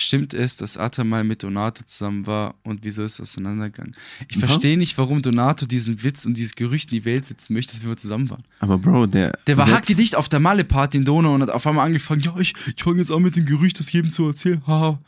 Stimmt 0.00 0.32
es, 0.32 0.56
dass 0.56 0.78
Atta 0.78 1.04
mal 1.04 1.24
mit 1.24 1.42
Donato 1.42 1.84
zusammen 1.84 2.26
war 2.26 2.54
und 2.62 2.84
wieso 2.84 3.02
ist 3.02 3.14
es 3.14 3.20
auseinandergegangen? 3.20 3.92
Ich 4.30 4.38
Aha. 4.38 4.46
verstehe 4.46 4.78
nicht, 4.78 4.96
warum 4.96 5.20
Donato 5.20 5.66
diesen 5.66 6.02
Witz 6.02 6.24
und 6.24 6.38
dieses 6.38 6.54
Gerücht 6.54 6.90
in 6.90 6.98
die 7.00 7.04
Welt 7.04 7.26
setzen 7.26 7.52
möchte, 7.52 7.72
dass 7.74 7.82
wir 7.82 7.88
mal 7.90 7.96
zusammen 7.98 8.30
waren. 8.30 8.42
Aber 8.60 8.78
Bro, 8.78 9.08
der. 9.08 9.38
Der 9.46 9.58
war 9.58 9.66
hackedicht 9.70 10.16
auf 10.16 10.30
der 10.30 10.40
Malle-Party 10.40 10.96
in 10.96 11.04
Donau 11.04 11.34
und 11.34 11.42
hat 11.42 11.50
auf 11.50 11.66
einmal 11.66 11.84
angefangen, 11.84 12.22
ja, 12.22 12.34
ich, 12.38 12.54
ich 12.74 12.82
fange 12.82 13.00
jetzt 13.00 13.10
an 13.10 13.22
mit 13.22 13.36
dem 13.36 13.44
Gerücht, 13.44 13.78
das 13.78 13.92
jedem 13.92 14.10
zu 14.10 14.26
erzählen. 14.26 14.62
Haha. 14.66 14.98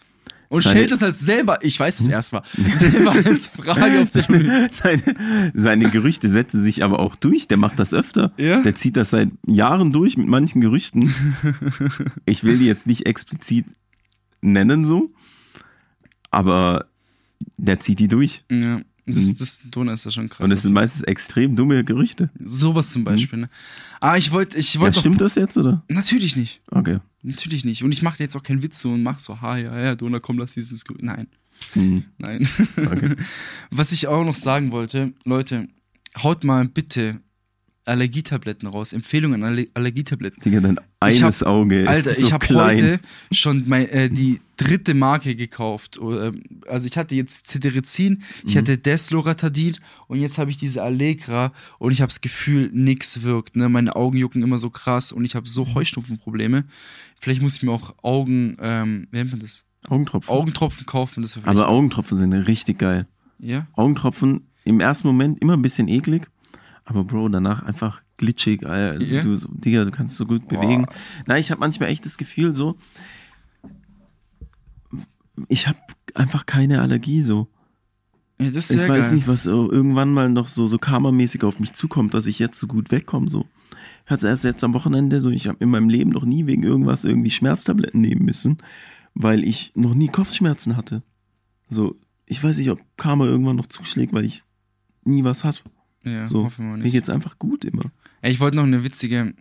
Und 0.51 0.63
Seine- 0.63 0.77
stellt 0.77 0.91
das 0.91 1.03
als 1.03 1.21
selber, 1.21 1.61
ich 1.63 1.81
weiß 1.81 2.01
es 2.01 2.09
erst 2.09 2.35
mal, 2.35 2.43
selber 2.75 3.13
als 3.13 3.47
Frage 3.47 4.03
auf 4.03 4.11
seine, 4.11 4.69
seine, 4.73 5.51
seine 5.55 5.89
Gerüchte 5.91 6.29
setzen 6.29 6.63
sich 6.63 6.85
aber 6.85 6.99
auch 6.99 7.17
durch. 7.17 7.49
Der 7.49 7.57
macht 7.57 7.79
das 7.79 7.95
öfter. 7.95 8.33
Ja? 8.37 8.61
Der 8.61 8.75
zieht 8.75 8.99
das 8.99 9.09
seit 9.09 9.31
Jahren 9.47 9.93
durch 9.93 10.19
mit 10.19 10.29
manchen 10.29 10.61
Gerüchten. 10.61 11.15
Ich 12.27 12.45
will 12.45 12.59
die 12.59 12.67
jetzt 12.67 12.87
nicht 12.87 13.07
explizit 13.07 13.65
nennen 14.43 14.85
so, 14.85 15.11
aber 16.31 16.87
der 17.57 17.81
zieht 17.81 17.99
die 18.01 18.09
durch. 18.09 18.45
Ja, 18.51 18.81
das, 19.07 19.27
Mhm. 19.27 19.37
das 19.39 19.61
Donau 19.71 19.93
ist 19.93 20.05
ja 20.05 20.11
schon 20.13 20.29
krass. 20.29 20.45
Und 20.49 20.53
es 20.57 20.63
sind 20.63 20.73
meistens 20.73 21.03
extrem 21.03 21.57
dumme 21.57 21.83
Gerüchte. 21.85 22.31
Sowas 22.45 22.91
zum 22.91 23.03
Beispiel, 23.05 23.41
ne? 23.41 23.51
Ah, 24.01 24.17
ich 24.17 24.31
wollte, 24.33 24.59
ich 24.59 24.75
Ja, 24.75 24.81
wollte 24.81 25.01
stimmt 25.01 25.21
das 25.21 25.35
jetzt, 25.35 25.57
oder? 25.57 25.83
Natürlich 25.89 26.37
nicht. 26.37 26.61
Okay. 26.71 26.99
Natürlich 27.23 27.65
nicht. 27.65 27.83
Und 27.85 27.93
ich 27.93 28.03
mache 28.03 28.23
jetzt 28.23 28.37
auch 28.37 28.43
keinen 28.43 28.63
Witz 28.63 28.79
so 28.81 28.93
und 28.93 29.03
mach 29.03 29.19
so, 29.21 29.41
ha, 29.41 29.57
ja, 29.57 29.79
ja, 29.81 29.95
Donau, 29.95 30.21
komm, 30.21 30.39
lass 30.39 30.55
dieses 30.55 30.85
Gerücht. 30.85 31.03
Nein, 31.05 31.29
Hm. 31.75 32.05
nein. 32.19 32.49
Okay. 32.77 33.17
Was 33.71 33.93
ich 33.93 34.07
auch 34.09 34.25
noch 34.25 34.35
sagen 34.37 34.71
wollte, 34.73 35.13
Leute, 35.25 35.69
haut 36.23 36.43
mal 36.45 36.67
bitte 36.69 37.21
Allergietabletten 37.85 38.69
raus. 38.69 38.93
Empfehlungen 38.93 39.43
an 39.43 39.53
Aller 39.53 39.65
Allergietabletten. 39.75 40.43
Digga, 40.43 40.61
dein 40.61 40.79
Ich 41.11 41.21
hab- 41.23 41.27
eines 41.29 41.43
Auge 41.43 41.89
Alter, 41.89 42.11
ist 42.11 42.21
so 42.21 42.27
ich 42.27 42.33
habe 42.33 42.47
heute 42.55 43.01
schon 43.33 43.65
mein, 43.67 43.89
äh, 43.89 44.09
die 44.09 44.41
dritte 44.57 44.95
Marke 44.95 45.35
gekauft. 45.35 45.99
Oder, 45.99 46.33
Also 46.69 46.87
ich 46.87 46.97
hatte 46.97 47.15
jetzt 47.15 47.49
Cetirizin, 47.49 48.23
ich 48.47 48.55
Mhm. 48.55 48.59
hatte 48.59 48.79
Desloratadin 48.79 49.77
und 50.07 50.21
jetzt 50.21 50.39
habe 50.39 50.51
ich 50.51 50.59
diese 50.59 50.83
Allegra 50.83 51.53
und 51.79 51.91
ich 51.93 52.01
habe 52.01 52.09
das 52.11 52.21
Gefühl, 52.21 52.71
nix 52.73 53.23
wirkt. 53.23 53.57
Ne? 53.57 53.69
Meine 53.69 53.97
Augen 53.97 54.17
jucken 54.17 54.43
immer 54.43 54.59
so 54.59 54.71
krass 54.71 55.11
und 55.11 55.25
ich 55.25 55.35
habe 55.35 55.49
so 55.49 55.75
Heuschnupfenprobleme. 55.75 56.65
Vielleicht 57.21 57.43
muss 57.43 57.57
ich 57.57 57.63
mir 57.63 57.73
auch 57.73 57.95
Augen, 58.03 58.57
ähm, 58.61 59.09
wie 59.11 59.17
nennt 59.19 59.31
man 59.33 59.41
das? 59.41 59.65
Augentropfen. 59.89 60.33
Augentropfen 60.33 60.87
kaufen. 60.87 61.23
Das 61.23 61.37
Aber 61.43 61.69
Augentropfen 61.69 62.17
sind 62.17 62.33
richtig 62.33 62.79
geil. 62.79 63.07
ja. 63.41 63.67
Augentropfen 63.73 64.47
im 64.65 64.79
ersten 64.79 65.09
Moment 65.09 65.41
immer 65.43 65.55
ein 65.55 65.63
bisschen 65.63 65.89
eklig, 65.89 66.29
aber 66.85 67.05
Bro, 67.05 67.29
danach 67.29 67.63
einfach 67.63 68.03
glitschig. 68.17 68.65
Also 68.67 69.15
Ja. 69.15 69.23
du, 69.23 69.37
Digga, 69.49 69.85
du 69.85 69.91
kannst 69.91 70.17
so 70.17 70.27
gut 70.27 70.49
bewegen. 70.49 70.87
Nein, 71.27 71.41
ich 71.41 71.51
habe 71.51 71.61
manchmal 71.61 71.91
echt 71.91 72.05
das 72.05 72.17
Gefühl 72.19 72.55
so, 72.55 72.77
ich 75.49 75.67
habe 75.69 75.79
einfach 76.15 76.47
keine 76.47 76.81
Allergie 76.81 77.23
so. 77.23 77.49
ja, 78.41 78.51
das 78.51 78.71
ist 78.71 78.77
Ich 78.83 78.89
weiß 78.89 79.07
geil. 79.09 79.15
nicht, 79.17 79.29
was 79.29 79.47
irgendwann 79.47 80.13
mal 80.13 80.29
noch 80.31 80.49
so, 80.49 80.67
so 80.67 80.79
karmamäßig 80.79 81.43
auf 81.45 81.59
mich 81.61 81.73
zukommt, 81.73 82.15
dass 82.15 82.27
ich 82.27 82.39
jetzt 82.39 82.59
so 82.59 82.67
gut 82.67 82.91
wegkomme. 82.91 83.31
So. 83.31 83.47
Ich 84.05 84.11
hatte 84.11 84.29
erst 84.29 84.45
jetzt 84.45 84.63
am 84.65 84.75
Wochenende 84.75 85.21
so, 85.21 85.31
ich 85.31 85.47
habe 85.49 85.59
in 85.61 85.71
meinem 85.71 85.89
Leben 85.89 86.11
noch 86.11 86.25
nie 86.25 86.47
wegen 86.47 86.63
irgendwas 86.63 87.05
irgendwie 87.05 87.31
Schmerztabletten 87.31 88.01
nehmen 88.01 88.25
müssen, 88.25 88.59
weil 89.15 89.45
ich 89.45 89.73
noch 89.75 89.95
nie 89.95 90.09
Kopfschmerzen 90.09 90.77
hatte. 90.77 91.03
So, 91.69 91.97
ich 92.27 92.43
weiß 92.43 92.59
nicht, 92.59 92.71
ob 92.71 92.81
Karma 92.97 93.25
irgendwann 93.25 93.57
noch 93.57 93.67
zuschlägt, 93.67 94.13
weil 94.13 94.25
ich 94.25 94.45
nie 95.05 95.25
was 95.25 95.45
hatte. 95.45 95.63
Ja, 96.05 96.27
So, 96.27 96.45
hoffen 96.45 96.67
wir 96.71 96.77
mir 96.77 96.83
nicht. 96.83 96.93
geht's 96.93 97.09
einfach 97.11 97.39
gut 97.39 97.65
immer. 97.65 97.91
Ich 98.23 98.41
wollte 98.41 98.57
noch 98.57 98.65
eine 98.65 98.85
witzige, 98.85 99.35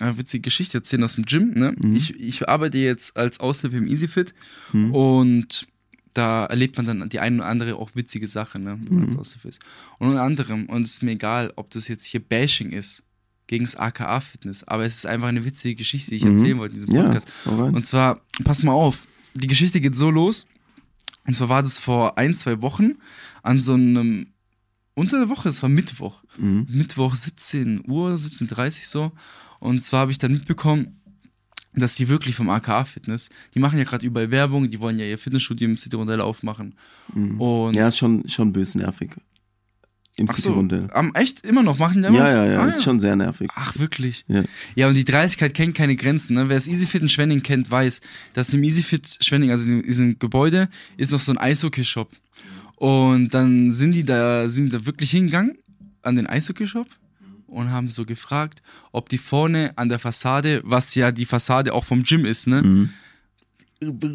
äh, 0.00 0.16
witzige 0.16 0.42
Geschichte 0.42 0.78
erzählen 0.78 1.02
aus 1.04 1.14
dem 1.16 1.24
Gym. 1.26 1.52
Ne? 1.54 1.74
Mhm. 1.78 1.96
Ich, 1.96 2.18
ich 2.18 2.48
arbeite 2.48 2.78
jetzt 2.78 3.16
als 3.16 3.40
Aushilfe 3.40 3.76
im 3.78 3.86
EasyFit 3.86 4.34
Hm? 4.72 4.94
und 4.94 5.66
da 6.14 6.46
erlebt 6.46 6.76
man 6.78 6.86
dann 6.86 7.08
die 7.10 7.20
eine 7.20 7.36
oder 7.36 7.46
andere 7.46 7.76
auch 7.76 7.90
witzige 7.94 8.26
Sache, 8.28 8.58
ne, 8.58 8.78
wenn 8.82 8.94
man 8.94 9.02
Mhm. 9.04 9.08
als 9.10 9.16
Aushilfe 9.18 9.48
ist. 9.48 9.60
Und 9.98 10.08
unter 10.08 10.22
anderem, 10.22 10.66
und 10.66 10.82
es 10.82 10.92
ist 10.94 11.02
mir 11.02 11.10
egal, 11.12 11.52
ob 11.56 11.70
das 11.70 11.88
jetzt 11.88 12.06
hier 12.06 12.20
Bashing 12.20 12.70
ist 12.70 13.02
gegen 13.48 13.66
das 13.66 13.76
AKA-Fitness, 13.76 14.64
aber 14.64 14.86
es 14.86 14.96
ist 14.96 15.06
einfach 15.06 15.28
eine 15.28 15.44
witzige 15.44 15.74
Geschichte, 15.76 16.10
die 16.10 16.16
ich 16.16 16.24
Mhm. 16.24 16.32
erzählen 16.32 16.58
wollte 16.58 16.74
in 16.74 16.80
diesem 16.80 16.94
Ja, 16.94 17.02
Podcast. 17.04 17.28
rein. 17.44 17.74
Und 17.74 17.84
zwar, 17.84 18.22
pass 18.44 18.62
mal 18.62 18.72
auf, 18.72 19.06
die 19.34 19.46
Geschichte 19.46 19.80
geht 19.82 19.94
so 19.94 20.10
los. 20.10 20.46
Und 21.26 21.36
zwar 21.36 21.48
war 21.50 21.62
das 21.62 21.78
vor 21.78 22.16
ein, 22.16 22.34
zwei 22.34 22.62
Wochen 22.62 22.92
an 23.42 23.60
so 23.60 23.74
einem, 23.74 24.28
unter 24.96 25.18
der 25.18 25.28
Woche, 25.28 25.48
es 25.48 25.62
war 25.62 25.68
Mittwoch. 25.68 26.22
Mhm. 26.38 26.66
Mittwoch 26.68 27.14
17 27.14 27.84
Uhr, 27.88 28.10
17.30 28.14 28.54
Uhr 28.56 28.70
so. 28.82 29.12
Und 29.60 29.84
zwar 29.84 30.00
habe 30.00 30.10
ich 30.10 30.18
dann 30.18 30.32
mitbekommen, 30.32 31.00
dass 31.74 31.94
die 31.94 32.08
wirklich 32.08 32.34
vom 32.34 32.48
AKA 32.48 32.84
Fitness, 32.86 33.28
die 33.54 33.58
machen 33.58 33.78
ja 33.78 33.84
gerade 33.84 34.04
überall 34.06 34.30
Werbung, 34.30 34.70
die 34.70 34.80
wollen 34.80 34.98
ja 34.98 35.04
ihr 35.04 35.18
Fitnessstudio 35.18 35.68
im 35.68 35.76
City 35.76 35.94
Rondell 35.96 36.20
aufmachen. 36.22 36.74
Mhm. 37.14 37.40
Und 37.40 37.76
Ja, 37.76 37.88
ist 37.88 37.98
schon, 37.98 38.26
schon 38.28 38.52
bös 38.52 38.74
nervig. 38.74 39.10
Im 40.18 40.26
ach 40.30 40.34
City 40.34 40.48
so, 40.48 40.54
Rondell. 40.54 40.88
am, 40.94 41.14
echt 41.14 41.44
immer 41.44 41.62
noch 41.62 41.78
machen 41.78 42.00
die 42.00 42.08
immer 42.08 42.16
Ja, 42.16 42.24
noch? 42.24 42.30
ja, 42.30 42.52
ja, 42.52 42.60
Ah, 42.60 42.68
ist 42.68 42.82
schon 42.82 42.98
sehr 43.00 43.14
nervig. 43.16 43.50
Ach, 43.54 43.78
wirklich? 43.78 44.24
Ja. 44.28 44.44
Ja, 44.74 44.88
und 44.88 44.94
die 44.94 45.04
Dreistigkeit 45.04 45.52
kennt 45.52 45.74
keine 45.74 45.94
Grenzen. 45.96 46.32
Ne? 46.34 46.48
Wer 46.48 46.56
das 46.56 46.66
EasyFit 46.68 47.02
in 47.02 47.08
Schwenning 47.10 47.42
kennt, 47.42 47.70
weiß, 47.70 48.00
dass 48.32 48.54
im 48.54 48.62
EasyFit 48.64 49.18
Schwenning, 49.20 49.50
also 49.50 49.68
in 49.68 49.82
diesem 49.82 50.18
Gebäude, 50.18 50.70
ist 50.96 51.12
noch 51.12 51.20
so 51.20 51.32
ein 51.32 51.38
Eishockey-Shop. 51.38 52.10
Und 52.76 53.34
dann 53.34 53.72
sind 53.72 53.92
die 53.92 54.04
da, 54.04 54.48
sind 54.48 54.66
die 54.66 54.78
da 54.78 54.86
wirklich 54.86 55.10
hingegangen 55.10 55.56
an 56.02 56.16
den 56.16 56.26
Eishockey-Shop 56.26 56.86
und 57.46 57.70
haben 57.70 57.88
so 57.88 58.04
gefragt, 58.04 58.60
ob 58.92 59.08
die 59.08 59.18
vorne 59.18 59.72
an 59.76 59.88
der 59.88 59.98
Fassade, 59.98 60.60
was 60.64 60.94
ja 60.94 61.10
die 61.10 61.26
Fassade 61.26 61.72
auch 61.72 61.84
vom 61.84 62.02
Gym 62.02 62.24
ist, 62.24 62.46
ne, 62.46 62.62
Mhm. 62.62 62.90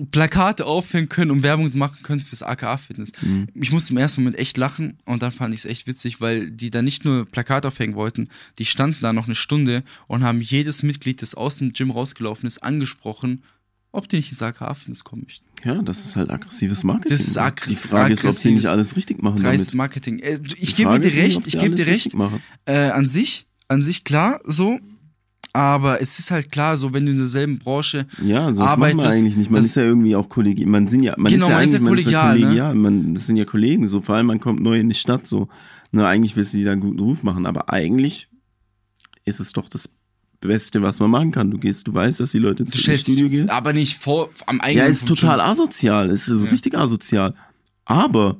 Plakate 0.10 0.66
aufhängen 0.66 1.08
können 1.08 1.30
und 1.30 1.44
Werbung 1.44 1.70
machen 1.78 2.00
können 2.02 2.20
fürs 2.20 2.42
AKA-Fitness. 2.42 3.12
Mhm. 3.22 3.48
Ich 3.54 3.72
musste 3.72 3.94
im 3.94 3.98
ersten 3.98 4.22
Moment 4.22 4.40
echt 4.40 4.58
lachen 4.58 4.98
und 5.06 5.22
dann 5.22 5.32
fand 5.32 5.54
ich 5.54 5.60
es 5.62 5.66
echt 5.66 5.86
witzig, 5.86 6.20
weil 6.20 6.50
die 6.50 6.72
da 6.72 6.82
nicht 6.82 7.06
nur 7.06 7.26
Plakate 7.26 7.68
aufhängen 7.68 7.94
wollten, 7.94 8.28
die 8.58 8.66
standen 8.66 8.98
da 9.02 9.14
noch 9.14 9.26
eine 9.26 9.36
Stunde 9.36 9.84
und 10.08 10.24
haben 10.24 10.42
jedes 10.42 10.82
Mitglied, 10.82 11.22
das 11.22 11.36
aus 11.36 11.58
dem 11.58 11.74
Gym 11.74 11.92
rausgelaufen 11.92 12.48
ist, 12.48 12.64
angesprochen, 12.64 13.44
ob 13.92 14.08
die 14.08 14.18
nicht 14.18 14.32
ins 14.32 14.42
AKA-Fitness 14.42 15.04
kommen 15.04 15.24
möchten. 15.24 15.46
Ja, 15.64 15.82
das 15.82 16.06
ist 16.06 16.16
halt 16.16 16.30
aggressives 16.32 16.84
Marketing. 16.84 17.12
Das 17.18 17.28
ist 17.28 17.38
ag- 17.38 17.68
Die 17.68 17.76
Frage 17.76 18.14
ist, 18.14 18.26
ob 18.26 18.34
sie 18.34 18.52
nicht 18.52 18.66
alles 18.68 18.96
richtig 18.96 19.22
machen 19.22 19.42
Dreist. 19.42 19.74
Marketing. 19.74 20.20
Äh, 20.20 20.40
ich 20.58 20.76
gebe 20.76 21.00
dir 21.00 21.14
recht, 21.16 21.46
ich 21.46 21.58
gebe 21.60 21.76
dir 21.76 21.86
recht. 21.86 22.12
Äh, 22.66 22.90
an 22.90 23.08
sich, 23.08 23.48
an 23.68 23.84
sich 23.84 24.04
klar, 24.04 24.40
so. 24.46 24.80
Aber 25.54 26.00
es 26.02 26.18
ist 26.18 26.32
halt 26.32 26.50
klar, 26.50 26.78
so 26.78 26.94
wenn 26.94 27.06
du 27.06 27.12
in 27.12 27.18
derselben 27.18 27.60
Branche 27.60 28.08
Ja, 28.24 28.54
so 28.54 28.62
das 28.62 28.70
macht 28.70 28.80
man 28.80 28.92
arbeitest, 29.02 29.20
eigentlich 29.20 29.36
nicht. 29.36 29.52
Man 29.52 29.60
ist 29.62 29.76
ja 29.76 29.84
irgendwie 29.84 30.16
auch 30.16 30.30
kollegial. 30.30 30.70
Man 30.70 30.88
sind 30.88 31.04
ja, 31.04 31.14
man 31.18 31.30
Genau, 31.30 31.48
ist 31.48 31.50
ja 31.50 31.56
man 31.58 31.64
ist 31.66 31.74
ja 31.74 31.80
man 31.82 31.98
ist 31.98 32.06
ja 32.06 32.12
kollegial, 32.12 32.36
ne? 32.40 32.42
kollegial. 32.46 32.76
Man, 32.76 33.14
das 33.16 33.28
sind 33.28 33.36
ja 33.36 33.44
Kollegen. 33.44 33.88
So 33.90 34.00
vor 34.00 34.16
allem, 34.16 34.28
man 34.28 34.40
kommt 34.40 34.62
neu 34.62 34.80
in 34.80 34.88
die 34.88 34.96
Stadt. 34.96 35.28
So, 35.28 35.50
na 35.92 36.08
eigentlich 36.08 36.38
willst 36.38 36.54
du 36.54 36.58
dir 36.58 36.68
da 36.68 36.72
einen 36.72 36.80
guten 36.82 37.00
Ruf 37.00 37.24
machen, 37.24 37.46
aber 37.46 37.70
eigentlich 37.70 38.30
ist 39.26 39.42
es 39.42 39.52
doch 39.52 39.68
das 39.68 39.90
Beste, 40.48 40.82
was 40.82 41.00
man 41.00 41.10
machen 41.12 41.32
kann. 41.32 41.52
Du 41.52 41.58
gehst, 41.58 41.88
du 41.88 41.94
weißt, 41.94 42.20
dass 42.20 42.32
die 42.32 42.40
Leute 42.40 42.64
ins 42.64 42.78
Studio 42.78 43.30
gehen. 43.30 43.50
aber 43.50 43.74
nicht 43.74 43.98
vor 43.98 44.30
am 44.48 44.60
eigenen 44.62 44.86
Ja, 44.86 44.90
ist 44.92 45.08
total 45.08 45.38
Gym. 45.38 45.46
asozial. 45.48 46.10
Es 46.10 46.28
ist 46.28 46.44
Ja. 46.46 46.50
richtig 46.52 46.76
asozial. 46.78 47.36
Aber 47.86 48.38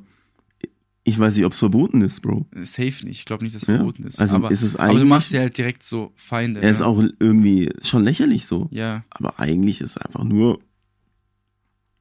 ich 1.04 1.18
weiß 1.18 1.34
nicht, 1.36 1.44
ob 1.44 1.52
es 1.52 1.58
verboten 1.58 2.02
ist, 2.02 2.20
Bro. 2.20 2.46
Safe 2.62 3.04
nicht. 3.04 3.18
Ich 3.18 3.24
glaube 3.24 3.42
nicht, 3.44 3.54
dass 3.56 3.62
es 3.62 3.68
Ja. 3.68 3.76
verboten 3.76 4.04
ist. 4.04 4.20
Also 4.20 4.36
aber, 4.36 4.50
ist 4.50 4.62
es 4.62 4.76
aber 4.76 4.98
du 4.98 5.04
machst 5.04 5.32
ja 5.32 5.40
halt 5.40 5.56
direkt 5.58 5.82
so 5.84 6.12
Feinde. 6.16 6.60
Er 6.60 6.70
ist 6.70 6.80
ne? 6.80 6.86
auch 6.86 7.02
irgendwie 7.18 7.70
schon 7.82 8.04
lächerlich 8.04 8.46
so. 8.46 8.68
Ja, 8.70 9.04
Aber 9.10 9.38
eigentlich 9.40 9.80
ist 9.80 9.90
es 9.90 9.96
einfach 9.96 10.24
nur 10.24 10.60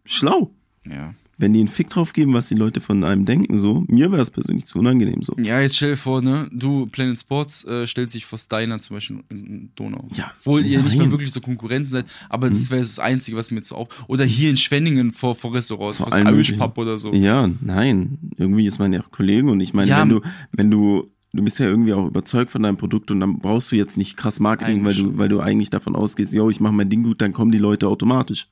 schlau. 0.06 0.52
ja. 0.86 1.14
Wenn 1.42 1.54
die 1.54 1.60
einen 1.60 1.70
Fick 1.70 1.90
drauf 1.90 2.14
geben, 2.14 2.36
was 2.36 2.50
die 2.50 2.56
Leute 2.56 2.82
von 2.82 3.04
einem 3.04 3.26
denken, 3.26 3.58
so, 3.58 3.84
mir 3.88 4.12
wäre 4.12 4.22
es 4.22 4.30
persönlich 4.30 4.66
zu 4.66 4.78
unangenehm 4.78 5.24
so. 5.24 5.34
Ja, 5.42 5.60
jetzt 5.60 5.76
stell 5.76 5.92
dir 5.92 5.98
vor, 5.98 6.22
ne, 6.22 6.48
du, 6.54 6.86
Planet 6.86 7.20
Sports, 7.20 7.64
äh, 7.66 7.88
stellt 7.88 8.12
sich 8.12 8.28
vor 8.28 8.38
Steiner 8.38 8.80
zum 8.80 8.96
Beispiel 8.98 9.24
in 9.30 9.72
Donau. 9.76 10.08
Ja, 10.14 10.32
Obwohl 10.40 10.64
ihr 10.64 10.84
nicht 10.84 10.96
nein. 10.96 11.08
mal 11.08 11.12
wirklich 11.12 11.32
so 11.32 11.42
Konkurrenten 11.42 11.90
seid, 11.90 12.06
aber 12.30 12.50
das 12.50 12.70
wäre 12.70 12.82
das 12.82 13.00
Einzige, 13.00 13.36
was 13.38 13.50
mir 13.50 13.58
jetzt 13.58 13.70
so 13.70 13.76
auf. 13.76 13.88
Oder 14.08 14.24
hier 14.24 14.52
in 14.52 14.58
Schwenningen 14.58 15.14
vor, 15.14 15.34
vor 15.34 15.52
Restaurants, 15.54 15.98
Vor 15.98 16.12
vor 16.12 16.20
Irish. 16.20 16.52
Pub 16.52 16.78
oder 16.78 17.00
so. 17.00 17.12
Ja, 17.12 17.50
nein. 17.60 18.20
Irgendwie 18.38 18.68
ist 18.68 18.78
man 18.78 18.94
ja 18.94 19.02
auch 19.02 19.10
Kollege 19.10 19.50
und 19.50 19.60
ich 19.62 19.74
meine, 19.74 19.90
Ja, 19.90 20.02
wenn 20.02 20.10
du, 20.10 20.22
wenn 20.52 20.70
du, 20.70 21.10
du 21.34 21.44
bist 21.44 21.58
ja 21.58 21.66
irgendwie 21.66 21.94
auch 21.94 22.06
überzeugt 22.06 22.52
von 22.52 22.62
deinem 22.62 22.78
Produkt 22.78 23.10
und 23.10 23.20
dann 23.20 23.40
brauchst 23.40 23.72
du 23.72 23.78
jetzt 23.78 23.98
nicht 23.98 24.16
krass 24.16 24.40
Marketing, 24.40 24.86
weil 24.86 24.94
du, 24.94 25.18
weil 25.18 25.28
du 25.30 25.40
eigentlich 25.40 25.72
davon 25.72 25.96
ausgehst, 25.96 26.36
yo, 26.36 26.52
ich 26.52 26.60
mache 26.60 26.74
mein 26.74 26.90
Ding 26.90 27.02
gut, 27.02 27.20
dann 27.20 27.34
kommen 27.34 27.52
die 27.52 27.58
Leute 27.58 27.88
automatisch. 27.88 28.48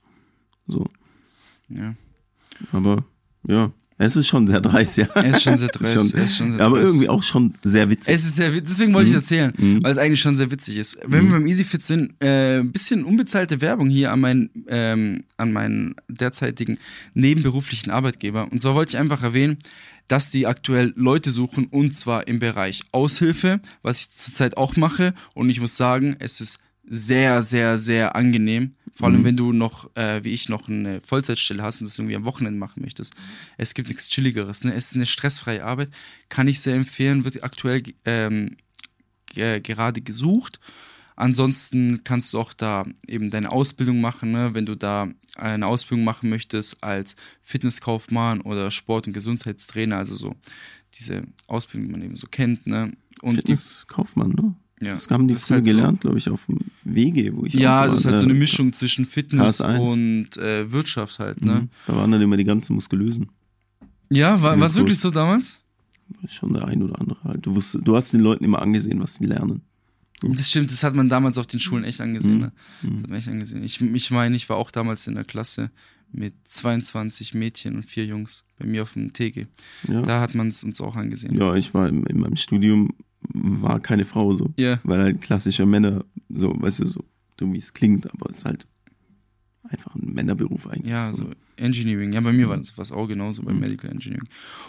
So. 0.66 0.88
Ja. 1.70 1.94
Aber 2.72 3.04
ja, 3.48 3.72
es 3.98 4.16
ist 4.16 4.28
schon 4.28 4.48
sehr 4.48 4.62
dreist, 4.62 4.98
ja. 4.98 5.08
Er 5.14 5.26
ist 5.32 5.42
schon 5.44 5.58
sehr 5.58 5.68
dreist. 5.68 5.94
Schon. 6.16 6.28
schon 6.30 6.52
sehr 6.52 6.62
Aber 6.62 6.78
dreist. 6.78 6.88
irgendwie 6.88 7.10
auch 7.10 7.22
schon 7.24 7.54
sehr 7.64 7.90
witzig. 7.90 8.14
Es 8.16 8.24
ist 8.26 8.36
sehr 8.38 8.54
witzig, 8.54 8.70
deswegen 8.70 8.94
wollte 8.94 9.10
ich 9.10 9.16
es 9.16 9.24
erzählen, 9.24 9.54
Mhm. 9.58 9.84
weil 9.84 9.92
es 9.92 9.98
eigentlich 9.98 10.22
schon 10.22 10.38
sehr 10.38 10.52
witzig 10.52 10.78
ist. 10.78 10.98
Wenn 11.06 11.26
wir 11.26 11.32
beim 11.34 11.46
EasyFit 11.48 11.82
sind, 11.82 12.14
äh, 12.24 12.60
ein 12.60 12.72
bisschen 12.72 13.04
unbezahlte 13.04 13.60
Werbung 13.60 13.90
hier 13.90 14.12
an 14.14 14.22
meinen, 14.22 14.50
ähm, 14.70 15.24
an 15.36 15.52
meinen 15.52 15.96
derzeitigen 16.08 16.78
nebenberuflichen 17.14 17.92
Arbeitgeber. 17.92 18.50
Und 18.52 18.62
zwar 18.62 18.74
wollte 18.76 18.92
ich 18.92 18.98
einfach 18.98 19.22
erwähnen, 19.24 19.58
dass 20.08 20.32
die 20.32 20.48
aktuell 20.48 20.94
Leute 20.96 21.30
suchen 21.30 21.66
und 21.66 21.94
zwar 21.94 22.28
im 22.28 22.40
Bereich 22.40 22.82
Aushilfe, 22.94 23.60
was 23.84 24.00
ich 24.02 24.10
zurzeit 24.12 24.58
auch 24.58 24.76
mache. 24.78 25.14
Und 25.36 25.50
ich 25.50 25.60
muss 25.60 25.78
sagen, 25.78 26.16
es 26.20 26.40
ist 26.42 26.60
sehr, 26.92 27.42
sehr, 27.44 27.78
sehr 27.78 28.16
angenehm. 28.16 28.72
Vor 28.96 29.08
allem, 29.08 29.22
Mhm. 29.22 29.26
wenn 29.26 29.36
du 29.36 29.54
noch, 29.54 29.96
äh, 29.96 30.24
wie 30.24 30.34
ich, 30.34 30.50
noch 30.50 30.68
eine 30.68 31.02
Vollzeitstelle 31.02 31.64
hast 31.64 31.80
und 31.82 31.88
das 31.88 31.98
irgendwie 31.98 32.16
am 32.16 32.26
Wochenende 32.26 32.60
machen 32.60 32.82
möchtest. 32.84 33.14
Es 33.58 33.74
gibt 33.74 33.88
nichts 33.90 34.10
Chilligeres. 34.10 34.64
Ne? 34.64 34.74
Es 34.74 34.88
ist 34.88 34.96
eine 34.96 35.06
stressfreie 35.06 35.64
Arbeit. 35.64 35.90
Kann 36.30 36.48
ich 36.48 36.60
sehr 36.62 36.76
empfehlen, 36.76 37.24
wird 37.26 37.44
aktuell 37.44 37.84
ähm, 38.06 38.58
ge 39.28 39.60
gerade 39.62 40.02
gesucht. 40.02 40.60
Ansonsten 41.16 42.04
kannst 42.06 42.34
du 42.34 42.40
auch 42.40 42.54
da 42.54 42.86
eben 43.06 43.30
deine 43.30 43.52
Ausbildung 43.52 44.00
machen, 44.00 44.32
ne? 44.32 44.54
wenn 44.54 44.66
du 44.66 44.76
da 44.76 45.10
eine 45.36 45.68
Ausbildung 45.68 46.06
machen 46.06 46.30
möchtest 46.30 46.82
als 46.82 47.18
Fitnesskaufmann 47.42 48.40
oder 48.42 48.72
Sport- 48.72 49.08
und 49.08 49.14
Gesundheitstrainer, 49.14 49.98
also 49.98 50.16
so 50.16 50.36
diese 50.94 51.24
Ausbildung, 51.48 51.88
die 51.88 51.92
man 51.92 52.02
eben 52.04 52.16
so 52.16 52.28
kennt. 52.28 52.68
Ne? 52.68 52.94
Und 53.22 53.36
Fitnesskaufmann, 53.36 54.30
ne? 54.30 54.56
Ja, 54.82 54.92
Das 54.92 55.10
haben 55.10 55.28
die 55.28 55.34
das 55.34 55.50
halt 55.52 55.66
so- 55.66 55.72
gelernt, 55.72 56.02
glaube 56.02 56.18
ich, 56.18 56.30
auf 56.30 56.46
dem 56.48 56.60
Wege, 56.84 57.36
wo 57.36 57.46
ich 57.46 57.54
ja, 57.54 57.86
das 57.88 58.00
ist 58.02 58.06
halt 58.06 58.18
so 58.18 58.24
Ja, 58.26 58.30
eine 58.30 58.40
Mischung 58.40 58.72
zwischen 58.74 59.06
Fitness 59.06 59.62
KS1. 59.62 59.80
und 59.92 60.38
äh, 60.38 60.72
Wirtschaft 60.72 61.20
halt, 61.20 61.42
ne? 61.44 61.54
Mhm. 61.62 61.70
Da 61.88 61.96
waren 61.96 62.12
dann 62.12 62.22
immer 62.22 62.38
die 62.38 62.44
ganzen 62.46 62.74
Muskulösen. 62.76 63.30
Ja, 64.10 64.42
war 64.42 64.58
es 64.62 64.76
wirklich 64.76 65.00
so 65.00 65.10
damals? 65.12 65.60
Schon 66.28 66.54
der 66.54 66.66
ein 66.66 66.82
oder 66.82 67.00
andere 67.00 67.20
halt. 67.24 67.46
Du, 67.46 67.56
wusstest, 67.56 67.88
du 67.88 67.96
hast 67.96 68.12
den 68.14 68.22
Leuten 68.22 68.44
immer 68.44 68.62
angesehen, 68.62 69.00
was 69.00 69.16
sie 69.16 69.26
lernen. 69.26 69.62
Das 70.22 70.50
stimmt, 70.50 70.72
das 70.72 70.84
hat 70.84 70.96
man 70.96 71.08
damals 71.08 71.38
auf 71.38 71.46
den 71.46 71.60
Schulen 71.60 71.84
echt 71.84 72.02
angesehen. 72.02 72.36
Mhm. 72.36 72.40
Ne? 72.40 72.52
Das 72.82 72.92
hat 73.04 73.10
man 73.10 73.18
echt 73.20 73.28
angesehen. 73.28 73.64
Ich, 73.64 73.80
ich 73.80 74.12
meine, 74.12 74.36
ich 74.36 74.50
war 74.50 74.58
auch 74.58 74.72
damals 74.72 75.06
in 75.08 75.16
der 75.16 75.24
Klasse 75.24 75.70
mit 76.12 76.34
22 76.46 77.36
Mädchen 77.36 77.76
und 77.76 77.86
vier 77.86 78.06
Jungs 78.06 78.44
bei 78.58 78.66
mir 78.66 78.82
auf 78.82 78.94
dem 78.94 79.14
TG. 79.14 79.46
Ja, 79.88 80.02
Da 80.02 80.20
hat 80.20 80.34
man 80.34 80.48
es 80.48 80.64
uns 80.64 80.82
auch 80.82 80.96
angesehen. 80.96 81.36
ja 81.38 81.54
ich 81.56 81.74
war 81.76 81.88
in, 81.88 82.04
in 82.06 82.20
meinem 82.20 82.36
Studium, 82.36 82.90
war 83.22 83.80
keine 83.80 84.06
Frau 84.06 84.34
so. 84.34 84.54
Ja. 84.58 84.80
Weil 84.84 85.00
halt 85.02 85.22
klassische 85.22 85.66
Männer, 85.66 86.06
so, 86.30 86.54
weißt 86.60 86.80
du, 86.82 86.88
so 86.88 87.04
dumm 87.38 87.54
wie 87.54 87.58
es 87.58 87.74
klingt, 87.74 88.12
aber 88.12 88.30
es 88.30 88.38
ist 88.38 88.46
halt 88.46 88.66
einfach 89.64 89.94
ein 89.96 90.14
Männerberuf 90.14 90.68
eigentlich. 90.68 90.92
Ja, 90.92 91.12
so. 91.14 91.24
so 91.24 91.30
Engineering. 91.58 92.14
Ja, 92.14 92.22
bei 92.22 92.32
mir 92.32 92.48
war 92.50 92.58
das 92.58 92.78
was 92.78 92.92
auch 92.92 93.08
genauso 93.08 93.44
beim 93.44 93.56
Mhm. 93.56 93.62
Medical 93.62 93.92
Engineering. 93.92 94.28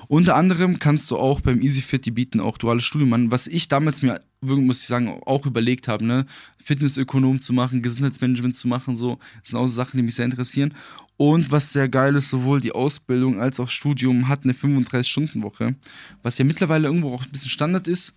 Unter 0.08 0.34
anderem 0.34 0.78
kannst 0.78 1.10
du 1.10 1.16
auch 1.16 1.40
beim 1.40 1.62
EasyFit, 1.62 2.04
die 2.04 2.10
bieten 2.10 2.40
auch 2.40 2.58
duales 2.58 2.84
Studium 2.84 3.12
an, 3.12 3.30
was 3.30 3.46
ich 3.46 3.68
damals 3.68 4.02
mir, 4.02 4.20
muss 4.42 4.82
ich 4.82 4.88
sagen, 4.88 5.20
auch 5.24 5.46
überlegt 5.46 5.88
habe, 5.88 6.04
ne? 6.04 6.26
Fitnessökonom 6.58 7.40
zu 7.40 7.52
machen, 7.52 7.82
Gesundheitsmanagement 7.82 8.56
zu 8.56 8.66
machen, 8.68 8.96
so. 8.96 9.18
Das 9.42 9.50
sind 9.50 9.58
auch 9.58 9.66
so 9.68 9.74
Sachen, 9.74 9.96
die 9.96 10.02
mich 10.02 10.16
sehr 10.16 10.24
interessieren. 10.24 10.74
Und 11.16 11.52
was 11.52 11.72
sehr 11.72 11.88
geil 11.88 12.16
ist, 12.16 12.30
sowohl 12.30 12.60
die 12.60 12.72
Ausbildung 12.72 13.40
als 13.40 13.60
auch 13.60 13.68
Studium 13.68 14.28
hat 14.28 14.44
eine 14.44 14.54
35-Stunden-Woche, 14.54 15.76
was 16.22 16.38
ja 16.38 16.44
mittlerweile 16.44 16.88
irgendwo 16.88 17.14
auch 17.14 17.24
ein 17.24 17.30
bisschen 17.30 17.50
Standard 17.50 17.86
ist. 17.86 18.14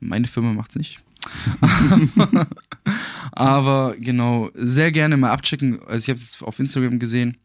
Meine 0.00 0.26
Firma 0.28 0.52
macht's 0.52 0.76
nicht. 0.76 1.00
Aber 3.32 3.96
genau, 3.98 4.50
sehr 4.54 4.92
gerne 4.92 5.16
mal 5.16 5.30
abchecken. 5.30 5.80
Also 5.82 6.04
ich 6.04 6.08
habe 6.08 6.18
es 6.18 6.22
jetzt 6.32 6.42
auf 6.42 6.58
Instagram 6.58 6.98
gesehen, 6.98 7.36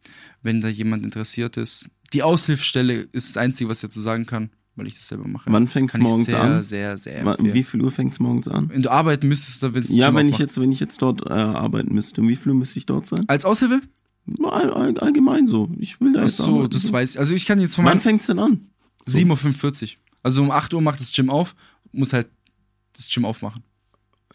wenn 0.42 0.60
da 0.60 0.68
jemand 0.68 1.04
interessiert 1.04 1.56
ist. 1.56 1.86
Die 2.12 2.22
Aushilfsstelle 2.22 3.08
ist 3.12 3.30
das 3.30 3.36
Einzige, 3.36 3.68
was 3.68 3.78
ich 3.78 3.88
dazu 3.88 4.00
sagen 4.00 4.24
kann, 4.26 4.50
weil 4.76 4.86
ich 4.86 4.94
das 4.94 5.08
selber 5.08 5.26
mache. 5.28 5.50
Wann 5.52 5.68
Kann 5.68 5.84
ich 5.86 5.98
morgens 5.98 6.26
sehr, 6.26 6.40
an? 6.40 6.62
Sehr, 6.62 6.96
sehr, 6.96 7.24
Wa- 7.24 7.32
empfehlen. 7.32 7.54
Wie 7.54 7.62
viel 7.64 7.82
Uhr 7.82 7.90
fängt 7.90 8.12
es 8.12 8.20
morgens 8.20 8.48
an? 8.48 8.68
Wenn 8.70 8.82
du 8.82 8.90
arbeiten 8.90 9.28
müsstest, 9.28 9.62
dann 9.62 9.74
willst 9.74 9.90
du 9.90 9.96
Ja, 9.96 10.14
wenn 10.14 10.28
ich 10.28 10.38
jetzt, 10.38 10.58
wenn 10.60 10.72
ich 10.72 10.80
jetzt 10.80 11.02
dort 11.02 11.22
äh, 11.26 11.32
arbeiten 11.32 11.92
müsste, 11.94 12.20
um 12.20 12.28
wie 12.28 12.36
viel 12.36 12.52
Uhr 12.52 12.58
müsste 12.58 12.78
ich 12.78 12.86
dort 12.86 13.06
sein? 13.06 13.24
Als 13.28 13.44
Aushilfe? 13.44 13.82
All, 14.42 14.72
all, 14.72 14.96
allgemein 14.98 15.46
so. 15.46 15.68
Ich 15.78 16.00
will 16.00 16.12
da 16.12 16.22
Ach 16.22 16.28
so, 16.28 16.56
arbeiten. 16.56 16.70
das 16.70 16.90
weiß 16.90 17.14
ich. 17.14 17.18
Also 17.18 17.34
ich 17.34 17.44
kann 17.46 17.58
jetzt 17.60 17.74
von 17.74 17.84
Wann 17.84 17.94
meinem 17.94 18.00
fängt's 18.00 18.26
denn 18.26 18.38
an? 18.38 18.68
7.45 19.06 19.82
Uhr. 19.82 19.88
Also 20.22 20.42
um 20.42 20.50
8 20.50 20.72
Uhr 20.72 20.80
macht 20.80 21.00
das 21.00 21.12
Gym 21.12 21.28
auf, 21.28 21.54
muss 21.92 22.12
halt 22.14 22.28
das 22.94 23.08
Gym 23.08 23.24
aufmachen. 23.24 23.62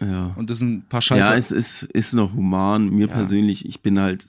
Ja. 0.02 0.28
Und 0.38 0.50
das 0.50 0.60
sind 0.60 0.72
ein 0.74 0.88
paar 0.88 1.02
Schalter. 1.02 1.26
Ja, 1.32 1.36
es 1.36 1.52
ist, 1.52 1.84
ist 1.84 2.14
noch 2.14 2.34
human. 2.34 2.90
Mir 2.90 3.08
Ja. 3.08 3.14
persönlich, 3.14 3.66
ich 3.66 3.82
bin 3.82 4.00
halt, 4.00 4.28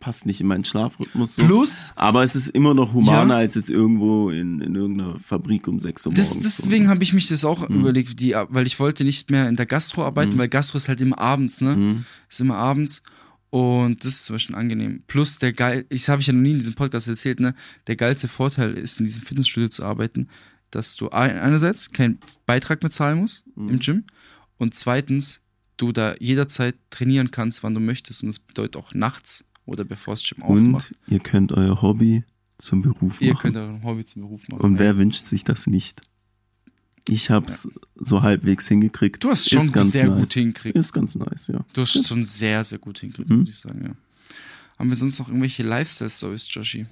passt 0.00 0.24
nicht 0.26 0.40
in 0.40 0.46
meinen 0.46 0.64
Schlafrhythmus 0.64 1.36
so. 1.36 1.44
Plus, 1.44 1.92
Aber 1.94 2.24
es 2.24 2.34
ist 2.34 2.48
immer 2.48 2.72
noch 2.74 2.94
humaner 2.94 3.34
Ja. 3.34 3.40
als 3.40 3.54
jetzt 3.54 3.68
irgendwo 3.68 4.30
in, 4.30 4.60
in 4.62 4.74
irgendeiner 4.74 5.18
Fabrik 5.18 5.68
um 5.68 5.78
6 5.78 6.06
Uhr 6.06 6.14
das, 6.14 6.28
morgens. 6.34 6.56
deswegen 6.56 6.88
habe 6.88 7.02
ich 7.02 7.12
mich 7.12 7.26
das 7.28 7.44
auch 7.44 7.68
Mhm. 7.68 7.80
überlegt, 7.80 8.18
die, 8.20 8.34
weil 8.48 8.66
ich 8.66 8.80
wollte 8.80 9.04
nicht 9.04 9.30
mehr 9.30 9.48
in 9.48 9.56
der 9.56 9.66
Gastro 9.66 10.04
arbeiten, 10.04 10.34
Mhm. 10.34 10.38
weil 10.38 10.48
Gastro 10.48 10.78
ist 10.78 10.88
halt 10.88 11.00
immer 11.02 11.18
abends, 11.18 11.60
ne? 11.60 11.76
Mhm. 11.76 12.04
Ist 12.28 12.40
immer 12.40 12.56
abends. 12.56 13.02
Und 13.50 14.04
das 14.04 14.12
ist 14.14 14.24
zum 14.26 14.34
Beispiel 14.36 14.54
angenehm. 14.56 15.02
Plus 15.06 15.38
der 15.38 15.52
geil, 15.52 15.84
ich 15.88 16.08
habe 16.08 16.20
ich 16.22 16.28
ja 16.28 16.32
noch 16.32 16.40
nie 16.40 16.52
in 16.52 16.58
diesem 16.58 16.74
Podcast 16.74 17.08
erzählt, 17.08 17.40
ne? 17.40 17.54
Der 17.88 17.96
geilste 17.96 18.28
Vorteil 18.28 18.74
ist, 18.74 19.00
in 19.00 19.06
diesem 19.06 19.24
Fitnessstudio 19.24 19.68
zu 19.68 19.84
arbeiten, 19.84 20.28
dass 20.70 20.96
du 20.96 21.10
ein- 21.10 21.38
einerseits 21.38 21.90
keinen 21.90 22.18
Beitrag 22.46 22.82
mehr 22.82 22.90
zahlen 22.90 23.18
musst 23.18 23.44
Mhm. 23.56 23.68
im 23.68 23.78
Gym 23.80 24.04
und 24.58 24.74
zweitens 24.74 25.40
du 25.76 25.92
da 25.92 26.14
jederzeit 26.20 26.76
trainieren 26.90 27.30
kannst, 27.30 27.62
wann 27.62 27.74
du 27.74 27.80
möchtest. 27.80 28.22
Und 28.22 28.28
das 28.28 28.38
bedeutet 28.38 28.76
auch 28.76 28.92
nachts 28.94 29.44
oder 29.64 29.84
bevor 29.84 30.14
das 30.14 30.22
Gym 30.24 30.42
aufmacht. 30.42 30.92
Und 31.06 31.12
ihr 31.12 31.20
könnt 31.20 31.52
euer 31.52 31.80
Hobby 31.82 32.24
zum 32.58 32.82
Beruf 32.82 33.20
Ihr 33.22 33.32
machen. 33.32 33.42
könnt 33.42 33.56
euren 33.56 33.82
Hobby 33.82 34.04
zum 34.04 34.22
Beruf 34.22 34.46
machen. 34.48 34.60
Und 34.60 34.78
wer 34.78 34.96
wünscht 34.98 35.24
sich 35.26 35.44
das 35.44 35.66
nicht? 35.66 36.02
Ich 37.08 37.30
hab's 37.30 37.66
so 37.96 38.20
halbwegs 38.22 38.68
hingekriegt. 38.68 39.24
Du 39.24 39.30
hast 39.30 39.48
schon 39.48 39.66
sehr 39.84 40.08
nice. 40.10 40.18
gut 40.20 40.32
hingekriegt. 40.34 40.76
Ist 40.76 40.92
ganz 40.92 41.14
nice, 41.14 41.46
ja. 41.48 41.64
Du 41.72 41.80
hast 41.80 42.06
schon 42.06 42.24
sehr, 42.26 42.62
sehr 42.62 42.78
gut 42.78 42.98
hingekriegt, 42.98 43.30
Mhm. 43.30 43.40
muss 43.40 43.48
ich 43.48 43.56
sagen, 43.58 43.82
ja. 43.84 43.92
Haben 44.78 44.90
wir 44.90 44.96
sonst 44.96 45.18
noch 45.18 45.28
irgendwelche 45.28 45.62
Lifestyle-Stories, 45.62 46.46
Joshi? 46.54 46.86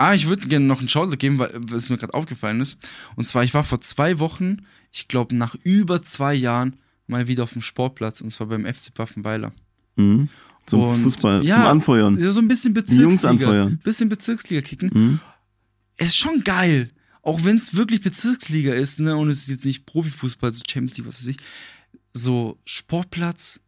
Ah, 0.00 0.14
ich 0.14 0.28
würde 0.28 0.46
gerne 0.46 0.64
noch 0.66 0.78
einen 0.78 0.88
Shoutout 0.88 1.16
geben, 1.16 1.38
weil 1.40 1.50
was 1.54 1.88
mir 1.88 1.98
gerade 1.98 2.14
aufgefallen 2.14 2.60
ist. 2.60 2.78
Und 3.16 3.26
zwar, 3.26 3.42
ich 3.42 3.52
war 3.52 3.64
vor 3.64 3.80
zwei 3.80 4.18
Wochen, 4.20 4.58
ich 4.92 5.08
glaube 5.08 5.34
nach 5.34 5.56
über 5.64 6.02
zwei 6.02 6.34
Jahren, 6.34 6.76
mal 7.08 7.26
wieder 7.26 7.42
auf 7.42 7.52
dem 7.52 7.62
Sportplatz 7.62 8.20
und 8.20 8.30
zwar 8.30 8.46
beim 8.46 8.64
FC 8.64 8.92
Pfaffenweiler. 8.94 9.52
Mhm. 9.96 10.28
Zum 10.66 10.82
Und- 10.82 11.02
Fußball, 11.02 11.42
ja, 11.44 11.54
zum 11.56 11.64
Anfeuern. 11.64 12.18
Ja, 12.20 12.30
so 12.30 12.40
ein 12.40 12.46
bisschen 12.48 12.74
Die 12.74 12.80
Jungs 12.80 13.16
Bezirksliga. 13.22 13.28
anfeuern. 13.30 13.78
Bisschen 13.82 14.08
Bezirksliga 14.08 14.60
kicken. 14.60 14.90
Mhm. 14.94 15.20
Es 15.96 16.08
ist 16.08 16.16
schon 16.18 16.44
geil. 16.44 16.90
Auch 17.22 17.42
wenn 17.44 17.56
es 17.56 17.74
wirklich 17.74 18.00
Bezirksliga 18.00 18.74
ist, 18.74 19.00
ne, 19.00 19.16
und 19.16 19.28
es 19.30 19.40
ist 19.40 19.48
jetzt 19.48 19.64
nicht 19.64 19.84
Profifußball, 19.86 20.52
so 20.52 20.62
Champions 20.70 20.96
League, 20.96 21.08
was 21.08 21.18
weiß 21.18 21.26
ich. 21.26 21.38
So 22.14 22.58
Sportplatz, 22.64 23.60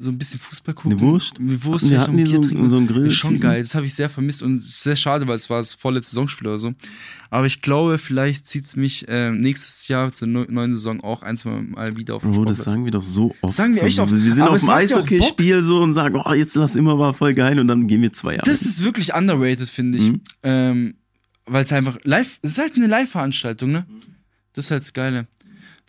so 0.00 0.10
ein 0.10 0.18
bisschen 0.18 0.38
Fußball 0.38 0.74
gucken. 0.74 0.92
Eine 0.92 1.00
Wurst? 1.00 1.38
Eine 1.38 1.62
Wurst, 1.64 1.90
wir 1.90 2.00
hatten 2.00 2.16
hier 2.16 2.26
so, 2.28 2.38
trinken. 2.40 2.68
so 2.68 2.76
einen 2.76 2.86
Grill. 2.86 3.06
ist 3.06 3.14
schon 3.14 3.40
geil, 3.40 3.60
das 3.62 3.74
habe 3.74 3.84
ich 3.86 3.94
sehr 3.94 4.08
vermisst 4.08 4.42
und 4.42 4.62
sehr 4.62 4.94
schade, 4.96 5.26
weil 5.26 5.34
es 5.36 5.50
war 5.50 5.58
das 5.58 5.74
vorletzte 5.74 6.10
Saisonspiel 6.14 6.46
oder 6.46 6.58
so. 6.58 6.72
Aber 7.30 7.46
ich 7.46 7.60
glaube, 7.62 7.98
vielleicht 7.98 8.46
zieht 8.46 8.64
es 8.64 8.76
mich 8.76 9.04
ähm, 9.08 9.40
nächstes 9.40 9.88
Jahr 9.88 10.12
zur 10.12 10.28
neu- 10.28 10.46
neuen 10.48 10.72
Saison 10.72 11.02
auch 11.02 11.22
ein, 11.22 11.36
zwei 11.36 11.50
Mal 11.60 11.96
wieder 11.96 12.14
auf 12.14 12.22
den 12.22 12.32
Bro, 12.32 12.44
das 12.46 12.62
sagen 12.64 12.84
wir 12.84 12.92
doch 12.92 13.02
so 13.02 13.34
oft. 13.42 13.54
sagen 13.54 13.74
wir 13.74 13.80
so. 13.80 13.86
echt 13.86 13.98
oft. 13.98 14.12
Wir 14.12 14.34
sind 14.34 14.42
Aber 14.44 14.52
auf 14.54 14.60
dem 14.60 14.70
Eishockeyspiel 14.70 15.62
so 15.62 15.82
und 15.82 15.94
sagen, 15.94 16.22
oh, 16.24 16.32
jetzt 16.32 16.54
lass 16.54 16.76
immer 16.76 16.98
war 16.98 17.12
voll 17.12 17.34
geil 17.34 17.58
und 17.58 17.68
dann 17.68 17.86
gehen 17.88 18.00
wir 18.02 18.12
zwei 18.12 18.34
Jahre. 18.36 18.46
Das 18.48 18.62
ist 18.62 18.82
wirklich 18.84 19.14
underrated, 19.14 19.68
finde 19.68 19.98
ich. 19.98 20.04
Mhm. 20.04 20.20
Ähm, 20.42 20.94
weil 21.44 21.64
es 21.64 21.72
einfach 21.72 21.98
live, 22.04 22.38
es 22.42 22.52
ist 22.52 22.58
halt 22.58 22.76
eine 22.76 22.86
Live-Veranstaltung, 22.86 23.72
ne? 23.72 23.86
Das 24.52 24.66
ist 24.66 24.70
halt 24.70 24.82
das 24.82 24.92
Geile. 24.92 25.26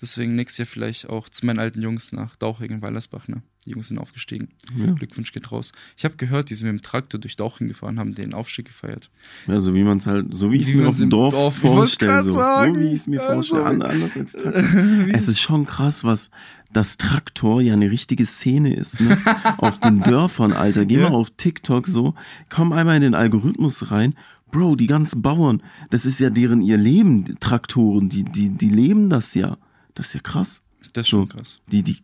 Deswegen 0.01 0.35
nächstes 0.35 0.57
Jahr 0.59 0.65
vielleicht 0.67 1.09
auch 1.09 1.27
zu 1.29 1.45
meinen 1.45 1.59
alten 1.59 1.81
Jungs 1.81 2.11
nach 2.13 2.35
Dauching 2.37 2.71
in 2.71 2.81
Weilersbach, 2.81 3.27
ne? 3.27 3.41
Die 3.65 3.71
Jungs 3.71 3.89
sind 3.89 3.97
aufgestiegen. 3.99 4.49
ja. 4.77 4.85
Glückwunsch 4.93 5.33
geht 5.33 5.51
raus. 5.51 5.73
Ich 5.97 6.05
habe 6.05 6.15
gehört, 6.15 6.49
die 6.49 6.55
sind 6.55 6.67
mit 6.71 6.79
dem 6.79 6.81
Traktor 6.81 7.19
durch 7.19 7.35
Dauching 7.35 7.67
gefahren, 7.67 7.99
haben 7.99 8.15
den 8.15 8.33
Aufstieg 8.33 8.65
gefeiert. 8.67 9.09
ja, 9.47 9.59
so 9.59 9.73
wie 9.73 9.83
man 9.83 9.97
es 9.97 10.07
halt, 10.07 10.33
so 10.33 10.51
wie 10.51 10.57
ich 10.57 10.69
es 10.69 10.73
mir 10.73 10.87
auf 10.87 10.97
dem 10.97 11.09
Dorf, 11.09 11.33
Dorf- 11.33 11.57
vorstelle. 11.57 12.23
So. 12.23 12.31
so 12.31 12.39
wie 12.39 12.87
ich 12.87 13.01
es 13.01 13.07
mir 13.07 13.17
Ja, 13.17 13.33
vorstelle. 13.33 13.65
Anders 13.65 14.15
als 14.17 14.31
Traktor. 14.41 14.63
Es 15.11 15.27
ist 15.27 15.39
schon 15.39 15.65
krass, 15.65 16.03
was 16.05 16.29
das 16.71 16.95
Traktor 16.97 17.61
ja 17.61 17.73
eine 17.73 17.91
richtige 17.91 18.25
Szene 18.25 18.73
ist. 18.75 19.01
Ne? 19.01 19.17
auf 19.57 19.77
den 19.79 20.01
Dörfern, 20.03 20.53
Alter. 20.53 20.85
Geh 20.85 20.99
Ja. 21.01 21.09
mal 21.09 21.15
auf 21.17 21.29
TikTok 21.31 21.87
so, 21.87 22.13
komm 22.49 22.71
einmal 22.71 22.95
in 22.95 23.01
den 23.01 23.13
Algorithmus 23.15 23.91
rein. 23.91 24.15
Bro, 24.51 24.77
die 24.77 24.87
ganzen 24.87 25.21
Bauern, 25.21 25.61
das 25.91 26.05
ist 26.05 26.19
ja 26.19 26.29
deren 26.29 26.61
ihr 26.61 26.77
Leben, 26.77 27.37
Traktoren, 27.39 28.07
die, 28.09 28.23
die, 28.23 28.49
die 28.49 28.69
leben 28.69 29.09
das 29.09 29.33
ja. 29.35 29.57
Das 29.95 30.07
ist 30.07 30.13
ja 30.13 30.19
krass. 30.21 30.61
Das 30.93 31.03
ist 31.03 31.09
schon 31.09 31.27
So. 31.29 31.37
krass. 31.37 31.57
Die, 31.71 31.83
die, 31.83 31.97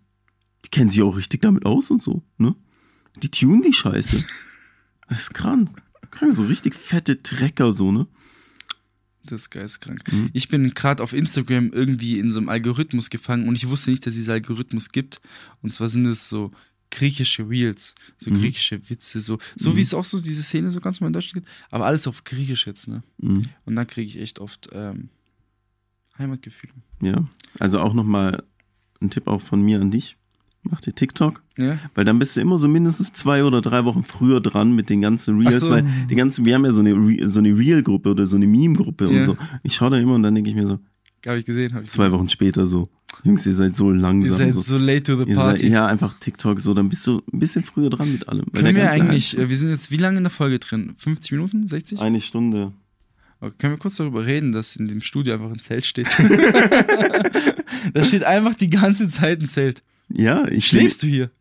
die 0.66 0.70
kennen 0.70 0.89
sich 0.89 1.01
auch 1.01 1.16
richtig 1.16 1.41
damit 1.41 1.66
aus 1.66 1.91
und 1.91 2.01
so, 2.01 2.24
ne? 2.38 2.55
Die 3.24 3.30
tunen 3.30 3.61
die 3.61 3.72
Scheiße. 3.74 4.24
Das 5.07 5.20
ist 5.22 5.34
krank. 5.34 5.70
Krank, 6.11 6.34
so 6.34 6.45
richtig 6.45 6.76
fette 6.76 7.22
Trecker, 7.24 7.72
so, 7.74 7.91
ne? 7.91 8.07
Das 9.24 9.43
ist 9.43 9.49
geisteskrank. 9.51 10.03
Mhm. 10.11 10.30
Ich 10.34 10.49
bin 10.49 10.74
gerade 10.74 11.01
auf 11.01 11.13
Instagram 11.13 11.72
irgendwie 11.72 12.20
in 12.20 12.32
so 12.32 12.39
einem 12.39 12.49
Algorithmus 12.49 13.09
gefangen 13.09 13.47
und 13.47 13.55
ich 13.55 13.68
wusste 13.68 13.89
nicht, 13.91 14.05
dass 14.05 14.13
es 14.13 14.20
diesen 14.20 14.32
Algorithmus 14.32 14.89
gibt. 14.89 15.20
Und 15.63 15.74
zwar 15.74 15.88
sind 15.89 16.05
es 16.05 16.30
so 16.30 16.51
griechische 16.91 17.49
Reels, 17.49 17.95
so 18.18 18.30
Mhm. 18.30 18.36
griechische 18.41 18.88
Witze, 18.89 19.20
so, 19.22 19.39
so 19.55 19.72
Mhm. 19.72 19.76
wie 19.78 19.82
es 19.82 19.93
auch 19.95 20.03
so 20.03 20.22
diese 20.22 20.43
Szene 20.43 20.70
so 20.72 20.80
ganz 20.80 20.99
mal 21.01 21.07
in 21.07 21.13
Deutschland 21.13 21.45
gibt, 21.45 21.49
aber 21.72 21.86
alles 21.88 22.05
auf 22.07 22.24
Griechisch 22.24 22.68
jetzt, 22.68 22.88
ne? 22.88 23.01
Mhm. 23.18 23.49
Und 23.66 23.76
da 23.76 23.84
kriege 23.86 24.07
ich 24.09 24.18
echt 24.20 24.39
oft 24.39 24.70
ähm, 24.74 25.09
Heimatgefühle. 26.18 26.74
Ja. 27.01 27.28
Also 27.59 27.80
auch 27.80 27.93
nochmal 27.93 28.43
ein 29.01 29.09
Tipp 29.09 29.28
auch 29.28 29.41
von 29.41 29.61
mir 29.63 29.82
an 29.82 29.89
dich. 29.91 30.18
Mach 30.70 30.82
dir 30.82 30.93
TikTok, 30.93 31.41
Ja? 31.57 31.78
weil 31.93 32.05
dann 32.05 32.18
bist 32.20 32.36
du 32.36 32.41
immer 32.41 32.57
so 32.57 32.68
mindestens 32.68 33.13
zwei 33.13 33.43
oder 33.43 33.61
drei 33.61 33.86
Wochen 33.86 34.03
früher 34.03 34.41
dran 34.41 34.74
mit 34.76 34.89
den 34.89 35.01
ganzen 35.01 35.39
Reels, 35.39 35.59
so. 35.61 35.70
weil 35.70 35.86
die 36.09 36.16
ganzen, 36.16 36.43
wir 36.45 36.55
haben 36.55 36.66
ja 36.66 36.72
so 36.72 36.82
eine, 36.82 36.93
Re- 36.93 37.28
so 37.30 37.39
eine 37.39 37.49
Reel-Gruppe 37.57 38.09
oder 38.09 38.26
so 38.26 38.36
eine 38.36 38.47
Meme-Gruppe 38.47 39.05
Ja. 39.05 39.11
und 39.11 39.22
so. 39.24 39.38
Ich 39.63 39.76
schaue 39.76 39.91
da 39.91 39.97
immer 39.97 40.16
und 40.16 40.24
dann 40.24 40.34
denke 40.36 40.49
ich 40.49 40.55
mir 40.55 40.66
so, 40.68 40.80
Habe 41.28 41.38
ich 41.38 41.45
gesehen, 41.45 41.74
habe 41.74 41.84
ich 41.84 41.89
zwei 41.91 42.11
Wochen 42.11 42.30
später 42.30 42.66
so, 42.66 42.89
Jungs, 43.24 43.45
ihr 43.45 43.53
seid 43.53 43.74
so 43.76 43.86
gesehen. 43.88 44.01
langsam. 44.01 44.32
Ihr 44.32 44.38
seid 44.38 44.53
so. 44.55 44.59
so 44.61 44.78
late 44.78 45.03
to 45.03 45.24
the 45.24 45.30
Ihr 45.30 45.36
seid, 45.36 45.45
party. 45.45 45.68
ja, 45.68 45.86
einfach 45.88 46.13
TikTok 46.16 46.59
so, 46.59 46.74
dann 46.74 46.89
bist 46.89 47.05
du 47.07 47.22
ein 47.32 47.39
bisschen 47.39 47.63
früher 47.63 47.89
dran 47.89 48.11
mit 48.11 48.28
allem. 48.28 48.45
Können 48.51 48.76
wir 48.76 48.91
eigentlich, 48.91 49.34
Hype- 49.34 49.43
äh, 49.45 49.49
wir 49.49 49.55
sind 49.57 49.70
jetzt 49.70 49.91
wie 49.91 49.97
lange 49.97 50.18
in 50.18 50.24
der 50.24 50.32
Folge 50.32 50.59
drin? 50.59 50.93
50 50.97 51.32
Minuten? 51.32 51.68
60? 51.68 51.99
Eine 51.99 52.22
Stunde. 52.22 52.74
Okay, 53.39 53.53
können 53.59 53.74
wir 53.74 53.78
kurz 53.78 53.97
darüber 53.97 54.26
reden, 54.26 54.51
dass 54.51 54.76
in 54.76 54.88
dem 54.88 55.01
Studio 55.01 55.34
einfach 55.36 55.51
ein 55.51 55.59
Zelt 55.59 55.86
steht? 55.86 56.07
da 57.93 58.03
steht 58.03 58.24
einfach 58.24 58.55
die 58.55 58.70
ganze 58.70 59.07
Zeit 59.07 59.41
ein 59.41 59.47
Zelt. 59.47 59.84
Ja, 60.09 60.47
ich 60.47 60.67
Schläfst 60.67 61.03
du 61.03 61.07
hier? 61.07 61.31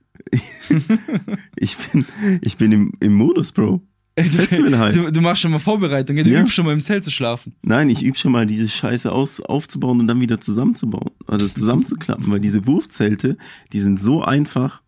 bin, 0.69 0.83
ich 1.57 1.77
bin, 1.77 2.05
ich 2.43 2.57
bin 2.57 2.73
im, 2.73 2.93
im 3.01 3.15
Modus, 3.15 3.53
Bro. 3.53 3.83
Ey, 4.17 4.27
Festival 4.27 4.79
halt. 4.79 4.97
du, 4.97 5.11
du 5.11 5.21
machst 5.21 5.43
schon 5.43 5.51
mal 5.51 5.59
Vorbereitung, 5.59 6.15
du 6.17 6.23
Ja. 6.31 6.41
übst 6.41 6.55
schon 6.55 6.65
mal 6.65 6.73
im 6.73 6.83
Zelt 6.83 7.03
zu 7.05 7.11
schlafen. 7.11 7.55
Nein, 7.63 7.89
ich 7.91 8.03
übe 8.05 8.17
schon 8.17 8.31
mal 8.31 8.47
diese 8.47 8.69
Scheiße 8.69 9.11
aus, 9.11 9.41
aufzubauen 9.41 9.99
und 9.99 10.07
dann 10.07 10.21
wieder 10.21 10.41
zusammenzubauen. 10.41 11.11
Also 11.27 11.49
zusammenzuklappen, 11.49 12.31
weil 12.31 12.39
diese 12.41 12.65
Wurfzelte, 12.67 13.37
die 13.73 13.81
sind 13.81 14.01
so 14.01 14.23
einfach 14.23 14.83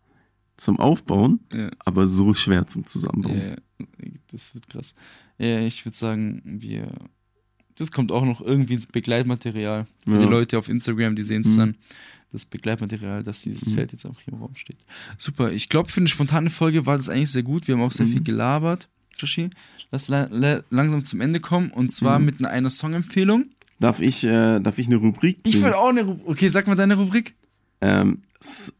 zum 0.55 0.79
Aufbauen, 0.79 1.41
Ja, 1.53 1.69
aber 1.79 2.07
so 2.07 2.33
schwer 2.33 2.67
zum 2.67 2.85
Zusammenbauen. 2.85 3.37
ja, 3.37 3.85
das 4.31 4.55
wird 4.55 4.69
krass. 4.69 4.95
Ja, 5.37 5.59
ich 5.59 5.85
würde 5.85 5.95
sagen, 5.95 6.41
wir. 6.45 6.87
Das 7.75 7.91
kommt 7.91 8.11
auch 8.11 8.25
noch 8.25 8.41
irgendwie 8.41 8.73
ins 8.73 8.87
Begleitmaterial. 8.87 9.85
Für 10.07 10.17
die 10.17 10.25
Leute 10.25 10.57
auf 10.57 10.67
Instagram, 10.67 11.15
die 11.15 11.21
sehen 11.21 11.43
es 11.43 11.53
Mhm. 11.53 11.57
dann. 11.59 11.75
Das 12.31 12.45
Begleitmaterial, 12.45 13.23
dass 13.23 13.41
dieses 13.41 13.65
Mhm. 13.67 13.71
Zelt 13.75 13.91
jetzt 13.93 14.05
auch 14.05 14.19
hier 14.23 14.33
im 14.33 14.39
Raum 14.39 14.55
steht. 14.55 14.77
Super. 15.17 15.51
Ich 15.51 15.69
glaube, 15.69 15.89
für 15.89 16.01
eine 16.01 16.09
spontane 16.09 16.49
Folge 16.49 16.85
war 16.85 16.97
das 16.97 17.07
eigentlich 17.09 17.31
sehr 17.31 17.43
gut. 17.43 17.67
Wir 17.67 17.75
haben 17.75 17.81
auch 17.81 17.91
sehr 17.91 18.05
Mhm. 18.05 18.11
viel 18.11 18.23
gelabert. 18.23 18.89
Joshi, 19.17 19.49
lass 19.91 20.09
la 20.09 20.27
la 20.29 20.61
langsam 20.69 21.03
zum 21.03 21.21
Ende 21.21 21.39
kommen. 21.39 21.71
Und 21.71 21.91
zwar 21.91 22.19
Mhm. 22.19 22.25
mit 22.25 22.45
einer, 22.45 22.69
Songempfehlung. 22.69 23.45
Darf 23.79 23.99
ich, 24.01 24.23
äh, 24.23 24.59
darf 24.59 24.77
ich 24.77 24.87
eine 24.87 24.97
Rubrik? 24.97 25.37
Ich 25.43 25.61
will 25.61 25.73
auch 25.73 25.89
eine 25.89 26.03
Rubrik. 26.03 26.27
Okay, 26.27 26.49
sag 26.49 26.67
mal 26.67 26.75
deine 26.75 26.95
Rubrik. 26.95 27.33
ähm, 27.79 28.23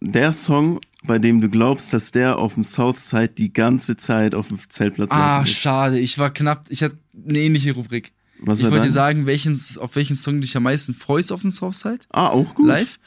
der 0.02 0.32
Song, 0.32 0.80
bei 1.04 1.20
dem 1.20 1.40
du 1.40 1.50
glaubst, 1.50 1.94
dass 1.94 2.12
der 2.12 2.38
auf 2.38 2.56
dem 2.56 2.64
Southside 2.64 3.30
die 3.30 3.54
ganze 3.54 3.96
Zeit 3.96 4.34
auf 4.36 4.48
dem 4.50 4.60
Zeltplatz 4.70 5.12
Ah, 5.12 5.38
laufen 5.38 5.48
wird. 5.48 5.56
schade. 5.58 6.00
Ich 6.00 6.18
war 6.18 6.32
knapp. 6.32 6.66
Ich 6.70 6.82
hatte 6.84 6.98
eine 7.28 7.40
ähnliche 7.40 7.74
Rubrik. 7.74 8.12
Was 8.40 8.60
Ich 8.60 8.70
wollte 8.70 8.86
dir 8.86 8.92
sagen, 8.92 9.26
welchen, 9.26 9.60
auf 9.80 9.96
welchen 9.96 10.16
Song 10.18 10.36
du 10.36 10.40
dich 10.42 10.56
am 10.58 10.64
meisten 10.64 10.94
freust 10.94 11.32
auf 11.32 11.42
dem 11.42 11.50
Southside. 11.52 12.00
Ah, 12.10 12.28
auch 12.28 12.54
gut. 12.56 12.68
Live. 12.68 13.00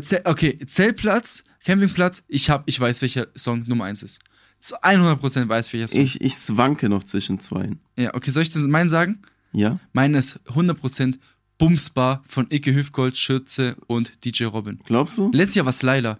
Zel 0.00 0.22
okay, 0.24 0.58
Zeltplatz, 0.66 1.44
Campingplatz. 1.64 2.24
Ich 2.28 2.50
hab, 2.50 2.62
ich 2.66 2.78
weiß, 2.78 3.02
welcher 3.02 3.28
Song 3.36 3.64
Nummer 3.66 3.84
eins 3.84 4.02
ist. 4.02 4.20
zu 4.60 4.76
100% 4.82 5.48
weiß, 5.48 5.72
welcher 5.72 5.88
Song. 5.88 6.00
Ich, 6.00 6.20
ich 6.20 6.36
swanke 6.36 6.88
noch 6.88 7.04
zwischen 7.04 7.40
zweien. 7.40 7.80
Ja, 7.96 8.14
okay, 8.14 8.30
soll 8.30 8.42
ich 8.42 8.52
das 8.52 8.62
meinen 8.66 8.88
sagen? 8.88 9.20
Ja? 9.52 9.78
Meine 9.92 10.18
ist 10.18 10.40
100% 10.48 11.18
Bumsbar 11.58 12.24
von 12.26 12.46
Icke 12.50 12.74
Hüfgold, 12.74 13.16
Schürze 13.16 13.76
und 13.86 14.24
DJ 14.24 14.44
Robin. 14.44 14.80
Glaubst 14.84 15.18
du? 15.18 15.30
Letztes 15.32 15.54
Jahr 15.56 15.66
war 15.66 15.70
es 15.70 15.82
Leila. 15.82 16.18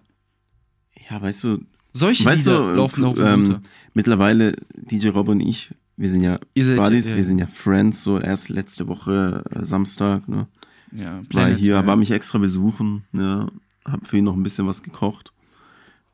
Ja, 1.09 1.21
weißt 1.21 1.43
du, 1.43 1.65
Solche 1.91 2.25
weißt 2.25 2.45
Lieder 2.45 2.59
du, 2.59 2.69
laufen 2.75 3.03
auch 3.03 3.17
ähm, 3.17 3.23
runter. 3.43 3.61
mittlerweile 3.93 4.55
DJ 4.75 5.09
Rob 5.09 5.27
und 5.27 5.41
ich, 5.41 5.71
wir 5.97 6.09
sind 6.09 6.21
ja 6.21 6.39
Buddies, 6.55 7.09
ja, 7.09 7.15
wir 7.15 7.23
sind 7.23 7.39
ja 7.39 7.47
Friends, 7.47 8.03
so 8.03 8.19
erst 8.19 8.49
letzte 8.49 8.87
Woche 8.87 9.43
äh, 9.51 9.63
Samstag, 9.63 10.27
ne? 10.27 10.47
Ja, 10.95 11.17
War 11.17 11.23
Planet, 11.23 11.57
hier, 11.57 11.73
ja. 11.73 11.85
war 11.85 11.95
mich 11.95 12.11
extra 12.11 12.37
besuchen, 12.37 13.03
ja, 13.11 13.47
hab 13.83 14.07
für 14.07 14.17
ihn 14.17 14.23
noch 14.23 14.35
ein 14.35 14.43
bisschen 14.43 14.65
was 14.67 14.81
gekocht. 14.81 15.33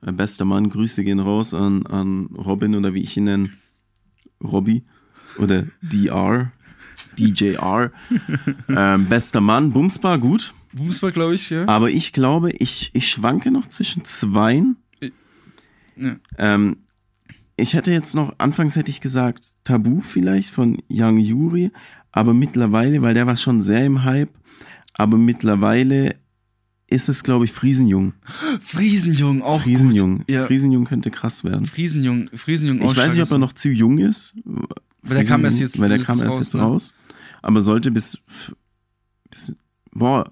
Äh, 0.01 0.11
bester 0.11 0.45
Mann, 0.45 0.69
Grüße 0.69 1.03
gehen 1.03 1.19
raus 1.19 1.53
an, 1.53 1.85
an 1.85 2.27
Robin 2.35 2.75
oder 2.75 2.93
wie 2.93 3.01
ich 3.01 3.15
ihn 3.15 3.25
nenne, 3.25 3.49
Robby 4.43 4.83
oder 5.37 5.65
DR, 5.81 6.51
DJR. 7.17 7.91
ähm, 8.69 9.05
bester 9.05 9.41
Mann, 9.41 9.71
Bumsbar, 9.71 10.17
gut. 10.17 10.53
Bumsbar, 10.73 11.11
glaube 11.11 11.35
ich, 11.35 11.49
ja. 11.49 11.67
Aber 11.67 11.91
ich 11.91 12.13
glaube, 12.13 12.51
ich, 12.51 12.89
ich 12.93 13.09
schwanke 13.09 13.51
noch 13.51 13.67
zwischen 13.67 14.03
zweien. 14.05 14.77
Ja. 15.95 16.15
Ähm, 16.37 16.77
ich 17.57 17.73
hätte 17.75 17.91
jetzt 17.91 18.15
noch, 18.15 18.33
anfangs 18.39 18.75
hätte 18.75 18.89
ich 18.89 19.01
gesagt, 19.01 19.45
Tabu 19.63 20.01
vielleicht 20.01 20.49
von 20.49 20.81
Young 20.89 21.17
Yuri, 21.17 21.71
aber 22.11 22.33
mittlerweile, 22.33 23.01
weil 23.01 23.13
der 23.13 23.27
war 23.27 23.37
schon 23.37 23.61
sehr 23.61 23.85
im 23.85 24.03
Hype, 24.03 24.31
aber 24.93 25.17
mittlerweile 25.17 26.15
ist 26.87 27.07
es, 27.07 27.23
glaube 27.23 27.45
ich, 27.45 27.51
Friesenjung. 27.53 28.13
Friesenjung, 28.59 29.41
auch 29.41 29.61
Friesenjung. 29.61 30.19
gut. 30.19 30.29
Ja. 30.29 30.45
Friesenjung 30.45 30.83
könnte 30.85 31.09
krass 31.09 31.43
werden. 31.43 31.65
Friesenjung, 31.65 32.29
Friesenjung 32.33 32.81
Ich 32.81 32.97
weiß 32.97 33.13
nicht, 33.13 33.23
ob 33.23 33.31
er 33.31 33.37
noch 33.37 33.53
zu 33.53 33.69
jung 33.69 33.97
ist. 33.99 34.33
Weil 35.01 35.17
der 35.17 35.25
kam 35.25 35.43
erst 35.45 35.59
jetzt 35.59 35.79
Weil 35.79 35.89
der 35.89 35.99
kam 35.99 36.19
erst 36.21 36.35
raus, 36.35 36.45
jetzt 36.45 36.53
ne? 36.55 36.61
raus. 36.61 36.93
Aber 37.41 37.61
sollte 37.61 37.91
bis, 37.91 38.17
bis 39.29 39.55
boah, 39.93 40.31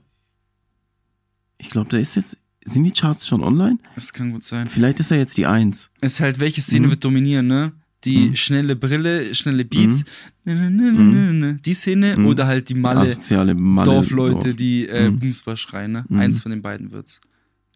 ich 1.58 1.70
glaube, 1.70 1.90
der 1.90 2.02
ist 2.02 2.16
jetzt, 2.16 2.38
sind 2.66 2.84
die 2.84 2.92
Charts 2.92 3.26
schon 3.28 3.42
online? 3.44 3.80
Das 3.96 4.14
kann 4.14 4.32
gut 4.32 4.44
sein. 4.44 4.68
Vielleicht 4.68 5.00
ist 5.00 5.12
er 5.12 5.18
jetzt 5.18 5.38
die 5.38 5.46
Eins. 5.46 5.90
Es 6.02 6.14
ist 6.14 6.20
halt, 6.20 6.40
welche 6.40 6.62
Szene 6.62 6.88
Mhm. 6.88 6.92
wird 6.92 7.04
dominieren, 7.06 7.48
ne? 7.48 7.72
Die 8.06 8.30
Mhm. 8.30 8.36
schnelle 8.38 8.76
Brille, 8.78 9.36
schnelle 9.36 9.66
Beats, 9.66 10.06
ne. 10.46 11.60
die 11.66 11.74
Szene 11.74 12.16
Mhm. 12.18 12.26
oder 12.28 12.48
halt 12.48 12.70
die 12.70 12.74
Malle 12.76 13.14
Malle 13.56 13.86
Dorfleute, 13.92 14.40
Dorf. 14.50 14.56
die 14.56 14.88
äh, 14.88 15.10
Mhm. 15.10 15.20
Bumsbar 15.20 15.58
schreien, 15.58 15.92
ne? 15.92 16.06
Mhm. 16.08 16.20
Eins 16.20 16.40
von 16.42 16.52
den 16.52 16.62
beiden 16.62 16.92
wird's. 16.92 17.20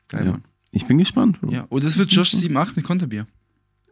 Geil, 0.08 0.26
Ja. 0.26 0.32
Mann. 0.32 0.44
Ich 0.72 0.86
bin 0.86 0.98
gespannt. 0.98 1.40
Bro. 1.42 1.52
Ja, 1.52 1.66
und 1.70 1.84
das 1.84 1.98
wird 1.98 2.12
Josh 2.12 2.34
78 2.34 2.76
mit 2.78 2.86
Konterbier. 2.86 3.28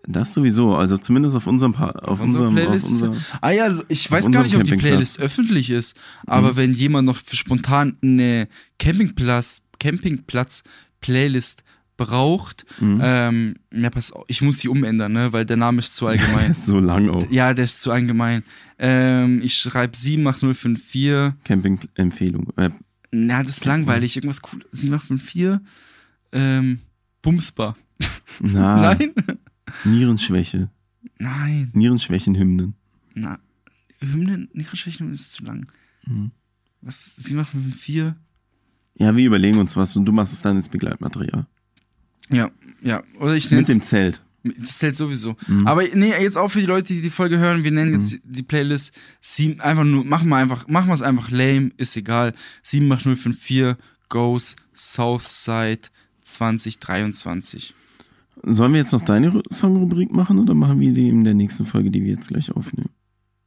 Das 0.07 0.33
sowieso. 0.33 0.75
Also 0.75 0.97
zumindest 0.97 1.35
auf 1.35 1.45
unserem, 1.45 1.73
pa 1.73 1.89
auf, 1.91 2.21
unserer 2.21 2.47
unserem, 2.47 2.57
auf 2.57 2.63
Playlist. 2.63 2.87
unserem 2.89 3.15
Ah 3.41 3.51
ja, 3.51 3.83
ich 3.87 4.09
weiß 4.09 4.31
gar 4.31 4.41
nicht, 4.43 4.55
ob 4.55 4.63
die 4.63 4.69
Campingplatz. 4.71 4.81
Playlist 4.81 5.19
öffentlich 5.19 5.69
ist, 5.69 5.95
aber 6.25 6.53
Mhm. 6.53 6.55
wenn 6.57 6.73
jemand 6.73 7.05
noch 7.07 7.19
spontan 7.31 7.97
eine 8.01 8.47
Campingplatz, 8.79 9.61
Campingplatz-Playlist 9.79 11.63
braucht, 12.05 12.65
Mhm. 12.79 12.99
ähm, 13.03 13.55
ja, 13.73 13.89
pass 13.89 14.11
auf, 14.11 14.23
ich 14.27 14.41
muss 14.41 14.59
die 14.59 14.69
umändern, 14.69 15.11
ne, 15.13 15.31
weil 15.33 15.45
der 15.45 15.57
Name 15.57 15.79
ist 15.79 15.95
zu 15.95 16.07
allgemein. 16.45 16.51
ist 16.51 16.65
so 16.65 16.79
lang 16.79 17.09
auch. 17.09 17.29
ja, 17.31 17.53
der 17.53 17.65
ist 17.65 17.81
zu 17.81 17.91
allgemein. 17.91 18.43
Ähm, 18.79 19.41
ich 19.43 19.53
schreibe 19.55 19.95
78054. 19.95 21.33
Camping-Empfehlung. 21.43 22.47
Äh, 22.57 22.69
Na, 23.11 23.43
das 23.43 23.57
ist 23.57 23.65
langweilig. 23.65 24.15
Irgendwas 24.15 24.41
cool. 24.51 24.65
784. 24.71 25.59
Ähm, 26.31 26.79
Bumsbar. 27.21 27.75
na, 28.39 28.81
Nein? 28.95 29.13
Nierenschwäche. 29.83 30.69
Nein. 31.19 31.69
Nierenschwächenhymnen. 31.73 32.73
Na, 33.13 33.37
Hymnen, 33.99 34.49
Nierenschwächen 34.53 35.11
ist 35.13 35.33
zu 35.33 35.43
lang. 35.43 35.67
Mhm. 36.07 36.31
Was? 36.81 37.15
784? 37.17 38.13
Ja, 38.95 39.15
wir 39.15 39.25
überlegen 39.25 39.59
uns 39.59 39.75
was 39.77 39.95
und 39.95 40.05
du 40.05 40.11
machst 40.11 40.33
es 40.33 40.41
dann 40.41 40.55
ins 40.55 40.69
Begleitmaterial. 40.69 41.45
Ja, 42.31 42.49
ja. 42.81 43.03
Oder 43.19 43.35
ich 43.35 43.49
nenne 43.51 43.61
Mit 43.61 43.69
dem 43.69 43.81
Zelt. 43.83 44.21
Das 44.43 44.79
zählt 44.79 44.95
sowieso. 44.97 45.35
Mhm. 45.47 45.67
Aber 45.67 45.83
nee, 45.93 46.13
jetzt 46.19 46.35
auch 46.37 46.47
für 46.47 46.61
die 46.61 46.65
Leute, 46.65 46.93
die 46.93 47.01
die 47.01 47.11
Folge 47.11 47.37
hören, 47.37 47.63
wir 47.63 47.69
nennen 47.71 47.93
jetzt 47.93 48.17
die 48.23 48.41
Playlist 48.41 48.91
sieben, 49.19 49.61
einfach 49.61 49.83
nur, 49.83 50.03
machen 50.03 50.29
wir 50.29 50.37
einfach, 50.37 50.67
machen 50.67 50.87
wir 50.87 50.95
es 50.95 51.03
einfach 51.03 51.29
lame, 51.29 51.71
ist 51.77 51.95
egal. 51.95 52.33
78054 52.63 53.75
Goes 54.09 54.55
Southside 54.73 55.81
2023. 56.23 57.73
Sollen 58.43 58.73
wir 58.73 58.79
jetzt 58.79 58.93
noch 58.93 59.01
deine 59.03 59.29
Ru- 59.29 59.43
Songrubrik 59.53 60.11
machen 60.11 60.39
oder 60.39 60.53
machen 60.55 60.79
wir 60.79 60.91
die 60.93 61.09
in 61.09 61.23
der 61.23 61.33
nächsten 61.35 61.65
Folge, 61.65 61.91
die 61.91 62.03
wir 62.03 62.13
jetzt 62.13 62.29
gleich 62.29 62.51
aufnehmen? 62.51 62.89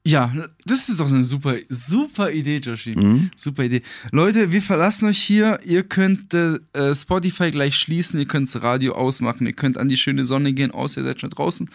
Ja, 0.06 0.30
das 0.66 0.90
ist 0.90 1.00
doch 1.00 1.08
eine 1.08 1.24
super, 1.24 1.56
super 1.70 2.30
Idee, 2.30 2.58
Joshi. 2.58 2.94
Mhm. 2.94 3.30
Super 3.36 3.64
Idee. 3.64 3.80
Leute, 4.12 4.52
wir 4.52 4.60
verlassen 4.60 5.08
euch 5.08 5.18
hier. 5.18 5.60
Ihr 5.64 5.82
könnt 5.82 6.34
äh, 6.34 6.58
Spotify 6.94 7.50
gleich 7.50 7.74
schließen, 7.76 8.20
ihr 8.20 8.26
könnt 8.26 8.54
das 8.54 8.62
Radio 8.62 8.94
ausmachen, 8.94 9.46
ihr 9.46 9.54
könnt 9.54 9.78
an 9.78 9.88
die 9.88 9.96
schöne 9.96 10.26
Sonne 10.26 10.52
gehen, 10.52 10.72
außer 10.72 11.00
ihr 11.00 11.04
seid 11.04 11.20
schon 11.22 11.30
draußen. 11.30 11.70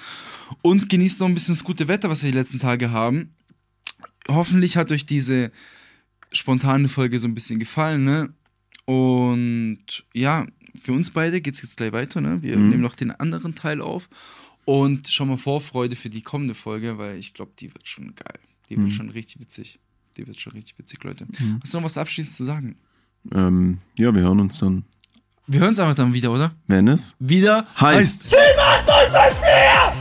Und 0.61 0.89
genießt 0.89 1.19
noch 1.21 1.27
ein 1.27 1.34
bisschen 1.34 1.55
das 1.55 1.63
gute 1.63 1.88
Wetter, 1.88 2.09
was 2.09 2.21
wir 2.23 2.32
die 2.32 2.38
letzten 2.38 2.59
Tage 2.59 2.91
haben. 2.91 3.32
Hoffentlich 4.27 4.77
hat 4.77 4.91
euch 4.91 5.07
diese 5.07 5.51
spontane 6.32 6.88
Folge 6.88 7.17
so 7.17 7.27
ein 7.27 7.34
bisschen 7.34 7.57
gefallen, 7.57 8.03
ne? 8.03 8.30
Und 8.86 9.80
ja, 10.13 10.45
für 10.80 10.93
uns 10.93 11.09
beide 11.09 11.41
geht's 11.41 11.63
jetzt 11.63 11.77
gleich 11.77 11.93
weiter, 11.93 12.21
ne? 12.21 12.43
Wir 12.43 12.57
Mhm. 12.57 12.69
nehmen 12.69 12.82
noch 12.84 12.95
den 12.95 13.09
anderen 13.09 13.55
Teil 13.55 13.82
auf. 13.82 14.07
Und 14.70 15.07
schon 15.07 15.30
mal 15.30 15.38
Vorfreude 15.38 15.95
für 15.95 16.09
die 16.09 16.22
kommende 16.22 16.53
Folge, 16.53 16.97
weil 16.99 17.17
ich 17.17 17.34
glaube, 17.34 17.51
die 17.59 17.74
wird 17.74 17.88
schon 17.88 18.13
geil. 18.13 18.39
Die 18.70 18.78
wird 18.78 18.88
Mhm. 18.89 18.91
schon 18.91 19.09
richtig 19.09 19.41
witzig. 19.41 19.80
Die 20.15 20.28
wird 20.28 20.39
schon 20.39 20.53
richtig 20.53 20.78
witzig, 20.78 21.03
Leute. 21.03 21.26
Mhm. 21.39 21.59
Hast 21.63 21.74
du 21.74 21.78
noch 21.80 21.86
was 21.86 21.97
abschließend 21.97 22.36
zu 22.36 22.43
sagen? 22.43 22.78
Ähm, 23.34 23.80
ja, 23.95 24.13
wir 24.13 24.22
hören 24.22 24.39
uns 24.39 24.59
dann, 24.59 24.86
Wir 25.47 25.61
hören 25.61 25.72
es 25.74 25.80
einfach 25.80 25.95
dann 25.95 26.13
wieder, 26.13 26.32
oder? 26.32 26.53
wenn 26.67 26.88
es 26.88 27.15
Wieder 27.20 27.65
heißt. 27.82 28.24
Sieben, 28.30 28.36
acht, 28.59 28.86
neun, 28.86 29.09
fünf, 29.09 29.39
vier! 29.39 29.99